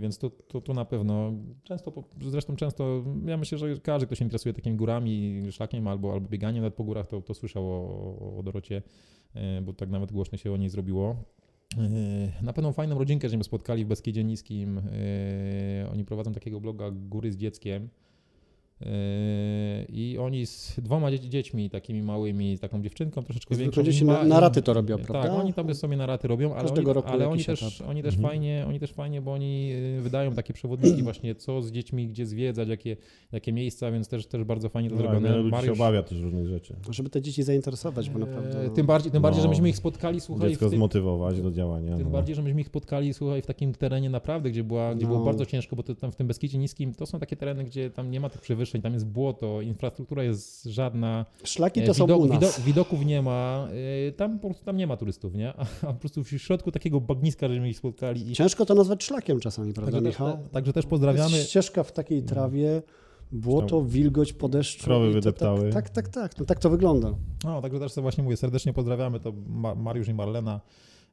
Więc 0.00 0.18
to, 0.18 0.30
to, 0.30 0.60
to 0.60 0.74
na 0.74 0.84
pewno. 0.84 1.32
Często, 1.64 2.04
zresztą 2.20 2.56
często, 2.56 3.04
ja 3.26 3.36
myślę, 3.36 3.58
że 3.58 3.76
każdy, 3.80 4.06
kto 4.06 4.14
się 4.14 4.24
interesuje 4.24 4.52
takimi 4.52 4.76
górami, 4.76 5.42
szlakiem 5.50 5.88
albo, 5.88 6.12
albo 6.12 6.28
bieganiem 6.28 6.62
nawet 6.62 6.74
po 6.74 6.84
górach, 6.84 7.06
to, 7.06 7.20
to 7.20 7.34
słyszał 7.34 7.64
o, 7.70 8.38
o 8.38 8.42
Dorocie, 8.42 8.82
e, 9.34 9.62
bo 9.62 9.72
tak 9.72 9.90
nawet 9.90 10.12
głośno 10.12 10.38
się 10.38 10.52
o 10.52 10.56
niej 10.56 10.68
zrobiło. 10.68 11.16
E, 11.78 12.42
Na 12.42 12.52
pewno 12.52 12.72
fajną 12.72 12.98
rodzinkę, 12.98 13.28
żeśmy 13.28 13.44
spotkali 13.44 13.84
w 13.84 13.88
Beskidzie 13.88 14.24
Niskim. 14.24 14.80
Oni 15.92 16.04
prowadzą 16.04 16.32
takiego 16.32 16.60
bloga 16.60 16.90
Góry 16.90 17.32
z 17.32 17.36
dzieckiem. 17.36 17.88
E, 18.82 19.84
I 19.88 20.18
oni 20.18 20.46
z 20.46 20.80
dwoma 20.82 21.10
dzie- 21.10 21.20
dziećmi, 21.20 21.70
takimi 21.70 22.02
małymi, 22.02 22.56
z 22.56 22.60
taką 22.60 22.82
dziewczynką 22.82 23.22
troszeczkę 23.22 23.56
większą. 23.56 23.82
dzieci 23.82 24.04
na, 24.04 24.24
na 24.24 24.40
raty 24.40 24.62
to 24.62 24.74
robią, 24.74 24.96
tak, 24.98 25.06
prawda? 25.06 25.32
oni 25.34 25.52
tam 25.52 25.74
sobie 25.74 25.96
na 25.96 26.06
raty 26.06 26.28
robią, 26.28 26.52
ale, 26.54 26.62
Każdego 26.62 26.90
oni, 26.90 26.94
roku 26.94 27.08
ale 27.08 27.28
oni 27.28 27.44
też, 27.44 27.62
etap. 27.62 27.88
oni 27.88 28.02
też 28.02 28.14
Mhm. 28.14 28.30
fajnie, 28.30 28.64
oni 28.68 28.80
też 28.80 28.92
fajnie, 28.92 29.22
bo 29.22 29.32
oni 29.32 29.72
y, 29.98 30.00
wydają 30.00 30.34
takie 30.34 30.52
przewodniki 30.52 31.02
właśnie, 31.02 31.34
co 31.34 31.62
z 31.62 31.72
dziećmi, 31.72 32.06
gdzie 32.08 32.26
zwiedzać, 32.26 32.68
jakie, 32.68 32.96
jakie 33.32 33.52
miejsca, 33.52 33.90
więc 33.92 34.08
też, 34.08 34.26
też 34.26 34.44
bardzo 34.44 34.68
fajnie 34.68 34.88
to 34.90 34.94
No, 34.96 35.02
zrobione. 35.02 35.28
wiele 35.28 35.36
ludzi 35.42 35.56
się 35.56 35.62
Mariusz- 35.62 35.72
obawia 35.72 36.02
też 36.02 36.18
różnych 36.20 36.46
rzeczy. 36.46 36.74
Żeby 36.90 37.10
te 37.10 37.22
dzieci 37.22 37.42
zainteresować, 37.42 38.10
bo 38.10 38.18
naprawdę... 38.18 38.60
e, 38.60 38.68
no, 38.68 38.70
Tym 38.74 38.86
bardziej, 38.86 39.12
tym 39.12 39.22
bardziej, 39.22 39.42
że 39.42 39.48
No. 39.48 39.50
myśmy 39.50 39.68
ich 39.68 39.76
spotkali, 39.76 40.20
słuchaj, 40.20 40.48
Dziecko 40.50 40.66
w 40.66 40.70
tym, 40.70 40.78
zmotywować 40.78 41.40
do 41.40 41.50
działania. 41.50 41.96
tym 41.96 42.04
no. 42.06 42.10
bardziej, 42.10 42.34
że 42.36 42.42
myśmy 42.42 42.60
ich 42.60 42.66
spotkali, 42.66 43.14
słuchaj, 43.14 43.42
w 43.42 43.46
takim 43.46 43.74
terenie 43.74 44.10
naprawdę, 44.10 44.50
gdzie, 44.50 44.64
była, 44.64 44.94
gdzie 44.94 45.06
było 45.06 45.18
No. 45.18 45.24
bardzo 45.24 45.46
ciężko, 45.46 45.76
bo 45.76 45.82
to, 45.82 45.94
tam 45.94 46.12
w 46.12 46.16
tym 46.16 46.26
Beskidzie 46.26 46.58
Niskim 46.58 46.94
to 46.94 47.06
są 47.06 47.18
takie 47.18 47.36
tereny, 47.36 47.64
gdzie 47.64 47.90
tam 47.90 48.10
nie 48.10 48.20
ma 48.20 48.28
tych 48.28 48.40
przewyższeń, 48.40 48.69
tam 48.78 48.92
jest 48.92 49.06
błoto, 49.06 49.60
infrastruktura 49.60 50.22
jest 50.24 50.64
żadna, 50.64 51.26
Szlaki 51.44 51.80
E, 51.80 51.86
to 51.86 51.94
są 51.94 52.06
widok- 52.06 52.20
u 52.20 52.26
nas. 52.26 52.38
wido- 52.38 52.64
widoków 52.66 53.04
nie 53.04 53.22
ma, 53.22 53.68
e, 54.08 54.12
tam 54.12 54.38
po 54.38 54.48
prostu 54.48 54.64
tam 54.64 54.76
nie 54.76 54.86
ma 54.86 54.96
turystów, 54.96 55.34
nie? 55.34 55.52
A, 55.56 55.62
a 55.82 55.92
po 55.92 56.00
prostu 56.00 56.24
w 56.24 56.28
środku 56.28 56.72
takiego 56.72 57.00
bagniska, 57.00 57.48
żeśmy 57.48 57.68
ich 57.68 57.78
spotkali 57.78 58.30
i 58.30 58.34
Ciężko 58.34 58.66
to 58.66 58.74
nazwać 58.74 59.04
szlakiem 59.04 59.40
czasami, 59.40 59.72
prawda, 59.72 59.92
także, 59.92 60.08
Michał? 60.08 60.38
też, 60.38 60.50
także 60.52 60.72
też 60.72 60.86
pozdrawiamy. 60.86 61.36
Jest 61.36 61.48
ścieżka 61.50 61.82
w 61.82 61.92
takiej 61.92 62.22
trawie, 62.22 62.82
błoto, 63.32 63.82
wilgoć 63.84 64.32
po 64.32 64.48
deszczu. 64.48 64.84
Krowy 64.84 65.06
to 65.08 65.12
wydeptały. 65.12 65.70
Tak, 65.70 65.90
tak, 65.90 66.08
tak, 66.08 66.14
tak. 66.14 66.38
No, 66.38 66.44
tak 66.46 66.58
to 66.58 66.70
wygląda. 66.70 67.14
No, 67.44 67.62
także 67.62 67.78
też 67.78 67.92
właśnie 67.94 68.24
mówię, 68.24 68.36
serdecznie 68.36 68.72
pozdrawiamy, 68.72 69.20
to 69.20 69.32
Ma- 69.48 69.74
Mariusz 69.74 70.08
i 70.08 70.14
Marlena. 70.14 70.60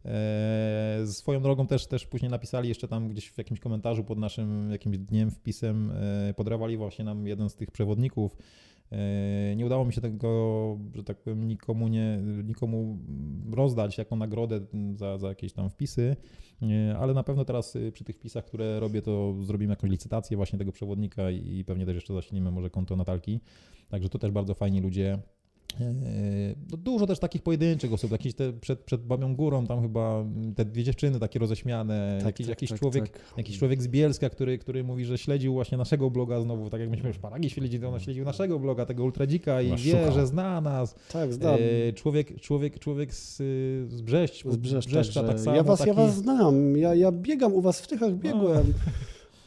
E, 0.05 1.03
swoją 1.05 1.41
drogą 1.41 1.67
też, 1.67 1.87
też 1.87 2.07
później 2.07 2.31
napisali 2.31 2.69
jeszcze 2.69 2.87
tam 2.87 3.09
gdzieś 3.09 3.29
w 3.29 3.37
jakimś 3.37 3.59
komentarzu 3.59 4.03
pod 4.03 4.17
naszym 4.17 4.71
jakimś 4.71 4.97
dniem, 4.97 5.31
wpisem, 5.31 5.91
e, 5.91 6.33
podrewali 6.33 6.77
właśnie 6.77 7.05
nam 7.05 7.27
jeden 7.27 7.49
z 7.49 7.55
tych 7.55 7.71
przewodników. 7.71 8.37
E, 8.91 9.55
nie 9.55 9.65
udało 9.65 9.85
mi 9.85 9.93
się 9.93 10.01
tego, 10.01 10.77
że 10.95 11.03
tak 11.03 11.17
powiem, 11.17 11.47
nikomu, 11.47 11.87
nie, 11.87 12.19
nikomu 12.43 12.99
rozdać 13.51 13.97
jako 13.97 14.15
nagrodę 14.15 14.59
za, 14.95 15.17
za 15.17 15.27
jakieś 15.27 15.53
tam 15.53 15.69
wpisy, 15.69 16.15
e, 16.61 16.97
ale 16.97 17.13
na 17.13 17.23
pewno 17.23 17.45
teraz 17.45 17.77
przy 17.93 18.03
tych 18.03 18.15
wpisach, 18.15 18.45
które 18.45 18.79
robię, 18.79 19.01
to 19.01 19.35
zrobimy 19.41 19.71
jakąś 19.71 19.91
licytację 19.91 20.37
właśnie 20.37 20.59
tego 20.59 20.71
przewodnika 20.71 21.31
i, 21.31 21.57
i 21.57 21.65
pewnie 21.65 21.85
też 21.85 21.95
jeszcze 21.95 22.13
zasilimy 22.13 22.51
może 22.51 22.69
konto 22.69 22.95
Natalki. 22.95 23.39
Także 23.89 24.09
to 24.09 24.19
też 24.19 24.31
bardzo 24.31 24.53
fajni 24.53 24.81
ludzie. 24.81 25.19
Eee, 25.81 26.55
No 26.71 26.77
dużo 26.77 27.07
też 27.07 27.19
takich 27.19 27.41
pojedynczych 27.41 27.93
osób, 27.93 28.11
jakieś 28.11 28.33
te 28.33 28.53
przed, 28.53 28.79
przed 28.79 29.01
Babią 29.01 29.35
Górą, 29.35 29.67
tam 29.67 29.81
chyba 29.81 30.19
mm, 30.21 30.55
te 30.55 30.65
dwie 30.65 30.83
dziewczyny 30.83 31.19
takie 31.19 31.39
roześmiane, 31.39 32.21
jakiś, 32.25 32.47
jakiś, 32.47 32.73
człowiek, 32.73 33.09
tak. 33.09 33.37
jakiś 33.37 33.57
człowiek 33.57 33.81
z 33.81 33.87
Bielska, 33.87 34.29
który, 34.29 34.57
który 34.57 34.83
mówi, 34.83 35.05
że 35.05 35.17
śledził 35.17 35.53
właśnie 35.53 35.77
naszego 35.77 36.09
bloga 36.09 36.41
znowu, 36.41 36.69
tak 36.69 36.81
jak 36.81 36.89
myśmy 36.89 37.07
już 37.07 37.17
paragi 37.17 37.49
śledzili, 37.49 37.83
to 37.83 37.89
on 37.89 37.99
śledził 37.99 38.25
naszego 38.25 38.59
bloga, 38.59 38.85
tego 38.85 39.03
Ultradzika 39.03 39.61
i 39.61 39.69
wie, 39.75 39.91
szukał. 39.91 40.13
że 40.13 40.27
zna 40.27 40.61
nas. 40.61 40.95
Tak, 41.11 41.33
znam. 41.33 41.55
Eee, 41.55 41.93
człowiek, 41.93 42.41
człowiek, 42.41 42.79
człowiek 42.79 43.13
z, 43.13 43.37
z 43.91 44.01
Brześć, 44.01 44.43
Z 44.49 44.57
Brzeszcza, 44.57 44.89
Brzeszcza 44.89 45.21
także 45.21 45.33
tak 45.33 45.43
samo. 45.43 45.55
ja, 45.57 45.63
was, 45.63 45.79
taki, 45.79 45.89
ja 45.89 45.93
was 45.95 46.15
znam, 46.15 46.77
ja, 46.77 46.95
ja 46.95 47.11
biegam, 47.11 47.53
u 47.53 47.61
was 47.61 47.81
w 47.81 47.87
Tychach 47.87 48.15
biegłem. 48.15 48.73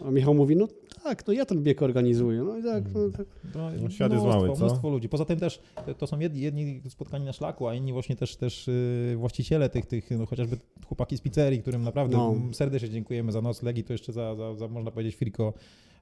A 0.06 0.10
Michał 0.10 0.34
mówi, 0.34 0.56
no 0.56 0.68
tak, 1.04 1.26
no 1.26 1.32
ja 1.32 1.44
ten 1.46 1.62
bieg 1.62 1.82
organizuję. 1.82 2.42
No 2.42 2.56
i 2.58 2.62
tak, 2.62 2.84
no, 2.94 3.00
tak. 3.16 3.26
No, 3.54 3.70
No, 3.82 3.90
świat 3.90 4.12
jest 4.12 4.24
mały, 4.24 4.48
co? 4.56 4.64
Mnóstwo 4.64 4.90
ludzi. 4.90 5.08
Poza 5.08 5.24
tym 5.24 5.38
też 5.40 5.60
to- 5.98 6.06
są 6.06 6.18
jedni, 6.18 6.40
jedni 6.40 6.82
spotkani 6.88 7.24
na 7.24 7.32
szlaku, 7.32 7.68
a 7.68 7.74
inni 7.74 7.92
właśnie 7.92 8.16
też, 8.16 8.36
też 8.36 8.66
yy, 9.10 9.16
właściciele 9.16 9.68
tych, 9.68 9.86
tych 9.86 10.10
no, 10.10 10.26
chociażby 10.26 10.58
chłopaki 10.86 11.16
z 11.16 11.20
pizzerii, 11.20 11.62
którym 11.62 11.82
naprawdę 11.82 12.16
No. 12.16 12.34
serdecznie 12.52 12.90
dziękujemy 12.90 13.32
za 13.32 13.40
nocleg 13.42 13.78
i 13.78 13.84
to 13.84 13.92
jeszcze 13.92 14.12
za, 14.12 14.34
za, 14.34 14.54
za 14.54 14.68
można 14.68 14.90
powiedzieć, 14.90 15.16
friko 15.16 15.52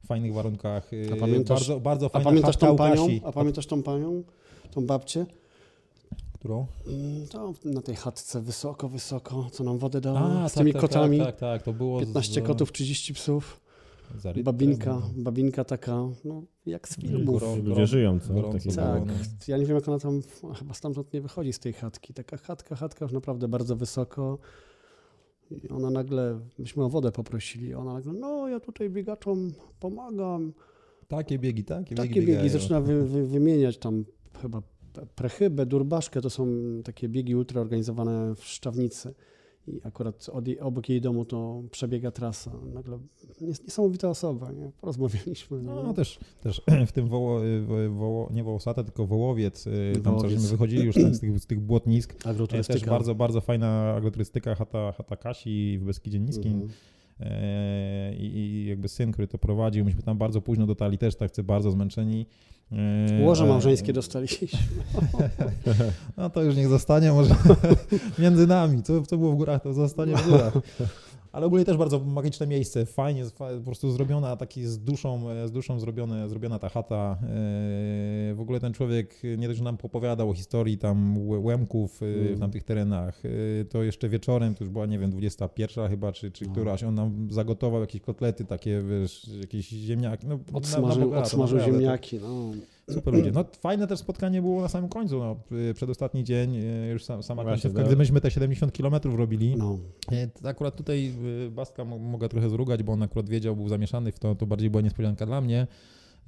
w 0.04 0.06
fajnych 0.06 0.34
warunkach. 0.34 0.92
Yy, 0.92 1.08
A 1.12 1.16
pamiętasz- 1.16 1.48
bardzo, 1.48 1.80
bardzo 1.80 2.06
A 2.06 2.08
fajna 2.08 2.24
pamiętasz 2.24 2.54
chatka 2.54 2.66
tą 2.66 2.76
panią? 2.76 3.06
A 3.24 3.32
pamiętasz 3.32 3.66
tą 3.66 3.82
panią? 3.82 4.22
Tą 4.70 4.86
babcię? 4.86 5.26
którą? 6.38 6.66
Mm, 6.86 7.26
To 7.28 7.54
na 7.64 7.82
tej 7.82 7.96
chatce 7.96 8.40
wysoko, 8.40 8.88
wysoko, 8.88 9.48
co 9.52 9.64
nam 9.64 9.78
wodę 9.78 10.00
dała, 10.00 10.20
A, 10.20 10.48
z 10.48 10.52
tak, 10.52 10.60
tymi 10.60 10.72
tak, 10.72 10.80
kotami. 10.82 11.18
Tak, 11.18 11.26
tak, 11.26 11.36
tak, 11.38 11.62
to 11.62 11.72
było 11.72 12.00
15 12.00 12.40
z, 12.40 12.46
kotów, 12.46 12.72
30 12.72 13.14
psów. 13.14 13.60
Babinka, 14.44 14.92
no. 14.92 15.10
babinka 15.16 15.64
taka, 15.64 16.08
no 16.24 16.42
jak 16.66 16.88
z 16.88 16.96
filmów. 17.00 17.42
Góro- 17.42 17.64
Ludzie 17.64 17.86
żyją, 17.86 18.20
co? 18.20 18.34
gorąco 18.34 18.58
Takie 18.58 18.70
było, 18.70 18.86
Tak, 18.86 19.06
no. 19.06 19.12
ja 19.48 19.56
nie 19.58 19.66
wiem 19.66 19.76
jak 19.76 19.88
ona 19.88 19.98
tam, 19.98 20.20
chyba 20.58 20.74
stamtąd 20.74 21.12
nie 21.12 21.20
wychodzi 21.20 21.52
z 21.52 21.58
tej 21.58 21.72
chatki. 21.72 22.14
Taka 22.14 22.36
chatka, 22.36 22.76
chatka 22.76 23.04
już 23.04 23.12
naprawdę 23.12 23.48
bardzo 23.48 23.76
wysoko. 23.76 24.38
I 25.50 25.68
ona 25.68 25.90
nagle, 25.90 26.40
myśmy 26.58 26.84
o 26.84 26.88
wodę 26.88 27.12
poprosili, 27.12 27.74
ona 27.74 27.92
nagle, 27.92 28.12
no 28.12 28.48
ja 28.48 28.60
tutaj 28.60 28.90
biegaczom 28.90 29.52
pomagam. 29.80 30.52
Takie 31.08 31.38
biegi, 31.38 31.64
takie, 31.64 31.94
Takie 31.94 32.08
biegi, 32.14 32.26
biegi 32.26 32.48
zaczyna 32.48 32.80
wy, 32.80 33.04
wy, 33.04 33.26
wymieniać 33.26 33.78
tam 33.78 34.04
chyba 34.42 34.62
prechybę, 35.14 35.66
durbaszkę, 35.66 36.20
to 36.20 36.30
są 36.30 36.46
takie 36.84 37.08
biegi 37.08 37.36
ultra 37.36 37.60
organizowane 37.60 38.34
w 38.34 38.44
Szczawnicy. 38.44 39.14
I 39.68 39.80
akurat 39.84 40.28
od 40.32 40.48
jej, 40.48 40.60
obok 40.60 40.88
jej 40.88 41.00
domu 41.00 41.24
to 41.24 41.62
przebiega 41.70 42.10
trasa. 42.10 42.50
Nagle 42.74 42.98
nies- 43.40 43.64
niesamowita 43.64 44.08
osoba, 44.10 44.52
nie? 44.52 44.70
Porozmawialiśmy. 44.80 45.62
No 45.62 45.94
też, 45.94 46.18
też 46.40 46.62
w 46.86 46.92
tym 46.92 47.08
woło, 47.08 47.40
wo, 47.66 47.94
woło, 47.94 48.30
nie 48.32 48.44
wołosate, 48.44 48.84
tylko 48.84 49.06
wołowiec, 49.06 49.66
y, 49.66 49.92
tam 49.94 50.02
co 50.02 50.10
Wołowiec. 50.10 50.30
żeśmy 50.32 50.48
wychodzili 50.48 50.84
już 50.86 50.94
z 50.96 51.20
tych, 51.20 51.40
z 51.40 51.46
tych 51.46 51.60
błotnisk. 51.60 52.12
E, 52.12 52.14
Też 52.16 52.26
Agroturystyka. 52.26 52.90
bardzo, 52.90 53.14
bardzo 53.14 53.40
fajna 53.40 53.94
agroturystyka 53.94 54.54
chata, 54.54 54.92
chata 54.92 55.16
Kasi 55.16 55.78
w 55.80 55.84
Beskidzie 55.84 56.20
Niskim. 56.20 56.52
Mhm. 56.52 56.70
E, 57.20 58.14
I, 58.16 58.36
I 58.36 58.66
jakby 58.66 58.88
syn, 58.88 59.12
który 59.12 59.28
to 59.28 59.38
prowadził, 59.38 59.84
myśmy 59.84 60.02
tam 60.02 60.18
bardzo 60.18 60.40
późno 60.40 60.66
dotarli, 60.66 60.98
też 60.98 61.16
tak 61.16 61.30
bardzo 61.44 61.70
zmęczeni. 61.70 62.26
E, 62.72 63.24
Łoże 63.24 63.46
małżeńskie 63.46 63.92
dostaliśmy. 63.92 64.48
No 66.16 66.30
to 66.30 66.42
już 66.42 66.56
niech 66.56 66.68
zostanie 66.68 67.12
może 67.12 67.34
między 68.18 68.46
nami. 68.46 68.82
Co, 68.82 69.02
co 69.02 69.16
było 69.16 69.32
w 69.32 69.36
górach, 69.36 69.62
to 69.62 69.74
zostanie 69.74 70.16
w 70.16 70.30
górach. 70.30 70.52
Ale 71.32 71.46
ogólnie 71.46 71.64
też 71.64 71.76
bardzo 71.76 71.98
magiczne 71.98 72.46
miejsce, 72.46 72.86
fajnie, 72.86 73.24
fa- 73.24 73.48
po 73.58 73.64
prostu 73.64 73.90
zrobiona, 73.90 74.36
taki 74.36 74.66
z 74.66 74.78
duszą, 74.78 75.30
e, 75.30 75.48
z 75.48 75.52
duszą 75.52 75.80
zrobione, 75.80 76.28
zrobiona 76.28 76.58
ta 76.58 76.68
chata. 76.68 77.18
E, 77.22 78.34
W 78.34 78.40
ogóle 78.40 78.60
ten 78.60 78.72
człowiek 78.72 79.14
nie 79.38 79.46
dość, 79.48 79.58
że 79.58 79.64
nam 79.64 79.78
opowiadał 79.82 80.30
o 80.30 80.34
historii 80.34 80.78
tam 80.78 81.18
Łe- 81.28 81.44
Łemków 81.44 82.02
e, 82.02 82.06
w 82.06 82.26
Mm. 82.26 82.38
tamtych 82.40 82.62
terenach, 82.64 83.22
to 83.70 83.82
jeszcze 83.82 84.08
wieczorem, 84.08 84.54
to 84.54 84.64
już 84.64 84.72
była, 84.72 84.86
nie 84.86 84.98
wiem, 84.98 85.10
21 85.10 85.88
chyba, 85.88 86.12
czy, 86.12 86.30
czy 86.30 86.44
No. 86.46 86.52
któraś, 86.52 86.82
on 86.84 86.94
nam 86.94 87.28
zagotował 87.30 87.80
jakieś 87.80 88.00
kotlety 88.00 88.44
takie, 88.44 88.82
wiesz, 88.82 89.28
jakieś 89.40 89.68
ziemniaki. 89.68 90.26
No, 90.26 90.36
na- 90.36 90.52
na 90.52 90.58
Odsmażył, 90.58 91.02
bogato, 91.04 91.22
odsmażył 91.22 91.60
ziemniaki. 91.60 92.18
No. 92.22 92.50
Super 92.90 93.14
ludzie. 93.14 93.30
No 93.32 93.44
fajne 93.60 93.86
też 93.86 93.98
spotkanie 93.98 94.42
było 94.42 94.62
na 94.62 94.68
samym 94.68 94.88
końcu, 94.90 95.18
no, 95.18 95.36
y, 95.70 95.74
przedostatni 95.74 96.24
dzień, 96.24 96.56
y, 96.56 96.88
już 96.92 97.04
sam, 97.04 97.22
sama 97.22 97.42
Właśnie, 97.42 97.62
końcówka, 97.62 97.78
tak. 97.78 97.86
gdy 97.86 97.96
myśmy 97.96 98.20
te 98.20 98.30
70 98.30 98.72
km 98.72 99.16
robili. 99.16 99.56
No. 99.56 99.78
Y, 100.44 100.48
Akurat 100.48 100.76
tutaj 100.76 101.12
Bastka 101.50 101.84
mo- 101.84 101.98
mogę 101.98 102.28
trochę 102.28 102.50
zrugać, 102.50 102.82
bo 102.82 102.92
on 102.92 103.02
akurat 103.02 103.28
wiedział, 103.28 103.56
był 103.56 103.68
zamieszany 103.68 104.12
w 104.12 104.18
to, 104.18 104.34
to 104.34 104.46
bardziej 104.46 104.70
była 104.70 104.82
niespodzianka 104.82 105.26
dla 105.26 105.40
mnie. 105.40 105.66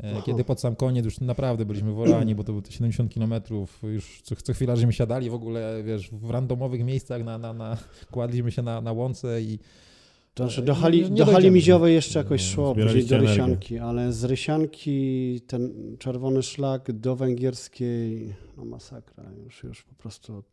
Aha. 0.05 0.23
Kiedy 0.27 0.45
pod 0.45 0.61
sam 0.61 0.77
koniec 0.77 1.05
już 1.05 1.21
naprawdę 1.21 1.65
byliśmy 1.65 1.93
worani, 1.93 2.35
bo 2.35 2.45
to 2.45 2.53
było 2.53 2.63
te 2.63 2.73
70 2.73 3.15
km, 3.15 3.35
już 3.83 4.23
co, 4.23 4.37
co 4.37 4.53
chwila 4.53 4.77
żeśmy 4.77 4.93
siadali 4.93 5.31
w 5.31 5.35
ogóle, 5.35 5.83
wiesz, 5.85 6.11
w 6.11 6.31
randomowych 6.31 6.85
miejscach, 6.85 7.25
na, 7.25 7.39
na, 7.39 7.53
na, 7.53 7.77
kładliśmy 8.11 8.53
się 8.53 8.63
na, 8.63 8.81
na 8.81 8.93
łące 8.93 9.43
i 9.43 9.59
To 10.41 10.47
znaczy 10.47 10.61
E, 10.61 10.65
do 10.65 10.73
nie- 10.73 10.79
hali, 10.79 11.11
nie 11.11 11.17
do 11.25 11.27
hali 11.27 11.51
miziowej 11.51 11.95
jeszcze 11.95 12.19
jakoś 12.19 12.41
szło, 12.43 12.75
później 12.75 13.05
do 13.07 13.17
energię. 13.17 13.31
Rysianki, 13.31 13.79
ale 13.79 14.13
z 14.13 14.25
Rysianki 14.25 15.41
ten 15.47 15.73
czerwony 15.99 16.43
szlak 16.43 16.93
do 16.93 17.17
Węgierskiej, 17.17 18.35
no 18.57 18.65
masakra, 18.65 19.25
już, 19.45 19.63
już 19.65 19.83
po 19.85 19.95
prostu 19.95 20.45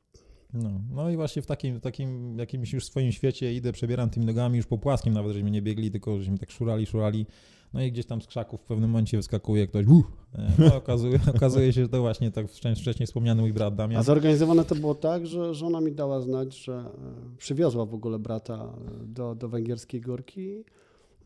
No, 0.54 0.70
no 0.96 1.10
i 1.10 1.16
właśnie 1.16 1.42
w 1.42 1.46
takim, 1.46 1.80
takim 1.80 2.40
jakimś 2.40 2.74
już 2.74 2.86
swoim 2.86 3.12
świecie 3.12 3.54
idę, 3.54 3.72
przebieram 3.72 4.10
tymi 4.10 4.26
nogami, 4.26 4.58
już 4.58 4.66
po 4.66 4.78
płaskim 4.78 5.14
nawet, 5.14 5.34
żeśmy 5.34 5.52
nie 5.52 5.62
biegli, 5.62 5.92
tylko 5.92 6.20
żeśmy 6.20 6.38
tak 6.38 6.52
szurali, 6.52 6.86
szurali. 6.86 7.26
No 7.74 7.82
i 7.82 7.92
gdzieś 7.92 8.06
tam 8.06 8.22
z 8.22 8.28
krzaków 8.28 8.62
w 8.62 8.64
pewnym 8.64 8.90
momencie 8.90 9.18
wyskakuje 9.18 9.68
ktoś, 9.68 9.88
uff, 9.88 10.06
e, 10.36 10.52
no 10.60 10.76
okazuje, 10.76 11.20
okazuje 11.36 11.74
się, 11.74 11.82
że 11.82 11.90
to 11.90 12.02
właśnie 12.02 12.32
tak 12.32 12.48
wcześniej, 12.50 13.08
wspomniany 13.08 13.42
mój 13.42 13.54
brat 13.54 13.74
A 13.74 13.76
Damian. 13.76 14.04
zorganizowane 14.04 14.66
to 14.66 14.76
było 14.76 14.96
tak, 14.96 15.28
że 15.28 15.54
żona 15.54 15.82
mi 15.82 15.92
dała 15.92 16.22
znać, 16.22 16.58
że 16.58 16.74
e, 16.74 17.38
przywiozła 17.38 17.86
w 17.86 17.94
ogóle 17.94 18.20
brata 18.20 18.56
e, 18.56 19.06
do, 19.06 19.36
do 19.36 19.50
węgierskiej 19.50 20.02
górki. 20.02 20.64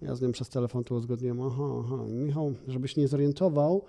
Ja 0.02 0.16
z 0.16 0.22
nim 0.22 0.32
przez 0.32 0.50
telefon 0.50 0.84
to 0.84 0.96
uzgodniłem, 0.96 1.42
aha, 1.42 1.64
aha. 1.86 2.04
Michał, 2.08 2.54
żebyś 2.68 2.98
nie 2.98 3.08
zorientował, 3.08 3.86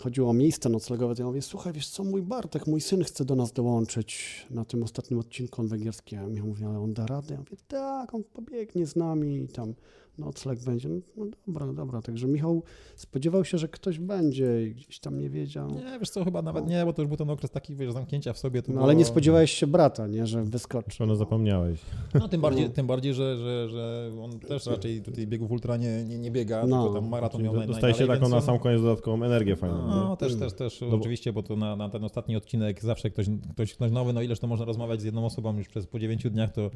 chodziło 0.00 0.30
o 0.30 0.32
miejsce 0.32 0.68
noclegowe, 0.68 1.14
to 1.14 1.22
ja 1.22 1.26
mówię, 1.26 1.42
słuchaj, 1.42 1.72
wiesz 1.72 1.88
co, 1.88 2.04
mój 2.04 2.22
Bartek, 2.22 2.66
mój 2.66 2.80
syn 2.80 3.04
chce 3.04 3.24
do 3.24 3.36
nas 3.36 3.52
dołączyć 3.52 4.46
na 4.50 4.64
tym 4.64 4.82
ostatnim 4.82 5.20
odcinku 5.20 5.60
on 5.60 5.68
węgierski. 5.68 6.16
A 6.16 6.26
Michał 6.26 6.48
mówi, 6.48 6.64
ale 6.64 6.78
on 6.78 6.94
da 6.94 7.06
radę? 7.06 7.34
Ja 7.34 7.40
mówię, 7.40 7.56
tak, 7.68 8.14
on 8.14 8.24
pobiegnie 8.24 8.86
z 8.86 8.96
nami 8.96 9.36
i 9.36 9.48
tam 9.48 9.74
nocleg 10.18 10.64
będzie. 10.64 10.88
No, 10.88 10.96
no 11.16 11.26
dobra, 11.46 11.66
dobra, 11.72 12.02
także 12.02 12.26
Michał 12.28 12.62
spodziewał 12.96 13.44
się, 13.44 13.58
że 13.58 13.68
ktoś 13.68 13.98
będzie 13.98 14.66
i 14.66 14.74
gdzieś 14.74 14.98
tam 15.00 15.18
nie 15.20 15.30
wiedział. 15.30 15.70
Nie, 15.70 15.98
wiesz 16.00 16.10
co, 16.10 16.24
chyba 16.24 16.42
nawet 16.42 16.66
nie, 16.66 16.84
bo 16.84 16.92
to 16.92 17.02
już 17.02 17.08
był 17.08 17.16
ten 17.16 17.30
okres 17.30 17.50
taki, 17.50 17.76
wiesz, 17.76 17.92
zamknięcia 17.92 18.32
w 18.32 18.38
sobie. 18.38 18.62
To 18.62 18.68
No 18.68 18.74
było... 18.74 18.84
ale 18.84 18.94
nie 18.96 19.04
spodziewałeś 19.04 19.50
się 19.52 19.66
brata, 19.66 20.06
nie, 20.06 20.26
że 20.26 20.44
wyskoczy. 20.44 20.98
Pewno 20.98 21.16
zapomniałeś. 21.16 21.80
No 22.14 22.28
tym 22.28 22.40
bardziej, 22.40 22.64
No. 22.64 22.70
tym 22.72 22.86
bardziej 22.86 23.14
że, 23.14 23.36
że, 23.38 23.68
że 23.68 24.10
on 24.22 24.40
też 24.40 24.66
raczej 24.66 25.02
tutaj 25.02 25.26
biegów 25.26 25.50
ultra 25.50 25.76
nie, 25.76 26.04
nie, 26.04 26.18
nie 26.18 26.30
biega, 26.30 26.66
No. 26.66 26.82
tylko 26.84 27.00
tam 27.00 27.10
maraton 27.10 27.42
miał 27.42 27.54
naj, 27.56 27.66
Dostaje 27.66 27.94
się 27.94 28.06
taką 28.06 28.28
na 28.28 28.40
sam 28.40 28.58
koniec 28.58 28.82
dodatkową 28.82 29.24
energię 29.24 29.56
fajną. 29.56 29.86
No, 29.88 30.10
nie? 30.10 30.16
też, 30.16 30.36
też, 30.36 30.52
też, 30.52 30.80
bo- 30.90 30.96
oczywiście, 30.96 31.32
bo 31.32 31.42
to 31.42 31.56
na, 31.56 31.76
na 31.76 31.88
ten 31.88 32.04
ostatni 32.04 32.36
odcinek 32.36 32.82
zawsze 32.82 33.10
ktoś, 33.10 33.26
ktoś, 33.52 33.74
ktoś 33.74 33.92
nowy, 33.92 34.12
no 34.12 34.22
ileż 34.22 34.38
to 34.40 34.46
można 34.46 34.64
rozmawiać 34.64 35.00
z 35.00 35.04
jedną 35.04 35.26
osobą 35.26 35.58
już 35.58 35.68
przez 35.68 35.86
po 35.86 35.98
9 35.98 36.30
dniach, 36.30 36.52
to, 36.52 36.70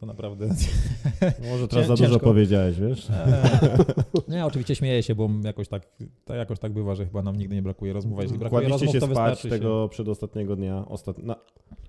to 0.00 0.06
naprawdę... 0.06 0.48
Może 1.50 1.68
teraz 1.68 1.86
za 1.86 1.94
dużo 1.96 2.20
powiedziałeś, 2.20 2.79
wiesz? 2.80 3.08
Nie, 4.28 4.46
oczywiście 4.46 4.74
śmieję 4.74 5.02
się, 5.02 5.14
bo 5.14 5.30
jakoś 5.44 5.68
tak, 5.68 5.86
tak, 6.24 6.36
jakoś 6.36 6.58
tak 6.58 6.72
bywa, 6.72 6.94
że 6.94 7.04
chyba 7.04 7.22
nam 7.22 7.36
nigdy 7.36 7.54
nie 7.54 7.62
brakuje 7.62 7.92
rozmów, 7.92 8.18
jeśli 8.22 8.38
brakuje 8.38 8.68
Kładliście 8.68 8.86
rozmów, 8.86 9.02
się 9.02 9.08
to 9.08 9.14
spać 9.14 9.42
tego 9.42 9.88
przedostatniego 9.88 10.56
dnia 10.56 10.84
ostat... 10.88 11.18
na... 11.18 11.36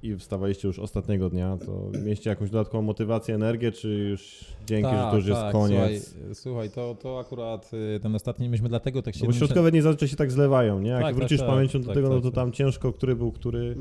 i 0.03 0.15
wstawaliście 0.15 0.67
już 0.67 0.79
ostatniego 0.79 1.29
dnia, 1.29 1.57
to 1.65 1.91
mieliście 2.03 2.29
jakąś 2.29 2.49
dodatkową 2.49 2.81
motywację, 2.81 3.35
energię, 3.35 3.71
czy 3.71 3.89
już 3.89 4.45
dzięki, 4.65 4.91
że 4.91 5.07
to 5.11 5.15
już 5.15 5.27
jest 5.27 5.41
tak, 5.41 5.51
koniec? 5.51 6.09
Słuchaj, 6.09 6.35
słuchaj 6.35 6.69
to, 6.69 6.95
to 7.01 7.19
akurat 7.19 7.71
y, 7.95 7.99
ten 7.99 8.15
ostatni, 8.15 8.49
myśmy 8.49 8.69
dlatego 8.69 9.01
tak 9.01 9.15
się... 9.15 9.21
No 9.21 9.27
bo 9.27 9.33
środkowe 9.33 9.71
dni 9.71 9.81
zazwyczaj 9.81 10.09
się 10.09 10.15
tak 10.15 10.31
zlewają, 10.31 10.79
nie? 10.79 10.89
Jak 10.89 11.01
Tak, 11.01 11.07
tak, 11.07 11.15
wrócisz 11.15 11.39
tak, 11.39 11.47
pamięcią 11.49 11.79
do 11.79 11.85
tak, 11.85 11.95
tego, 11.95 12.07
tak, 12.07 12.15
no 12.15 12.21
to 12.21 12.27
tak. 12.27 12.35
tam 12.35 12.51
ciężko, 12.51 12.93
który 12.93 13.15
był 13.15 13.31
który. 13.31 13.75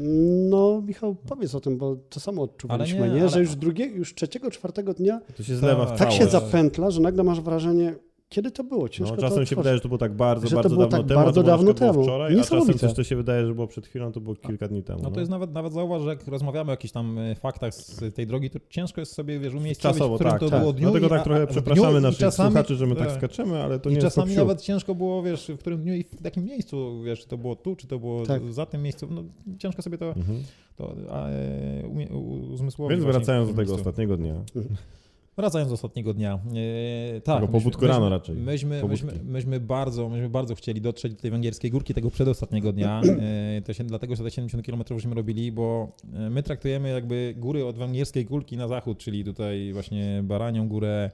No, 0.51 0.83
Michał, 0.87 1.17
powiedz 1.29 1.55
o 1.55 1.61
tym, 1.61 1.79
bo 1.79 1.97
to 1.97 2.21
samo 2.21 2.43
odczuwaliśmy, 2.43 2.99
Ale 2.99 3.09
nie, 3.09 3.15
nie, 3.15 3.21
ale- 3.21 3.31
że 3.31 3.41
już 3.41 3.57
drugiego, 3.57 3.97
już 3.97 4.15
trzeciego, 4.15 4.51
czwartego 4.51 4.95
dnia 4.95 5.21
To 5.37 5.43
się 5.43 5.57
zlewa 5.57 5.87
w 5.87 5.89
Tak, 5.89 5.99
tak 5.99 6.13
się 6.13 6.27
zapętla, 6.27 6.91
że 6.91 7.00
nagle 7.01 7.25
masz 7.25 7.41
wrażenie, 7.41 7.95
kiedy 8.29 8.51
to 8.51 8.65
było, 8.65 8.89
ciężko 8.89 9.11
No, 9.17 9.17
to 9.17 9.23
czasem 9.23 9.37
się 9.37 9.43
otworzyć. 9.43 9.57
wydaje, 9.59 9.77
że 9.77 9.81
to 9.83 9.89
było 9.89 9.99
tak 9.99 10.15
bardzo, 10.17 10.47
Że 10.47 10.51
to 10.51 10.57
bardzo 10.63 10.75
było 10.77 10.87
dawno 10.87 10.99
tak 10.99 11.09
temu, 11.09 11.21
bardzo 11.25 11.41
to 11.43 11.47
dawno 11.47 11.75
temu. 11.75 12.03
wczoraj, 12.03 12.41
a 12.41 12.45
czasem 12.45 12.79
coś, 12.79 12.93
co 12.93 13.05
się 13.05 13.17
wydaje, 13.17 13.47
że 13.47 13.55
było 13.55 13.67
przed 13.67 13.87
chwilą, 13.87 14.13
to 14.13 14.21
było 14.21 14.35
kilka 14.37 14.69
dni 14.69 14.83
temu. 14.83 15.01
No 15.03 15.11
to 15.11 15.21
jest 15.21 15.31
nawet, 15.31 15.53
nawet 15.53 15.73
zauważ, 15.73 16.03
że 16.03 16.09
jak 16.09 16.27
rozmawiamy 16.29 16.71
o 16.71 16.73
jakichś 16.73 16.93
tam 16.93 17.19
y, 17.19 17.35
faktach 17.35 17.75
z 17.75 18.15
tej 18.15 18.27
drogi, 18.27 18.51
to 18.51 18.59
ciężko 18.69 19.01
jest 19.01 19.13
sobie, 19.15 19.39
wiesz, 19.41 19.55
umiejscowić, 19.55 19.99
Czasowo, 19.99 20.15
w 20.15 20.19
którym 20.19 20.31
tak, 20.33 20.41
to 20.41 20.51
tak. 20.51 20.61
było 20.61 20.73
dniu. 20.73 20.83
Dlatego 20.91 21.07
i- 21.07 21.11
tak 21.11 21.25
trochę 21.25 21.47
przepraszamy 21.47 22.01
naszych 22.01 22.21
czasami- 22.21 22.51
słuchaczy, 22.51 22.75
że 22.77 22.87
my 22.87 22.97
tak 22.97 23.09
tak. 23.09 23.17
skaczemy, 23.17 23.63
ale 23.63 23.79
to 23.79 23.89
I 23.91 23.93
nie 23.93 23.99
jest 24.01 24.07
czasami 24.15 24.35
to 24.35 24.41
nawet 24.41 24.61
ciężko 24.63 24.95
było, 24.95 25.23
wiesz, 25.23 25.49
w 25.55 25.59
którym 25.59 25.81
dniu 25.83 25.95
i 25.95 26.05
w 26.05 26.25
jakim 26.25 26.45
miejscu, 26.45 27.03
wiesz, 27.03 27.21
czy 27.21 27.29
to 27.29 27.39
było 27.39 27.57
tu, 27.57 27.77
czy 27.77 27.87
to 27.87 27.99
było 27.99 28.27
Tak. 28.27 28.53
za 28.53 28.67
tym 28.67 28.83
miejscu, 28.83 29.07
no 29.11 29.23
ciężko 29.59 29.83
sobie 29.83 29.99
to, 29.99 30.07
Mhm. 30.07 30.43
to 30.77 30.95
a, 31.11 31.29
e, 31.29 32.09
uzmysłowić. 32.53 32.99
Więc 32.99 33.05
wracając 33.13 33.51
do 33.51 33.57
tego 33.57 33.75
ostatniego 33.75 34.17
dnia. 34.17 34.35
Wracając 35.41 35.71
do 35.71 35.75
ostatniego 35.75 36.15
dnia. 36.15 36.39
E, 37.17 37.21
tak, 37.21 37.41
Tego 37.41 37.53
pobudku 37.53 37.87
rano 37.87 38.09
raczej. 38.09 38.37
Myśmy, 38.37 38.81
Pobudki. 38.81 39.07
myśmy, 39.07 39.25
myśmy, 39.25 39.61
bardzo, 39.61 40.09
myśmy 40.09 40.29
bardzo 40.29 40.55
chcieli 40.55 40.81
dotrzeć 40.81 41.15
do 41.15 41.21
tej 41.21 41.31
węgierskiej 41.31 41.71
górki 41.71 41.95
tego 41.95 42.11
przedostatniego 42.11 42.73
dnia. 42.73 43.01
E, 43.21 43.63
to 43.63 43.73
się, 43.73 43.85
dlatego, 43.85 44.17
że 44.17 44.25
te 44.25 44.31
70 44.31 44.67
km 44.67 44.83
żeśmy 44.91 45.15
robili, 45.15 45.53
bo 45.53 45.93
e, 46.15 46.31
my 46.31 46.43
traktujemy 46.43 46.89
jakby 46.89 47.35
góry 47.39 47.67
od 47.67 47.77
węgierskiej 47.77 48.25
górki 48.25 48.57
na 48.57 48.69
zachód, 48.69 48.99
czyli 48.99 49.25
tutaj 49.25 49.73
właśnie 49.73 50.21
Baranią 50.23 50.69
Górę, 50.69 51.11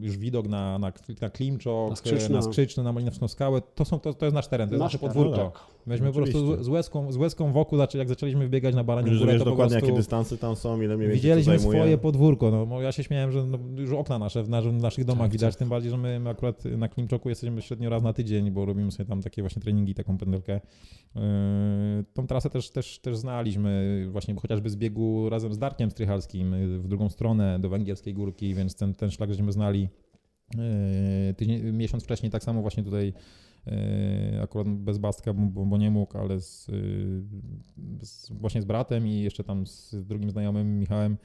już 0.00 0.16
widok 0.18 0.48
na, 0.48 0.78
na, 0.78 0.92
na 1.20 1.30
Klimczok, 1.30 1.90
Na 2.30 2.42
Skrzyczno. 2.42 2.82
na 2.82 2.92
Malinowską 2.92 3.28
Skałę, 3.28 3.62
to, 3.74 3.84
są, 3.84 4.00
to, 4.00 4.14
to 4.14 4.26
jest 4.26 4.34
nasz 4.34 4.48
teren, 4.48 4.68
to 4.68 4.74
jest 4.74 4.82
Nasz 4.82 4.92
nasze 4.92 4.98
podwórko. 5.06 5.36
tak. 5.36 5.60
Myśmy 5.86 6.06
po 6.06 6.12
prostu 6.12 6.56
z, 6.56 6.64
z, 6.64 6.68
łezką, 6.68 7.12
z 7.12 7.16
łezką 7.16 7.52
wokół, 7.52 7.78
znaczy 7.78 7.98
jak 7.98 8.08
zaczęliśmy 8.08 8.46
wbiegać 8.46 8.74
na 8.74 8.84
Baranią 8.84 9.18
Górę, 9.18 9.32
to 9.32 9.44
po 9.44 9.50
dokładnie, 9.50 9.70
prostu 9.72 9.86
jakie 9.86 9.96
dystanse 9.98 10.38
tam 10.38 10.56
są, 10.56 10.82
ile 10.82 10.96
mniej 10.96 11.08
więcej 11.08 11.14
widzieliśmy 11.14 11.58
swoje 11.58 11.98
podwórko. 11.98 12.50
No, 12.50 12.66
bo 12.66 12.82
ja 12.82 12.92
się 12.92 13.04
śmiałem, 13.04 13.32
że 13.32 13.46
no, 13.46 13.58
już 13.76 13.92
okna 13.92 14.18
nasze 14.18 14.42
w, 14.42 14.46
w 14.46 14.72
naszych 14.72 15.04
domach 15.04 15.24
Tak, 15.24 15.32
widać, 15.32 15.54
tak. 15.54 15.58
tym 15.58 15.68
bardziej, 15.68 15.90
że 15.90 15.96
my, 15.96 16.20
my 16.20 16.30
akurat 16.30 16.64
na 16.64 16.88
Klimczoku 16.88 17.28
jesteśmy 17.28 17.62
średnio 17.62 17.90
raz 17.90 18.02
na 18.02 18.12
tydzień, 18.12 18.50
bo 18.50 18.64
robimy 18.66 18.90
sobie 18.92 19.08
tam 19.08 19.22
takie 19.22 19.42
właśnie 19.42 19.62
treningi, 19.62 19.94
taką 19.94 20.18
pędelkę. 20.18 20.60
Yy, 21.14 21.20
tą 22.14 22.26
trasę 22.26 22.50
też, 22.50 22.70
też, 22.70 22.98
też 22.98 23.16
znaliśmy, 23.16 24.06
właśnie 24.10 24.34
chociażby 24.34 24.70
z 24.70 24.76
biegu 24.76 25.28
razem 25.28 25.54
z 25.54 25.58
Darkiem 25.58 25.90
Strychalskim 25.90 26.52
yy, 26.52 26.78
w 26.78 26.88
drugą 26.88 27.08
stronę 27.08 27.58
do 27.58 27.68
Węgierskiej 27.68 28.09
Górki, 28.14 28.54
więc 28.54 28.74
ten, 28.74 28.94
ten 28.94 29.10
szlak 29.10 29.30
żeśmy 29.30 29.52
znali 29.52 29.88
yy, 30.54 31.34
tydzień, 31.34 31.72
miesiąc 31.72 32.04
wcześniej, 32.04 32.30
tak 32.30 32.44
samo 32.44 32.62
właśnie 32.62 32.82
tutaj 32.82 33.12
yy, 33.66 33.72
akurat 34.42 34.68
bez 34.68 34.98
Bastka, 34.98 35.32
bo, 35.34 35.66
bo 35.66 35.78
nie 35.78 35.90
mógł, 35.90 36.18
ale 36.18 36.40
z, 36.40 36.68
yy, 36.68 37.22
z, 38.02 38.32
właśnie 38.32 38.62
z 38.62 38.64
bratem 38.64 39.06
i 39.06 39.20
jeszcze 39.20 39.44
tam 39.44 39.66
z 39.66 39.94
drugim 40.06 40.30
znajomym 40.30 40.78
Michałem 40.78 41.16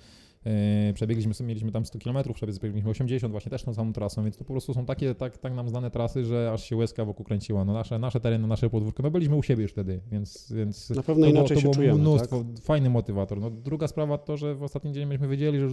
Przebiegliśmy, 0.94 1.34
sobie- 1.34 1.48
mieliśmy 1.48 1.72
tam 1.72 1.86
100 1.86 2.00
km, 2.00 2.18
przebiegliśmy 2.34 2.90
80, 2.90 3.32
właśnie 3.32 3.50
też 3.50 3.64
tą 3.64 3.74
samą 3.74 3.94
trasą, 3.94 4.24
więc 4.24 4.38
to 4.38 4.44
po 4.46 4.54
prostu 4.54 4.74
są 4.74 4.86
takie, 4.86 5.16
tak, 5.16 5.38
tak 5.38 5.54
nam 5.54 5.70
znane 5.70 5.92
trasy, 5.92 6.26
że 6.26 6.52
aż 6.54 6.64
się 6.64 6.76
łezka 6.76 7.06
wokół 7.06 7.26
kręciła. 7.26 7.66
No 7.66 7.74
nasze, 7.74 8.00
nasze 8.00 8.20
tereny, 8.20 8.48
nasze 8.48 8.70
podwórko, 8.70 9.04
no 9.04 9.12
byliśmy 9.12 9.36
u 9.36 9.44
siebie 9.44 9.64
już 9.64 9.72
wtedy, 9.72 10.00
więc, 10.12 10.52
więc 10.56 10.90
Na 10.90 11.04
pewno 11.04 11.26
to 11.26 11.32
było, 11.32 11.40
inaczej 11.40 11.58
to 11.58 11.62
się 11.62 11.64
było 11.64 11.74
czujemy, 11.76 12.00
mnóstwo, 12.00 12.38
tak? 12.44 12.64
fajny 12.64 12.90
motywator. 12.90 13.40
No, 13.42 13.50
druga 13.50 13.88
sprawa 13.88 14.18
to, 14.18 14.38
że 14.38 14.56
w 14.56 14.64
ostatni 14.64 14.94
dzień 14.94 15.06
myśmy 15.06 15.28
wiedzieli, 15.28 15.60
że 15.60 15.68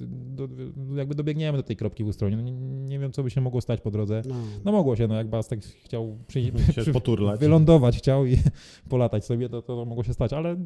do, 0.00 0.48
jakby 0.96 1.14
dobiegniemy 1.14 1.58
do 1.58 1.62
tej 1.64 1.76
kropki 1.76 2.04
w 2.04 2.06
Ustronie. 2.06 2.36
No, 2.36 2.42
nie, 2.42 2.52
nie 2.88 2.98
wiem, 2.98 3.12
co 3.12 3.22
by 3.22 3.30
się 3.30 3.40
mogło 3.40 3.60
stać 3.60 3.80
po 3.80 3.90
drodze. 3.90 4.22
No. 4.28 4.34
No 4.64 4.72
mogło 4.72 4.96
się, 4.96 5.06
no 5.08 5.14
jak 5.14 5.28
Bastek 5.28 5.64
chciał 5.64 6.18
przyjść, 6.26 6.52
Się 6.84 6.92
poturlać. 6.92 7.40
wylądować 7.40 7.98
chciał 7.98 8.26
i 8.26 8.36
polatać 8.88 9.24
sobie, 9.24 9.48
to, 9.48 9.62
to 9.62 9.84
mogło 9.84 10.04
się 10.04 10.12
stać, 10.14 10.32
ale 10.32 10.56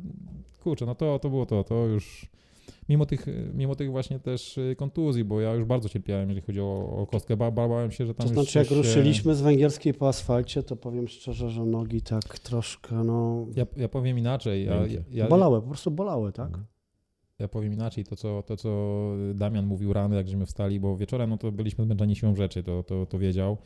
kurczę, 0.63 0.87
no 0.87 0.95
to, 0.95 1.19
to 1.19 1.31
było 1.31 1.47
to, 1.47 1.65
to 1.65 1.87
już 1.87 2.27
mimo 2.91 3.07
tych, 3.07 3.27
mimo 3.55 3.75
tych 3.75 3.91
właśnie 3.91 4.19
też 4.21 4.59
y, 4.59 4.75
kontuzji, 4.79 5.25
bo 5.25 5.41
ja 5.41 5.55
już 5.55 5.65
bardzo 5.65 5.89
cierpiałem, 5.89 6.29
jeżeli 6.29 6.47
chodzi 6.47 6.61
o, 6.61 6.97
o 6.97 7.07
kostkę, 7.07 7.37
ba, 7.37 7.51
ba, 7.51 7.69
bałem 7.69 7.91
się, 7.91 8.07
że 8.07 8.15
tam 8.15 8.27
To 8.27 8.35
znaczy, 8.35 8.59
jak 8.59 8.69
się- 8.69 8.75
ruszyliśmy 8.75 9.35
z 9.35 9.41
węgierskiej 9.41 9.95
po 9.95 10.09
asfalcie, 10.09 10.63
to 10.63 10.77
powiem 10.77 11.09
szczerze, 11.09 11.51
że 11.51 11.67
nogi 11.67 12.03
tak 12.03 12.39
troszkę, 12.39 13.05
no, 13.05 13.47
Ja, 13.57 13.67
ja 13.77 13.89
powiem 13.89 14.19
inaczej, 14.19 14.67
ja, 14.67 14.75
ja, 15.11 15.29
bolały, 15.29 15.61
po 15.61 15.69
prostu 15.69 15.91
bolały, 15.91 16.33
tak? 16.33 16.47
Mhm. 16.47 16.65
ja 17.39 17.49
powiem 17.49 17.73
inaczej, 17.73 18.05
to 18.05 18.17
co, 18.17 18.43
to 18.43 18.57
co 18.57 18.97
Damian 19.35 19.67
mówił 19.67 19.93
rano, 19.93 20.15
jak 20.15 20.27
żeśmy 20.27 20.47
wstali, 20.47 20.81
bo 20.81 20.97
wieczorem 20.97 21.31
no 21.31 21.39
to 21.39 21.53
byliśmy 21.53 21.85
zmęczeni 21.85 22.17
siłą 22.17 22.35
rzeczy, 22.37 22.63
to, 22.63 22.83
to, 22.83 23.07
to 23.07 23.19
wiedział, 23.19 23.59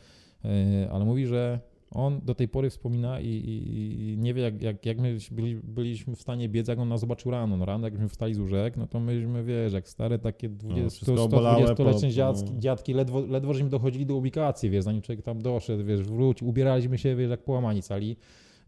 Yy, 0.43 0.91
ale 0.91 1.05
mówi, 1.05 1.25
że 1.25 1.59
on 1.91 2.21
do 2.23 2.35
tej 2.35 2.47
pory 2.47 2.69
wspomina 2.69 3.19
i, 3.19 3.27
i, 3.27 4.13
i 4.13 4.17
nie 4.17 4.33
wie, 4.33 4.41
jak, 4.41 4.61
jak, 4.61 4.85
jak 4.85 4.99
my 4.99 5.17
byli, 5.31 5.55
byliśmy 5.55 6.15
w 6.15 6.21
stanie 6.21 6.49
biec, 6.49 6.67
jak 6.67 6.79
on 6.79 6.89
nas 6.89 6.99
zobaczył 7.01 7.31
rano. 7.31 7.57
No 7.57 7.65
rano, 7.65 7.87
jakśmy 7.87 8.09
wstali 8.09 8.33
z 8.33 8.39
łóżek, 8.39 8.77
no 8.77 8.87
to 8.87 8.99
myśmy, 8.99 9.43
wiesz, 9.43 9.73
jak 9.73 9.89
stare 9.89 10.19
takie 10.19 10.49
20, 10.49 10.89
wszystko 10.89 11.23
obolałe 11.23 11.65
120-letnie 11.65 12.09
po- 12.09 12.13
dziadki, 12.15 12.53
po- 12.53 12.59
dziadki, 12.59 12.93
ledwo, 12.93 13.21
ledwo 13.21 13.53
żeśmy 13.53 13.69
dochodzili 13.69 14.05
do 14.05 14.15
ubikacji, 14.15 14.69
wiesz, 14.69 14.83
zanim 14.83 15.01
człowiek 15.01 15.25
tam 15.25 15.41
doszedł, 15.41 15.83
wiesz, 15.85 16.01
wróć, 16.01 16.43
ubieraliśmy 16.43 16.97
się, 16.97 17.15
wiesz, 17.15 17.29
jak 17.29 17.43
połamani 17.43 17.81
cali. 17.81 18.15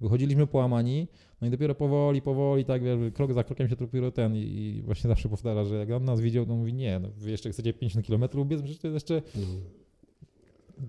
Wychodziliśmy 0.02 0.48
połamani, 0.48 1.08
no 1.42 1.48
i 1.48 1.52
dopiero 1.52 1.76
powoli, 1.76 2.22
powoli, 2.22 2.66
tak, 2.66 2.84
wiesz, 2.84 2.98
krok 3.14 3.34
za 3.34 3.44
krokiem 3.44 3.70
się 3.70 3.76
dopiero 3.76 4.12
ten 4.12 4.36
i, 4.36 4.40
i 4.40 4.82
właśnie 4.82 5.08
zawsze 5.08 5.30
powtarza, 5.30 5.64
że 5.66 5.76
jak 5.76 5.92
on 5.92 6.06
nas 6.06 6.22
widział, 6.22 6.46
to 6.46 6.56
mówi, 6.56 6.74
nie, 6.74 7.00
no 7.00 7.10
wy 7.18 7.32
jeszcze 7.32 7.50
chcecie 7.50 7.74
50 7.74 8.08
km 8.08 8.48
biec, 8.48 8.62
przecież 8.62 8.82
to 8.82 8.88
jest 8.88 9.10
jeszcze 9.10 9.22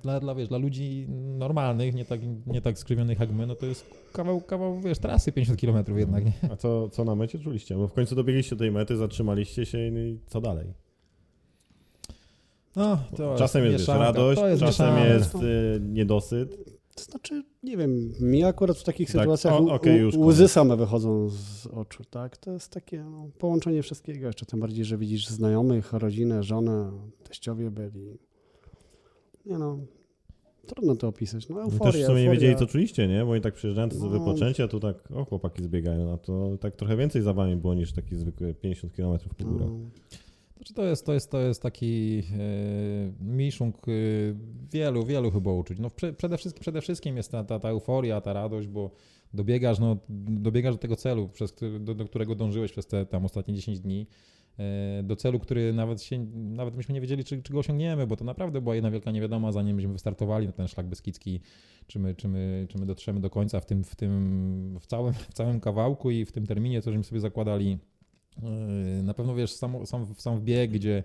dla, 0.02 0.20
dla, 0.20 0.34
wiesz, 0.34 0.48
dla 0.48 0.58
ludzi 0.58 1.06
normalnych, 1.38 1.94
nie 1.94 2.04
tak, 2.04 2.20
nie 2.46 2.62
tak 2.62 2.78
skrzywionych 2.78 3.20
jak 3.20 3.32
my, 3.32 3.46
no 3.46 3.54
to 3.54 3.66
jest 3.66 3.90
kawał, 4.12 4.40
kawał, 4.40 4.80
wiesz, 4.80 4.98
trasy 4.98 5.32
50 5.32 5.60
km 5.60 5.98
jednak, 5.98 6.24
nie? 6.24 6.32
A 6.50 6.56
co, 6.56 6.88
co 6.88 7.04
na 7.04 7.14
mecie 7.14 7.38
czuliście? 7.38 7.76
Bo 7.76 7.88
w 7.88 7.92
końcu 7.92 8.14
dobiegliście 8.14 8.56
do 8.56 8.60
tej 8.60 8.70
mety, 8.70 8.96
zatrzymaliście 8.96 9.66
się 9.66 9.90
no 9.92 10.00
i 10.00 10.18
co 10.26 10.40
dalej? 10.40 10.74
No, 12.76 12.98
to 13.16 13.36
czasem 13.38 13.64
jest 13.64 13.78
mieszanka, 13.78 14.02
radość, 14.02 14.40
to 14.40 14.48
jest 14.48 14.62
czasem 14.62 14.86
mieszanka. 14.86 15.14
jest 15.14 15.34
y, 15.34 15.80
niedosyt. 15.80 16.78
To 16.94 17.04
znaczy, 17.04 17.42
nie 17.62 17.76
wiem, 17.76 18.12
mi 18.20 18.44
akurat 18.44 18.78
w 18.78 18.84
takich 18.84 19.12
Tak, 19.12 19.20
sytuacjach 19.20 19.54
o, 19.54 19.86
już 19.86 20.14
łzy 20.14 20.48
same 20.48 20.76
wychodzą 20.76 21.28
z 21.28 21.66
oczu, 21.66 22.04
tak? 22.04 22.36
To 22.36 22.52
jest 22.52 22.72
takie 22.72 23.04
no, 23.04 23.30
połączenie 23.38 23.82
wszystkiego, 23.82 24.26
jeszcze 24.26 24.46
tym 24.46 24.60
bardziej, 24.60 24.84
że 24.84 24.98
widzisz 24.98 25.26
znajomych, 25.26 25.92
rodzinę, 25.92 26.42
żonę, 26.42 26.92
teściowie 27.22 27.70
byli. 27.70 28.18
Nie 29.48 29.58
no, 29.58 29.78
trudno 30.66 30.96
to 30.96 31.08
opisać. 31.08 31.48
No 31.48 31.62
euforia, 31.62 31.92
też 31.92 32.02
w 32.02 32.06
sumie 32.06 32.14
nie 32.14 32.20
euforia. 32.20 32.32
wiedzieli, 32.32 32.56
co 32.56 32.66
czuliście, 32.66 33.08
nie? 33.08 33.24
Bo 33.24 33.30
oni 33.30 33.40
tak 33.40 33.54
przyjeżdżają, 33.54 33.88
to 33.88 33.96
No. 33.98 34.04
no. 34.04 34.10
wypoczęcie, 34.10 34.64
a 34.64 34.68
tu 34.68 34.80
tak, 34.80 35.10
o, 35.12 35.24
chłopaki 35.24 35.62
zbiegają, 35.62 36.12
a 36.12 36.16
to 36.18 36.56
tak 36.60 36.76
trochę 36.76 36.96
więcej 36.96 37.22
za 37.22 37.32
wami 37.32 37.56
było 37.56 37.74
niż 37.74 37.92
taki 37.92 38.16
zwykły 38.16 38.54
50 38.54 38.92
km 38.92 39.18
po 39.38 39.44
górach. 39.44 39.68
No, 39.68 39.90
Znaczy 40.56 40.74
to, 40.74 40.84
jest, 40.84 41.06
to, 41.06 41.12
jest, 41.12 41.30
to 41.30 41.40
jest 41.40 41.62
taki 41.62 42.22
e, 42.38 43.24
miszunk 43.24 43.76
e, 43.88 43.92
wielu, 44.72 45.04
wielu 45.04 45.30
chyba 45.30 45.52
uczuć. 45.52 45.78
No, 45.78 45.90
prze, 45.90 46.12
przede, 46.12 46.38
wszystkim, 46.38 46.60
przede 46.60 46.80
wszystkim 46.80 47.16
jest 47.16 47.30
ta, 47.30 47.44
ta, 47.44 47.58
ta 47.60 47.68
euforia, 47.68 48.20
ta 48.20 48.32
radość, 48.32 48.68
bo 48.68 48.90
dobiegasz, 49.34 49.78
no, 49.78 49.96
dobiegasz 50.28 50.74
do 50.74 50.78
tego 50.78 50.96
celu, 50.96 51.28
przez, 51.28 51.54
do, 51.80 51.94
do 51.94 52.04
którego 52.04 52.34
dążyłeś 52.34 52.72
przez 52.72 52.86
te 52.86 53.06
tam 53.06 53.24
ostatnie 53.24 53.54
10 53.54 53.80
dni. 53.80 54.06
E, 54.58 55.02
Do 55.02 55.16
celu, 55.16 55.38
który 55.38 55.72
nawet 55.72 56.02
się, 56.02 56.26
nawet 56.34 56.76
myśmy 56.76 56.94
nie 56.94 57.00
wiedzieli, 57.00 57.24
czy, 57.24 57.42
czy 57.42 57.52
go 57.52 57.58
osiągniemy, 57.58 58.06
bo 58.06 58.16
to 58.16 58.24
naprawdę 58.24 58.60
była 58.60 58.74
jedna 58.74 58.90
wielka 58.90 59.10
niewiadoma, 59.10 59.52
zanim 59.52 59.76
myśmy 59.76 59.92
wystartowali 59.92 60.46
na 60.46 60.52
ten 60.52 60.68
szlak 60.68 60.86
Beskidzki, 60.86 61.40
czy 61.86 61.98
my, 61.98 62.14
czy 62.14 62.28
my, 62.28 62.66
czy 62.70 62.78
my 62.78 62.86
dotrzemy 62.86 63.20
do 63.20 63.30
końca 63.30 63.60
w 63.60 63.66
tym, 63.66 63.84
w 63.84 63.96
tym, 63.96 64.78
w 64.80 64.86
całym, 64.86 65.12
w 65.12 65.32
całym 65.32 65.60
kawałku 65.60 66.10
i 66.10 66.24
w 66.24 66.32
tym 66.32 66.46
terminie, 66.46 66.82
co 66.82 66.90
żeśmy 66.90 67.04
sobie 67.04 67.20
zakładali. 67.20 67.78
Yy, 68.42 69.02
Na 69.02 69.14
pewno 69.14 69.34
wiesz, 69.34 69.52
sam, 69.52 69.86
sam, 69.86 70.06
sam 70.14 70.38
wbieg, 70.38 70.70
gdzie, 70.70 71.04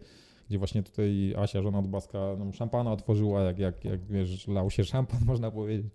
gdzie 0.49 0.57
właśnie 0.57 0.83
tutaj 0.83 1.33
Asia, 1.37 1.61
żona 1.61 1.79
od 1.79 1.87
Baska, 1.87 2.35
nam 2.39 2.53
szampana 2.53 2.91
otworzyła, 2.91 3.41
jak, 3.41 3.59
jak, 3.59 3.85
jak 3.85 4.05
wiesz, 4.05 4.47
lał 4.47 4.69
się 4.69 4.83
szampan, 4.83 5.19
można 5.31 5.51
powiedzieć, 5.51 5.91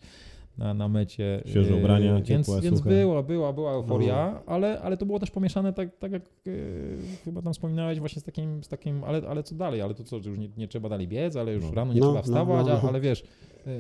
na, 0.59 0.75
na 0.75 0.89
mecie. 0.89 1.43
Świeże 1.47 1.71
Yy, 1.73 1.77
ubrania, 1.81 2.15
więc, 2.15 2.29
ciepłe, 2.47 2.61
więc 2.61 2.79
suche. 2.79 2.91
była, 2.91 3.23
była, 3.23 3.53
była 3.53 3.73
euforia, 3.73 4.43
ale, 4.47 4.81
ale 4.81 4.97
to 4.97 5.07
było 5.07 5.19
też 5.19 5.31
pomieszane 5.31 5.73
tak, 5.73 5.97
tak 5.99 6.13
jak 6.13 6.23
yy, 6.47 6.53
chyba 7.25 7.43
tam 7.43 7.53
wspominałeś 7.53 8.01
właśnie 8.01 8.21
z 8.21 8.25
takim, 8.25 8.65
z 8.65 8.69
takim 8.69 9.05
ale, 9.05 9.23
ale 9.29 9.43
co 9.43 9.55
dalej, 9.55 9.81
ale 9.81 9.95
to 9.95 10.05
co, 10.05 10.17
już 10.17 10.39
nie, 10.39 10.49
nie 10.57 10.69
trzeba 10.69 10.89
dalej 10.89 11.09
biec, 11.09 11.37
ale 11.37 11.53
już 11.53 11.65
No. 11.65 11.75
rano 11.75 11.93
nie 11.93 12.01
No, 12.01 12.07
trzeba 12.07 12.19
no, 12.19 12.23
wstawać, 12.23 12.67
no, 12.67 12.73
a- 12.73 12.83
no. 12.83 12.89
ale 12.89 13.01
wiesz, 13.01 13.25
yy, 13.67 13.73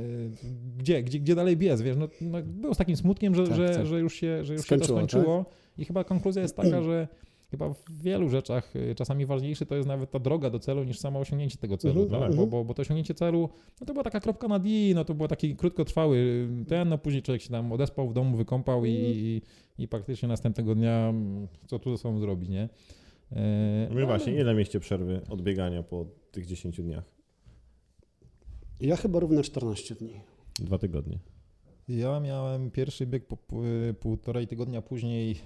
gdzie, 0.78 1.02
gdzie, 1.02 1.18
gdzie 1.20 1.34
dalej 1.34 1.56
biec, 1.56 1.80
wiesz, 1.82 1.96
no, 1.96 2.08
no 2.20 2.38
było 2.46 2.74
z 2.74 2.78
takim 2.78 2.96
smutkiem, 2.96 3.34
że, 3.34 3.46
Tak, 3.46 3.56
że, 3.56 3.68
tak. 3.70 3.86
że 3.86 4.00
już 4.00 4.14
się, 4.14 4.44
że 4.44 4.52
już 4.52 4.62
Skończyło, 4.62 5.00
się 5.00 5.06
to 5.06 5.08
skończyło 5.08 5.44
i 5.78 5.84
chyba 5.84 6.04
konkluzja 6.04 6.42
jest 6.42 6.56
taka, 6.56 6.82
że 6.90 7.08
Chyba 7.50 7.68
w 7.72 7.84
wielu 8.02 8.28
rzeczach 8.28 8.76
y, 8.76 8.94
czasami 8.94 9.26
ważniejsze 9.26 9.66
to 9.66 9.74
jest 9.74 9.88
nawet 9.88 10.10
ta 10.10 10.18
droga 10.18 10.50
do 10.50 10.58
celu 10.58 10.84
niż 10.84 10.98
samo 10.98 11.18
osiągnięcie 11.20 11.58
tego 11.58 11.76
celu, 11.76 12.02
Mhm, 12.02 12.20
tak? 12.20 12.30
mhm. 12.30 12.36
bo, 12.50 12.56
bo, 12.58 12.64
bo 12.64 12.74
to 12.74 12.82
osiągnięcie 12.82 13.14
celu, 13.14 13.48
no 13.80 13.86
to 13.86 13.92
była 13.92 14.04
taka 14.04 14.20
kropka 14.20 14.48
na 14.48 14.58
D, 14.58 14.68
no 14.94 15.04
to 15.04 15.14
był 15.14 15.28
taki 15.28 15.56
krótkotrwały 15.56 16.16
y, 16.62 16.64
ten, 16.68 16.88
no 16.88 16.98
później 16.98 17.22
człowiek 17.22 17.42
się 17.42 17.50
tam 17.50 17.72
odespał 17.72 18.08
w 18.08 18.12
domu, 18.12 18.36
wykąpał 18.36 18.84
i, 18.84 18.90
i, 18.90 19.42
i 19.82 19.88
praktycznie 19.88 20.28
następnego 20.28 20.74
dnia 20.74 21.08
mm, 21.08 21.48
co 21.66 21.78
tu 21.78 21.90
ze 21.90 21.98
sobą 22.02 22.20
zrobić, 22.20 22.48
nie? 22.48 22.68
E, 23.32 23.86
No 23.90 23.96
ale- 23.96 24.06
właśnie, 24.06 24.34
ile 24.34 24.52
mieliście 24.54 24.80
przerwy 24.80 25.20
od 25.30 25.42
biegania 25.42 25.82
po 25.82 26.06
tych 26.32 26.46
10 26.46 26.80
dniach? 26.82 27.04
Ja 28.80 28.96
chyba 28.96 29.20
równe 29.20 29.42
14 29.42 29.94
dni. 29.94 30.20
Dwa 30.54 30.78
tygodnie. 30.78 31.18
Ja 31.88 32.20
miałem 32.20 32.70
pierwszy 32.70 33.06
bieg 33.06 33.26
po, 33.26 33.36
półtorej 34.00 34.46
tygodnia 34.46 34.82
później 34.82 35.40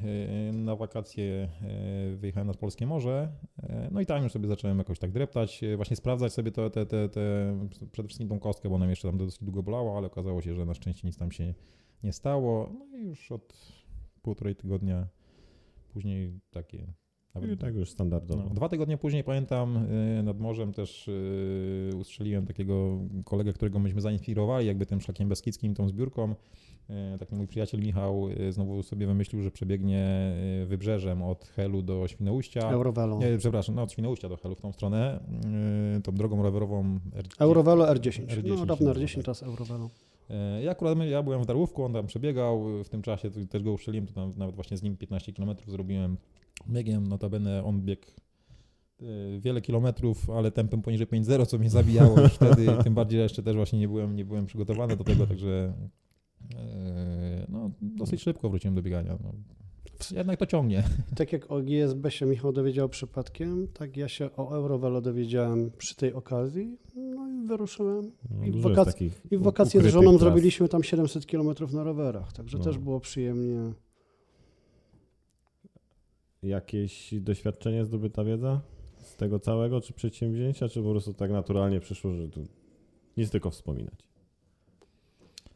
e, 0.51 0.53
na 0.53 0.77
wakacje 0.77 1.49
e, 1.63 2.17
wyjechałem 2.17 2.47
nad 2.47 2.57
Polskie 2.57 2.87
Morze. 2.87 3.33
e, 3.63 3.89
No 3.93 4.01
i 4.01 4.07
tam 4.07 4.23
już 4.23 4.33
sobie 4.33 4.49
zacząłem 4.49 4.79
jakoś 4.79 4.99
tak 4.99 5.13
dreptać, 5.13 5.61
właśnie 5.77 5.97
sprawdzać 5.97 6.33
sobie 6.33 6.53
te, 6.53 6.71
te, 6.71 6.87
te, 6.87 7.09
te 7.09 7.55
przede 7.93 8.09
wszystkim 8.09 8.29
tą 8.29 8.39
kostkę, 8.39 8.69
bo 8.69 8.75
ona 8.75 8.87
jeszcze 8.87 9.09
tam 9.09 9.19
dosyć 9.19 9.45
długo 9.45 9.63
bolała, 9.63 9.99
ale 9.99 10.07
okazało 10.07 10.43
się, 10.43 10.55
że 10.55 10.65
na 10.65 10.75
szczęście 10.75 11.09
nic 11.09 11.17
tam 11.17 11.33
się 11.33 11.55
nie 12.03 12.13
stało. 12.13 12.73
No 12.91 12.99
i 12.99 13.03
już 13.03 13.33
od 13.33 13.55
półtorej 14.23 14.57
tygodnia 14.57 15.09
później 15.93 16.41
takie 16.51 16.93
nawet 17.35 17.51
I 17.51 17.57
tak 17.57 17.75
już 17.75 17.91
standardowo. 17.91 18.43
no, 18.43 18.51
dwa 18.55 18.69
tygodnie 18.69 18.99
później 18.99 19.25
pamiętam 19.25 19.77
y, 20.19 20.23
nad 20.23 20.41
morzem 20.41 20.73
też 20.73 21.09
y, 21.09 21.91
ustrzeliłem 21.97 22.47
takiego 22.47 22.99
kolegę, 23.25 23.53
którego 23.53 23.79
myśmy 23.79 24.01
zainspirowali 24.01 24.67
jakby 24.67 24.87
tym 24.87 25.01
szlakiem 25.01 25.29
beskidzkim, 25.29 25.75
tą 25.75 25.89
zbiórką. 25.89 26.35
Y, 27.15 27.19
taki 27.19 27.35
mój 27.35 27.47
przyjaciel 27.47 27.81
Michał 27.81 28.29
znowu 28.51 28.83
sobie 28.83 29.07
wymyślił, 29.07 29.43
że 29.43 29.51
przebiegnie 29.51 30.33
wybrzeżem 30.67 31.23
od 31.23 31.45
Helu 31.45 31.83
do 31.83 32.09
Świnoujścia. 32.09 32.71
Eurovelo. 32.71 33.19
Nie, 33.19 33.39
przepraszam, 33.39 33.75
no 33.75 33.83
od 33.83 33.93
Świnoujścia 33.93 34.29
do 34.29 34.37
Helu 34.37 34.55
w 34.55 34.61
tą 34.61 34.73
stronę, 34.73 35.21
tą 36.05 36.13
drogą 36.13 36.43
rowerową. 36.43 36.99
R- 37.15 37.27
Eurovelo 37.39 37.85
R10. 37.85 38.27
R10 38.27 38.59
No, 38.59 38.65
nazywa, 38.65 38.93
R10, 38.93 39.15
tak. 39.15 39.25
teraz 39.25 39.43
Eurovelo. 39.43 39.91
E, 40.31 40.63
Ja 40.63 40.71
akurat 40.71 40.99
ja 41.11 41.23
byłem 41.23 41.43
w 41.43 41.47
Darłówku, 41.47 41.85
on 41.85 41.93
tam 41.93 42.07
przebiegał, 42.07 42.65
w 42.85 42.89
tym 42.89 43.03
czasie 43.03 43.31
też 43.31 43.63
go 43.63 43.73
uszczeliłem, 43.73 44.07
to 44.07 44.13
tam 44.13 44.33
nawet 44.37 44.55
właśnie 44.55 44.77
z 44.77 44.83
nim 44.83 44.97
15 44.97 45.33
km 45.33 45.51
zrobiłem 45.67 46.17
biegiem, 46.69 47.07
notabene 47.07 47.65
on 47.65 47.81
biegł 47.81 48.07
e, 49.01 49.05
wiele 49.41 49.61
kilometrów, 49.61 50.31
ale 50.31 50.51
tempem 50.51 50.83
poniżej 50.83 51.07
5.0, 51.07 51.47
co 51.47 51.59
mnie 51.59 51.71
zabijało 51.71 52.21
już 52.21 52.33
wtedy, 52.33 52.67
tym 52.85 52.95
bardziej 52.95 53.19
że 53.19 53.23
jeszcze 53.23 53.43
też 53.43 53.57
właśnie 53.57 53.79
nie 53.79 53.89
byłem, 53.89 54.17
nie 54.17 54.25
byłem 54.25 54.47
przygotowany 54.47 54.97
do 54.97 55.05
tego, 55.05 55.27
także 55.27 55.73
e, 56.57 57.47
no, 57.49 57.71
dosyć 57.81 58.23
szybko 58.23 58.51
wróciłem 58.51 58.75
do 58.75 58.83
biegania. 58.83 59.19
No. 59.23 59.33
Jednak 60.17 60.39
to 60.39 60.47
ciągnie. 60.47 60.83
Tak 61.17 61.33
jak 61.33 61.51
o 61.51 61.61
GSB 61.63 62.11
się 62.11 62.27
Michał 62.27 62.53
dowiedział 62.53 62.89
przypadkiem, 62.89 63.69
tak 63.69 63.97
ja 63.97 64.09
się 64.09 64.29
o 64.37 64.55
Eurovelo 64.57 65.01
dowiedziałem 65.01 65.71
przy 65.79 65.97
tej 65.97 66.13
okazji, 66.15 66.77
no 66.97 67.29
i 67.29 67.47
wyruszyłem. 67.47 68.13
No, 68.31 68.45
I 68.45 68.51
w 68.53 68.63
wakac- 68.63 69.11
I 69.31 69.37
w 69.39 69.43
wakacje 69.43 69.81
z 69.83 69.87
żoną 69.87 70.11
tras. 70.11 70.21
zrobiliśmy 70.21 70.69
tam 70.69 70.83
700 70.83 71.27
km 71.27 71.55
na 71.73 71.85
rowerach, 71.85 72.33
także 72.33 72.59
No. 72.59 72.65
też 72.65 72.79
było 72.79 73.01
przyjemnie. 73.01 73.73
Jakieś 76.43 77.15
doświadczenie, 77.21 77.85
zdobyta 77.85 78.25
wiedza 78.25 78.61
z 78.97 79.17
tego 79.17 79.39
całego, 79.39 79.81
czy 79.81 79.93
przedsięwzięcia, 79.93 80.69
czy 80.69 80.83
po 80.83 80.91
prostu 80.91 81.15
tak 81.15 81.31
naturalnie 81.31 81.81
przyszło, 81.81 82.13
że 82.13 82.29
tu 82.29 82.45
nic 83.17 83.31
tylko 83.31 83.51
wspominać? 83.51 84.13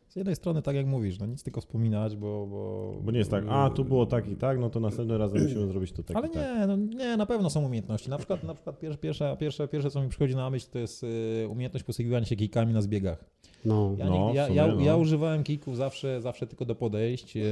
Z 0.09 0.17
jednej 0.17 0.37
strony, 0.37 0.63
tak 0.63 0.77
jak 0.77 0.87
mówisz, 0.87 1.19
no 1.19 1.27
nic 1.27 1.43
tylko 1.43 1.61
wspominać, 1.61 2.17
bo... 2.17 2.47
Bo, 2.47 2.95
Bo 3.03 3.13
nie 3.13 3.19
jest 3.19 3.31
tak, 3.31 3.45
a 3.49 3.71
tu 3.71 3.85
było 3.85 4.07
tak 4.07 4.29
i 4.29 4.37
tak, 4.37 4.59
no 4.59 4.71
to 4.71 4.81
następnym 4.81 5.19
razem 5.19 5.43
musimy 5.43 5.67
zrobić 5.73 5.93
to 5.93 6.03
tak 6.03 6.17
Ale 6.17 6.29
i 6.29 6.31
tak. 6.31 6.59
nie, 6.59 6.67
no 6.67 6.77
nie, 6.77 7.17
na 7.17 7.27
pewno 7.27 7.51
są 7.51 7.65
umiejętności. 7.65 8.11
Na 8.11 8.19
przykład, 8.19 8.45
na 8.45 8.55
przykład 8.55 8.79
pierwsze, 8.79 8.99
pierwsze, 8.99 9.37
pierwsze, 9.41 9.69
pierwsze, 9.69 9.91
co 9.91 10.03
mi 10.03 10.09
przychodzi 10.09 10.37
na 10.37 10.51
myśl, 10.51 10.67
to 10.73 10.79
jest 10.79 11.05
y, 11.05 11.49
umiejętność 11.49 11.85
posługiwania 11.85 12.27
się 12.27 12.37
kijkami 12.37 12.73
na 12.73 12.83
zbiegach. 12.83 13.25
No. 13.65 13.95
Ja, 13.99 14.07
No, 14.07 14.33
ja, 14.35 14.47
sumie, 14.47 14.57
ja, 14.57 14.67
no. 14.67 14.81
ja 14.81 14.97
używałem 14.97 15.45
kijków 15.45 15.77
zawsze, 15.77 16.21
zawsze 16.21 16.47
tylko 16.47 16.65
do 16.65 16.75
podejść 16.75 17.37
yy, 17.37 17.43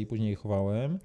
i 0.00 0.06
później 0.06 0.30
je 0.30 0.36
chowałem. 0.36 0.98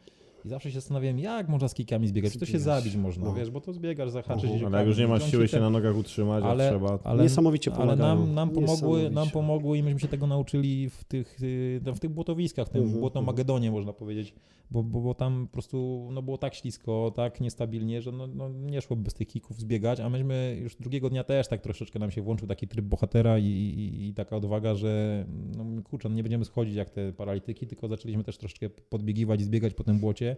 I 0.46 0.50
zawsze 0.50 0.70
się 0.72 0.76
zastanawiałem, 0.76 1.20
jak 1.20 1.50
można 1.50 1.68
z 1.68 1.74
kijkami 1.74 2.08
zbiegać. 2.08 2.34
Czy 2.34 2.40
to 2.40 2.46
się 2.46 2.60
zabić 2.60 2.96
można, 2.96 3.26
no. 3.26 3.34
wiesz, 3.34 3.52
bo 3.52 3.62
to 3.62 3.74
zbiegasz, 3.74 4.10
zahaczysz 4.10 4.44
Mhm. 4.44 4.60
się 4.60 4.66
Ale 4.68 4.78
jak 4.78 4.88
już 4.88 4.98
nie 4.98 5.08
masz 5.08 5.32
siły 5.32 5.48
się 5.48 5.58
te- 5.58 5.62
na 5.64 5.70
nogach 5.70 5.98
utrzymać, 5.98 6.44
ale, 6.44 6.64
jak 6.64 6.74
trzeba, 6.74 7.00
ale, 7.04 7.24
Niesamowicie 7.24 7.72
ale 7.72 7.80
pomagają. 7.80 8.16
nam, 8.26 8.34
nam, 8.34 8.50
pomogły, 8.50 9.10
nam 9.10 9.30
pomogły 9.30 9.78
i 9.78 9.84
myśmy 9.84 10.00
się 10.00 10.08
tego 10.08 10.28
nauczyli 10.28 10.90
w 10.90 11.04
tych, 11.04 11.44
y, 11.44 11.82
w 11.96 12.00
tych 12.00 12.10
błotowiskach, 12.12 12.68
w 12.68 12.70
tym 12.70 12.82
Mhm, 12.82 13.00
błotomagedonie 13.00 13.72
można 13.72 13.94
powiedzieć, 13.94 14.34
bo, 14.72 14.84
bo, 14.84 15.02
bo 15.02 15.14
tam 15.14 15.48
po 15.48 15.54
prostu 15.54 16.10
no, 16.12 16.22
było 16.22 16.38
tak 16.38 16.56
ślisko, 16.56 17.12
tak 17.16 17.42
niestabilnie, 17.42 18.02
że 18.02 18.12
no, 18.12 18.28
no, 18.28 18.50
nie 18.50 18.82
szło 18.82 18.96
bez 18.96 19.14
tych 19.14 19.28
kików 19.28 19.60
zbiegać, 19.60 20.00
a 20.00 20.10
myśmy 20.10 20.58
już 20.62 20.76
drugiego 20.76 21.10
dnia 21.10 21.24
też 21.24 21.48
tak 21.48 21.62
troszeczkę 21.62 22.00
nam 22.00 22.12
się 22.12 22.22
włączył 22.22 22.48
taki 22.48 22.68
tryb 22.68 22.86
bohatera 22.86 23.38
i, 23.40 23.46
i, 23.46 24.08
i 24.08 24.14
taka 24.14 24.36
odwaga, 24.36 24.76
że 24.76 25.26
no 25.58 25.66
kurczę, 25.84 26.10
no 26.10 26.16
nie 26.16 26.24
będziemy 26.24 26.46
schodzić 26.46 26.76
jak 26.76 26.90
te 26.90 27.14
paralityki, 27.14 27.68
tylko 27.68 27.88
zaczęliśmy 27.88 28.24
też 28.24 28.38
troszeczkę 28.38 28.70
podbiegiwać 28.70 29.42
i 29.42 29.44
zbiegać 29.44 29.74
po 29.74 29.84
tym 29.84 30.00
błocie 30.00 30.31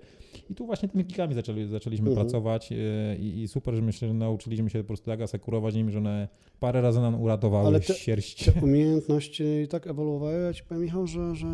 i 0.50 0.56
tu 0.56 0.66
właśnie 0.66 0.90
tymi 0.90 1.06
kikami 1.06 1.34
zaczęli, 1.34 1.68
zaczęliśmy 1.68 2.10
Mhm. 2.10 2.28
pracować 2.28 2.72
y, 2.72 2.76
i, 3.20 3.42
i 3.42 3.48
super, 3.48 3.76
że 3.76 3.82
myślę, 3.82 4.08
że 4.08 4.14
nauczyliśmy 4.14 4.70
się 4.70 4.80
po 4.80 4.88
prostu 4.88 5.06
tak 5.06 5.22
asekurować 5.22 5.76
nimi, 5.76 5.92
że 5.92 5.98
one 5.98 6.28
parę 6.60 6.82
razy 6.82 7.00
nam 7.00 7.22
uratowały 7.22 7.68
Ale 7.68 7.80
te- 7.80 7.94
sierść. 7.94 8.46
Te 8.46 8.62
umiejętności 8.62 9.44
tak 9.70 9.88
ewoluowały, 9.88 10.44
ja 10.44 10.54
ci 10.54 10.64
powiem 10.64 10.84
Michał, 10.84 11.08
że, 11.08 11.36
że 11.36 11.48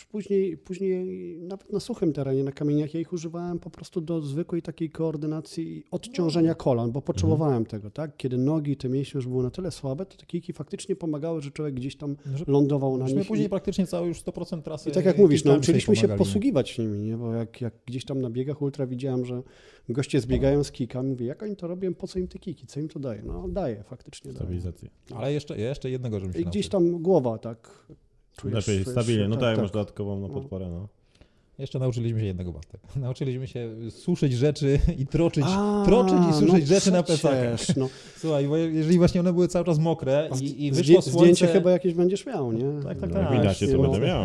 już 0.00 0.06
później, 0.06 0.56
później 0.56 1.36
nawet 1.38 1.72
na 1.72 1.80
suchym 1.80 2.12
terenie, 2.12 2.44
na 2.44 2.52
kamieniach, 2.52 2.94
ja 2.94 3.00
ich 3.00 3.12
używałem 3.12 3.58
po 3.58 3.70
prostu 3.70 4.00
do 4.00 4.20
zwykłej 4.22 4.62
takiej 4.62 4.90
koordynacji 4.90 5.78
i 5.78 5.84
odciążenia 5.90 6.54
kolan, 6.54 6.92
bo 6.92 7.02
potrzebowałem 7.02 7.66
tego, 7.66 7.90
tak? 7.90 8.16
Kiedy 8.16 8.38
nogi, 8.38 8.76
te 8.76 8.88
mięśnie 8.88 9.18
już 9.18 9.28
były 9.28 9.42
na 9.42 9.50
tyle 9.50 9.70
słabe, 9.70 10.06
to 10.06 10.16
te 10.16 10.26
kijki 10.26 10.52
faktycznie 10.52 10.96
pomagały, 10.96 11.40
że 11.40 11.50
człowiek 11.50 11.74
gdzieś 11.74 11.96
tam 11.96 12.16
Że- 12.34 12.44
lądował 12.46 12.96
na 12.98 13.06
nich. 13.06 13.28
później 13.28 13.46
I, 13.46 13.50
praktycznie 13.50 13.86
cały 13.86 14.08
już 14.08 14.22
100% 14.22 14.62
trasy 14.62 14.90
I 14.90 14.92
tak 14.92 15.04
jak 15.04 15.18
mówisz, 15.18 15.44
nauczyliśmy 15.44 15.96
sobie 15.96 16.08
się 16.08 16.16
posługiwać 16.18 16.78
nimi, 16.78 16.98
nie? 17.00 17.16
bo 17.16 17.32
jak, 17.34 17.60
jak 17.60 17.74
gdzieś 17.86 18.04
tam 18.04 18.20
na 18.20 18.30
biegach 18.30 18.62
ultra 18.62 18.86
widziałem, 18.86 19.24
że 19.24 19.42
goście 19.88 20.20
zbiegają 20.20 20.64
z 20.64 20.72
kijkami, 20.72 21.10
mówię, 21.10 21.26
jak 21.26 21.42
oni 21.42 21.56
to 21.56 21.66
robią, 21.66 21.94
po 21.94 22.06
co 22.06 22.18
im 22.18 22.28
te 22.28 22.38
kijki, 22.38 22.66
co 22.66 22.80
im 22.80 22.88
to 22.88 23.00
daje? 23.00 23.22
No 23.22 23.48
daje, 23.48 23.82
faktycznie 23.82 24.32
daje. 24.32 24.60
Ale 25.14 25.32
jeszcze, 25.32 25.58
jeszcze 25.58 25.90
jednego, 25.90 26.20
żebym 26.20 26.32
się 26.34 26.40
I 26.40 26.44
gdzieś 26.44 26.70
nauczył. 26.70 26.90
tam 26.92 27.02
głowa 27.02 27.38
tak 27.38 27.86
czujesz. 28.36 28.54
Lepiej, 28.66 28.84
czujesz 28.84 28.88
stabilnie, 28.98 29.22
się- 29.24 29.28
no 29.28 29.36
tak, 29.36 29.42
tak, 29.44 29.54
tak. 29.56 29.62
masz 29.62 29.70
dodatkową 29.70 30.20
na 30.20 30.28
No. 30.28 30.34
podporę, 30.34 30.68
no. 30.70 30.88
Jeszcze 31.58 31.78
nauczyliśmy 31.78 32.20
się 32.20 32.26
jednego, 32.26 32.52
Bartek. 32.52 32.80
Nauczyliśmy 32.96 33.46
się 33.48 33.70
suszyć 33.90 34.32
rzeczy 34.32 34.78
i 34.98 35.06
troczyć, 35.06 35.44
A, 35.48 35.82
troczyć 35.86 36.14
i 36.30 36.32
suszyć 36.32 36.62
no 36.70 36.74
rzeczy 36.74 36.90
na 36.92 37.02
plecakach. 37.02 37.54
przecież, 37.56 37.76
No. 37.76 37.88
Słuchaj, 38.20 38.48
bo 38.48 38.56
jeżeli 38.56 38.98
właśnie 38.98 39.20
one 39.20 39.32
były 39.32 39.48
cały 39.48 39.64
czas 39.64 39.78
mokre 39.78 40.30
i, 40.40 40.66
i 40.66 40.72
wyszło 40.72 41.02
słońce... 41.02 41.18
Zdjęcie 41.20 41.46
chyba 41.46 41.70
jakieś 41.70 41.94
będziesz 41.94 42.26
miał, 42.26 42.52
nie? 42.52 42.82
Tak, 42.84 42.98
tak, 43.00 43.10
No, 43.10 43.20
tak. 43.20 43.32
widać, 43.32 43.58
to 43.60 43.66
no. 43.76 43.82
będę 43.82 44.06
miał. 44.06 44.24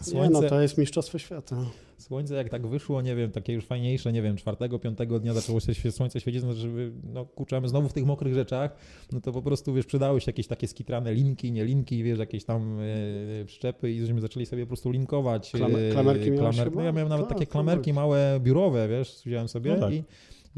Nie, 0.00 0.06
Słońce, 0.06 0.40
no 0.42 0.48
to 0.48 0.60
jest 0.60 0.78
mistrzostwo 0.78 1.18
świata. 1.18 1.56
Słońce 1.98 2.34
jak 2.34 2.48
tak 2.48 2.66
wyszło, 2.66 3.02
nie 3.02 3.16
wiem, 3.16 3.30
takie 3.30 3.52
już 3.52 3.64
fajniejsze, 3.66 4.12
nie 4.12 4.22
wiem, 4.22 4.36
czwartego, 4.36 4.78
piątego 4.78 5.18
dnia 5.20 5.34
zaczęło 5.34 5.60
się 5.60 5.92
słońce 5.92 6.20
świecić, 6.20 6.42
no, 6.42 6.54
żeby, 6.54 6.92
no 7.12 7.24
kurczamy 7.24 7.68
znowu 7.68 7.88
w 7.88 7.92
tych 7.92 8.04
mokrych 8.06 8.34
rzeczach, 8.34 8.76
no 9.12 9.20
to 9.20 9.32
po 9.32 9.42
prostu, 9.42 9.74
wiesz, 9.74 9.86
przydały 9.86 10.20
się 10.20 10.28
jakieś 10.28 10.46
takie 10.46 10.68
skitrane 10.68 11.14
linki, 11.14 11.52
nie 11.52 11.64
linki, 11.64 12.02
wiesz, 12.02 12.18
jakieś 12.18 12.44
tam 12.44 12.78
e, 12.80 13.44
przyczepy 13.44 13.92
i 13.92 14.00
żeśmy 14.00 14.20
zaczęli 14.20 14.46
sobie 14.46 14.62
po 14.62 14.68
prostu 14.68 14.90
linkować. 14.90 15.52
Klame- 15.52 15.78
e, 15.78 15.92
klamerki 15.92 16.30
miałeś 16.30 16.56
klamer- 16.56 16.64
chyba? 16.64 16.76
No 16.76 16.82
ja 16.86 16.92
miałem 16.92 17.08
nawet 17.08 17.28
Tak, 17.28 17.38
takie 17.38 17.46
klamerki. 17.46 17.92
klamerki 17.92 17.92
małe, 17.92 18.40
biurowe, 18.42 18.88
wiesz, 18.88 19.22
wziąłem 19.26 19.48
sobie 19.48 19.74
No 19.74 19.80
tak. 19.80 19.92
i, 19.94 20.04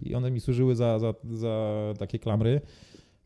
i 0.02 0.14
one 0.14 0.30
mi 0.30 0.40
służyły 0.40 0.74
za, 0.76 0.98
za, 0.98 1.14
za 1.30 1.94
takie 1.98 2.18
klamry. 2.18 2.60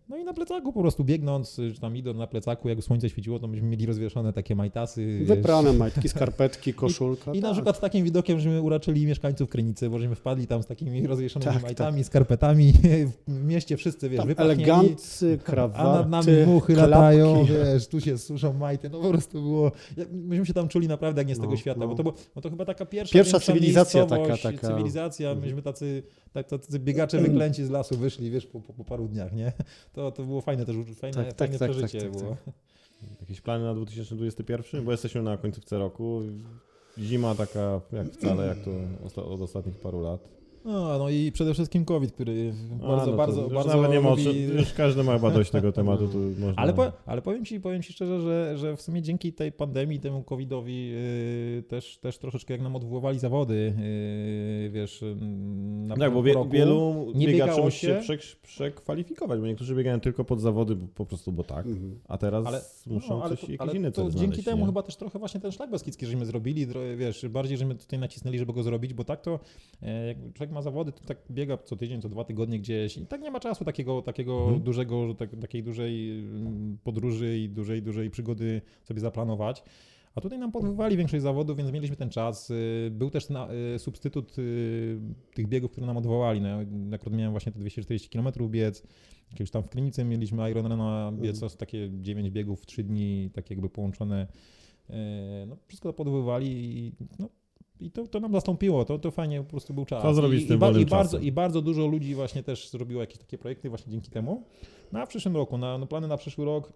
No 0.08 0.16
i 0.16 0.24
na 0.24 0.34
plecaku 0.34 0.72
po 0.72 0.80
prostu 0.80 1.04
biegnąc, 1.04 1.56
czy 1.74 1.80
tam 1.80 1.96
idąc 1.96 2.18
na 2.18 2.26
plecaku, 2.26 2.68
jak 2.68 2.82
słońce 2.82 3.08
świeciło, 3.10 3.38
to 3.38 3.46
myśmy 3.48 3.68
mieli 3.68 3.86
rozwieszone 3.86 4.32
takie 4.32 4.54
majtasy. 4.56 5.18
wiesz, 5.18 5.28
Wyprane 5.28 5.72
majtki, 5.72 6.08
skarpetki, 6.08 6.74
koszulka. 6.74 7.32
i 7.34 7.40
na 7.40 7.48
tak. 7.48 7.52
przykład 7.52 7.76
z 7.76 7.80
takim 7.80 8.04
widokiem, 8.04 8.38
żeśmy 8.38 8.62
uraczyli 8.62 9.06
mieszkańców 9.06 9.48
Krynicy, 9.48 9.90
bo 9.90 9.98
żeśmy 9.98 10.14
wpadli 10.14 10.46
tam 10.46 10.62
z 10.62 10.66
takimi 10.66 11.06
rozwieszonymi 11.06 11.52
Tak, 11.52 11.62
majtami, 11.62 12.04
skarpetami. 12.04 12.72
W 13.28 13.44
mieście 13.44 13.76
wszyscy, 13.76 14.08
wiesz, 14.08 14.26
wypachnieni, 14.26 14.62
eleganccy, 14.64 15.38
a 15.40 15.44
krawaty, 15.44 16.08
nad 16.10 16.26
nami 16.26 16.46
muchy 16.46 16.74
klapki. 16.74 16.90
latają, 16.90 17.44
wiesz, 17.44 17.86
tu 17.88 18.00
się 18.00 18.18
suszą 18.18 18.52
majty. 18.52 18.90
No 18.90 19.00
po 19.00 19.08
prostu 19.10 19.42
było... 19.42 19.72
Myśmy 20.12 20.46
się 20.46 20.54
tam 20.54 20.68
czuli 20.68 20.88
naprawdę 20.88 21.20
jak 21.20 21.28
nie 21.28 21.34
z 21.34 21.38
tego 21.38 21.50
No, 21.50 21.56
świata, 21.56 21.80
no. 21.80 21.88
bo 21.88 21.94
to, 21.94 22.02
bo 22.34 22.40
to 22.40 22.50
chyba 22.50 22.64
taka 22.64 22.86
pierwsza 22.86 23.12
Pierwsza 23.12 23.40
cywilizacja 23.40 24.06
taka- 24.06 24.36
taka. 24.36 24.68
Cywilizacja, 24.68 25.28
Mhm. 25.30 25.46
myśmy 25.46 25.62
tacy, 25.62 26.02
tak, 26.36 26.46
tacy 26.46 26.78
biegacze 26.78 27.18
wyklęci 27.18 27.64
z 27.64 27.70
lasu 27.70 27.96
wyszli, 27.96 28.30
wiesz, 28.30 28.46
po, 28.46 28.60
po, 28.60 28.72
po 28.72 28.84
paru 28.84 29.08
dniach, 29.08 29.32
nie? 29.32 29.52
To, 29.94 30.12
to 30.12 30.24
było 30.24 30.40
fajne 30.40 30.66
też, 30.66 30.76
fajne, 30.94 31.16
Tak, 31.16 31.26
tak, 31.26 31.38
fajne 31.38 31.58
tak, 31.58 31.70
przeżycie 31.70 32.00
tak, 32.00 32.10
tak, 32.10 32.20
było. 32.20 32.36
Jakieś 33.20 33.40
plany 33.40 33.64
na 33.64 33.74
2021? 33.74 34.84
Bo 34.84 34.90
jesteśmy 34.90 35.22
na 35.22 35.36
końcówce 35.36 35.78
roku. 35.78 36.22
Zima 36.98 37.34
taka 37.34 37.80
jak 37.92 38.06
wcale, 38.06 38.46
jak 38.46 38.58
to 39.14 39.24
od 39.24 39.40
ostatnich 39.40 39.76
paru 39.76 40.00
lat. 40.00 40.35
No, 40.66 40.98
no 40.98 41.10
i 41.10 41.32
przede 41.32 41.55
wszystkim 41.55 41.84
COVID, 41.84 42.12
który 42.12 42.52
A, 42.82 42.86
bardzo, 42.86 43.06
no 43.06 43.10
to 43.12 43.16
bardzo, 43.16 43.43
już 43.43 43.52
bardzo 43.52 43.76
nawet 43.82 44.02
nie 44.02 44.10
lubi... 44.10 44.24
czym- 44.24 44.59
Już 44.59 44.72
każdy 44.72 45.02
ma 45.05 45.12
chyba 45.12 45.30
dość 45.30 45.51
tego 45.51 45.72
tematu. 45.72 46.09
Tu 46.09 46.18
można... 46.18 46.52
Ale, 46.56 46.72
po, 46.72 46.93
ale 47.06 47.22
powiem, 47.22 47.44
ci, 47.44 47.60
powiem 47.60 47.82
ci 47.82 47.93
szczerze, 47.93 48.20
że, 48.20 48.59
że 48.59 48.76
w 48.76 48.82
sumie 48.82 49.02
dzięki 49.02 49.32
tej 49.32 49.52
pandemii, 49.52 50.01
temu 50.01 50.22
COVID-owi 50.22 50.88
yy, 50.88 51.62
też, 51.68 51.98
też 51.98 52.18
troszeczkę 52.18 52.55
jak 52.55 52.62
nam 52.62 52.76
odwoływali 52.76 53.18
zawody, 53.18 53.74
yy, 54.62 54.70
wiesz, 54.70 55.05
na 55.86 55.97
Tak, 55.97 56.12
bo 56.12 56.22
wie, 56.22 56.32
roku. 56.32 56.51
wielu 56.51 57.06
nie 57.14 57.26
biegaczy 57.26 57.62
musi 57.62 57.78
się 57.78 57.86
się. 57.86 58.12
przek- 58.12 58.36
przekwalifikować, 58.43 59.40
bo 59.40 59.47
niektórzy 59.47 59.74
biegają 59.74 60.01
tylko 60.01 60.24
pod 60.24 60.40
zawody 60.40 60.76
bo- 60.76 60.86
po 60.94 61.06
prostu, 61.06 61.32
bo 61.32 61.44
tak. 61.44 61.66
Mhm. 61.66 61.98
A 62.09 62.18
teraz 62.18 62.47
Ale, 62.47 62.60
muszą 62.86 63.16
no, 63.18 63.24
ale, 63.24 63.30
coś, 63.30 63.40
to- 63.40 63.47
jakiś 63.52 63.60
ale 63.60 63.72
inny 63.76 63.93
to 63.93 64.02
cel 64.02 64.10
dzięki 64.10 64.26
znaleźć, 64.26 64.44
temu 64.44 64.60
nie? 64.60 64.66
chyba 64.66 64.82
też 64.82 64.97
trochę 64.97 65.18
właśnie 65.18 65.40
ten 65.40 65.52
szlak 65.52 65.70
beskidzki 65.70 66.06
żeśmy 66.06 66.26
zrobili, 66.26 66.66
wiesz, 66.97 67.28
bardziej 67.28 67.56
żeśmy 67.59 67.74
tutaj 67.74 67.98
nacisnęli, 67.98 68.38
żeby 68.38 68.52
go 68.52 68.62
zrobić, 68.62 68.94
bo 68.94 69.05
tak 69.05 69.20
to 69.20 69.40
e, 69.82 70.06
jak 70.06 70.16
człowiek 70.34 70.55
ma 70.56 70.62
zawody, 70.62 70.92
to 70.92 71.04
tak 71.04 71.18
biega 71.30 71.56
co 71.56 71.76
tydzień, 71.76 72.02
co 72.02 72.08
dwa 72.08 72.24
tygodnie 72.24 72.58
gdzieś 72.58 72.96
i 72.96 73.06
tak 73.06 73.20
nie 73.20 73.30
ma 73.30 73.40
czasu 73.40 73.64
takiego, 73.64 74.02
takiego 74.02 74.38
Mhm. 74.38 74.60
dużego, 74.60 75.14
tak, 75.14 75.30
takiej 75.40 75.62
dużej 75.62 76.20
mm, 76.20 76.78
podróży 76.84 77.38
i 77.38 77.48
dużej, 77.48 77.82
dużej 77.82 78.10
przygody 78.10 78.62
sobie 78.84 79.00
zaplanować. 79.00 79.62
A 80.14 80.20
tutaj 80.20 80.38
nam 80.38 80.52
podwywali 80.52 80.96
większość 80.96 81.22
zawodów, 81.22 81.56
więc 81.56 81.72
mieliśmy 81.72 81.96
ten 81.96 82.10
czas. 82.10 82.50
Y, 82.50 82.88
Był 82.92 83.10
też 83.10 83.28
na, 83.28 83.48
y, 83.74 83.78
substytut 83.78 84.38
y, 84.38 84.98
tych 85.34 85.46
biegów, 85.48 85.70
które 85.70 85.86
nam 85.86 85.96
odwołali. 85.96 86.40
No, 86.40 86.48
akurat 86.94 87.18
miałem 87.18 87.30
właśnie 87.32 87.52
te 87.52 87.58
240 87.58 88.08
km 88.08 88.28
biec. 88.50 88.82
Jakieś 89.30 89.50
tam 89.50 89.62
w 89.62 89.68
Krynicy 89.68 90.04
mieliśmy 90.04 90.50
Ironmana 90.50 91.12
biec, 91.12 91.38
są 91.38 91.48
takie 91.48 91.90
9 92.00 92.30
biegów 92.30 92.62
w 92.62 92.66
3 92.66 92.84
dni, 92.84 93.30
tak 93.34 93.50
jakby 93.50 93.68
połączone. 93.68 94.26
No, 95.46 95.56
wszystko 95.66 95.88
to 95.88 95.92
podwywali 95.92 96.48
i 96.78 96.92
no, 97.18 97.28
i 97.80 97.90
to, 97.90 98.06
to 98.06 98.20
nam 98.20 98.32
zastąpiło, 98.32 98.84
to, 98.84 98.98
to 98.98 99.10
fajnie 99.10 99.42
po 99.42 99.50
prostu 99.50 99.74
był 99.74 99.84
czas. 99.84 100.02
Co 100.02 100.14
zrobić 100.14 100.42
I, 100.42 100.44
z 100.44 100.48
tym 100.48 100.56
i, 100.56 100.60
ba- 100.60 100.70
i, 100.70 100.86
bardzo? 100.86 101.18
I 101.18 101.32
bardzo 101.32 101.62
dużo 101.62 101.86
ludzi 101.86 102.14
właśnie 102.14 102.42
też 102.42 102.70
zrobiło 102.70 103.00
jakieś 103.00 103.18
takie 103.18 103.38
projekty 103.38 103.68
właśnie 103.68 103.92
dzięki 103.92 104.10
temu. 104.10 104.42
No 104.92 105.00
a 105.00 105.06
w 105.06 105.08
przyszłym 105.08 105.36
roku, 105.36 105.58
na, 105.58 105.78
no 105.78 105.86
plany 105.86 106.08
na 106.08 106.16
przyszły 106.16 106.44
rok, 106.44 106.72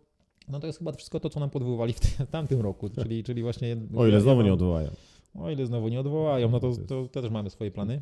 no 0.48 0.60
to 0.60 0.66
jest 0.66 0.78
chyba 0.78 0.92
wszystko 0.92 1.20
to, 1.20 1.30
co 1.30 1.40
nam 1.40 1.50
podwoływali 1.50 1.92
w, 1.92 2.00
w 2.00 2.26
tamtym 2.30 2.60
roku, 2.60 2.88
czyli, 3.02 3.24
czyli 3.24 3.42
właśnie... 3.42 3.76
O 3.96 4.06
ile 4.06 4.20
znowu 4.20 4.42
nie 4.42 4.52
odwołają. 4.52 4.90
O 5.34 5.50
ile 5.50 5.66
znowu 5.66 5.88
nie 5.88 6.00
odwołają, 6.00 6.50
no 6.50 6.60
to, 6.60 6.72
to, 6.88 7.08
to 7.08 7.22
też 7.22 7.30
mamy 7.30 7.50
swoje 7.50 7.70
plany. 7.70 8.00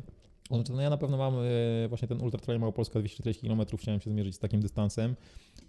No, 0.49 0.63
no 0.75 0.81
ja 0.81 0.89
na 0.89 0.97
pewno 0.97 1.17
mam 1.17 1.33
e, 1.35 1.87
właśnie 1.89 2.07
ten 2.07 2.21
Ultra 2.21 2.39
Trail 2.39 2.59
Małopolska 2.59 2.99
240 2.99 3.47
km, 3.47 3.61
chciałem 3.77 4.01
się 4.01 4.09
zmierzyć 4.09 4.35
z 4.35 4.39
takim 4.39 4.61
dystansem. 4.61 5.15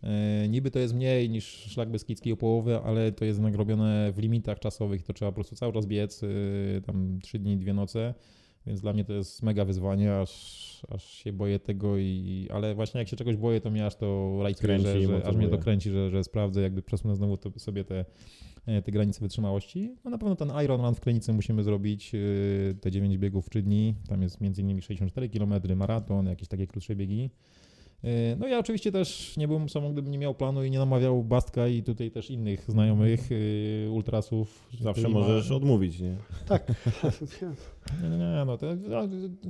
E, 0.03 0.49
niby 0.49 0.71
to 0.71 0.79
jest 0.79 0.95
mniej 0.95 1.31
niż 1.31 1.45
szlak 1.45 1.91
Beskidzki 1.91 2.33
o 2.33 2.37
połowę, 2.37 2.81
ale 2.85 3.13
to 3.13 3.25
jest 3.25 3.41
nagrobione 3.41 4.13
w 4.13 4.19
limitach 4.19 4.59
czasowych, 4.59 5.03
to 5.03 5.13
trzeba 5.13 5.31
po 5.31 5.35
prostu 5.35 5.57
cały 5.57 5.73
czas 5.73 5.87
biec, 5.87 6.23
e, 6.23 6.27
tam 6.81 7.19
3 7.23 7.39
dni, 7.39 7.57
2 7.57 7.75
noce. 7.75 8.15
Więc 8.67 8.81
dla 8.81 8.93
mnie 8.93 9.05
to 9.05 9.13
jest 9.13 9.43
mega 9.43 9.65
wyzwanie, 9.65 10.17
aż, 10.17 10.87
aż 10.91 11.05
się 11.05 11.33
boję 11.33 11.59
tego, 11.59 11.99
i, 11.99 12.49
ale 12.53 12.75
właśnie 12.75 12.99
jak 12.99 13.09
się 13.09 13.17
czegoś 13.17 13.37
boję, 13.37 13.61
to 13.61 13.71
mnie 13.71 13.87
aż 13.87 13.97
to 13.97 14.39
rajcuje, 14.43 14.79
Kręci 14.79 15.07
że, 15.07 15.07
że 15.07 15.27
aż 15.27 15.37
mnie 15.37 15.49
to 15.49 15.59
kręci, 15.59 15.91
że, 15.91 16.11
że 16.11 16.25
sprawdzę, 16.25 16.63
jakby 16.63 16.83
przesunę 16.83 17.17
znowu 17.17 17.37
to, 17.37 17.59
sobie 17.59 17.85
te, 17.85 18.05
e, 18.67 18.83
te 18.83 18.93
granice 18.93 19.21
wytrzymałości. 19.21 19.95
No 20.05 20.11
na 20.11 20.19
pewno 20.19 20.37
ten 20.37 20.53
Ironman 20.65 20.95
w 20.95 21.01
Klinicy 21.01 21.33
musimy 21.33 21.63
zrobić, 21.63 22.13
e, 22.15 22.19
te 22.75 22.91
9 22.91 23.19
biegów 23.19 23.47
w 23.47 23.51
3 23.51 23.63
dni, 23.63 23.95
tam 24.09 24.23
jest 24.23 24.41
między 24.41 24.63
innymi 24.63 24.83
64 24.83 25.29
km, 25.29 25.55
maraton, 25.77 26.27
jakieś 26.27 26.49
takie 26.49 26.67
krótsze 26.67 26.97
biegi. 26.97 27.31
E, 28.05 28.37
No 28.37 28.47
ja 28.49 28.59
oczywiście 28.59 28.93
też 28.93 29.37
nie 29.37 29.49
byłem 29.49 29.69
samą, 29.69 29.93
gdybym 29.93 30.11
nie 30.13 30.19
miał 30.19 30.35
planu 30.35 30.65
i 30.65 30.71
nie 30.71 30.79
namawiał 30.79 31.25
Bastka 31.25 31.69
i 31.69 31.83
tutaj 31.83 32.11
też 32.11 32.31
innych 32.31 32.65
znajomych 32.71 33.29
e, 33.87 33.91
ultrasów. 33.91 34.69
Zawsze 34.81 35.03
którzy 35.03 35.09
ma- 35.15 35.21
możesz 35.21 35.51
odmówić, 35.51 36.01
nie? 36.01 36.17
Tak. 36.49 36.73
nie, 38.03 38.09
nie, 38.09 38.43
no 38.47 38.59
to, 38.59 38.67
no, 38.89 39.03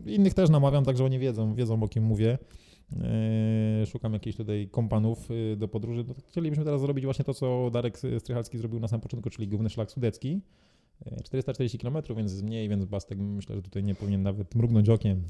innych 0.07 0.35
też 0.35 0.51
namawiam, 0.51 0.85
także 0.85 1.05
oni 1.05 1.19
wiedzą, 1.19 1.55
wiedzą 1.55 1.83
o 1.83 1.89
kim 1.89 2.05
mówię. 2.05 2.39
Eee, 3.03 3.87
Szukam 3.87 4.13
jakichś 4.13 4.37
tutaj 4.37 4.69
kompanów 4.71 5.29
do 5.57 5.69
podróży. 5.69 6.05
No, 6.09 6.15
to 6.15 6.21
chcielibyśmy 6.29 6.65
teraz 6.65 6.81
zrobić 6.81 7.05
właśnie 7.05 7.25
to, 7.25 7.35
co 7.35 7.71
Darek 7.73 7.99
Strychalski 8.19 8.59
zrobił 8.59 8.81
na 8.81 8.89
samym 8.89 9.01
początku, 9.03 9.31
czyli 9.31 9.49
główny 9.49 9.71
szlak 9.71 9.91
sudecki. 9.91 10.41
E, 11.07 11.23
440 11.23 11.79
km, 11.79 11.97
więc 12.17 12.43
mniej, 12.43 12.69
więc 12.69 12.85
Bastek 12.85 13.19
myślę, 13.19 13.57
że 13.57 13.63
tutaj 13.63 13.85
nie 13.85 13.95
powinien 13.95 14.23
nawet 14.23 14.55
mrugnąć 14.55 14.89
okiem. 14.89 15.23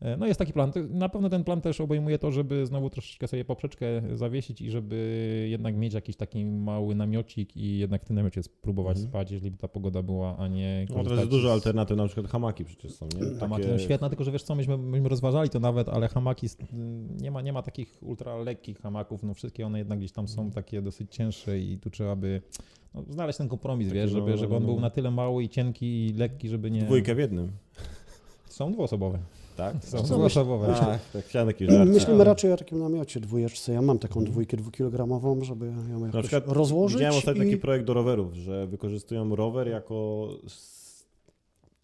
E, 0.00 0.16
No 0.16 0.26
jest 0.26 0.38
taki 0.38 0.52
plan. 0.52 0.72
Na 0.90 1.08
pewno 1.08 1.28
ten 1.28 1.44
plan 1.44 1.60
też 1.60 1.80
obejmuje 1.80 2.18
to, 2.18 2.32
żeby 2.32 2.66
znowu 2.66 2.90
troszeczkę 2.90 3.28
sobie 3.28 3.44
poprzeczkę 3.44 3.86
zawiesić 4.14 4.60
i 4.60 4.70
żeby 4.70 5.46
jednak 5.50 5.76
mieć 5.76 5.94
jakiś 5.94 6.16
taki 6.16 6.44
mały 6.44 6.94
namiocik 6.94 7.56
i 7.56 7.78
jednak 7.78 8.02
w 8.02 8.04
tym 8.04 8.16
namiocie 8.16 8.42
spróbować 8.42 8.96
Mhm. 8.96 9.10
spać, 9.10 9.30
jeżeli 9.30 9.50
by 9.50 9.56
ta 9.58 9.68
pogoda 9.68 10.02
była, 10.02 10.36
a 10.38 10.48
nie 10.48 10.86
No 10.90 11.04
teraz 11.04 11.18
jest 11.18 11.30
dużo 11.30 11.52
alternatyw, 11.52 11.96
na 11.96 12.06
przykład 12.06 12.26
hamaki 12.26 12.64
przecież 12.64 12.92
są, 12.92 13.08
nie? 13.20 13.38
Hamaki 13.38 13.64
są 13.64 13.78
świetne, 13.78 14.08
tylko 14.08 14.24
że 14.24 14.32
wiesz 14.32 14.42
co, 14.42 14.54
myśmy, 14.54 14.78
myśmy 14.78 15.08
rozważali 15.08 15.50
to 15.50 15.60
nawet, 15.60 15.88
ale 15.88 16.08
hamaki, 16.08 16.46
nie 17.20 17.30
ma, 17.30 17.42
nie 17.42 17.52
ma 17.52 17.62
takich 17.62 17.98
ultra 18.02 18.36
lekkich 18.36 18.78
hamaków, 18.78 19.22
no 19.22 19.34
wszystkie 19.34 19.66
one 19.66 19.78
jednak 19.78 19.98
gdzieś 19.98 20.12
tam 20.12 20.28
są 20.28 20.50
takie 20.50 20.82
dosyć 20.82 21.14
cięższe 21.14 21.58
i 21.58 21.78
tu 21.78 21.90
trzeba 21.90 22.16
by 22.16 22.42
no, 22.94 23.04
znaleźć 23.10 23.38
ten 23.38 23.48
kompromis, 23.48 23.88
Takie 23.88 24.00
wiesz, 24.00 24.12
no, 24.12 24.18
żeby, 24.18 24.30
no, 24.30 24.36
żeby 24.36 24.50
no, 24.50 24.56
on 24.56 24.62
no. 24.62 24.68
był 24.72 24.80
na 24.80 24.90
tyle 24.90 25.10
mały 25.10 25.44
i 25.44 25.48
cienki 25.48 26.06
i 26.06 26.12
lekki, 26.12 26.48
żeby 26.48 26.70
nie... 26.70 26.82
Dwójkę 26.82 27.14
w 27.14 27.18
jednym, 27.18 27.52
Są 28.48 28.72
dwuosobowe. 28.72 29.18
Tak? 29.56 29.74
Są 29.84 30.02
Co 30.02 30.14
dwuosobowe. 30.14 30.66
Tak, 30.66 30.98
tak, 31.12 31.24
chciałem 31.24 31.48
taki 31.48 31.66
żart. 31.70 31.90
Myślimy 31.90 32.24
raczej 32.24 32.52
o 32.52 32.56
takim 32.56 32.78
namiocie 32.78 33.20
dwójeczce. 33.20 33.72
Ja 33.72 33.82
mam 33.82 33.98
taką 33.98 34.24
dwójkę 34.24 34.56
dwukilogramową, 34.56 35.44
żeby 35.44 35.66
ją. 35.66 36.00
Na 36.00 36.06
jakoś 36.06 36.22
przykład 36.22 36.44
rozłożyć. 36.46 36.96
Widziałem 36.98 37.18
ostatnio 37.18 37.42
i... 37.42 37.46
taki 37.46 37.60
projekt 37.60 37.86
do 37.86 37.94
rowerów, 37.94 38.34
że 38.34 38.66
wykorzystują 38.66 39.36
rower 39.36 39.68
jako 39.68 40.28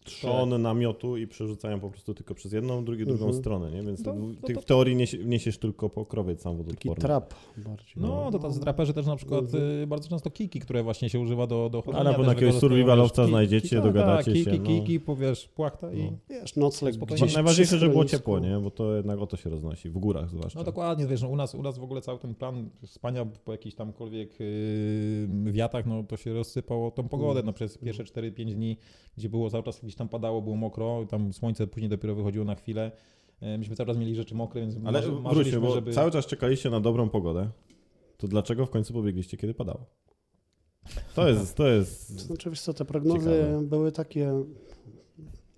trzon 0.03 0.61
namiotu 0.61 1.17
i 1.17 1.27
przerzucają 1.27 1.79
po 1.79 1.89
prostu 1.89 2.13
tylko 2.13 2.35
przez 2.35 2.51
jedną, 2.53 2.85
drugi, 2.85 3.05
drugą 3.05 3.25
Mhm. 3.25 3.33
stronę, 3.41 3.71
nie? 3.71 3.83
Więc 3.83 4.03
To- 4.03 4.13
w- 4.13 4.35
to- 4.41 4.47
ty 4.47 4.53
to- 4.53 4.61
w 4.61 4.65
teorii 4.65 4.95
niesie, 4.95 5.17
niesiesz 5.25 5.57
tylko 5.57 5.89
pokrowiec 5.89 6.37
Taki 6.37 6.43
samowodoodporny. 6.43 7.01
trap 7.01 7.33
bardziej. 7.57 7.93
No, 7.97 8.31
to 8.31 8.39
tacy 8.39 8.59
draperzy 8.59 8.93
też 8.93 9.05
na 9.05 9.15
przykład 9.15 9.45
y, 9.83 9.87
bardzo 9.87 10.09
często 10.09 10.29
kiki, 10.31 10.59
które 10.59 10.83
właśnie 10.83 11.09
się 11.09 11.19
używa 11.19 11.47
do, 11.47 11.69
do 11.69 11.81
chodzenia. 11.81 11.99
Ale 11.99 12.09
na 12.11 12.15
pewno 12.17 12.31
jakiegoś 12.33 12.55
survivalowca 12.55 13.27
znajdziecie, 13.27 13.69
ki- 13.69 13.75
tak, 13.75 13.83
dogadacie 13.85 14.31
tak, 14.33 14.43
się, 14.43 14.51
Kiki, 14.51 14.59
no. 14.59 14.65
kiki, 14.65 14.99
powiesz, 14.99 15.47
płachta 15.47 15.91
i... 15.93 16.03
No. 16.03 16.11
Wiesz, 16.29 16.55
nocleg 16.55 16.95
Spokojnie. 16.95 17.21
gdzieś 17.23 17.35
Najważniejsze, 17.35 17.77
żeby 17.77 17.91
było 17.91 18.05
ciepło, 18.05 18.39
nie? 18.39 18.59
Bo 18.63 18.71
to 18.71 18.95
jednak 18.95 19.19
o 19.19 19.27
to 19.27 19.37
się 19.37 19.49
roznosi, 19.49 19.89
w 19.89 19.97
górach 19.97 20.29
zwłaszcza. 20.29 20.59
No 20.59 20.65
dokładnie, 20.65 21.07
wiesz, 21.07 21.21
no 21.21 21.27
u, 21.29 21.35
nas, 21.35 21.55
u 21.55 21.61
nas 21.61 21.77
w 21.77 21.83
ogóle 21.83 22.01
cały 22.01 22.19
ten 22.19 22.35
plan 22.35 22.69
spania 22.85 23.25
po 23.25 23.51
jakichś 23.51 23.75
tamkolwiek 23.75 24.39
yy, 24.39 25.51
wiatach, 25.51 25.85
no 25.85 26.03
to 26.03 26.17
się 26.17 26.33
rozsypało 26.33 26.91
tą 26.91 27.07
pogodę, 27.09 27.43
no 27.45 27.53
przez 27.53 27.77
pierwsze 27.77 28.03
4-5 28.03 28.53
dni, 28.55 28.77
gdzie 29.17 29.29
było 29.29 29.49
cały 29.49 29.63
czas 29.63 29.83
gdzieś 29.93 29.97
tam 29.97 30.09
padało, 30.09 30.41
było 30.41 30.55
mokro, 30.55 31.05
tam 31.09 31.33
słońce 31.33 31.67
później 31.67 31.89
dopiero 31.89 32.15
wychodziło 32.15 32.45
na 32.45 32.55
chwilę. 32.55 32.91
Yy, 33.41 33.57
Myśmy 33.57 33.75
cały 33.75 33.87
czas 33.87 33.97
mieli 33.97 34.15
rzeczy 34.15 34.35
mokre, 34.35 34.61
więc 34.61 34.75
Ale 34.75 34.83
marzy, 34.83 35.07
wróćmy, 35.07 35.23
marzyliśmy, 35.23 35.59
bo 35.59 35.73
żeby... 35.73 35.93
cały 35.93 36.11
czas 36.11 36.25
czekaliście 36.25 36.69
na 36.69 36.79
dobrą 36.79 37.09
pogodę. 37.09 37.49
To 38.17 38.27
dlaczego 38.27 38.65
w 38.65 38.69
końcu 38.69 38.93
pobiegliście, 38.93 39.37
kiedy 39.37 39.53
padało? 39.53 39.85
To 41.15 41.29
jest, 41.29 41.55
to 41.55 41.63
To 41.63 41.69
jest... 41.69 42.09
Znaczy, 42.09 42.49
wiesz 42.49 42.61
co, 42.61 42.73
te 42.73 42.85
prognozy 42.85 43.29
Ciekawe. 43.29 43.67
były 43.67 43.91
takie... 43.91 44.43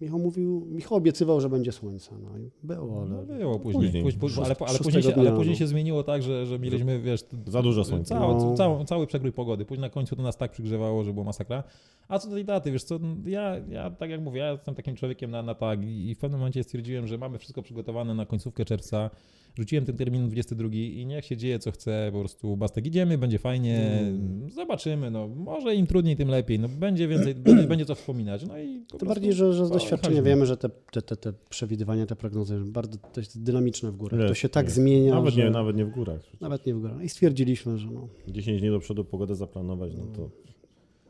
Michał 0.02 0.20
mówił, 0.20 0.68
Michał 0.70 0.98
obiecywał, 0.98 1.42
że 1.42 1.50
będzie 1.50 1.72
słońce. 1.72 2.12
No 2.24 2.38
i 2.40 2.50
było, 2.64 3.02
ale... 3.02 3.10
No 3.10 3.24
było 3.24 3.60
później, 3.60 3.84
Później. 3.84 4.04
później. 4.04 4.20
później 4.20 4.46
ale, 4.46 4.56
ale, 4.68 4.80
później 4.80 5.04
się, 5.04 5.16
ale 5.16 5.32
później 5.32 5.56
no. 5.56 5.60
się 5.60 5.68
zmieniło 5.68 6.04
tak, 6.04 6.24
że, 6.24 6.46
że 6.46 6.60
mieliśmy, 6.60 7.00
wiesz... 7.00 7.24
Za 7.48 7.62
dużo 7.62 7.84
słońca. 7.84 8.20
Cały, 8.20 8.34
No. 8.34 8.56
cały, 8.56 8.86
cały 8.86 9.08
przegrój 9.08 9.32
pogody. 9.32 9.66
Później 9.66 9.82
na 9.82 9.90
końcu 9.90 10.16
to 10.16 10.24
nas 10.24 10.38
tak 10.38 10.52
przygrzewało, 10.52 11.04
że 11.04 11.14
było 11.14 11.26
masakra. 11.26 11.64
A 12.08 12.20
co 12.20 12.30
do 12.30 12.36
tej 12.36 12.46
daty, 12.46 12.72
wiesz 12.72 12.84
co, 12.84 13.00
ja, 13.26 13.56
ja 13.70 13.90
tak 13.92 14.10
jak 14.10 14.22
mówię, 14.22 14.40
ja 14.40 14.52
jestem 14.52 14.76
takim 14.76 14.96
człowiekiem 14.96 15.32
na, 15.32 15.42
na 15.42 15.56
tak 15.56 15.80
i 15.84 16.16
w 16.16 16.20
pewnym 16.20 16.40
momencie 16.40 16.64
stwierdziłem, 16.64 17.08
że 17.08 17.18
mamy 17.18 17.38
wszystko 17.38 17.62
przygotowane 17.62 18.16
na 18.16 18.26
końcówkę 18.26 18.66
czerwca. 18.66 19.10
Rzuciłem 19.58 19.86
ten 19.86 19.98
termin 19.98 20.26
22 20.30 20.70
i 20.74 21.06
niech 21.06 21.26
się 21.26 21.38
dzieje 21.38 21.60
co 21.60 21.72
chce, 21.72 22.10
po 22.14 22.20
prostu 22.20 22.58
bastek 22.58 22.86
idziemy, 22.86 23.18
będzie 23.18 23.40
fajnie, 23.40 24.00
Mm. 24.02 24.50
zobaczymy, 24.50 25.12
no 25.12 25.28
może 25.28 25.76
im 25.76 25.88
trudniej, 25.88 26.16
tym 26.16 26.28
lepiej, 26.30 26.60
no 26.60 26.70
będzie 26.70 27.08
więcej, 27.08 27.36
będzie, 27.46 27.68
będzie 27.68 27.86
co 27.86 27.96
wspominać, 27.96 28.46
no 28.48 28.60
i 28.60 28.80
po 28.92 28.98
To 28.98 29.06
bardziej, 29.06 29.34
że, 29.34 29.54
że 29.54 29.66
z 29.66 29.70
doświadczenia 29.70 30.22
wiemy, 30.22 30.46
że 30.46 30.58
te, 30.58 30.70
te, 30.70 31.02
te, 31.02 31.16
te 31.16 31.34
przewidywania, 31.50 32.06
te 32.06 32.16
prognozy 32.16 32.60
bardzo 32.66 32.98
to 33.14 33.20
jest 33.22 33.44
dynamiczne 33.44 33.92
w 33.92 33.96
górach. 33.98 34.28
to 34.28 34.34
się 34.34 34.50
tak 34.50 34.66
jest. 34.66 34.76
zmienia, 34.76 35.14
Nawet 35.16 35.34
że 35.34 35.44
nie, 35.44 35.50
nawet 35.50 35.76
nie 35.76 35.86
w 35.86 35.90
górach. 35.92 36.22
nawet 36.42 36.66
nie 36.66 36.76
w 36.76 36.80
górach. 36.82 37.04
I 37.04 37.10
stwierdziliśmy, 37.10 37.78
że 37.78 37.88
no, 37.92 38.08
10 38.28 38.62
dni 38.62 38.70
do 38.70 38.80
przodu 38.80 39.06
pogodę 39.06 39.36
zaplanować, 39.36 39.92
no 39.98 40.06
to... 40.16 40.30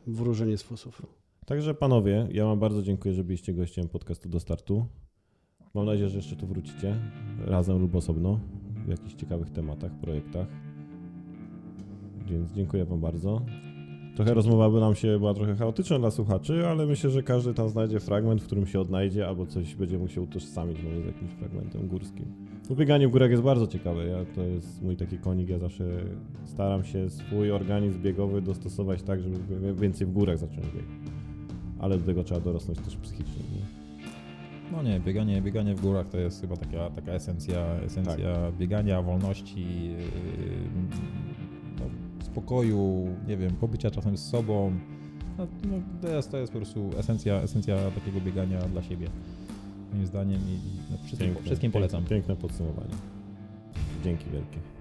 wróżenie 0.06 0.56
z 0.58 0.62
fusów. 0.62 1.02
Także 1.46 1.74
panowie, 1.74 2.28
ja 2.32 2.44
wam 2.44 2.58
bardzo 2.58 2.82
dziękuję, 2.82 3.14
że 3.14 3.24
byliście 3.24 3.54
gościem 3.54 3.88
podcastu 3.88 4.28
do 4.28 4.40
startu. 4.40 4.86
Mam 5.76 5.86
nadzieję, 5.86 6.08
że 6.08 6.16
jeszcze 6.16 6.36
tu 6.36 6.46
wrócicie, 6.46 6.94
razem 7.46 7.78
lub 7.78 7.94
osobno, 7.94 8.40
w 8.86 8.88
jakichś 8.88 9.14
ciekawych 9.14 9.50
tematach, 9.50 9.92
projektach. 9.92 10.46
Więc 12.26 12.52
dziękuję 12.52 12.84
wam 12.84 13.00
bardzo. 13.00 13.42
Trochę 14.14 14.34
rozmowa 14.34 14.70
by 14.70 14.80
nam 14.80 14.94
się 14.94 15.18
była 15.18 15.34
trochę 15.34 15.56
chaotyczna 15.56 15.98
dla 15.98 16.10
słuchaczy, 16.10 16.66
ale 16.66 16.86
myślę, 16.86 17.10
że 17.10 17.22
każdy 17.22 17.54
tam 17.54 17.68
znajdzie 17.68 18.00
fragment, 18.00 18.42
w 18.42 18.46
którym 18.46 18.66
się 18.66 18.80
odnajdzie, 18.80 19.28
albo 19.28 19.46
coś 19.46 19.74
będzie 19.74 19.98
musiał 19.98 20.24
utożsamić 20.24 20.82
może 20.82 21.02
z 21.02 21.06
jakimś 21.06 21.30
fragmentem 21.30 21.88
górskim. 21.88 22.26
Bo 22.68 22.74
bieganie 22.76 23.08
w 23.08 23.10
górach 23.10 23.30
jest 23.30 23.42
bardzo 23.42 23.66
ciekawe. 23.66 24.06
Ja, 24.06 24.24
to 24.34 24.42
jest 24.42 24.82
mój 24.82 24.96
taki 24.96 25.18
konik. 25.18 25.48
Ja 25.48 25.58
zawsze 25.58 25.84
staram 26.44 26.84
się 26.84 27.10
swój 27.10 27.50
organizm 27.50 28.02
biegowy 28.02 28.42
dostosować 28.42 29.02
tak, 29.02 29.20
żeby 29.20 29.74
więcej 29.74 30.06
w 30.06 30.12
górach 30.12 30.38
zacząć 30.38 30.66
biegać. 30.66 31.12
Ale 31.78 31.98
do 31.98 32.04
tego 32.04 32.24
trzeba 32.24 32.40
dorosnąć 32.40 32.78
też 32.80 32.96
psychicznie. 32.96 33.42
Nie? 33.54 33.75
No 34.72 34.82
nie, 34.82 35.00
bieganie, 35.00 35.42
bieganie 35.42 35.74
w 35.74 35.80
górach 35.80 36.08
to 36.08 36.18
jest 36.18 36.40
chyba 36.40 36.56
taka, 36.56 36.90
taka 36.90 37.12
esencja, 37.12 37.66
esencja 37.86 38.34
Tak. 38.34 38.54
biegania, 38.54 39.02
wolności, 39.02 39.88
yy, 39.88 39.98
no, 41.78 41.84
spokoju, 42.24 43.08
nie 43.28 43.36
wiem, 43.36 43.50
pobycia 43.50 43.90
czasem 43.90 44.16
z 44.16 44.30
sobą. 44.30 44.72
No, 45.38 45.46
no, 45.64 45.76
to, 46.02 46.08
jest, 46.08 46.30
to 46.30 46.38
jest 46.38 46.52
po 46.52 46.58
prostu 46.58 46.90
esencja, 46.98 47.34
esencja 47.34 47.90
takiego 47.90 48.20
biegania 48.20 48.60
dla 48.60 48.82
siebie, 48.82 49.08
moim 49.92 50.06
zdaniem 50.06 50.40
i, 50.40 50.52
i 50.52 50.80
no, 50.90 50.96
wszystkim, 51.04 51.26
Piękne, 51.26 51.42
wszystkim 51.42 51.72
polecam. 51.72 52.00
Piękne, 52.00 52.16
piękne 52.16 52.36
podsumowanie. 52.36 52.94
Dzięki 54.04 54.30
wielkie. 54.30 54.75